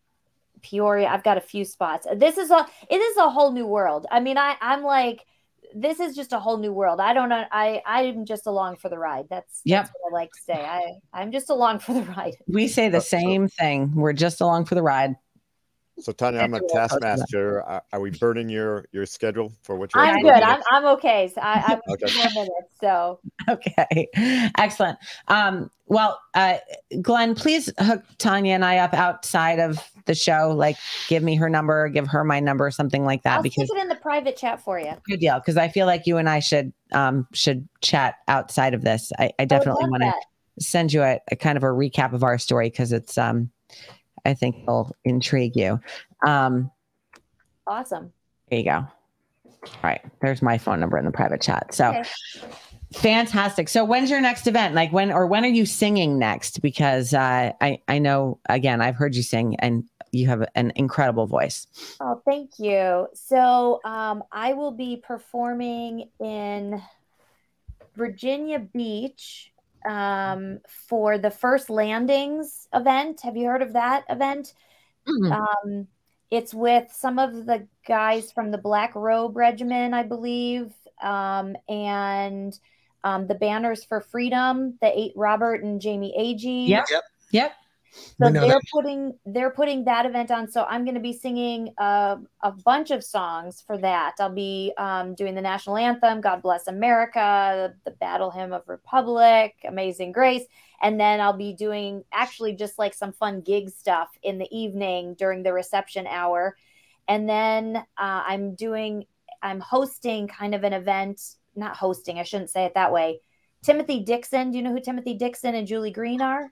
[0.62, 1.08] Peoria.
[1.08, 2.06] I've got a few spots.
[2.16, 4.06] This is a it is a whole new world.
[4.12, 5.26] I mean, I I'm like
[5.74, 7.00] this is just a whole new world.
[7.00, 7.44] I don't know.
[7.52, 9.28] I I'm just along for the ride.
[9.30, 9.86] That's, Yep.
[9.86, 10.54] that's what I like to say.
[10.66, 10.82] I
[11.14, 12.36] I'm just along for the ride.
[12.48, 13.94] we say the same thing.
[13.96, 15.16] We're just along for the ride.
[16.02, 17.30] So Tanya, I'm a That's what I was talking about.
[17.30, 17.64] taskmaster.
[17.64, 20.04] Are, are we burning your your schedule for what you're?
[20.04, 20.44] I'm doing good.
[20.44, 21.32] I'm I'm okay.
[21.34, 22.08] So I, I'm Okay.
[22.14, 22.70] four minutes.
[22.80, 23.20] So
[23.50, 24.08] Okay.
[24.58, 24.98] Excellent.
[25.28, 26.58] Um, well, uh,
[27.02, 30.54] Glenn, please hook Tanya and I up outside of the show.
[30.56, 33.38] Like, give me her number, give her my number, something like that.
[33.38, 34.94] I'll because stick it in the private chat for you.
[35.08, 35.36] good deal.
[35.40, 39.12] Because I feel like you and I should um should chat outside of this.
[39.20, 40.14] I, I definitely want to
[40.64, 43.52] send you a, a kind of a recap of our story because it's um
[44.26, 45.80] I think it'll intrigue you.
[46.26, 46.72] Um,
[47.68, 48.12] Awesome.
[48.50, 48.72] there you go.
[48.72, 48.88] All
[49.84, 51.74] right, there's my phone number in the private chat.
[51.74, 52.04] So Okay.
[52.94, 53.70] fantastic.
[53.70, 54.74] So when's your next event?
[54.76, 56.62] Like when or when are you singing next?
[56.62, 61.28] Because uh, I I know again I've heard you sing and you have an incredible
[61.28, 61.68] voice.
[62.02, 63.08] Oh, thank you.
[63.14, 66.82] So, um, I will be performing in
[67.96, 69.51] Virginia Beach
[69.86, 73.22] um, for the First Landings event.
[73.22, 74.54] Have you heard of that event?
[75.08, 75.32] Mm-hmm.
[75.32, 75.88] Um,
[76.30, 82.58] it's with some of the guys from the Black Robe Regiment, I believe, um, and
[83.04, 86.68] um, the Banners for Freedom, the eight Robert and Jamie Agee.
[86.68, 86.86] Yep.
[86.90, 87.04] Yep.
[87.32, 87.52] Yep.
[87.92, 88.62] So they're that.
[88.72, 90.50] putting they're putting that event on.
[90.50, 94.16] So I'm going to be singing uh, a bunch of songs for that.
[94.20, 99.56] I'll be um, doing the national anthem, "God Bless America," the Battle Hymn of Republic,
[99.68, 100.46] "Amazing Grace,"
[100.82, 105.16] and then I'll be doing actually just like some fun gig stuff in the evening
[105.16, 106.56] during the reception hour,
[107.08, 109.06] and then uh, I'm doing
[109.42, 111.22] I'm hosting kind of an event,
[111.56, 113.20] not hosting, I shouldn't say it that way.
[113.64, 116.52] Timothy Dixon, do you know who Timothy Dixon and Julie Green are?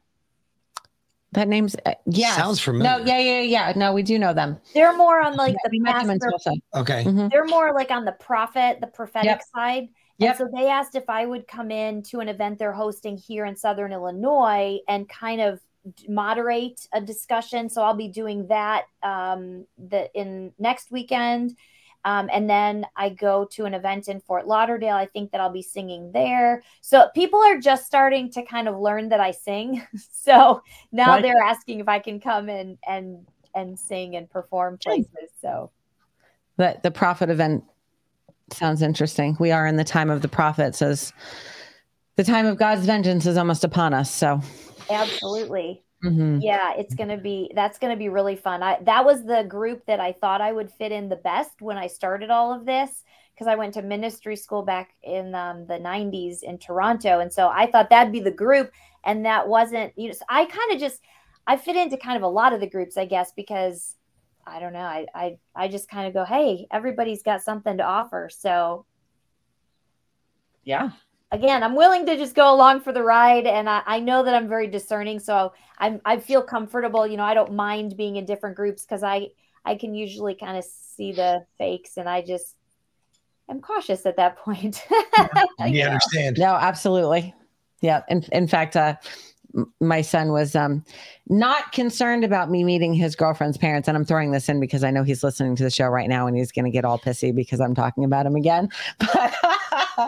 [1.34, 2.36] That name's uh, yeah.
[2.36, 3.00] Sounds familiar.
[3.00, 3.74] No, yeah, yeah, yeah.
[3.76, 4.58] No, we do know them.
[4.74, 6.54] They're more on like Yeah, the we met them in pastor- Tulsa.
[6.76, 7.04] Okay.
[7.04, 7.30] Mhm.
[7.32, 9.42] they're more like on the prophet, the prophetic Yep.
[9.56, 9.88] side.
[10.18, 10.34] Yeah.
[10.34, 13.56] So they asked if I would come in to an event they're hosting here in
[13.56, 15.60] Southern Illinois and kind of
[16.08, 17.70] moderate a discussion.
[17.70, 21.56] So I'll be doing that um, the in next weekend.
[22.06, 24.96] Um, and then I go to an event in Fort Lauderdale.
[24.96, 26.64] I think that I'll be singing there.
[26.82, 29.86] So people are just starting to kind of learn that I sing.
[30.12, 30.62] so
[30.92, 35.30] now they're asking if I can come and and and sing and perform places.
[35.42, 35.72] So
[36.58, 37.64] The the prophet event
[38.52, 39.36] sounds interesting.
[39.40, 41.14] We are in the time of the prophets as
[42.16, 44.14] the time of God's vengeance is almost upon us.
[44.14, 44.42] So
[44.90, 45.84] absolutely.
[46.04, 46.40] Mhm.
[46.42, 48.64] Yeah, it's gonna be that's gonna be really fun.
[48.64, 51.78] I that was the group that I thought I would fit in the best when
[51.78, 53.04] I started all of this
[53.34, 57.50] because I went to ministry school back in um, the '90s in Toronto, and so
[57.50, 58.72] I thought that'd be the group,
[59.04, 59.94] and that wasn't.
[59.98, 61.02] You know, so I kind of just
[61.48, 63.98] I fit into kind of a lot of the groups, I guess, because
[64.48, 64.80] I don't know.
[64.80, 68.86] I I I just kind of go, hey, everybody's got something to offer, so
[70.64, 70.92] yeah.
[71.32, 74.34] Again, I'm willing to just go along for the ride, and I, I know that
[74.34, 77.06] I'm very discerning, so I'm I feel comfortable.
[77.06, 79.30] You know, I don't mind being in different groups because I
[79.66, 82.56] I can usually kind of see the fakes, and I just
[83.50, 84.86] am cautious at that point.
[85.66, 86.38] You understand?
[86.40, 87.34] No, absolutely.
[87.82, 88.02] Yeah.
[88.10, 88.96] In, in fact, uh,
[89.80, 90.84] my son was um,
[91.28, 93.88] not concerned about me meeting his girlfriend's parents.
[93.88, 96.28] And I'm throwing this in because I know he's listening to the show right now
[96.28, 98.70] and he's going to get all pissy because I'm talking about him again.
[99.00, 99.34] But,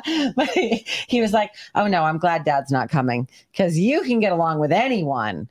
[0.36, 4.20] but he, he was like, Oh, no, I'm glad dad's not coming because you can
[4.20, 5.48] get along with anyone.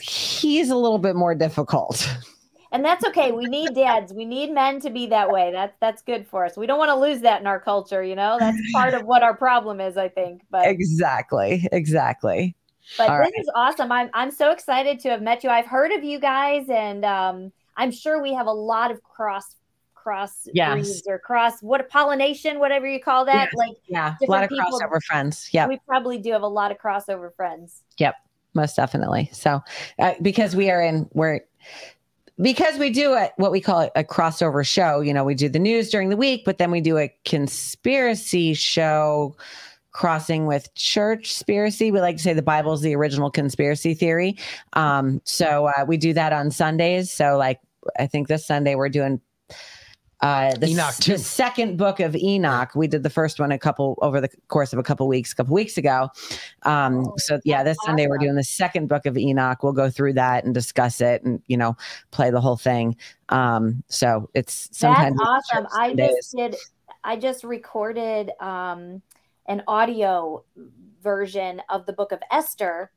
[0.00, 2.08] He's a little bit more difficult.
[2.72, 3.32] and that's okay.
[3.32, 4.12] We need dads.
[4.12, 5.50] We need men to be that way.
[5.52, 6.56] That's that's good for us.
[6.56, 8.02] We don't want to lose that in our culture.
[8.02, 9.96] You know, that's part of what our problem is.
[9.96, 11.66] I think, but exactly.
[11.72, 12.54] Exactly.
[12.96, 13.32] But All this right.
[13.38, 13.92] is awesome.
[13.92, 15.50] I'm I'm so excited to have met you.
[15.50, 19.56] I've heard of you guys, and um, I'm sure we have a lot of cross
[20.02, 20.72] cross Yes.
[20.72, 23.48] breeds or cross what a pollination, whatever you call that.
[23.52, 23.54] Yes.
[23.54, 24.14] Like Yeah.
[24.26, 25.48] A lot of people- crossover friends.
[25.52, 25.66] Yeah.
[25.66, 27.82] we probably do have a lot of crossover friends.
[27.98, 28.14] Yep,
[28.54, 29.30] most definitely.
[29.32, 29.60] So,
[29.98, 31.40] uh, because we are in, we're,
[32.40, 35.48] because we do a, what we call a, a crossover show, you know, we do
[35.48, 39.36] the news during the week, but then we do a conspiracy show
[39.90, 41.90] crossing with church conspiracy.
[41.90, 44.36] We like to say the Bible is the original conspiracy theory.
[44.74, 47.10] Um, so uh, we do that on Sundays.
[47.10, 47.58] So, like,
[47.98, 49.20] I think this Sunday we're doing
[50.20, 53.58] uh the, Enoch, s- the second book of enoch we did the first one a
[53.58, 56.08] couple over the course of a couple weeks a couple weeks ago.
[56.64, 59.62] Um Oh, so yeah this sunday we're doing the second book of enoch.
[59.62, 61.76] We'll go through that and discuss it and you know
[62.10, 62.96] play the whole thing.
[63.28, 65.66] Um so it's sometimes That's awesome.
[65.72, 66.56] I just did.
[67.04, 69.00] I just recorded um,
[69.46, 70.44] an audio
[71.00, 72.90] version of the Book of Esther,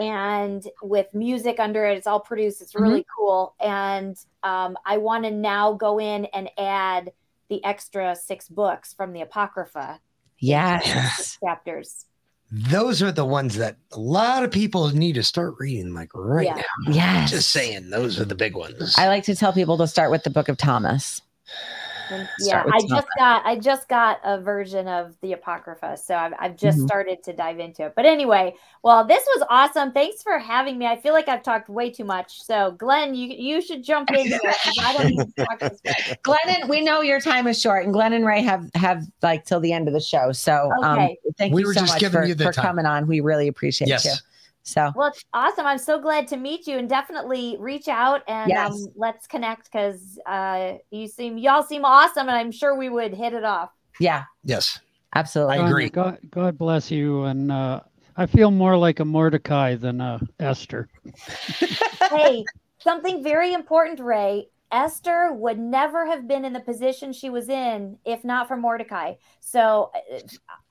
[0.00, 1.96] and with music under it.
[1.98, 2.60] It's all produced.
[2.62, 3.54] It's really cool.
[3.60, 7.12] And um, I want to now go in and add
[7.48, 10.00] the extra six books from the Apocrypha
[10.38, 12.06] yes chapters.
[12.50, 16.46] Those are the ones that a lot of people need to start reading, like right
[16.46, 16.56] Yeah.
[16.86, 16.92] now.
[16.94, 17.30] Yes.
[17.30, 18.94] Just saying, those are the big ones.
[18.98, 21.91] i like to tell people to start with the book of thomas And Start
[22.38, 26.56] yeah, I just got I just got a version of the Apocrypha, so I've, I've
[26.56, 26.86] just Mhm.
[26.86, 27.94] started to dive into it.
[27.96, 29.92] But anyway, well, this was awesome.
[29.92, 30.86] Thanks for having me.
[30.86, 32.42] I feel like I've talked way too much.
[32.42, 35.80] So, Glenn, you you should jump in here 'cause I don't need to talk this
[35.84, 36.18] much.
[36.24, 39.60] Glennon, we know your time is short, and Glenn and Ray have have like till
[39.60, 40.32] the end of the show.
[40.32, 41.18] So, um, Okay.
[41.38, 42.64] thank We you were so just much giving for, you the for time.
[42.66, 43.06] coming on.
[43.06, 44.04] We really appreciate Yes.
[44.04, 44.12] you.
[44.64, 45.66] So, Well, it's awesome.
[45.66, 48.72] I'm so glad to meet you, and definitely reach out and Yes.
[48.72, 53.14] um, let's connect because uh, you seem y'all seem awesome, and I'm sure we would
[53.14, 53.70] hit it off.
[53.98, 54.78] yeah, yes,
[55.14, 55.58] absolutely.
[55.58, 57.24] Sonia, God, God bless you.
[57.24, 57.80] And uh,
[58.16, 60.88] I feel more like a Mordecai than a Esther.
[62.10, 62.44] hey,
[62.78, 64.48] something very important, Ray.
[64.70, 69.14] Esther would never have been in the position she was in if not for Mordecai.
[69.40, 70.20] So uh,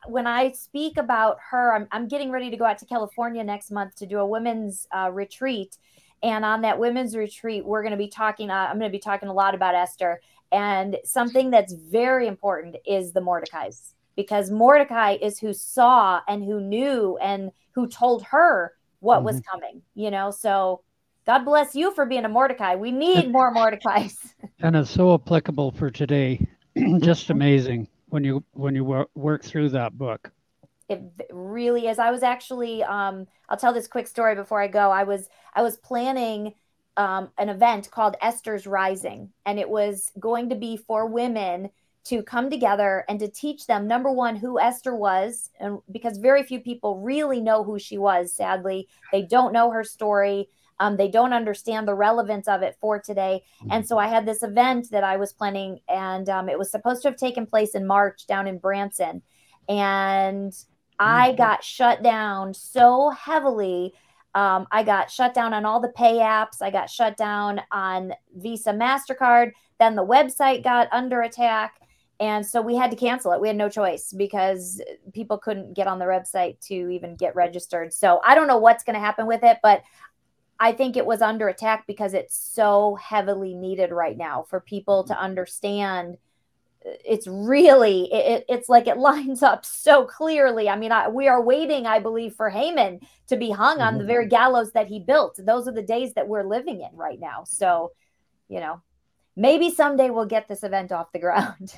[0.07, 3.71] when I speak about her, I'm, I'm getting ready to go out to California next
[3.71, 5.77] month to do a women's uh, retreat.
[6.23, 9.01] And on that women's retreat, we're going to be talking, uh, I'm going to be
[9.01, 10.21] talking a lot about Esther.
[10.51, 16.59] And something that's very important is the Mordecai's because Mordecai is who saw and who
[16.59, 20.29] knew and who told her what was coming, you know?
[20.29, 20.81] So
[21.25, 22.75] God bless you for being a Mordecai.
[22.75, 24.15] We need more Mordecais.
[24.59, 26.45] And it's so applicable for today.
[26.99, 30.31] Just amazing when you when you wor- work through that book.
[30.89, 31.97] It really is.
[31.97, 34.91] I was actually um I'll tell this quick story before I go.
[34.91, 36.53] I was I was planning
[36.97, 41.69] um an event called Esther's Rising and it was going to be for women
[42.03, 46.43] to come together and to teach them number one who Esther was and because very
[46.43, 48.89] few people really know who she was sadly.
[49.13, 50.49] They don't know her story.
[50.81, 53.43] Um, they don't understand the relevance of it for today.
[53.69, 57.03] And so I had this event that I was planning, and um, it was supposed
[57.03, 59.21] to have taken place in March down in Branson.
[59.69, 60.51] And
[60.97, 63.93] I got shut down so heavily.
[64.33, 66.63] Um, I got shut down on all the pay apps.
[66.63, 69.51] I got shut down on Visa, MasterCard.
[69.79, 71.75] then the website got under attack.
[72.19, 73.41] And so we had to cancel it.
[73.41, 74.79] We had no choice because
[75.11, 77.91] people couldn't get on the website to even get registered.
[77.91, 79.81] So I don't know what's going to happen with it, but
[80.61, 85.03] I think it was under attack because it's so heavily needed right now for people
[85.05, 86.19] to understand
[86.83, 90.69] it's really it, it's like it lines up so clearly.
[90.69, 93.87] I mean I, we are waiting i believe for Haman to be hung mm-hmm.
[93.87, 95.39] on the very gallows that he built.
[95.43, 97.43] Those are the days that we're living in right now.
[97.43, 97.91] So
[98.47, 98.81] you know
[99.35, 101.73] maybe someday we'll get this event off the ground.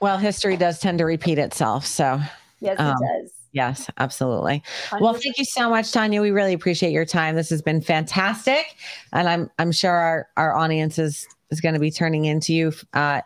[0.00, 2.18] Well history does tend to repeat itself so
[2.60, 4.62] yes it um, does Yes, absolutely.
[4.90, 5.00] 100%.
[5.00, 6.20] Well, thank you so much, Tanya.
[6.20, 7.36] We really appreciate your time.
[7.36, 8.76] This has been fantastic,
[9.14, 12.74] and I'm I'm sure our our audience is is going to be turning into you.
[12.92, 13.22] Uh,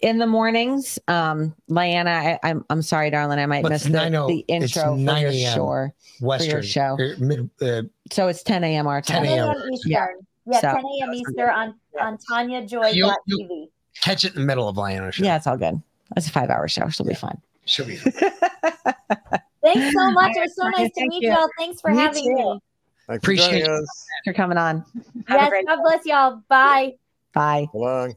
[0.00, 3.90] in the mornings, um, Lyanna, I, am I'm, I'm sorry, darling, I might miss the,
[3.90, 5.88] the intro for your show.
[6.20, 6.96] Western, for your show.
[7.18, 8.86] Mid, uh, so it's 10 a.m.
[8.86, 9.24] our time.
[9.24, 9.56] 10 a.m.
[9.72, 9.90] Eastern.
[9.90, 10.06] Yeah,
[10.46, 11.14] yeah so, 10 a.m.
[11.14, 13.68] Eastern on on TanyaJoy.tv.
[14.00, 15.24] Catch it in the middle of Lyanna's show.
[15.24, 15.82] Yeah, it's all good.
[16.16, 16.88] It's a five hour show.
[16.88, 17.40] She'll be fine.
[17.64, 17.98] She'll be
[19.62, 20.32] Thanks so much.
[20.36, 21.32] It was so nice to meet you.
[21.32, 21.48] all.
[21.58, 22.34] Thanks for me having too.
[22.34, 22.60] me.
[23.06, 23.86] Thanks Appreciate you
[24.24, 24.84] for coming on.
[25.26, 26.42] Have yes, God bless y'all.
[26.48, 26.94] Bye.
[27.32, 27.68] Bye.
[27.74, 28.14] Long.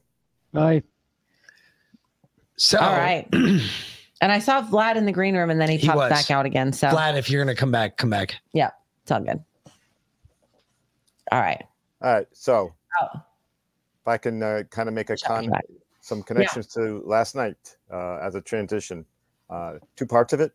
[0.54, 0.84] Bye.
[2.58, 3.28] So all right.
[3.34, 6.10] and I saw Vlad in the green room and then he, he popped was.
[6.10, 6.72] back out again.
[6.72, 8.36] So Vlad, if you're gonna come back, come back.
[8.54, 8.72] Yeah,
[9.04, 9.44] it's all good.
[11.32, 11.64] All right.
[12.02, 12.28] All right.
[12.34, 13.08] So oh.
[13.14, 15.52] if I can uh, kind of make a con
[16.02, 16.84] some connections yeah.
[16.84, 17.58] to last night
[17.92, 19.06] uh, as a transition.
[19.50, 20.52] Uh, two parts of it.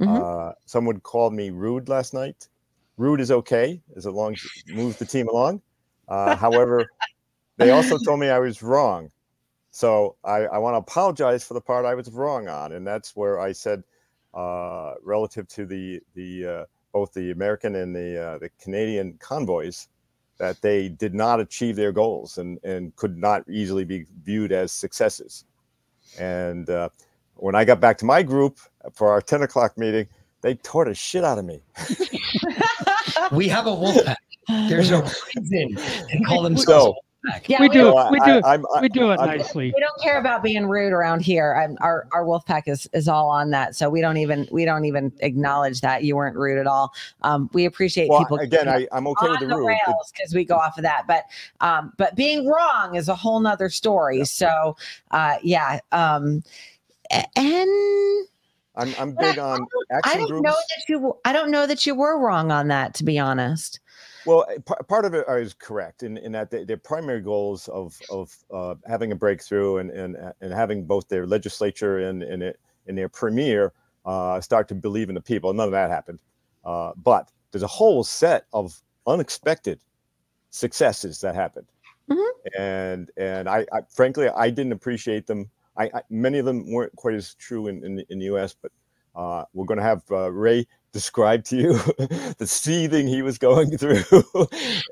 [0.00, 0.22] Mm-hmm.
[0.22, 2.48] Uh, someone called me rude last night.
[2.96, 5.62] Rude is okay as long as it moves the team along.
[6.08, 6.86] Uh, however,
[7.56, 9.10] they also told me I was wrong.
[9.70, 13.14] So I, I want to apologize for the part I was wrong on, and that's
[13.14, 13.84] where I said
[14.32, 19.88] uh, relative to the the uh, both the American and the uh, the Canadian convoys
[20.38, 24.72] that they did not achieve their goals and and could not easily be viewed as
[24.72, 25.44] successes.
[26.18, 26.88] And uh,
[27.36, 28.58] when I got back to my group
[28.92, 30.06] for our 10 o'clock meeting,
[30.42, 31.62] they tore the shit out of me.
[33.32, 34.18] we have a wolf pack.
[34.68, 35.02] There's no
[35.36, 36.66] reason to call themselves.
[36.66, 36.96] So,
[37.48, 37.86] yeah, we, we do.
[38.10, 38.40] we do.
[38.44, 39.72] I, I, we do it I, nicely.
[39.74, 41.54] We don't care about being rude around here.
[41.54, 43.74] I'm, our our wolf pack is is all on that.
[43.74, 46.92] So we don't even we don't even acknowledge that you weren't rude at all.
[47.22, 48.38] Um, we appreciate well, people.
[48.38, 49.76] Again, I, I'm okay with the, the rude
[50.12, 51.06] because we go off of that.
[51.08, 51.24] But
[51.60, 54.18] um, but being wrong is a whole nother story.
[54.18, 54.24] Yeah.
[54.24, 54.76] So
[55.10, 55.80] uh, yeah.
[55.90, 56.44] Um,
[57.10, 58.26] and
[58.76, 60.42] I'm I'm big on action I don't groups.
[60.42, 61.14] know that you.
[61.24, 63.80] I don't know that you were wrong on that, to be honest.
[64.26, 67.68] Well, eh, p- part of it is correct in, in that the, their primary goals
[67.68, 72.42] of of uh, having a breakthrough and, and and having both their legislature and and,
[72.42, 73.72] it, and their premier
[74.04, 75.52] uh, start to believe in the people.
[75.54, 76.20] None of that happened,
[76.64, 79.80] uh, but there's a whole set of unexpected
[80.50, 81.68] successes that happened,
[82.10, 82.60] mm-hmm.
[82.60, 86.94] and and I, I frankly I didn't appreciate them I, I, many of them weren't
[86.96, 88.72] quite as true in, in, in the U.S., but
[89.14, 91.72] uh, we're going to have uh, Ray describe to you
[92.38, 94.04] the seething he was going through.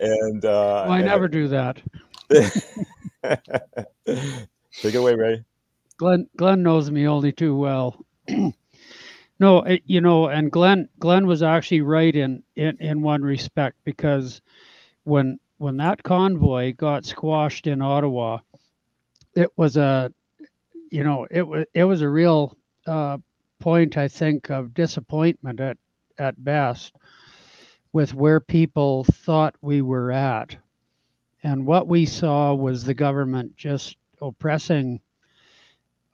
[0.00, 1.80] and uh, well, I never do that.
[4.80, 5.44] Take it away, Ray.
[5.96, 8.04] Glenn Glenn knows me only too well.
[9.38, 13.76] no, it, you know, and Glenn Glenn was actually right in, in in one respect
[13.84, 14.40] because
[15.04, 18.38] when when that convoy got squashed in Ottawa,
[19.34, 20.12] it was a
[20.94, 22.56] you know, it was it was a real
[22.86, 23.18] uh,
[23.58, 25.76] point, I think, of disappointment at
[26.18, 26.94] at best
[27.92, 30.56] with where people thought we were at,
[31.42, 35.00] and what we saw was the government just oppressing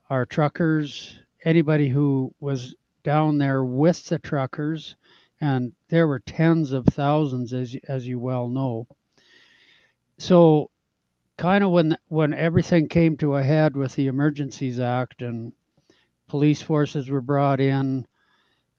[0.08, 4.96] our truckers, anybody who was down there with the truckers,
[5.42, 8.86] and there were tens of thousands, as as you well know.
[10.16, 10.70] So
[11.40, 15.54] kind of when when everything came to a head with the Emergencies Act and
[16.28, 18.06] police forces were brought in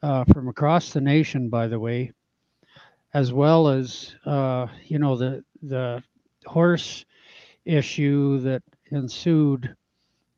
[0.03, 2.11] uh, from across the nation, by the way,
[3.15, 6.03] as well as uh, you know the the
[6.45, 7.03] horse
[7.65, 9.75] issue that ensued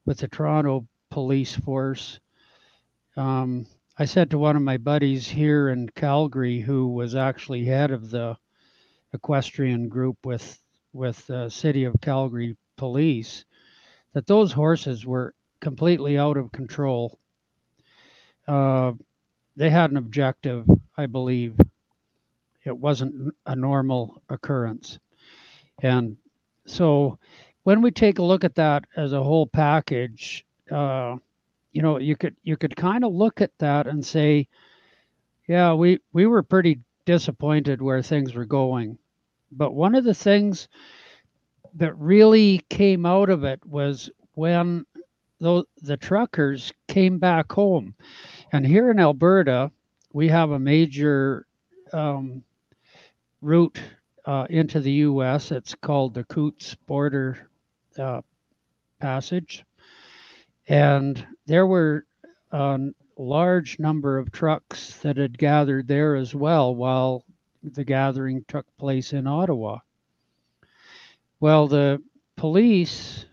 [0.05, 2.21] with the Toronto police force.
[3.17, 3.65] Um,
[3.99, 8.09] I said to one of my buddies here in Calgary, who was actually head of
[8.09, 8.37] the
[9.11, 10.62] equestrian group with
[10.93, 13.45] with the city of Calgary police
[14.13, 17.19] that those horses were completely out of control.
[18.47, 18.93] Uh,
[19.55, 21.55] they had an objective, I believe.
[22.65, 24.99] It wasn't a normal occurrence.
[25.81, 26.17] And
[26.65, 27.17] so
[27.63, 31.17] when we take a look at that as a whole package, uh,
[31.71, 34.47] you know, you could you could kind of look at that and say,
[35.47, 38.97] yeah, we we were pretty disappointed where things were going.
[39.57, 40.67] But one of the things
[41.75, 44.85] that really came out of it was when
[45.39, 47.95] the, the truckers came back home.
[48.51, 49.71] And here in Alberta,
[50.13, 51.45] we have a major
[51.91, 52.43] um,
[53.41, 53.79] route
[54.25, 55.51] uh, into the U.S.
[55.51, 57.49] It's called the Coutts Border
[57.97, 58.21] uh,
[58.99, 59.65] Passage,
[60.67, 62.05] and there were
[62.51, 62.79] a
[63.17, 67.25] large number of trucks that had gathered there as well while
[67.63, 69.79] the gathering took place in Ottawa.
[71.39, 72.01] Well, the
[72.35, 73.25] police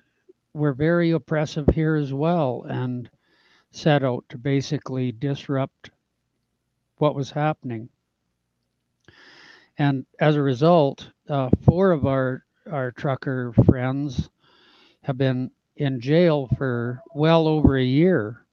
[0.55, 3.09] were very oppressive here as well and
[3.71, 5.91] set out to basically disrupt
[6.97, 7.89] what was happening.
[9.79, 14.29] And as a result, uh, four of our, our trucker friends
[15.03, 18.45] have been in jail for well over a year.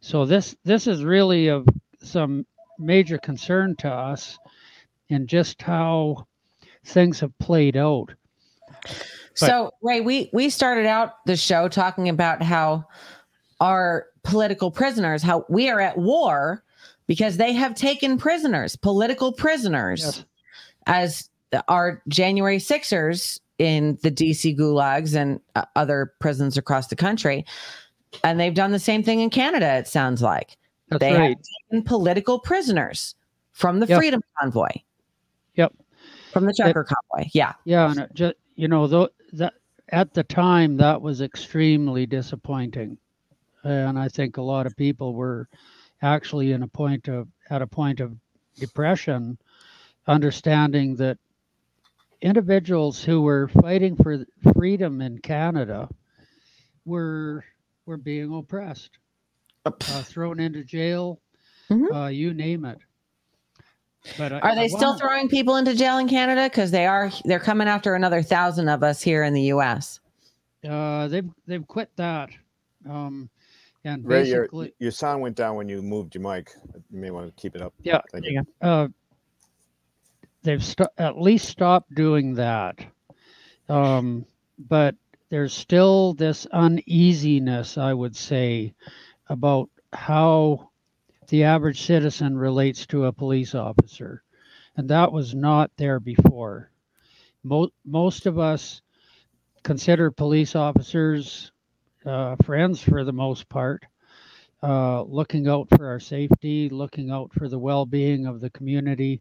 [0.00, 1.66] So this this is really of
[2.02, 2.46] some
[2.78, 4.38] major concern to us
[5.08, 6.26] in just how
[6.84, 8.10] things have played out.
[9.34, 12.84] So, Ray, we we started out the show talking about how
[13.60, 16.64] our political prisoners, how we are at war
[17.06, 20.24] because they have taken prisoners, political prisoners,
[20.86, 21.30] as
[21.68, 27.46] our January Sixers in the DC gulags and uh, other prisons across the country,
[28.24, 29.76] and they've done the same thing in Canada.
[29.76, 30.56] It sounds like
[30.88, 31.28] That's they right.
[31.30, 31.38] have
[31.70, 33.14] taken political prisoners
[33.52, 33.98] from the Yep.
[33.98, 34.68] Freedom Convoy.
[36.32, 37.28] From the trucker convoy.
[37.32, 37.52] Yeah.
[37.64, 39.54] Yeah, and it just you know though that
[39.90, 42.98] at the time that was extremely disappointing,
[43.64, 45.48] and I think a lot of people were
[46.02, 48.16] actually in a point of at a point of
[48.58, 49.38] depression,
[50.06, 51.18] understanding that
[52.20, 54.24] individuals who were fighting for
[54.54, 55.88] freedom in Canada
[56.84, 57.44] were
[57.86, 58.90] were being oppressed,
[59.64, 59.70] uh,
[60.02, 61.20] thrown into jail,
[61.94, 62.78] uh, you name it.
[64.16, 66.44] But I- Are I they still wanna- throwing people into jail in Canada?
[66.48, 67.10] Because they are.
[67.24, 70.00] They're coming after another thousand of us here in the U.S.
[70.68, 72.30] Uh, they've they've quit that,
[72.88, 73.28] um,
[73.84, 76.50] and Ray, your, basically, your sound went down when you moved your mic.
[76.90, 77.74] You may want to keep it up.
[77.82, 78.42] yeah, Thank you.
[78.60, 78.88] uh,
[80.42, 82.76] they've sto- at least stopped doing that.
[83.68, 84.24] Um,
[84.58, 84.94] but
[85.28, 88.74] there's still this uneasiness, I would say,
[89.28, 90.67] about how
[91.28, 94.22] the average citizen relates to a police officer,
[94.76, 96.70] and that was not there before.
[97.44, 98.82] Most most of us
[99.62, 101.52] consider police officers
[102.06, 103.84] uh, friends for the most part,
[104.62, 109.20] uh, looking out for our safety, looking out for the well being of the community,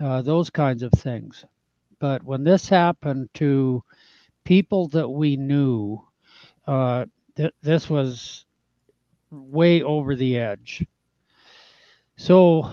[0.00, 1.44] uh, those kinds of things.
[1.98, 3.82] But when this happened to
[4.44, 6.04] people that we knew,
[6.66, 8.44] uh, th- this was
[9.30, 10.84] way over the edge.
[12.16, 12.70] So,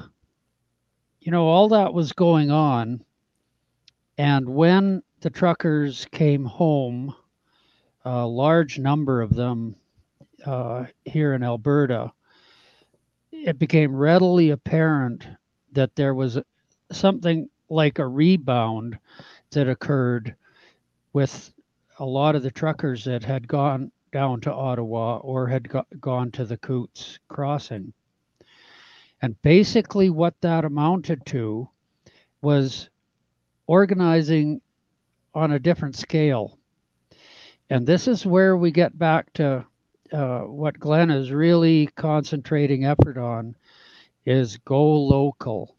[1.20, 3.04] you know, all that was going on.
[4.18, 7.16] And when the truckers came home,
[8.06, 9.76] a large number of them
[10.46, 12.12] uh, here in Alberta,
[13.32, 15.28] it became readily apparent
[15.72, 16.38] that there was
[16.92, 18.98] something like a rebound
[19.52, 20.36] that occurred
[21.14, 21.54] with
[22.00, 26.32] a lot of the truckers that had gone down to Ottawa or had go- gone
[26.32, 27.94] to the Coutts crossing.
[29.22, 31.70] And basically, what that amounted to
[32.42, 32.90] was
[33.68, 34.62] organizing
[35.34, 36.58] on a different scale.
[37.70, 39.66] And this is where we get back to
[40.12, 43.56] uh, what Glenn is really concentrating effort on
[44.26, 45.76] is go local.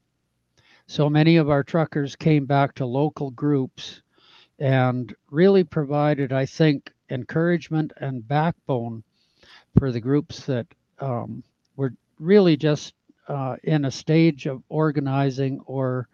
[0.87, 4.03] So many of our truckers came back to local groups
[4.59, 9.03] and really provided, I think, encouragement and backbone
[9.79, 10.67] for the groups that
[10.99, 11.43] um,
[11.77, 12.95] were really just
[13.29, 16.09] uh, in a stage of organizing or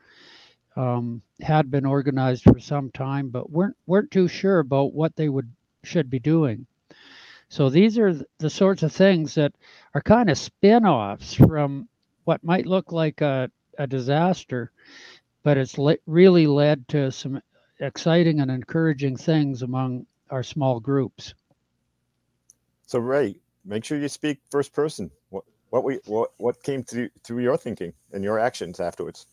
[0.76, 5.28] um, had been organized for some time, but weren't weren't too sure about what they
[5.28, 5.50] would
[5.82, 6.66] should be doing.
[7.48, 9.52] So these are the sorts of things that
[9.94, 11.88] are kind of spin-offs from
[12.24, 14.70] what might look like a, a disaster,
[15.42, 17.40] but it's le- really led to some
[17.80, 21.32] exciting and encouraging things among our small groups.
[22.86, 25.10] So Ray, make sure you speak first person.
[25.70, 29.26] What we what what came through through your thinking and your actions afterwards?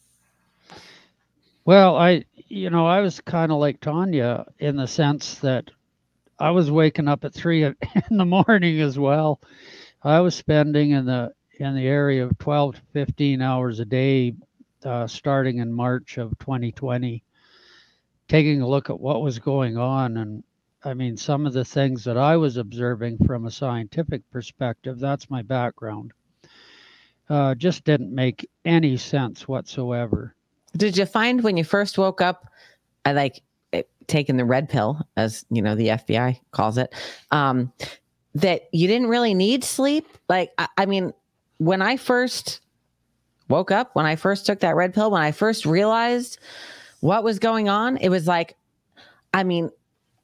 [1.65, 5.71] Well, I, you know, I was kind of like Tanya in the sense that
[6.37, 7.75] I was waking up at three in
[8.11, 9.39] the morning as well.
[10.03, 14.35] I was spending in the in the area of 12 to 15 hours a day,
[14.83, 17.23] uh, starting in March of 2020,
[18.27, 20.17] taking a look at what was going on.
[20.17, 20.43] And
[20.83, 25.29] I mean, some of the things that I was observing from a scientific perspective, that's
[25.31, 26.11] my background,
[27.29, 30.35] uh, just didn't make any sense whatsoever.
[30.77, 32.47] Did you find when you first woke up,
[33.05, 36.93] I like it, taken the red pill, as you know, the FBI calls it,
[37.31, 37.71] um,
[38.35, 40.07] that you didn't really need sleep.
[40.27, 41.13] Like, I, I mean,
[41.57, 42.59] when I first
[43.47, 46.39] woke up, when I first took that red pill, when I first realized
[46.99, 48.55] what was going on, it was like,
[49.33, 49.69] I mean,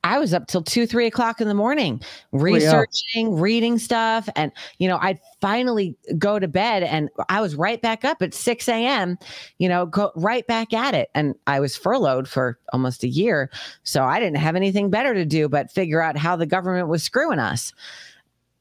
[0.04, 4.28] I was up till two, three o'clock in the morning researching, reading stuff.
[4.36, 8.34] And, you know, I'd finally go to bed and I was right back up at
[8.34, 9.18] 6 a.m.,
[9.60, 11.10] you know, go right back at it.
[11.14, 13.52] And I was furloughed for almost a year.
[13.84, 17.04] So I didn't have anything better to do but figure out how the government was
[17.04, 17.74] screwing us.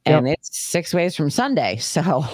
[0.07, 1.77] And it's six ways from Sunday.
[1.77, 2.25] So,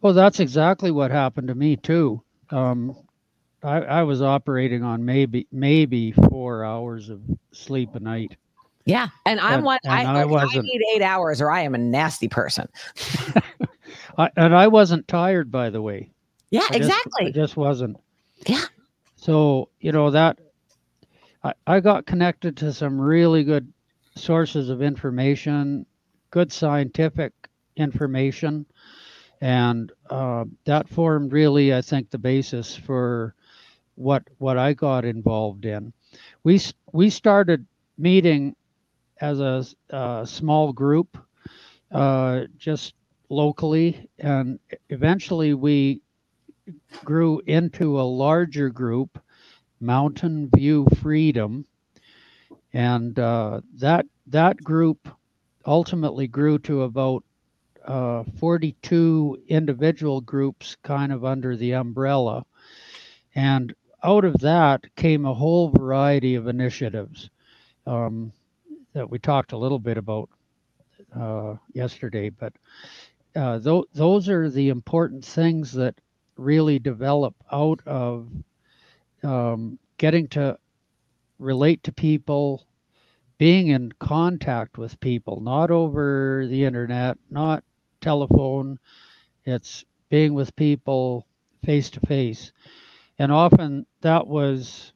[0.00, 2.22] Well, that's exactly what happened to me too.
[2.50, 2.96] Um,
[3.68, 7.20] I, I was operating on maybe maybe four hours of
[7.52, 8.36] sleep a night.
[8.84, 9.08] yeah.
[9.26, 11.74] And I'm And- one, I, and I I wasn't- need eight hours or I am
[11.74, 12.66] a nasty person.
[14.18, 16.10] I, and I wasn't tired, by the way.
[16.50, 17.26] Yeah, I just- exactly.
[17.26, 17.96] I just wasn't.
[18.46, 18.62] Yeah.
[19.16, 20.38] So you know that
[21.44, 23.70] I, I got connected to some really good
[24.16, 25.84] sources of information,
[26.30, 27.32] good scientific
[27.76, 28.64] information,
[29.40, 33.34] and uh, that formed really, I think, the basis for
[33.98, 35.92] what what I got involved in.
[36.44, 36.60] We
[36.92, 37.66] we started
[37.98, 38.54] meeting
[39.20, 41.18] as a small group,
[41.90, 42.94] uh, just
[43.28, 46.00] locally, and eventually we
[47.04, 49.20] grew into a larger group,
[49.80, 51.66] Mountain View Freedom,
[52.72, 55.08] and uh, that that group
[55.66, 57.24] ultimately grew to about
[57.84, 62.44] uh, 42 individual groups, kind of under the umbrella,
[63.34, 67.30] and out of that came a whole variety of initiatives
[67.86, 68.32] um,
[68.92, 70.28] that we talked a little bit about
[71.18, 72.52] uh, yesterday, but
[73.36, 75.94] uh, tho- those are the important things that
[76.36, 78.28] really develop out of
[79.22, 80.58] um, getting to
[81.38, 82.66] relate to people,
[83.38, 87.64] being in contact with people, not over the internet, not
[88.00, 88.78] telephone.
[89.44, 91.26] It's being with people
[91.64, 92.52] face to face.
[93.18, 94.92] And often that was,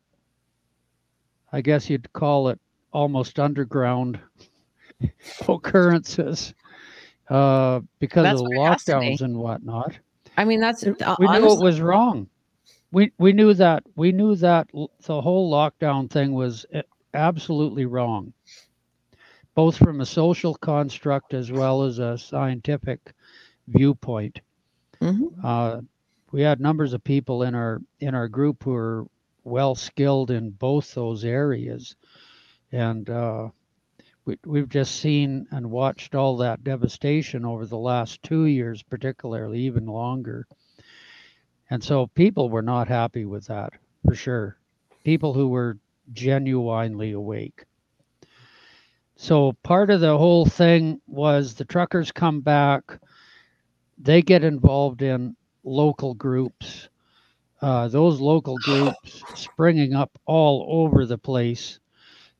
[1.52, 2.60] I guess you'd call it
[2.92, 4.20] almost underground
[5.48, 6.54] occurrences
[7.28, 9.06] uh, because That's of the what it has to be.
[9.06, 9.98] lockdowns and whatnot
[10.36, 12.28] I mean, that's uh, we knew it was wrong.
[12.90, 16.82] We we knew that we knew that the whole lockdown thing was uh,
[17.14, 18.32] absolutely wrong,
[19.54, 23.12] both from a social construct as well as a scientific
[23.68, 24.40] viewpoint.
[25.42, 25.80] Uh,
[26.32, 29.06] we had numbers of people in our in our group who were
[29.44, 31.94] well skilled in both those areas,
[32.72, 33.48] and uh,
[34.24, 39.60] we, we've just seen and watched all that devastation over the last two years, particularly
[39.60, 40.46] even longer.
[41.70, 43.72] And so people were not happy with that
[44.04, 44.56] for sure.
[45.04, 45.78] People who were
[46.12, 47.64] genuinely awake.
[49.16, 52.98] So part of the whole thing was the truckers come back,
[53.98, 56.88] they get involved in local groups.
[57.60, 61.80] Uh, those local groups springing up all over the place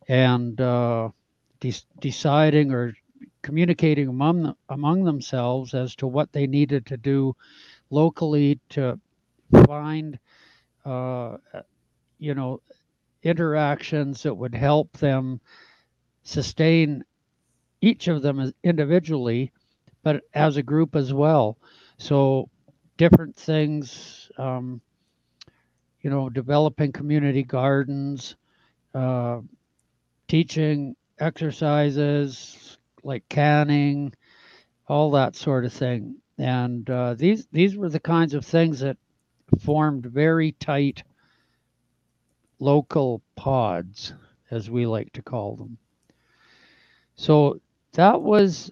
[0.09, 1.10] and uh,
[1.60, 2.94] de- deciding or
[3.42, 7.34] communicating among, them, among themselves as to what they needed to do
[7.91, 8.99] locally to
[9.67, 10.18] find
[10.84, 11.36] uh,
[12.18, 12.60] you know
[13.23, 15.41] interactions that would help them
[16.25, 17.05] sustain
[17.81, 19.52] each of them individually
[20.05, 21.59] but as a group as well
[21.99, 22.49] so
[23.03, 24.81] different things um,
[26.03, 28.37] you know developing community gardens
[28.95, 29.41] uh,
[30.29, 34.13] teaching exercises like canning
[34.87, 36.15] all that sort of thing.
[36.39, 38.97] And uh, these these were the kinds of things that
[39.61, 41.03] formed very tight
[42.61, 44.15] local pods
[44.53, 45.77] as we like to call them.
[47.17, 47.61] So
[47.95, 48.71] that was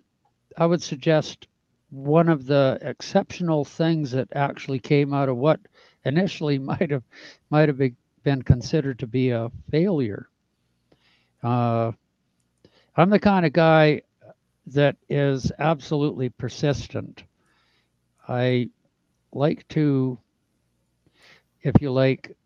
[0.56, 1.46] i would suggest
[1.90, 5.60] one of the exceptional things that actually came out of what
[6.04, 7.02] initially might have
[7.50, 7.80] might have
[8.22, 10.28] been considered to be a failure.
[11.42, 11.92] Uh,
[12.96, 14.00] i'm the kind of guy
[14.66, 17.24] that is absolutely persistent.
[18.28, 18.68] I
[19.32, 20.18] like to
[21.62, 22.36] if you like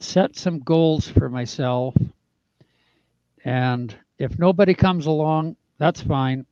[0.00, 1.94] set some goals for myself
[3.44, 6.46] and if nobody comes along that's fine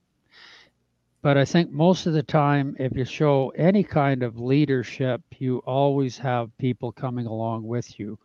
[1.21, 5.59] but I think most of the time, if you show any kind of leadership, you
[5.67, 8.19] always have people coming along with you.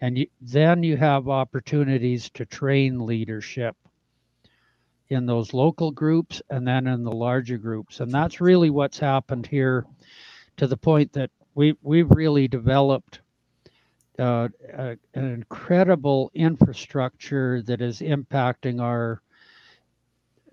[0.00, 3.76] And you, then you have opportunities to train leadership
[5.10, 8.00] in those local groups and then in the larger groups.
[8.00, 9.84] And that's really what's happened here
[10.56, 13.20] to the point that we, we've really developed
[14.18, 19.20] uh, a, an incredible infrastructure that is impacting our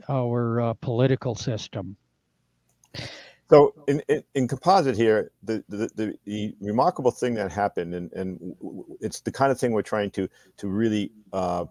[0.09, 1.95] our uh, political system.
[3.49, 8.11] So in, in, in composite here, the, the, the, the remarkable thing that happened, and,
[8.13, 8.55] and
[9.01, 11.65] it's the kind of thing we're trying to to really uh,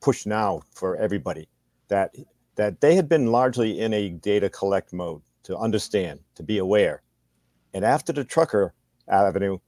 [0.00, 1.48] push now for everybody,
[1.88, 2.14] that
[2.56, 7.02] that they had been largely in a data collect mode to understand, to be aware,
[7.72, 8.74] and after the trucker
[9.08, 9.58] avenue,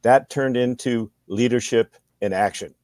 [0.00, 2.74] that turned into leadership and action.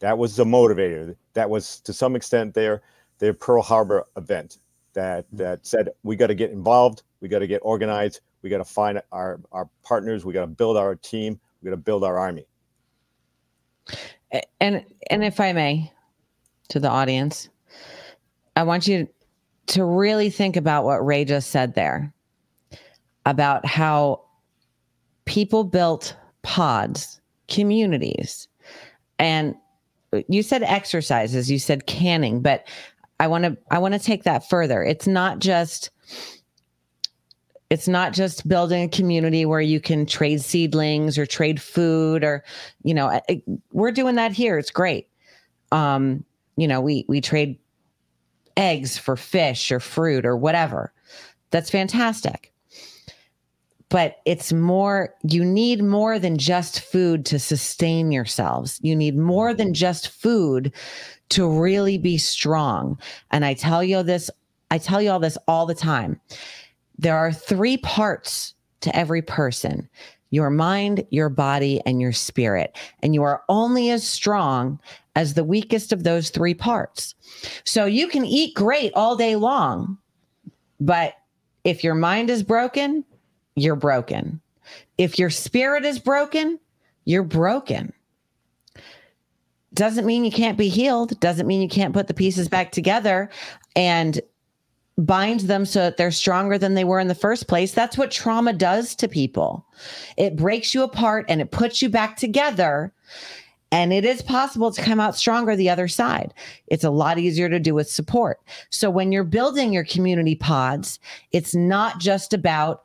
[0.00, 1.14] That was the motivator.
[1.34, 2.82] That was to some extent their
[3.18, 4.58] their Pearl Harbor event
[4.94, 5.36] that hmm.
[5.36, 8.64] that said we got to get involved, we got to get organized, we got to
[8.64, 12.18] find our our partners, we got to build our team, we got to build our
[12.18, 12.46] army.
[14.60, 15.92] And and if I may,
[16.68, 17.48] to the audience,
[18.56, 19.08] I want you
[19.66, 22.12] to really think about what Ray just said there
[23.26, 24.22] about how
[25.24, 28.48] people built pods, communities,
[29.18, 29.54] and
[30.28, 32.68] you said exercises, you said canning, but
[33.20, 34.82] I want to I want to take that further.
[34.82, 35.90] It's not just
[37.70, 42.44] it's not just building a community where you can trade seedlings or trade food or
[42.82, 44.58] you know I- I- we're doing that here.
[44.58, 45.08] It's great.
[45.72, 46.24] Um
[46.56, 47.58] you know we we trade
[48.56, 50.92] eggs for fish or fruit or whatever.
[51.50, 52.52] That's fantastic
[53.94, 59.54] but it's more you need more than just food to sustain yourselves you need more
[59.54, 59.74] than mm-hmm.
[59.74, 60.72] just food
[61.28, 62.98] to really be strong
[63.30, 64.30] and i tell you this
[64.72, 66.20] i tell you all this all the time
[66.98, 69.88] there are three parts to every person
[70.30, 72.76] your mind, your body, and your spirit.
[73.04, 74.80] And you are only as strong
[75.14, 77.14] as the weakest of those three parts.
[77.62, 79.96] So you can eat great all day long,
[80.80, 81.14] but
[81.62, 83.04] if your mind is broken,
[83.56, 84.40] you're broken.
[84.98, 86.58] If your spirit is broken,
[87.04, 87.92] you're broken.
[89.74, 93.28] Doesn't mean you can't be healed, doesn't mean you can't put the pieces back together
[93.74, 94.20] and
[94.96, 97.72] bind them so that they're stronger than they were in the first place.
[97.72, 99.66] That's what trauma does to people.
[100.16, 102.92] It breaks you apart and it puts you back together.
[103.72, 106.32] And it is possible to come out stronger the other side.
[106.68, 108.40] It's a lot easier to do with support.
[108.70, 111.00] So when you're building your community pods,
[111.32, 112.83] it's not just about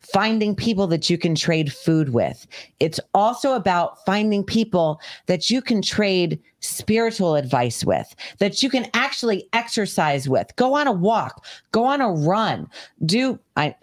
[0.00, 2.46] finding people that you can trade food with.
[2.80, 8.88] It's also about finding people that you can trade spiritual advice with, that you can
[8.94, 10.54] actually exercise with.
[10.56, 12.68] Go on a walk, go on a run,
[13.04, 13.74] do I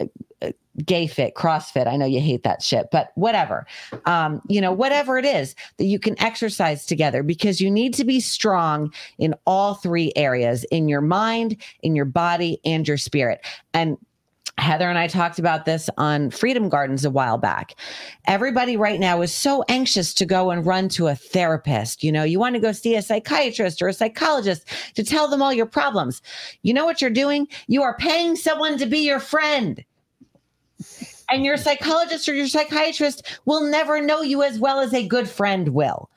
[0.42, 0.52] uh,
[0.84, 1.86] gay fit, CrossFit.
[1.86, 3.66] I know you hate that shit, but whatever.
[4.04, 8.04] Um, you know, whatever it is that you can exercise together because you need to
[8.04, 13.40] be strong in all three areas in your mind, in your body, and your spirit.
[13.72, 13.96] And
[14.58, 17.74] Heather and I talked about this on Freedom Gardens a while back.
[18.26, 22.02] Everybody right now is so anxious to go and run to a therapist.
[22.02, 25.42] You know, you want to go see a psychiatrist or a psychologist to tell them
[25.42, 26.22] all your problems.
[26.62, 27.48] You know what you're doing?
[27.66, 29.84] You are paying someone to be your friend.
[31.28, 35.28] And your psychologist or your psychiatrist will never know you as well as a good
[35.28, 36.08] friend will.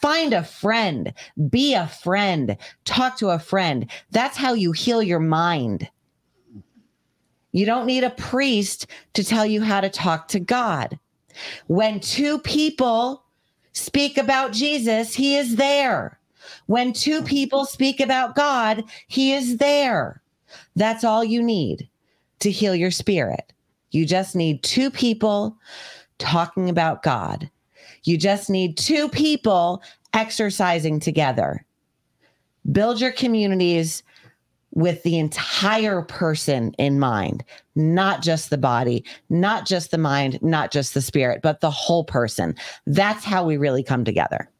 [0.00, 1.14] Find a friend,
[1.48, 3.90] be a friend, talk to a friend.
[4.10, 5.88] That's how you heal your mind.
[7.52, 10.98] You don't need a priest to tell you how to talk to God.
[11.66, 13.24] When two people
[13.72, 16.18] speak about Jesus, he is there.
[16.66, 20.22] When two people speak about God, he is there.
[20.76, 21.88] That's all you need
[22.40, 23.52] to heal your spirit.
[23.90, 25.56] You just need two people
[26.18, 27.50] talking about God.
[28.04, 29.82] You just need two people
[30.12, 31.64] exercising together.
[32.70, 34.02] Build your communities
[34.72, 37.44] with the entire person in mind,
[37.74, 42.04] not just the body, not just the mind, not just the spirit, but the whole
[42.04, 42.54] person.
[42.86, 44.50] That's how we really come together.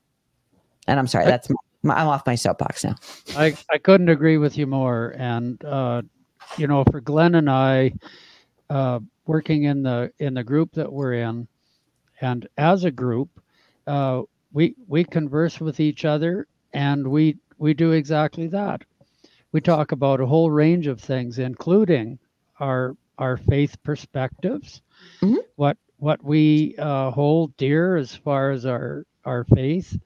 [0.87, 1.49] And I'm sorry, that's
[1.83, 2.95] my, I'm off my soapbox now.
[3.37, 5.15] I, I couldn't agree with you more.
[5.17, 6.03] And uh,
[6.59, 7.93] you know, for Glenn and I,
[8.69, 11.49] uh, working in the in the group that we're in,
[12.21, 13.31] and as a group,
[13.87, 18.83] uh, we we converse with each other, and we we do exactly that.
[19.53, 22.19] We talk about a whole range of things, including
[22.59, 24.83] our our faith perspectives,
[25.57, 29.99] what what we uh, hold dear as far as our our faith,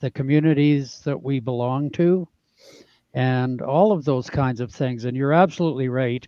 [0.00, 2.28] the communities that we belong to,
[3.14, 5.04] and all of those kinds of things.
[5.04, 6.26] And you're absolutely right.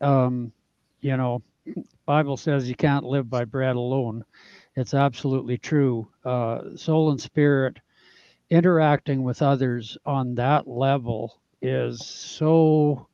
[0.00, 0.52] Um,
[1.00, 1.42] you know,
[2.04, 4.24] Bible says you can't live by bread alone.
[4.74, 6.08] It's absolutely true.
[6.24, 7.78] Uh, soul and spirit
[8.50, 13.08] interacting with others on that level is so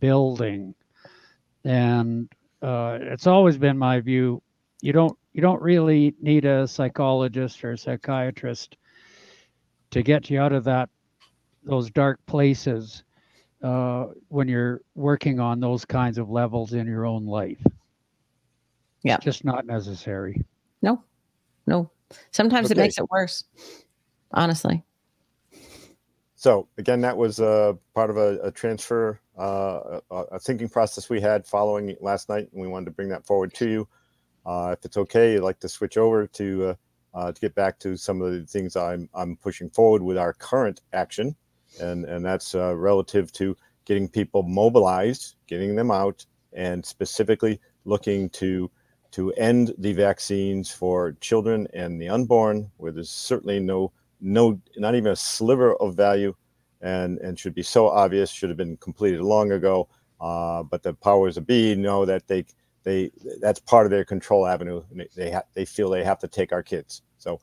[0.00, 0.74] building,
[1.64, 2.28] and
[2.62, 4.42] uh, it's always been my view.
[4.80, 8.76] You don't you don't really need a psychologist or a psychiatrist
[9.90, 10.88] to get you out of that
[11.64, 13.02] those dark places
[13.62, 17.62] uh, when you're working on those kinds of levels in your own life.
[19.02, 19.16] Yeah.
[19.16, 20.44] It's just not necessary.
[20.82, 21.02] No,
[21.66, 21.90] no.
[22.30, 23.44] Sometimes it makes it worse.
[24.32, 24.82] Honestly.
[26.38, 31.10] So again, that was uh, part of a, a transfer, uh, a, a thinking process
[31.10, 33.88] we had following last night, and we wanted to bring that forward to you.
[34.46, 36.74] Uh, if it's okay, I'd like to switch over to uh,
[37.12, 40.32] uh, to get back to some of the things I'm I'm pushing forward with our
[40.32, 41.34] current action,
[41.80, 48.70] and and that's relative to getting people mobilized, getting them out, and specifically looking to
[49.10, 54.94] to end the vaccines for children and the unborn, where there's certainly no no not
[54.94, 56.34] even a sliver of value
[56.80, 59.88] and and should be so obvious should have been completed long ago.
[60.20, 62.44] Uh, but the powers of be know that they
[62.82, 66.18] they that's part of their control avenue and they they, ha- they feel they have
[66.18, 67.02] to take our kids.
[67.18, 67.40] So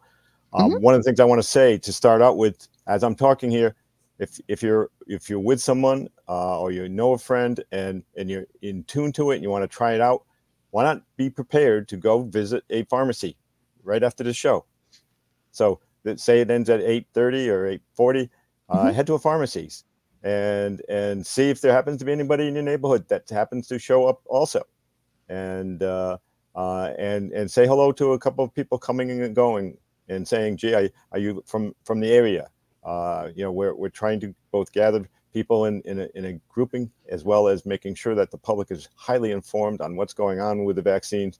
[0.54, 3.16] um, one of the things i want to say to start out with as i'm
[3.16, 3.76] talking here
[4.20, 8.30] if if you're if you're with someone uh, or you know a friend and and
[8.30, 10.24] you're in tune to it and you want to try it out
[10.76, 13.38] why not be prepared to go visit a pharmacy
[13.82, 14.66] right after the show?
[15.52, 18.30] So that say it ends at 8.30 or 8.40
[18.70, 19.70] uh, head to a pharmacy
[20.24, 23.78] and and see if there happens to be anybody in your neighborhood that happens to
[23.78, 24.64] show up also.
[25.30, 26.18] And uh,
[26.56, 29.78] uh, and and say hello to a couple of people coming and going
[30.10, 32.50] and saying gee are, are you from from the area?
[32.84, 36.34] Uh, you know we're, we're trying to both gather people in in a, in a
[36.50, 40.40] grouping as well as making sure that the public is highly informed on what's going
[40.40, 41.40] on with the vaccines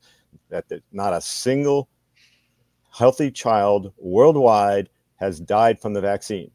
[0.50, 1.90] that that not a single
[2.96, 6.50] healthy child worldwide has died from the vaccine.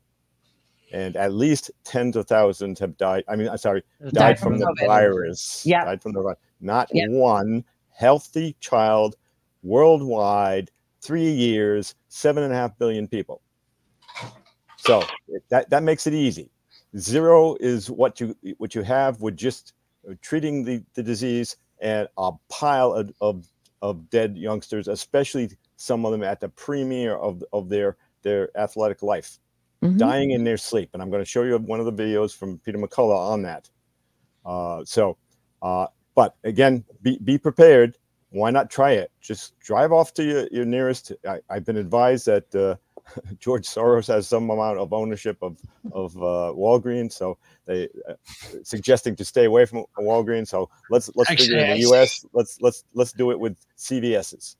[0.92, 3.24] And at least tens of thousands have died.
[3.28, 4.86] I mean, I'm sorry, died, Died from, from the COVID.
[4.86, 5.62] virus.
[5.66, 5.84] Yep.
[5.84, 6.38] Died from the virus.
[6.60, 9.16] Not one healthy child
[9.62, 10.70] worldwide,
[11.02, 13.42] three years, seven and a half billion people.
[14.78, 15.04] So
[15.50, 16.50] that, that makes it easy.
[16.96, 19.74] Zero is what you what you have with just
[20.22, 23.46] treating the, the disease and a pile of, of,
[23.80, 29.02] of dead youngsters, especially some of them at the premiere of, of their, their athletic
[29.02, 29.38] life,
[29.96, 30.90] dying in their sleep.
[30.92, 33.70] And I'm going to show you one of the videos from Peter McCullough on that.
[34.44, 35.16] Uh, so,
[35.62, 37.96] uh, but again, be, be prepared.
[38.28, 39.10] Why not try it?
[39.22, 41.12] Just drive off to your, your nearest.
[41.26, 42.76] I, I've been advised that uh,
[43.38, 45.58] George Soros has some amount of ownership of
[45.92, 48.14] of uh, Walgreens, so they uh,
[48.62, 50.48] suggesting to stay away from Walgreens.
[50.48, 52.24] So let's let's figure in the U.S.
[52.32, 54.56] Let's let's let's do it with CVS's.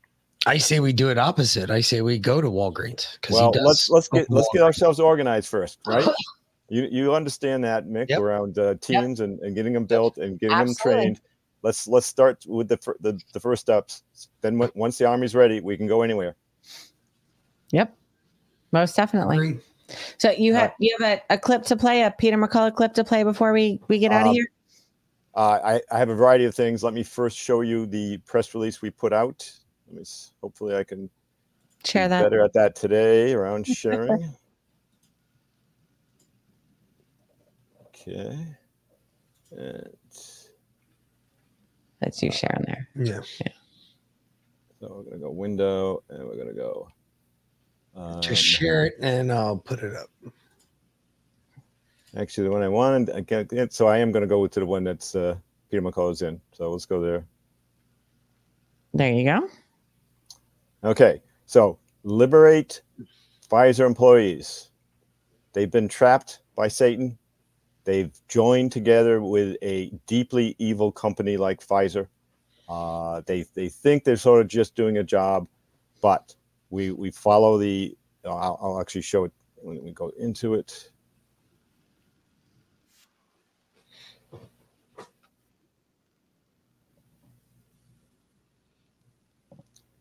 [0.47, 1.71] I say we do it opposite.
[1.71, 3.67] I say we go to Walgreens because Well, he does.
[3.67, 6.07] let's let's get let's get ourselves organized first, right?
[6.69, 8.19] you you understand that, Mick, Yep.
[8.21, 11.21] around uh, teams and, and getting them built and getting them trained.
[11.63, 14.03] Let's let's start with the fir- the, the first steps.
[14.41, 16.37] Then when- once the army's ready, we can go anywhere.
[17.73, 17.95] Yep.
[18.73, 19.59] Most definitely.
[20.17, 23.05] So you have you have a, a clip to play, a Peter McCullough clip to
[23.05, 24.47] play before we we get out of Um, here.
[25.35, 26.83] Uh, I, I have a variety of things.
[26.83, 29.49] Let me first show you the press release we put out.
[29.91, 30.05] Let me,
[30.41, 31.11] hopefully, I can
[31.85, 32.23] Share be that.
[32.23, 34.33] better at that today around sharing.
[37.87, 38.37] okay.
[39.53, 39.89] And
[42.01, 42.89] Let's you share on there.
[42.95, 43.21] Yeah.
[44.81, 46.89] so we're gonna go window, and we're gonna go.
[47.97, 50.09] Um, Just share it and I'll put it up.
[52.17, 54.67] Actually, the one I wanted, I can't, so I am going to go to the
[54.67, 55.37] one that's uh,
[55.71, 56.41] Peter McCullough's in.
[56.53, 57.25] So let's go there.
[58.95, 59.49] There you go.
[60.83, 62.83] Okay, so liberate
[63.51, 64.71] Pfizer employees.
[65.53, 67.19] They've been trapped by Satan.
[67.85, 72.07] They've joined together with a deeply evil company like Pfizer.
[72.69, 75.49] Uh, they they think they're sort of just doing a job,
[76.01, 76.35] but
[76.71, 77.97] we we follow the.
[78.25, 80.90] I'll, I'll actually show it when we go into it.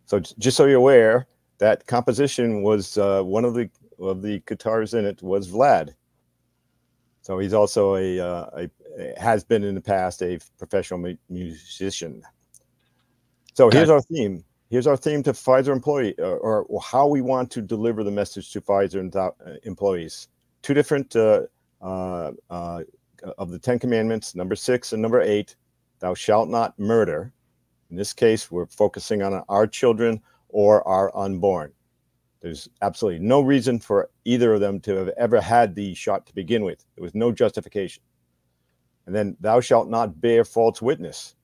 [0.10, 1.28] So just so you're aware,
[1.60, 5.94] that composition was uh, one of the of the guitars in it was Vlad.
[7.22, 8.66] So he's also a, uh,
[8.98, 12.24] a has been in the past a professional mu- musician.
[13.54, 14.44] So here's our theme.
[14.72, 18.52] Here's our theme to Pfizer employee, or, or, how we want to deliver the message
[18.54, 20.28] to Pfizer and thou- uh, employees.
[20.64, 21.42] Two different uh,
[21.84, 22.82] uh, uh,
[23.38, 25.56] of the Ten Commandments, number six and number eight.
[26.00, 27.32] Thou shalt not murder.
[27.90, 31.74] In this case, we're focusing on our children or our unborn.
[32.42, 36.36] There's absolutely no reason for either of them to have ever had the shot to
[36.36, 36.86] begin with.
[36.96, 38.04] There was no justification.
[39.06, 41.36] And then, thou shalt not bear false witness.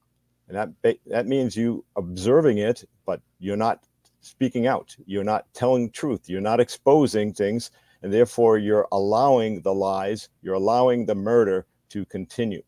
[0.48, 3.86] and that that means you observing it, but you're not
[4.22, 4.96] speaking out.
[5.06, 6.30] You're not telling truth.
[6.30, 7.72] You're not exposing things,
[8.04, 10.30] and therefore you're allowing the lies.
[10.42, 12.62] You're allowing the murder to continue,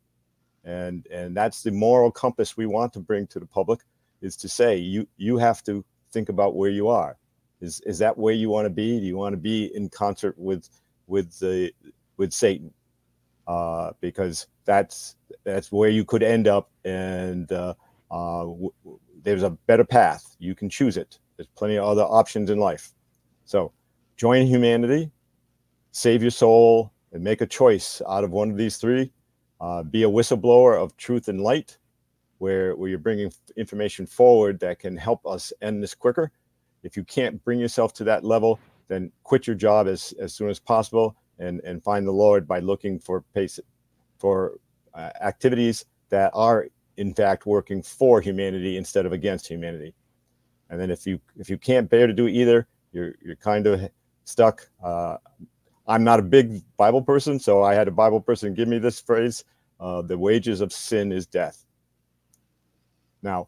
[0.67, 3.79] and and that's the moral compass we want to bring to the public
[4.21, 7.17] is to say you you have to think about where you are.
[7.61, 8.99] Is is that where you want to be?
[8.99, 10.69] Do you want to be in concert with
[11.07, 11.71] with the
[12.17, 12.71] with Satan?
[13.47, 15.15] Uh, because that's
[15.45, 17.73] that's where you could end up, and uh,
[18.11, 20.35] uh, w- w- there's a better path.
[20.37, 21.17] You can choose it.
[21.37, 22.91] There's plenty of other options in life.
[23.45, 23.71] So
[24.17, 25.11] join humanity,
[25.91, 29.13] save your soul, and make a choice out of one of these three.
[29.59, 31.77] Uh, be a whistleblower of truth and light,
[32.37, 36.31] where where you're bringing information forward that can help us end this quicker.
[36.83, 40.49] If you can't bring yourself to that level, then quit your job as as soon
[40.49, 43.59] as possible and and find the Lord by looking for pace
[44.19, 44.59] for
[44.93, 49.93] uh, activities that are in fact working for humanity instead of against humanity.
[50.69, 53.89] And then if you if you can't bear to do either, you're you're kind of
[54.25, 54.69] stuck.
[54.83, 55.17] Uh,
[55.87, 58.99] I'm not a big Bible person, so I had a Bible person give me this
[58.99, 59.43] phrase:
[59.79, 61.65] uh, "The wages of sin is death."
[63.21, 63.47] Now,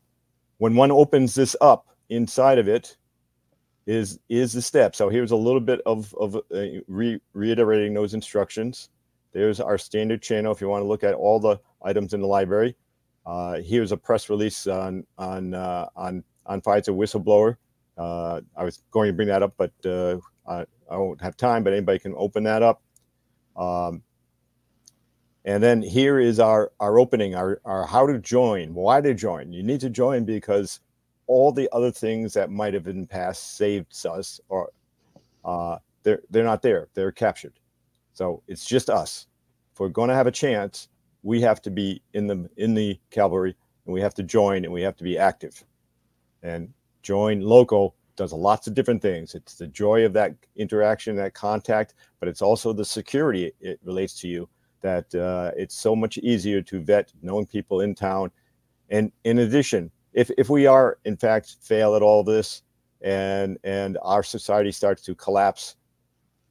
[0.58, 2.98] when one opens this up, inside of it
[3.86, 4.96] is is the step.
[4.96, 8.90] So here's a little bit of of uh, re- reiterating those instructions.
[9.32, 12.28] There's our standard channel if you want to look at all the items in the
[12.28, 12.76] library.
[13.26, 17.58] Uh, here's a press release on on uh, on on Pfizer whistleblower.
[17.98, 20.20] Uh, I was going to bring that up, but uh,
[20.50, 21.64] I, I won't have time.
[21.64, 22.82] But anybody can open that up.
[23.56, 24.04] Um,
[25.46, 29.54] and then here is our our opening, our our how to join, why to join.
[29.54, 30.82] You need to join because
[31.28, 34.70] all the other things that might have been past saved us, or
[35.46, 36.90] uh, they're they're not there.
[36.94, 37.54] They're captured.
[38.14, 39.28] So it's just us.
[39.74, 40.90] If we're going to have a chance,
[41.24, 43.56] we have to be in the in the cavalry,
[43.86, 45.64] and we have to join, and we have to be active.
[46.44, 49.34] And join local does lots of different things.
[49.34, 54.20] It's the joy of that interaction, that contact, but it's also the security it relates
[54.20, 54.50] to you.
[54.82, 58.32] That uh, it's so much easier to vet knowing people in town.
[58.90, 62.62] And in addition, if if we are in fact fail at all this,
[63.02, 65.78] and and our society starts to collapse,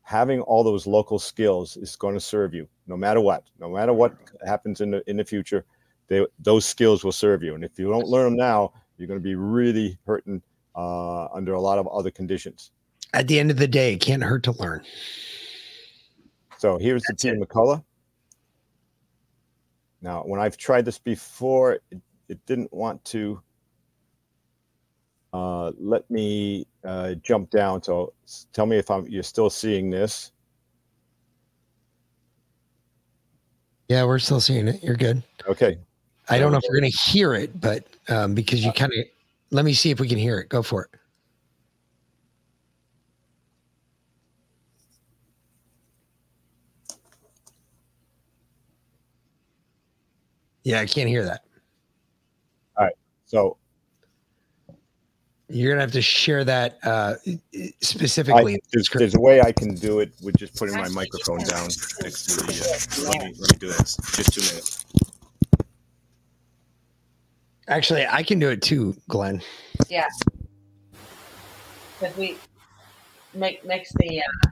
[0.02, 3.44] having all those local skills is going to serve you no matter what.
[3.60, 4.16] No matter what
[4.46, 5.66] happens in the in the future,
[6.08, 7.54] they, those skills will serve you.
[7.54, 10.42] And if you don't learn them now, you're going to be really hurting
[10.78, 12.70] uh, under a lot of other conditions.
[13.12, 14.84] At the end of the day, it can't hurt to learn.
[16.56, 17.82] So here's the team McCullough.
[20.00, 23.42] Now, when I've tried this before, it, it didn't want to
[25.32, 27.82] uh, let me uh, jump down.
[27.82, 28.12] So
[28.52, 30.30] tell me if I'm you're still seeing this.
[33.88, 34.82] Yeah, we're still seeing it.
[34.82, 35.22] You're good.
[35.48, 35.78] Okay.
[36.28, 39.06] I don't know if we're going to hear it, but um, because you kind of
[39.50, 40.48] let me see if we can hear it.
[40.48, 40.90] Go for it.
[50.64, 51.42] Yeah, I can't hear that.
[52.76, 52.94] All right.
[53.24, 53.56] So
[55.48, 58.60] You're gonna have to share that uh, I, specifically.
[58.70, 61.68] there's, there's a way I can do it with just putting my microphone down
[62.02, 62.52] next to the.
[62.52, 63.96] Uh, let me let me do this.
[64.12, 64.84] Just two minutes.
[67.68, 69.42] Actually, I can do it too, Glenn.
[69.88, 70.06] Yeah.
[72.00, 72.36] Because we
[73.34, 74.20] make mix the.
[74.20, 74.50] Uh,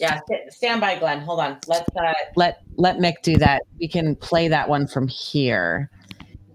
[0.00, 1.20] yeah, stand by, Glenn.
[1.20, 1.58] Hold on.
[1.66, 3.62] Let's uh, let let Mick do that.
[3.78, 5.90] We can play that one from here.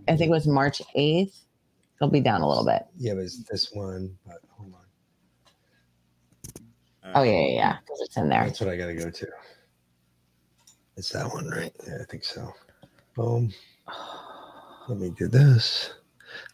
[0.08, 1.38] I think it was March eighth.
[2.00, 2.84] It'll be down a little bit.
[2.98, 4.82] Yeah, it was this one, but hold on.
[7.14, 7.78] Oh yeah, yeah, yeah.
[8.02, 8.46] It's in there.
[8.46, 9.28] That's what I got to go to.
[10.98, 11.74] It's that one, right?
[11.88, 12.52] Yeah, I think so.
[13.16, 13.54] Boom.
[14.88, 15.94] Let me do this.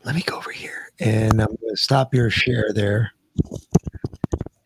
[0.05, 3.11] Let me go over here and I'm going to stop your share there.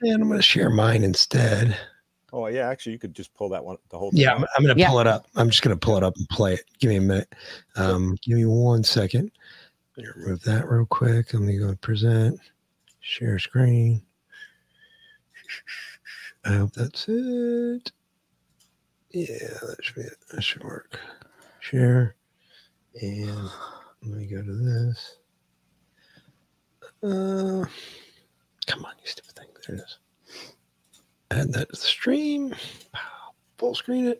[0.01, 1.77] And I'm going to share mine instead.
[2.31, 4.11] Oh yeah, actually, you could just pull that one the whole.
[4.13, 4.45] Yeah, I'm.
[4.57, 5.25] I'm going to pull it up.
[5.35, 6.65] I'm just going to pull it up and play it.
[6.79, 7.33] Give me a minute.
[7.77, 9.31] Um, give me one second.
[10.15, 11.33] Remove that real quick.
[11.33, 12.39] Let me go to present,
[12.99, 14.01] share screen.
[16.43, 17.91] I hope that's it.
[19.11, 20.17] Yeah, that should be it.
[20.33, 20.99] That should work.
[21.61, 22.15] Share.
[23.01, 23.49] And
[24.03, 25.17] let me go to this.
[27.03, 27.65] Uh,
[28.67, 29.47] come on, you stupid thing.
[29.67, 29.97] There it is.
[31.31, 32.55] Add that to the stream.
[33.57, 34.19] Full screen it.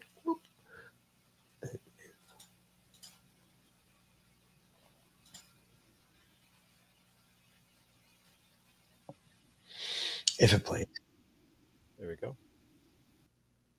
[10.38, 10.86] If it plays.
[11.98, 12.36] There we go.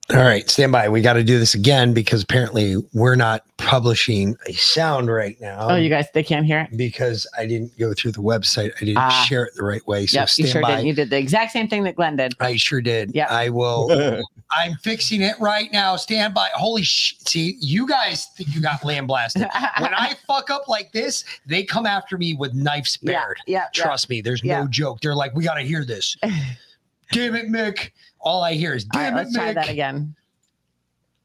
[0.09, 0.87] All right, stand by.
[0.87, 5.67] We got to do this again because apparently we're not publishing a sound right now.
[5.71, 8.71] Oh, you guys, they can't hear it because I didn't go through the website.
[8.77, 9.25] I didn't Ah.
[9.27, 10.05] share it the right way.
[10.05, 10.77] So yep, stand you sure by.
[10.77, 10.85] did.
[10.87, 12.35] You did the exact same thing that Glenn did.
[12.39, 13.11] I sure did.
[13.13, 13.27] Yeah.
[13.29, 14.23] I will.
[14.51, 15.97] I'm fixing it right now.
[15.97, 16.47] Stand by.
[16.53, 17.27] Holy shit.
[17.27, 19.41] See, you guys think you got land blasted.
[19.79, 23.37] when I fuck up like this, they come after me with knives Yeah, bared.
[23.45, 23.83] yeah, yeah.
[23.83, 24.61] Trust me, there's Yeah.
[24.61, 25.01] no joke.
[25.01, 26.15] They're like, we got to hear this.
[27.11, 27.91] Damn it, Mick.
[28.27, 30.13] All I hear is, All right, damn let's it, try that again.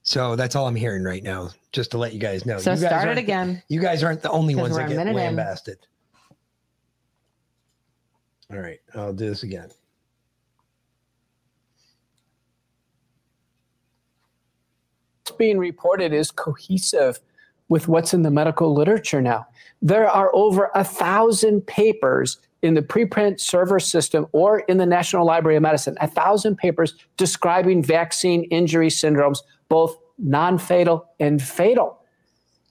[0.04, 2.58] So that's all I'm hearing right now, just to let you guys know.
[2.58, 3.62] So you guys start it aren't- again.
[3.68, 5.16] You guys aren't the only ones we're that get minute in.
[5.16, 5.78] lambasted.
[8.52, 9.70] All right, I'll do this again.
[15.24, 17.20] what's being reported is cohesive
[17.68, 19.46] with what's in the medical literature now.
[19.80, 25.26] There are over a thousand papers in the preprint server system or in the National
[25.26, 31.98] Library of Medicine, a thousand papers describing vaccine injury syndromes, both non fatal and fatal.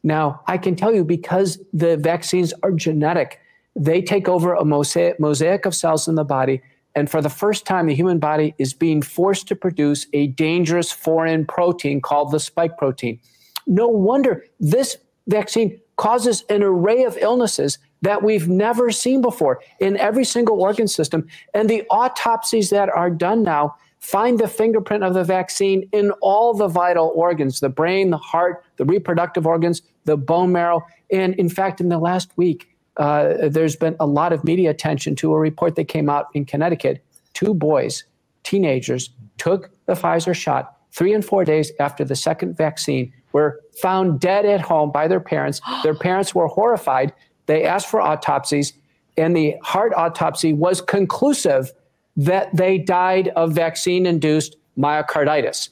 [0.03, 3.39] Now, I can tell you because the vaccines are genetic,
[3.75, 6.61] they take over a mosaic, mosaic of cells in the body.
[6.95, 10.91] And for the first time, the human body is being forced to produce a dangerous
[10.91, 13.19] foreign protein called the spike protein.
[13.67, 14.97] No wonder this
[15.27, 20.87] vaccine causes an array of illnesses that we've never seen before in every single organ
[20.87, 21.27] system.
[21.53, 26.53] And the autopsies that are done now find the fingerprint of the vaccine in all
[26.53, 30.85] the vital organs the brain, the heart, the reproductive organs, the bone marrow.
[31.11, 35.15] And in fact, in the last week, uh, there's been a lot of media attention
[35.17, 37.03] to a report that came out in Connecticut.
[37.33, 38.03] Two boys,
[38.43, 44.19] teenagers, took the Pfizer shot three and four days after the second vaccine, were found
[44.19, 45.61] dead at home by their parents.
[45.83, 47.13] Their parents were horrified.
[47.51, 48.71] They asked for autopsies,
[49.17, 51.73] and the heart autopsy was conclusive
[52.15, 55.67] that they died of vaccine induced myocarditis.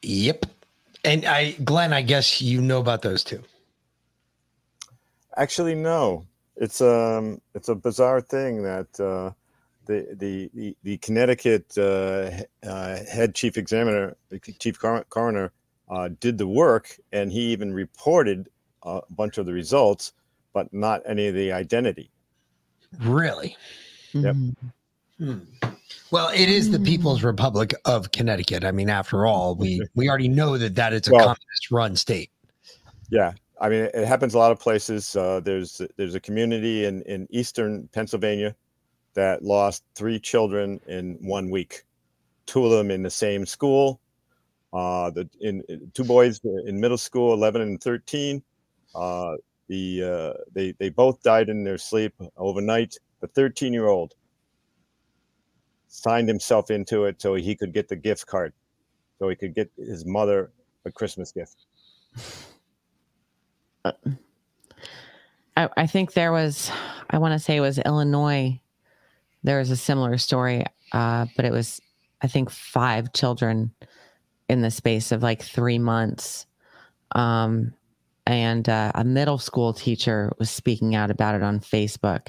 [0.00, 0.46] Yep.
[1.04, 3.42] And I, Glenn, I guess you know about those two.
[5.36, 6.24] Actually, no.
[6.56, 9.32] It's um, it's a bizarre thing that uh,
[9.84, 12.30] the, the the the Connecticut uh,
[12.66, 14.16] uh, head chief examiner,
[14.58, 15.52] chief coroner,
[15.92, 18.48] uh, did the work, and he even reported
[18.82, 20.14] a bunch of the results,
[20.54, 22.10] but not any of the identity.
[23.00, 23.56] Really?
[24.12, 24.36] Yep.
[25.18, 25.38] Hmm.
[26.10, 28.64] Well, it is the People's Republic of Connecticut.
[28.64, 32.30] I mean, after all, we we already know that that it's a Well- communist-run state.
[33.10, 35.14] Yeah, I mean, it happens a lot of places.
[35.14, 38.56] Uh, there's there's a community in in eastern Pennsylvania
[39.12, 41.84] that lost three children in one week,
[42.46, 44.00] two of them in the same school.
[44.72, 48.42] Uh, the in, in- two boys in middle school, 11 and 13.
[48.94, 49.36] Uh,
[49.68, 52.94] the uh, they they both died in their sleep overnight.
[53.20, 54.14] The 13 year old
[55.88, 58.52] signed himself into it so he could get the gift card,
[59.18, 60.50] so he could get his mother
[60.84, 61.66] a Christmas gift.
[63.84, 66.70] I, I think there was,
[67.10, 68.60] I want to say it was Illinois.
[69.42, 71.80] There was a similar story, uh, but it was,
[72.22, 73.72] I think, five children
[74.52, 76.46] in the space of like three months.
[77.12, 77.74] Um,
[78.26, 82.28] and uh, a middle school teacher was speaking out about it on Facebook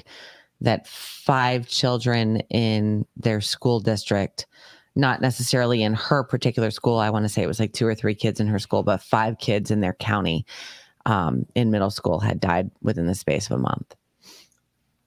[0.60, 4.46] that five children in their school district,
[4.96, 7.94] not necessarily in her particular school, I want to say it was like two or
[7.94, 10.46] three kids in her school, but five kids in their county
[11.06, 13.94] um, in middle school had died within the space of a month.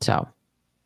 [0.01, 0.27] So,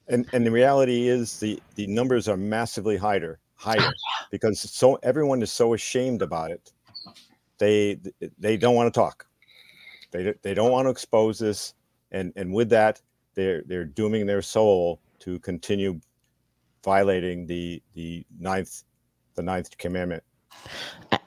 [0.07, 4.95] and and the reality is the the numbers are massively higher higher oh, because so
[5.03, 6.71] everyone is so ashamed about it.
[7.59, 7.99] They
[8.39, 9.27] they don't want to talk.
[10.11, 11.75] They they don't want to expose this.
[12.11, 13.01] And and with that
[13.35, 15.99] they're they're dooming their soul to continue
[16.83, 18.83] violating the the ninth
[19.35, 20.23] the ninth commandment.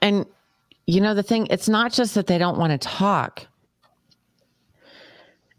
[0.01, 0.25] And
[0.87, 3.47] you know, the thing, it's not just that they don't want to talk.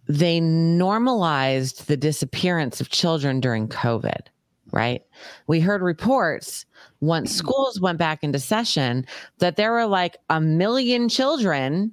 [0.09, 4.29] They normalized the disappearance of children during COVID,
[4.73, 5.03] right?
[5.47, 6.67] We heard reports
[7.01, 9.07] once schools went back into session
[9.39, 11.93] that there were like a million children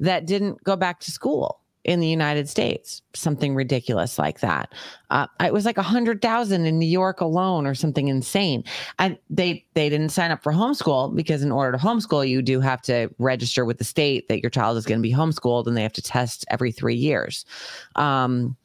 [0.00, 4.74] that didn't go back to school in the United States, something ridiculous like that.
[5.10, 8.64] Uh, it was like a hundred thousand in New York alone, or something insane.
[8.98, 12.60] And they they didn't sign up for homeschool because in order to homeschool, you do
[12.60, 15.76] have to register with the state that your child is going to be homeschooled, and
[15.76, 17.46] they have to test every three years.
[17.94, 18.56] Um,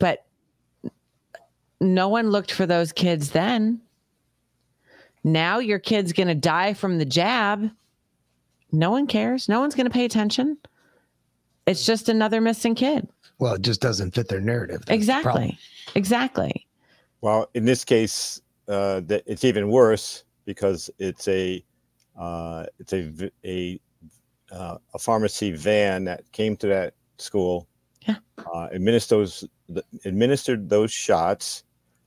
[0.00, 0.26] but
[1.80, 3.80] no one looked for those kids then.
[5.24, 7.70] Now your kid's going to die from the jab.
[8.72, 9.48] No one cares.
[9.48, 10.58] No one's going to pay attention.
[11.66, 13.08] It's just another missing kid.
[13.38, 14.78] Well, it just doesn't fit their narrative.
[14.80, 14.94] That's the.
[14.94, 15.58] Exactly.
[15.94, 16.66] Exactly.
[17.20, 21.64] well in this case uh that it's even worse because it's a
[22.18, 23.80] Uh, it's a v- a
[24.52, 27.68] uh, a pharmacy van that came to that school,
[28.08, 29.44] uh, administered those
[30.04, 31.62] administered those shots,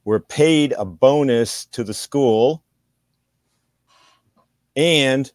[0.05, 2.63] were paid a bonus to the school,
[4.75, 5.31] and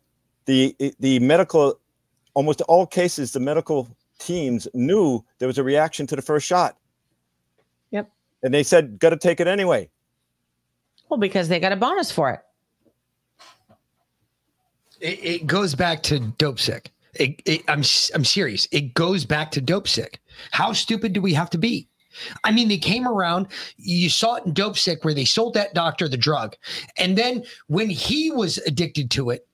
[0.46, 1.78] the the medical
[2.34, 3.88] almost all cases the medical
[4.18, 6.76] teams knew there was a reaction to the first shot.
[7.90, 8.10] Yep.
[8.42, 9.88] And they said, "Got to take it anyway."
[11.08, 12.40] Well, because they got a bonus for it.
[15.00, 16.86] It, it goes back to Dopesick.
[17.14, 18.66] It, it, I'm s- I'm serious.
[18.72, 20.16] It goes back to Dopesick.
[20.50, 21.88] How stupid do we have to be?
[22.44, 23.48] I mean, they came around.
[23.76, 26.56] You saw it in Dopesick where they sold that doctor the drug,
[26.96, 29.46] and then when he was addicted to it,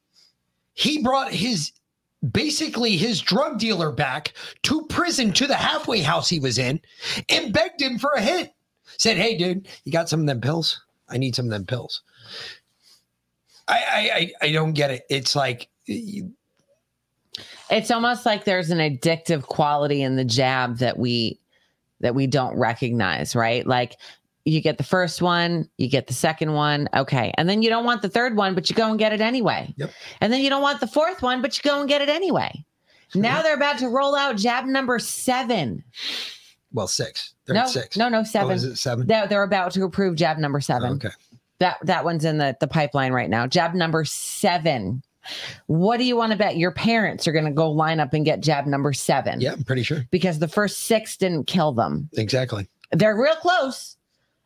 [0.75, 1.73] he brought his
[2.31, 4.33] basically his drug dealer back
[4.63, 6.81] to prison to the halfway house he was in,
[7.29, 8.53] and begged him for a hit.
[8.99, 10.81] Said, "Hey, dude, you got some of them pills?
[11.09, 12.03] I need some of them pills."
[13.69, 15.03] I I I, don't get it.
[15.09, 16.33] It's like you,
[17.71, 21.39] It's almost like there's an addictive quality in the jab that we
[22.03, 23.67] that we don't recognize, right?
[23.67, 23.97] Like
[24.45, 27.33] you get the first one, you get the second one, okay.
[27.39, 29.73] And then you don't want the third one, but you go and get it anyway.
[29.77, 29.91] Yep.
[30.21, 32.65] And then you don't want the fourth one, but you go and get it anyway.
[33.15, 35.85] Now they're about to roll out jab number seven.
[36.73, 37.35] well six.
[37.47, 37.97] They're No, six.
[37.97, 38.53] no, no, oh, seven.
[38.53, 39.07] is it seven?
[39.07, 40.93] They're, they're about to approve jab number seven.
[40.93, 41.11] Oh, okay.
[41.59, 43.47] That that one's in the, the pipeline right now.
[43.47, 45.03] Jab number seven.
[45.67, 48.25] What do you want to bet your parents are going to go line up and
[48.25, 49.41] get jab number seven?
[49.41, 50.07] Yeah, I'm pretty sure.
[50.11, 52.09] Because the first six didn't kill them.
[52.15, 52.69] Exactly.
[52.91, 53.97] They're real close.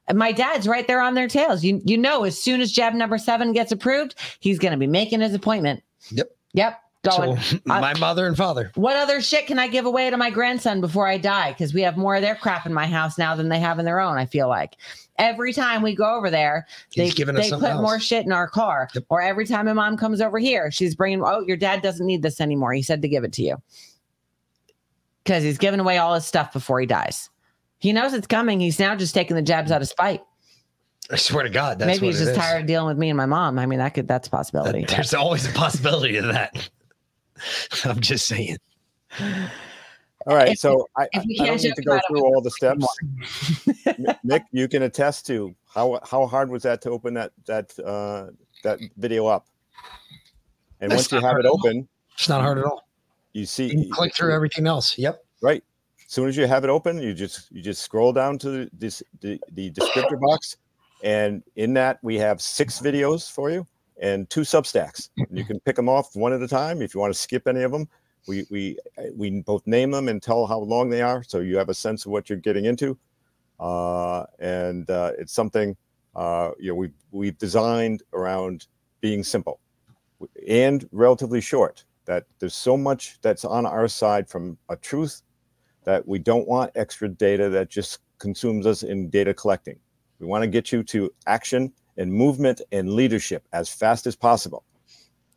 [0.09, 1.65] And my dad's right there on their tails.
[1.65, 4.87] You you know, as soon as jab number seven gets approved, he's going to be
[4.87, 5.83] making his appointment.
[6.11, 6.31] Yep.
[6.53, 6.81] Yep.
[7.03, 7.41] Going.
[7.41, 8.71] So, my uh, mother and father.
[8.75, 11.53] what other shit can I give away to my grandson before I die?
[11.53, 13.85] Because we have more of their crap in my house now than they have in
[13.85, 14.17] their own.
[14.17, 14.77] I feel like
[15.19, 17.83] every time we go over there, they, He's giving us they put else.
[17.83, 18.89] more shit in our car.
[19.09, 22.23] Or every time my mom comes over here, she's bringing, oh, your dad doesn't need
[22.23, 22.73] this anymore.
[22.73, 23.57] He said to give it to you
[25.25, 27.31] because he's giving away all his stuff before he dies.
[27.79, 28.61] He knows it's coming.
[28.61, 30.23] He's now just taking the jabs out of spite.
[31.11, 32.37] I swear to God, that's Maybe he's just is.
[32.37, 33.59] tired of dealing with me and my mom.
[33.59, 34.85] I mean, that could that's a possibility.
[34.89, 36.69] There's always a possibility of that.
[37.85, 38.57] I'm just saying.
[40.27, 42.85] All right, If- so I, if I don't need to go through all the steps.
[43.99, 47.79] Nick- Nick, you can attest to how how hard was that to open that that
[47.79, 48.29] uh,
[48.65, 49.47] that video up?
[50.81, 52.87] And That's once you have it open, It's not hard at all.
[53.33, 54.99] you see You click through everything else.
[54.99, 55.25] Yep.
[55.43, 55.63] Right.
[56.05, 58.71] As soon as you have it open, you just you just scroll down to the
[58.73, 60.57] this the, the descriptor box,
[61.05, 63.67] and in that we have six videos for you
[64.03, 65.09] and two substacks.
[65.17, 67.47] And you can pick them off one at a time if you want to skip
[67.49, 67.89] any of them.
[68.27, 68.79] We we
[69.15, 72.07] we both name them and tell how long they are, so you have a sense
[72.07, 72.99] of what you're getting into.
[73.59, 75.77] Uh, and uh, it's something
[76.15, 78.67] uh, you know we we've designed around
[79.01, 79.61] being simple
[80.49, 81.85] and relatively short.
[82.07, 85.23] That there's so much that's on our side from a truth
[85.85, 89.79] that we don't want extra data that just consumes us in data collecting.
[90.19, 94.65] We want to get you to action and movement and leadership as fast as possible.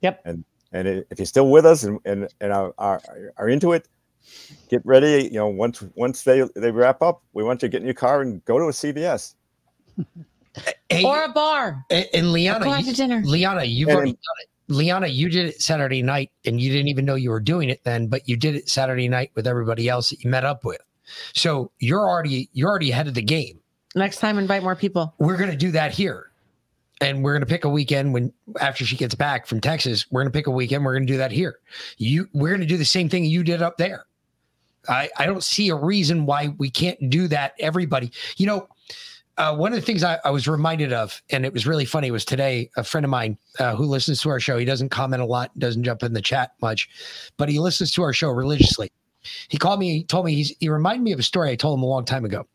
[0.02, 0.22] Yep.
[0.26, 3.02] And and i- if you're still with us and and, and are, are
[3.38, 3.88] are into it,
[4.70, 5.24] get ready.
[5.32, 7.94] You know, once once they they wrap up, we want you to get in your
[7.96, 9.36] car and go to a CVS.
[11.04, 11.86] or a bar.
[11.90, 13.22] And, and Liana, go out you- to dinner.
[13.24, 14.50] Liana, you've And- already done it.
[14.72, 17.84] Liana, you did it Saturday night, and you didn't even know you were doing it
[17.86, 20.80] then, but you did it Saturday night with everybody else that you met up with.
[21.34, 23.60] So you're already you're already ahead of the game.
[23.96, 25.16] Next time, invite more people.
[25.18, 26.29] We're gonna do that here,
[27.02, 30.06] and we're gonna pick a weekend when after she gets back from Texas.
[30.12, 30.86] We're gonna pick a weekend.
[30.86, 31.60] We're gonna do that here.
[31.98, 34.06] You we're gonna do the same thing you did up there.
[34.88, 37.54] I I don't see a reason why we can't do that.
[37.60, 38.68] Everybody, you know,
[39.38, 42.12] uh, one of the things I, I was reminded of, and it was really funny,
[42.12, 44.58] was today a friend of mine uh, who listens to our show.
[44.58, 46.90] He doesn't comment a lot, doesn't jump in the chat much,
[47.38, 48.92] but he listens to our show religiously.
[49.48, 51.80] He called me, he told me he's, he reminded me of a story I told
[51.80, 52.48] him a long time ago,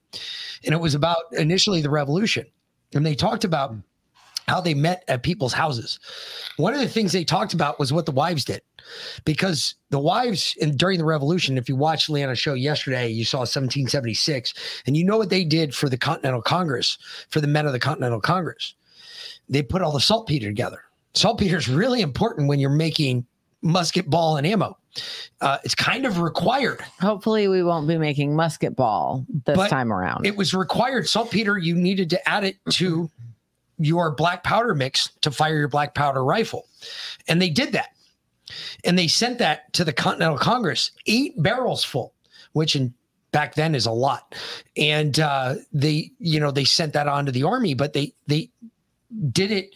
[0.65, 2.45] and it was about initially the revolution,
[2.93, 3.75] and they talked about
[4.49, 5.99] how they met at people's houses.
[6.57, 8.63] One of the things they talked about was what the wives did,
[9.25, 13.39] because the wives in, during the revolution, if you watched Leanna's show yesterday, you saw
[13.39, 14.55] 1776,
[14.87, 16.99] and you know what they did for the Continental Congress,
[17.31, 18.75] for the men of the Continental Congress.
[19.49, 20.83] They put all the saltpeter together.
[21.15, 23.27] Saltpeter is really important when you're making
[23.63, 24.77] musket ball and ammo.
[25.41, 26.81] Uh, it's kind of required.
[27.01, 30.27] Hopefully, we won't be making musket ball this But time around.
[30.27, 31.09] It was required.
[31.09, 33.11] Saltpeter, you needed to add it to
[33.79, 36.67] your black powder mix to fire your black powder rifle.
[37.29, 37.91] And they did that.
[38.85, 42.15] And they sent that to the Continental Congress, eight barrels full,
[42.53, 42.95] which in
[43.33, 44.35] back then is a lot.
[44.77, 48.51] And uh, they, you know, they sent that on to the army, but they they
[49.33, 49.75] did it.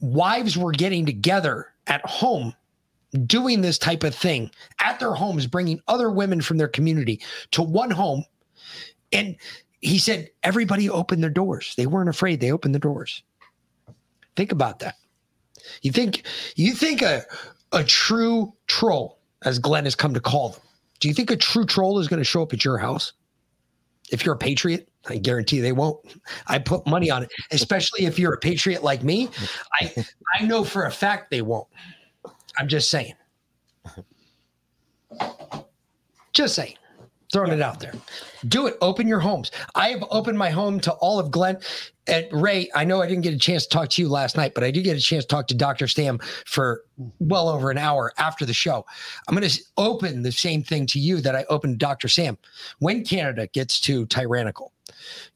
[0.00, 2.54] Wives were getting together at home
[3.24, 7.20] doing this type of thing at their homes, bringing other women from their community
[7.52, 8.24] to one home.
[9.12, 9.36] And
[9.86, 11.74] he said, everybody opened their doors.
[11.76, 12.40] They weren't afraid.
[12.40, 13.22] They opened the doors.
[14.34, 14.96] Think about that.
[15.82, 16.24] You think
[16.56, 17.22] you think a
[17.72, 20.60] a true troll, as Glenn has come to call them,
[21.00, 23.12] do you think a true troll is going to show up at your house?
[24.10, 25.98] If you're a patriot, I guarantee they won't.
[26.46, 29.28] I put money on it, especially if you're a patriot like me.
[29.80, 29.92] I
[30.38, 31.68] I know for a fact they won't.
[32.58, 33.14] I'm just saying.
[36.32, 36.76] Just saying.
[37.32, 37.92] Throwing it out there.
[38.46, 38.76] Do it.
[38.80, 39.50] Open your homes.
[39.74, 41.58] I have opened my home to all of Glenn
[42.06, 42.70] and Ray.
[42.74, 44.70] I know I didn't get a chance to talk to you last night, but I
[44.70, 45.88] did get a chance to talk to Dr.
[45.88, 46.82] Stam for
[47.18, 48.86] well over an hour after the show.
[49.26, 52.08] I'm going to open the same thing to you that I opened Dr.
[52.08, 52.38] Sam.
[52.78, 54.72] When Canada gets too tyrannical,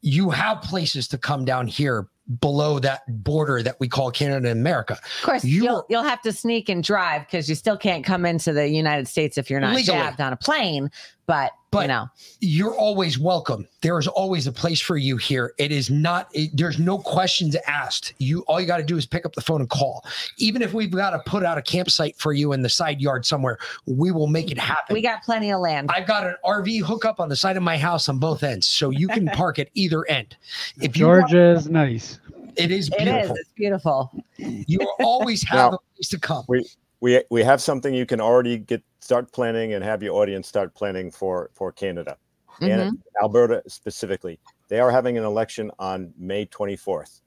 [0.00, 2.08] you have places to come down here
[2.40, 4.92] below that border that we call Canada and America.
[4.92, 8.24] Of course, you, will you'll have to sneak and drive because you still can't come
[8.24, 9.98] into the United States if you're not Legally.
[9.98, 10.90] jabbed on a plane.
[11.30, 12.08] But, But you know,
[12.40, 13.68] you're always welcome.
[13.82, 15.54] There is always a place for you here.
[15.58, 16.28] It is not.
[16.32, 18.14] It, there's no questions asked.
[18.18, 20.04] You all you got to do is pick up the phone and call.
[20.38, 23.24] Even if we've got to put out a campsite for you in the side yard
[23.24, 24.92] somewhere, we will make it happen.
[24.92, 25.88] we got plenty of land.
[25.94, 28.90] I've got an RV hookup on the side of my house on both ends, so
[28.90, 30.36] you can park at either end.
[30.80, 32.18] If you Georgia is nice.
[32.56, 33.28] it is It is.
[33.28, 33.36] beautiful.
[33.36, 34.24] It's beautiful.
[34.36, 36.44] You always have Now- a place to come.
[36.48, 36.66] we
[37.00, 40.74] we we have something you can already get start planning and have your audience start
[40.74, 42.16] planning for for Canada
[42.60, 44.38] and Alberta specifically.
[44.68, 47.22] They are having an election on May 24th.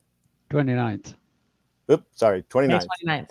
[0.51, 1.15] 29th.
[1.91, 2.85] Oop, sorry, 29th.
[3.03, 3.29] May 29th.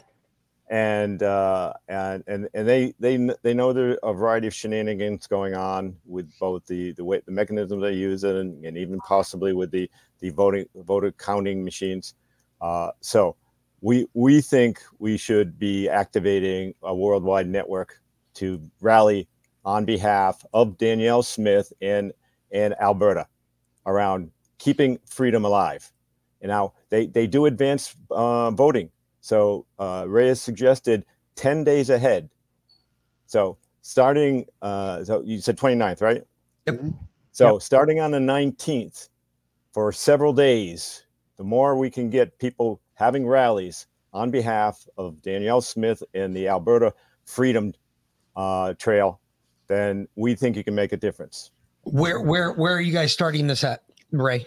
[0.69, 5.27] and uh, and and and they they they know there are a variety of shenanigans
[5.27, 9.53] going on with both the the way the mechanisms they use and, and even possibly
[9.53, 9.89] with the
[10.21, 12.15] the voting voter counting machines.
[12.61, 13.37] Uh, so
[13.83, 18.01] we we think we should be activating a worldwide network
[18.35, 19.29] to rally
[19.65, 22.13] on behalf of Danielle Smith and
[22.53, 23.27] and Alberta
[23.85, 25.93] around keeping freedom alive.
[26.41, 28.91] And now they they do advance uh, voting.
[29.21, 31.05] So uh, Ray has suggested
[31.37, 32.29] 10 days ahead.
[33.27, 36.23] So starting, uh, so you said 29th, right?
[36.67, 36.81] Yep.
[37.31, 39.09] So starting on the 19th
[39.73, 41.05] for several days,
[41.39, 46.47] the more we can get people having rallies on behalf of Danielle Smith and the
[46.47, 47.73] Alberta Freedom
[48.37, 49.21] uh, Trail,
[49.67, 51.51] then we think you can make a difference.
[51.83, 53.83] Where where where are you guys starting this at,
[54.13, 54.47] Ray?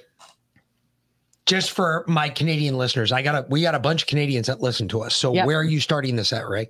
[1.45, 4.61] Just for my Canadian listeners, I got a we got a bunch of Canadians that
[4.61, 5.15] listen to us.
[5.15, 5.45] So Yep.
[5.47, 6.69] where are you starting this at, Ray?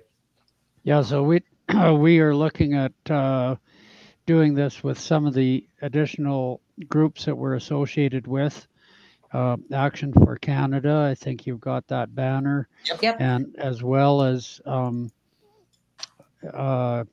[0.82, 1.42] Yeah, so we
[1.94, 3.56] we are looking at uh,
[4.26, 8.66] doing this with some of the additional groups that we're associated with.
[9.36, 12.68] Uh, Action for Canada, I think you've got that banner,
[13.02, 13.20] Yep.
[13.20, 15.12] and as well as um,
[16.54, 17.04] uh,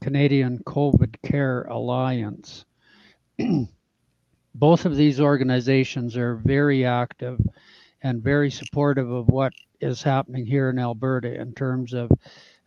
[0.00, 2.64] Canadian COVID Care Alliance.
[4.56, 7.38] Both of these organizations are very active
[8.02, 12.10] and very supportive of what is happening here in Alberta in terms of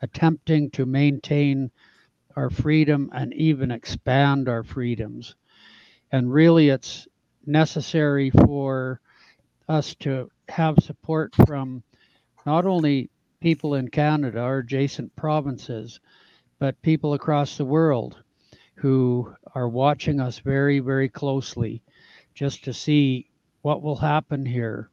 [0.02, 1.70] attempting to maintain
[2.38, 5.36] our freedom and even expand our freedoms.
[6.14, 7.10] And really, it's
[7.48, 9.00] necessary for
[9.68, 11.84] us to have support from
[12.46, 13.10] not only
[13.40, 16.00] people in Canada or adjacent provinces,
[16.60, 18.18] but people across the world
[18.76, 21.82] who are watching us very, very closely
[22.34, 23.30] just to see
[23.62, 24.90] what will happen here.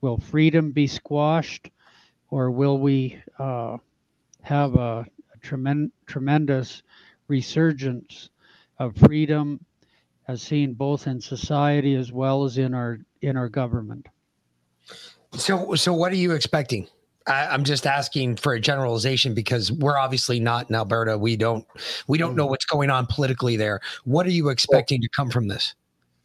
[0.00, 1.70] Will freedom be squashed
[2.30, 3.76] or will we uh,
[4.42, 6.82] have a, a tremen- tremendous
[7.28, 8.30] resurgence
[8.78, 9.64] of freedom
[10.28, 14.06] as seen both in society as well as in our in our government?
[15.32, 16.88] So so what are you expecting?
[17.26, 21.18] I, I'm just asking for a generalization because we're obviously not in Alberta.
[21.18, 21.66] We don't
[22.06, 23.80] we don't know what's going on politically there.
[24.04, 25.74] What are you expecting to come from this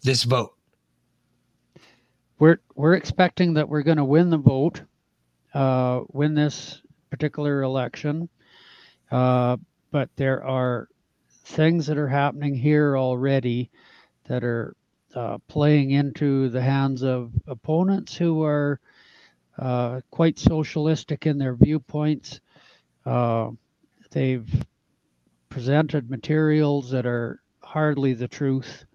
[0.03, 0.53] this vote?
[2.41, 4.81] we're we're expecting that we're going to win the vote,
[5.53, 6.81] uh, win this
[7.11, 8.27] particular election.
[9.11, 9.57] Uh,
[9.91, 10.87] but there are
[11.45, 13.69] things that are happening here already
[14.31, 14.73] that are
[15.13, 18.79] uh, playing into the hands of opponents who are
[19.59, 22.39] uh, quite socialistic in their viewpoints.
[23.05, 23.49] Uh,
[24.11, 24.49] they've
[25.49, 28.85] presented materials that are hardly the truth,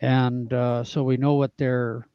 [0.00, 2.08] and uh, so we know what their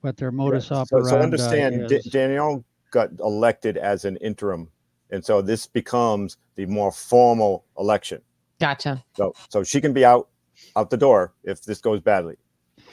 [0.00, 2.04] what their modus So, operandi so understand, is.
[2.04, 4.70] D- Danielle got elected as an interim,
[5.10, 8.22] and so this becomes the more formal election.
[8.58, 9.04] Gotcha.
[9.14, 10.30] So, so she can be out
[10.76, 12.36] out the door if this goes badly.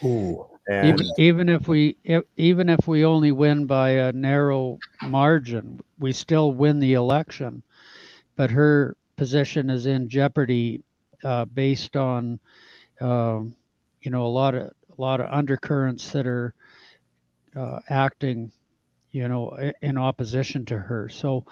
[0.03, 0.45] Ooh.
[0.67, 5.79] And even even if we if, even if we only win by a narrow margin,
[5.99, 7.63] we still win the election.
[8.35, 10.83] But her position is in jeopardy
[11.23, 12.39] uh, based on
[13.01, 13.55] um,
[14.01, 14.63] you know a lot of
[14.97, 16.53] a lot of undercurrents that are
[17.55, 18.51] uh, acting
[19.11, 21.09] you know in opposition to her.
[21.09, 21.45] So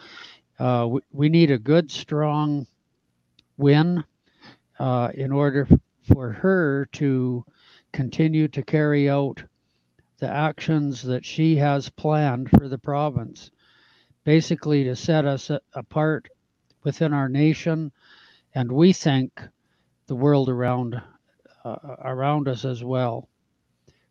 [0.59, 2.67] uh, we, we need a good strong
[3.57, 4.03] win
[4.79, 7.45] uh, in order f- for her to
[7.91, 9.43] continue to carry out
[10.19, 13.51] the actions that she has planned for the province,
[14.23, 16.29] basically to set us apart
[16.83, 17.91] within our nation,
[18.55, 19.41] and we think
[20.07, 21.01] the world around
[21.65, 23.29] uh, around us as well.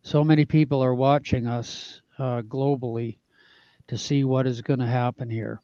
[0.02, 3.18] So many people are watching us uh, globally
[3.88, 5.60] to see what is going to happen here,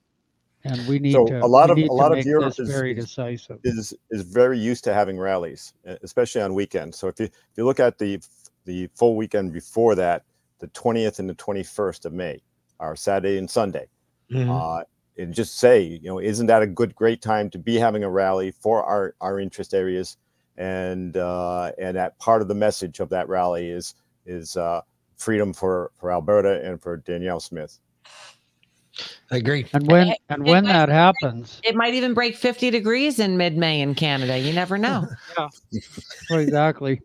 [0.65, 1.45] and we need so to.
[1.45, 3.59] a lot of a lot of make Europe is, very is- decisive.
[3.65, 5.73] is is very used to having rallies,
[6.03, 6.99] especially on weekends.
[6.99, 8.21] So if you if you look at the
[8.65, 10.25] the full weekend before that,
[10.59, 12.43] the 20th and the 21st of May,
[12.81, 13.89] are Saturday and Sunday.
[14.53, 14.83] Uh,
[15.17, 18.11] and just say, you know, isn't that a good, great time to be having a
[18.11, 20.17] rally for our our interest areas?
[20.57, 23.95] And uh, and that part of the message of that rally is
[24.27, 24.83] is uh,
[25.17, 27.79] freedom for for Alberta and for Danielle Smith.
[29.31, 29.67] I agree.
[29.73, 33.81] And when and when that happens, It might even break 50 degrees in mid May
[33.81, 34.39] in Canada.
[34.39, 35.09] You never know.
[35.37, 35.49] Yeah.
[36.31, 37.01] Exactly.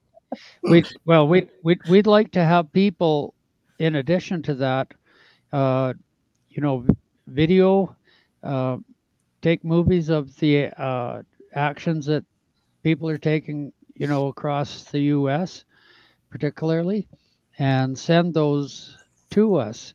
[0.63, 3.33] We well, we we we'd like to have people,
[3.79, 4.87] in addition to that,
[5.51, 5.93] uh,
[6.49, 6.85] you know,
[7.27, 7.95] video,
[8.43, 8.77] uh,
[9.41, 11.21] take movies of the uh,
[11.53, 12.23] actions that
[12.83, 15.65] people are taking, you know, across the U.S.
[16.29, 17.07] particularly,
[17.59, 18.97] and send those
[19.31, 19.93] to us,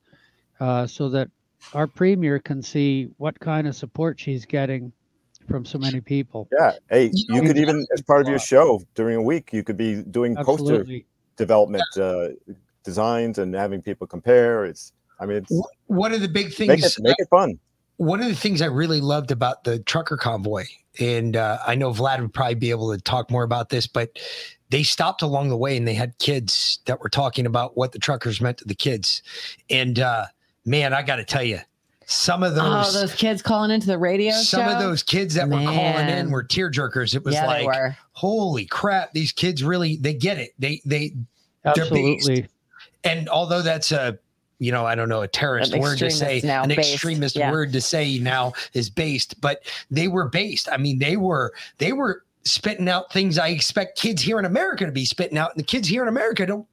[0.61, 1.29] uh, so that
[1.75, 4.93] our premier can see what kind of support she's getting
[5.49, 6.49] from so many people.
[6.53, 6.73] Yeah.
[6.91, 9.77] Hey, you could know, even, as part of your show during a week, you could
[9.77, 11.07] be doing poster Absolutely.
[11.37, 12.29] development uh,
[12.85, 14.67] designs and having people compare.
[14.67, 17.59] It's, I mean, it's One of the big things make it make it fun.
[17.99, 20.67] one of the things I really loved about the trucker convoy,
[21.01, 24.19] and uh, I know Vlad would probably be able to talk more about this, but
[24.71, 27.99] they stopped along the way and they had kids that were talking about what the
[27.99, 29.23] truckers meant to the kids.
[29.71, 30.27] And uh,
[30.65, 31.61] man, I got to tell you,
[32.11, 34.73] some of oh, those, those kids calling into the radio some show.
[34.73, 37.15] of those kids that were calling in were tear jerkers.
[37.15, 40.53] It was Yeah, like, holy crap, these kids really they get it.
[40.59, 41.15] They they.
[41.67, 42.47] Absolutely.
[43.05, 44.19] And although that's a
[44.59, 47.37] you know, I don't know, a terrorist An word to say, now, an based, extremist
[47.37, 47.51] yeah.
[47.51, 50.69] word to say now is based, but they were based.
[50.71, 54.87] I mean, they were they were spitting out things I expect kids here in America
[54.87, 56.67] to be spitting out, and the kids here in America don't.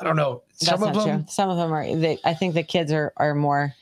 [0.00, 0.42] I don't know.
[0.64, 1.26] That's Some of not them, true.
[1.28, 1.96] Some of them are.
[1.96, 3.74] They, I think the kids are are more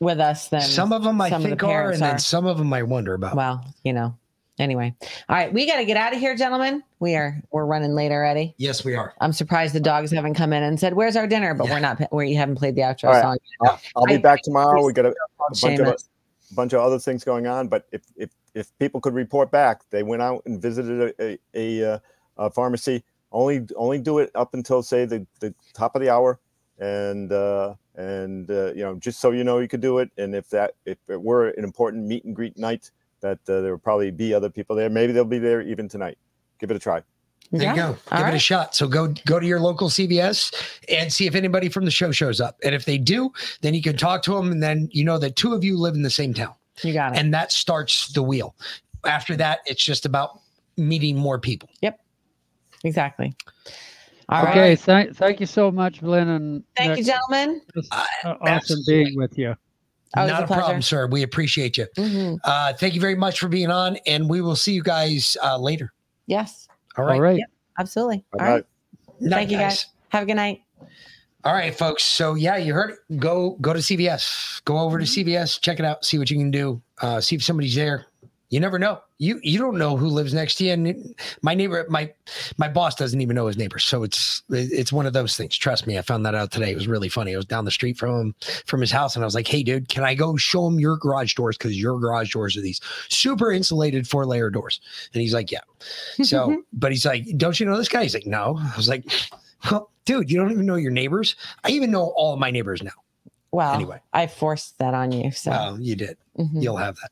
[0.00, 2.46] with us than some of them I some think the are, parents and then some
[2.46, 3.36] of them I wonder about.
[3.36, 4.16] Well, you know.
[4.58, 4.94] Anyway,
[5.30, 6.82] all right, we got to get out of here, gentlemen.
[6.98, 8.54] We are we're running late already.
[8.58, 9.14] Yes, we are.
[9.22, 12.12] I'm surprised the dogs haven't come in and said, "Where's our dinner?" But we're not.
[12.12, 13.22] We haven't played the outro All right.
[13.22, 13.38] song.
[13.62, 14.84] I'll, I'll be I- back tomorrow.
[14.84, 16.08] We got a, a bunch of Seamus.
[16.50, 19.80] a bunch of other things going on, but if if if people could report back,
[19.88, 21.98] they went out and visited a a, a, uh,
[22.36, 23.02] a pharmacy.
[23.32, 26.40] Only only do it up until say the, the top of the hour,
[26.78, 30.10] and uh, and uh, you know just so you know you could do it.
[30.18, 33.72] And if that if it were an important meet and greet night, that uh, there
[33.72, 34.90] will probably be other people there.
[34.90, 36.18] Maybe they'll be there even tonight.
[36.58, 37.02] Give it a try.
[37.52, 37.96] There you go.
[38.16, 38.76] Give it a shot.
[38.76, 40.54] So go go to your local CVS
[40.88, 42.56] and see if anybody from the show shows up.
[42.62, 45.36] And if they do, then you can talk to them, and then you know that
[45.36, 46.54] two of you live in the same town.
[46.82, 47.18] You got it.
[47.18, 48.54] And that starts the wheel.
[49.04, 50.40] After that, it's just about
[50.76, 51.68] meeting more people.
[51.80, 52.00] Yep.
[52.84, 53.34] Exactly.
[54.28, 54.50] All right.
[54.50, 57.60] okay, thank thank you so much, Lynn and Thank you, gentlemen.
[57.90, 58.04] Uh,
[58.42, 59.56] awesome being with you.
[60.16, 60.60] Always Not a a, pleasure.
[60.60, 61.06] problem, sir.
[61.08, 61.86] We appreciate you.
[61.96, 62.38] Mhm.
[62.44, 65.56] Uh, thank you very much for being on, and we will see you guys uh,
[65.58, 65.92] later.
[66.26, 66.68] Yes.
[66.96, 67.14] All right.
[67.14, 67.38] All right.
[67.38, 67.48] Yep.
[67.78, 68.24] Absolutely.
[68.32, 68.52] All Bye-bye.
[68.52, 68.64] right.
[69.20, 69.86] Night, Thank you, guys.
[70.10, 70.60] Have a good night.
[71.44, 72.02] All right, folks.
[72.04, 73.18] So yeah, you heard it.
[73.18, 74.62] Go go to CVS.
[74.64, 75.60] Go over to CVS.
[75.60, 76.04] Check it out.
[76.04, 76.82] See what you can do.
[77.00, 78.06] Uh, see if somebody's there.
[78.50, 79.00] You never know.
[79.18, 80.72] You you don't know who lives next to you.
[80.72, 82.12] And my neighbor, my
[82.58, 83.84] my boss doesn't even know his neighbors.
[83.84, 85.56] So it's it's one of those things.
[85.56, 85.96] Trust me.
[85.96, 86.72] I found that out today.
[86.72, 87.32] It was really funny.
[87.32, 88.34] I was down the street from him
[88.66, 90.96] from his house, and I was like, "Hey, dude, can I go show him your
[90.96, 91.56] garage doors?
[91.56, 94.80] Because your garage doors are these super insulated four layer doors."
[95.14, 95.60] And he's like, "Yeah."
[96.24, 99.04] So, but he's like, "Don't you know this guy?" He's like, "No." I was like,
[99.70, 101.36] "Well, dude, you don't even know your neighbors.
[101.62, 102.90] I even know all of my neighbors now."
[103.52, 104.00] Well, Anyway.
[104.12, 105.32] I forced that on you.
[105.32, 106.16] So Well, you did.
[106.40, 106.62] Mhm.
[106.62, 107.10] You'll have that.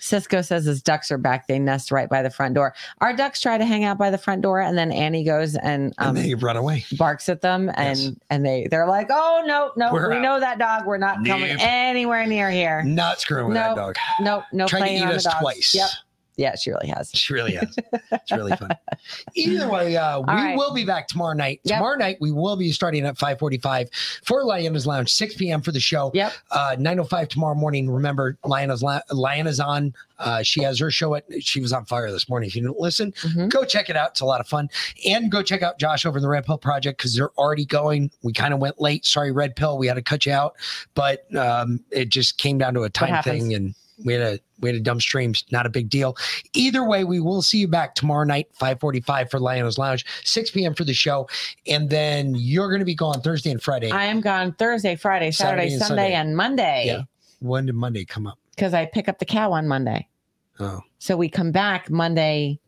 [0.00, 1.46] Cisco says his ducks are back.
[1.48, 2.74] They nest right by the front door.
[3.00, 5.92] Our ducks try to hang out by the front door, and then Annie goes and
[5.98, 6.84] um, And they run away.
[6.96, 10.22] barks at them, and and they they're like, "Oh no, no, We're we out.
[10.22, 10.86] know that dog.
[10.86, 12.82] We're not coming anywhere near here.
[12.84, 13.76] Not screwing with Nope.
[13.76, 13.96] that dog.
[14.20, 15.40] Nope, no Trying to eat on us the dogs.
[15.42, 15.74] twice.
[15.74, 15.88] Yep,
[16.38, 17.10] Yeah, she really has.
[17.12, 17.76] She really has.
[18.12, 18.70] It's really fun.
[19.34, 20.56] Either way, uh, we right.
[20.56, 21.60] will be back tomorrow night.
[21.64, 21.78] Yep.
[21.78, 23.88] Tomorrow night, we will be starting at 545
[24.24, 25.60] for Lionel's Lounge, 6 p.m.
[25.62, 26.12] for the show.
[26.14, 26.32] Yep.
[26.52, 27.90] Uh, 905 tomorrow morning.
[27.90, 29.92] Remember, La- Lionel's on.
[30.20, 32.48] Uh, she has her show at, she was on fire this morning.
[32.48, 33.48] If you didn't listen, Mm-hmm.
[33.48, 34.10] go check it out.
[34.10, 34.68] It's a lot of fun.
[35.04, 38.10] And go check out Josh over in the Red Pill Project because they're already going.
[38.22, 39.04] We kind of went late.
[39.04, 39.76] Sorry, Red Pill.
[39.76, 40.54] We had to cut you out,
[40.94, 44.68] but um, it just came down to a time thing and we had a we
[44.68, 46.16] had a dumb streams not a big deal
[46.54, 50.74] either way we will see you back tomorrow night 545 for lionel's lounge 6 p.m
[50.74, 51.28] for the show
[51.66, 55.30] and then you're going to be gone thursday and friday I am gone Thursday, Friday,
[55.30, 56.14] Saturday, Saturday and Sunday, Sunday.
[56.14, 56.82] and Monday.
[56.86, 57.02] yeah
[57.40, 60.08] when did monday come up Because I pick up the cow on Monday.
[60.60, 62.58] oh So we come back Monday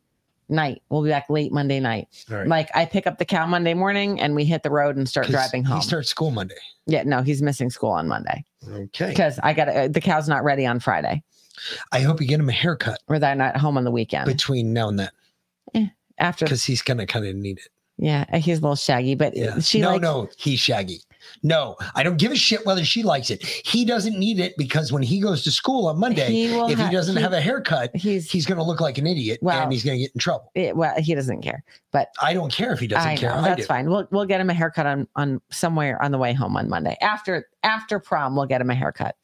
[0.49, 0.83] night.
[0.89, 2.09] We'll be back late Monday night.
[2.29, 2.47] Right.
[2.47, 5.29] Like I pick up the cow Monday morning and we hit the road and start
[5.29, 5.77] driving home.
[5.79, 9.69] he starts school monday yeah, no, he's missing school on Monday okay because I got
[9.69, 11.23] uh, the cow's not ready on Friday,
[11.93, 14.27] i hope you get him a haircut or they're not home on the weekend.
[14.27, 17.69] between now and then After, because he's gonna kind of need it
[18.03, 21.01] yeah, uh, he's a little shaggy, but yeah she no likes, no he's shaggy
[21.43, 24.91] no i don't give a shit whether she likes it he doesn't need it because
[24.91, 27.35] when he goes to school on monday He will if ha- he doesn't he- have
[27.35, 30.19] a haircut he's he's gonna look like an idiot Well- and he's gonna get in
[30.19, 33.31] trouble Yeah, well, he doesn't care, but I don't care if he doesn't I care.
[33.35, 33.67] know, I that's do.
[33.67, 33.91] fine.
[33.91, 36.97] We'll we'll get him a haircut on on somewhere on the way home on Monday
[37.03, 38.35] after after prom.
[38.35, 39.15] We'll get him a haircut.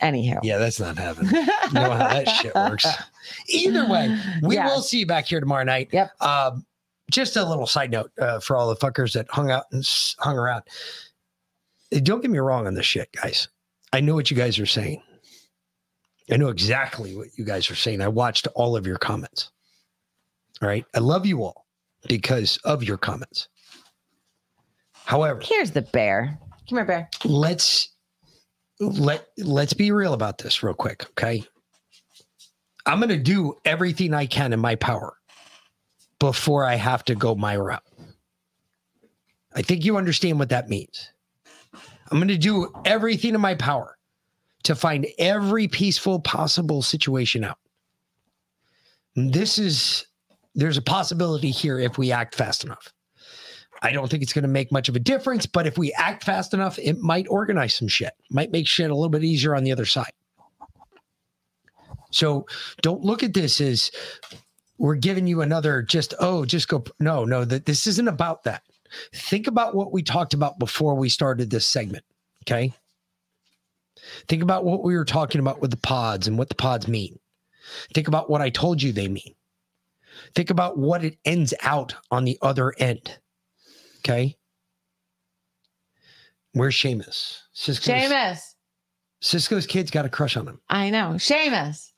[0.00, 1.30] Anyhow, Yeah, that's not happening.
[1.34, 2.86] you know how that shit works.
[3.48, 4.66] Either way, we Yeah.
[4.66, 5.90] will see you back here tomorrow night.
[5.92, 6.10] Yep.
[6.22, 6.64] Um,
[7.10, 9.86] just a little side note uh, for all the fuckers that hung out and
[10.18, 10.62] hung around.
[12.02, 13.48] Don't get me wrong on this shit, guys.
[13.92, 15.02] I know what you guys are saying.
[16.30, 18.00] I know exactly what you guys are saying.
[18.00, 19.50] I watched all of your comments.
[20.62, 20.84] All right.
[20.94, 21.66] I love you all
[22.08, 23.48] because of your comments.
[25.04, 26.38] However, Here's the bear.
[26.68, 27.10] Come here, bear.
[27.24, 27.88] let's
[28.80, 31.44] let let's be real about this real quick okay?
[32.86, 35.14] I'm going to do everything i can in my power
[36.18, 37.82] before i have to go my route.
[39.54, 41.10] I think you understand what that means.
[41.74, 43.96] I'm going to do everything in my power
[44.64, 47.58] to find every peaceful possible situation out.
[49.14, 50.06] This is
[50.54, 52.92] there's a possibility here if we act fast enough
[53.82, 56.24] I don't think it's going to make much of a difference, but if we act
[56.24, 59.64] fast enough, it might organize some shit, might make shit a little bit easier on
[59.64, 60.12] the other side.
[62.10, 62.46] So
[62.82, 63.90] don't look at this as
[64.78, 66.84] we're giving you another just, oh, just go.
[66.98, 68.62] No, no, that this isn't about that.
[69.14, 72.04] Think about what we talked about before we started this segment.
[72.44, 72.72] Okay.
[74.28, 77.18] Think about what we were talking about with the pods and what the pods mean.
[77.94, 79.34] Think about what I told you they mean.
[80.34, 83.18] Think about what it ends out on the other end.
[84.00, 84.36] Okay.
[86.52, 87.38] Where's Seamus?
[87.52, 88.40] Cisco's, Seamus.
[89.20, 90.60] Cisco's kid's got a crush on him.
[90.68, 91.12] I know.
[91.14, 91.92] Seamus.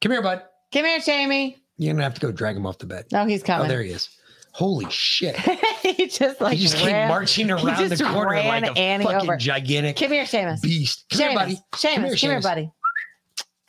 [0.00, 0.42] Come here, bud.
[0.72, 1.56] Come here, Jamie.
[1.76, 3.06] You're gonna have to go drag him off the bed.
[3.12, 3.66] No, he's coming.
[3.66, 4.08] Oh, there he is.
[4.52, 5.36] Holy shit.
[5.82, 9.36] he just like he just came marching around the corner like a Annie fucking over.
[9.36, 10.60] gigantic Come here, Seamus.
[10.60, 11.04] beast.
[11.10, 11.24] Come Seamus.
[11.28, 11.54] here, buddy.
[11.54, 11.82] Seamus.
[11.82, 12.72] Come Come here, here, buddy.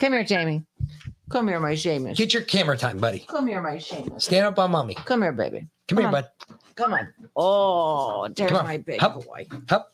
[0.00, 0.64] Come here, Jamie.
[1.30, 2.16] Come here, my Seamus.
[2.16, 3.20] Get your camera time, buddy.
[3.20, 4.22] Come here, my Seamus.
[4.22, 4.94] Stand up on mommy.
[4.94, 5.68] Come here, baby.
[5.88, 6.12] Come, here, on.
[6.12, 6.28] bud.
[6.76, 7.08] Come on.
[7.36, 8.64] Oh, there's Come on.
[8.66, 9.24] my big Hup.
[9.24, 9.46] boy.
[9.68, 9.92] Hup.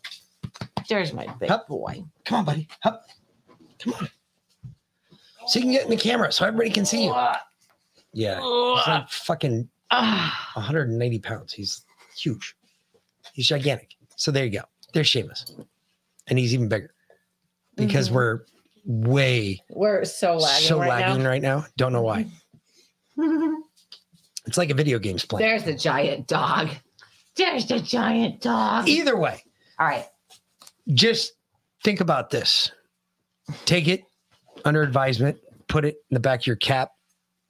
[0.88, 1.66] There's my big Hup.
[1.68, 2.04] boy.
[2.24, 2.68] Come on, buddy.
[2.82, 3.04] Hup.
[3.78, 4.08] Come on.
[5.46, 7.14] So you can get in the camera so everybody can see you.
[8.12, 8.36] Yeah.
[8.36, 10.50] He's like fucking Ah.
[10.54, 11.52] 190 pounds.
[11.52, 11.84] He's
[12.16, 12.54] huge.
[13.32, 13.94] He's gigantic.
[14.16, 14.62] So there you go.
[14.92, 15.58] There's Seamus.
[16.26, 16.92] And he's even bigger
[17.76, 18.12] because Mhm.
[18.12, 18.40] we're
[18.84, 21.28] way We're so lagging so right lagging now.
[21.28, 21.66] right now.
[21.76, 22.26] Don't know why.
[24.48, 25.46] It's like a video game's playing.
[25.48, 26.70] There's the giant dog.
[27.36, 28.88] There's the giant dog.
[28.88, 29.42] Either way,
[29.78, 30.06] All right.
[30.94, 31.32] just
[31.84, 32.72] think about this.
[33.64, 34.02] Take it
[34.64, 36.90] under advisement, put it in the back of your cap,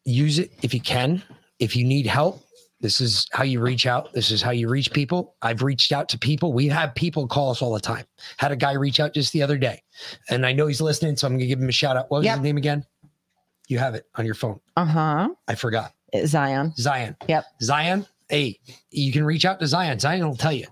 [0.04, 1.22] use it if you can.
[1.58, 2.44] If you need help,
[2.80, 4.12] this is how you reach out.
[4.12, 5.34] This is how you reach people.
[5.42, 6.52] I've reached out to people.
[6.52, 8.04] We have people call us all the time.
[8.36, 9.82] Had a guy reach out just the other day,
[10.28, 12.10] and I know he's listening, so I'm going to give him a shout out.
[12.10, 12.36] What was Yep.
[12.38, 12.84] his name again?
[13.68, 14.60] You have it on your phone.
[14.76, 15.28] Uh huh.
[15.48, 15.92] I forgot.
[16.26, 16.72] Zion.
[16.76, 17.16] Zion.
[17.28, 17.44] Yep.
[17.62, 18.06] Zion.
[18.28, 19.98] Hey, you can reach out to Zion.
[19.98, 20.66] Zion will tell you.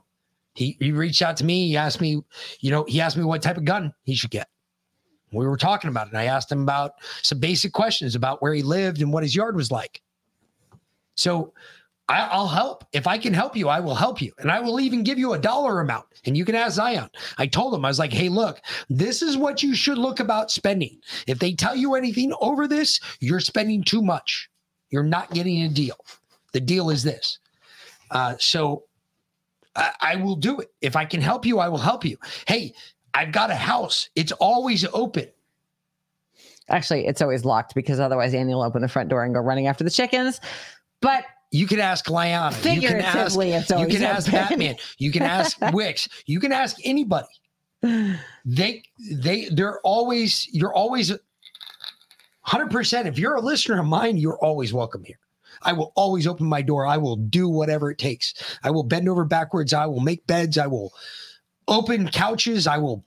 [0.55, 1.69] He he reached out to me.
[1.69, 2.23] He asked me,
[2.61, 4.49] you know, he asked me what type of gun he should get.
[5.33, 6.13] We were talking about it.
[6.13, 6.93] And I asked him about
[7.23, 10.01] some basic questions about where he lived and what his yard was like.
[11.15, 11.53] So
[12.09, 12.85] I, I'll help.
[12.93, 14.33] If I can help you, I will help you.
[14.39, 16.07] And I will even give you a dollar amount.
[16.25, 17.11] And you can ask Zion.
[17.39, 20.51] I told him, I was like, hey, look, this is what you should look about
[20.51, 21.01] spending.
[21.27, 24.49] If they tell you anything over this, you're spending too much.
[24.91, 25.97] You're not getting a deal.
[26.53, 27.39] The deal is this.
[28.11, 28.85] Uh, so
[29.75, 30.73] I, I will do it.
[30.81, 32.17] If I can help you, I will help you.
[32.47, 32.73] Hey,
[33.15, 34.09] I've got a house.
[34.15, 35.27] It's always open.
[36.69, 39.67] Actually, it's always locked because otherwise Andy will open the front door and go running
[39.67, 40.41] after the chickens.
[41.01, 42.53] But You can ask Lyanna.
[42.75, 44.31] You can ask, Figuratively, it's you can ask.
[44.31, 44.77] Batman.
[44.99, 46.09] You can ask Wix.
[46.27, 47.29] You can ask anybody.
[48.49, 51.13] They they they're always you're always
[52.47, 53.07] 100%.
[53.07, 55.19] If you're a listener of mine, you're always welcome here.
[55.63, 56.87] I will always open my door.
[56.87, 58.35] I will do whatever it takes.
[58.63, 59.73] I will bend over backwards.
[59.73, 60.59] I will make beds.
[60.59, 60.93] I will
[61.67, 62.67] open couches.
[62.67, 63.05] I will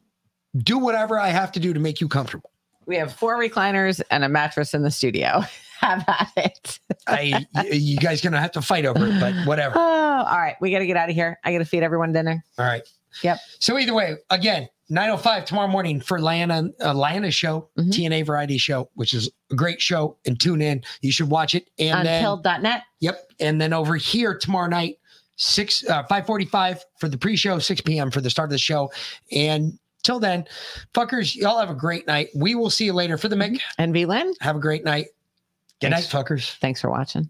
[0.57, 2.51] do whatever I have to do to make you comfortable.
[2.87, 5.43] we have four recliners and a mattress in the studio.
[5.79, 6.79] Have at it.
[7.07, 9.75] I you guys gonna have to fight over it, but whatever.
[10.19, 10.57] Oh, all right.
[10.59, 11.39] We got to get out of here.
[11.45, 12.43] I got to feed everyone dinner.
[12.57, 12.81] All right.
[13.23, 13.37] Yep.
[13.59, 17.89] So either way, again, 905 tomorrow morning for Lana Lana show, Mm-hmm.
[17.91, 20.17] TNA Variety Show, which is a great show.
[20.25, 20.83] And tune in.
[21.01, 21.69] You should watch it.
[21.79, 22.83] And then Unpilled.net.
[22.99, 23.31] Yep.
[23.39, 24.97] And then over here tomorrow night,
[25.35, 28.11] six uh, five forty five for the pre-show, 6 p.m.
[28.11, 28.91] for the start of the show.
[29.31, 30.45] And till then,
[30.93, 32.29] fuckers, y'all have a great night.
[32.35, 33.59] We will see you later for the Mick.
[33.77, 34.33] And V Lynn.
[34.41, 35.07] Have a great night.
[35.81, 36.13] Good Thanks.
[36.13, 36.57] night, fuckers.
[36.57, 37.29] Thanks for watching.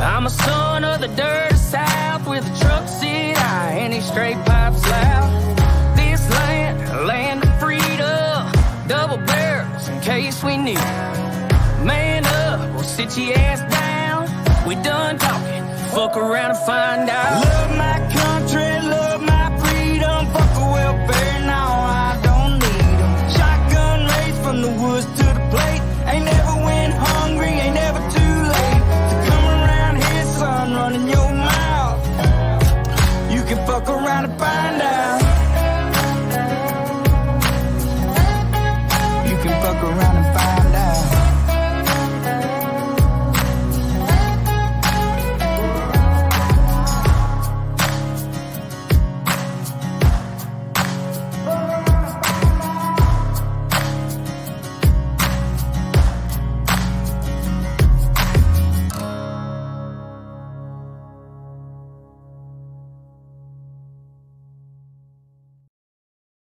[0.00, 4.36] I'm a son of the dirty south with a truck seat high and these straight
[4.46, 5.56] pipes loud.
[5.94, 8.50] This land, land of freedom,
[8.88, 10.78] double barrels in case we need.
[11.84, 14.66] Man up, or sit your ass down.
[14.66, 17.44] We done talking, fuck around and find out.
[17.44, 18.39] Love my country,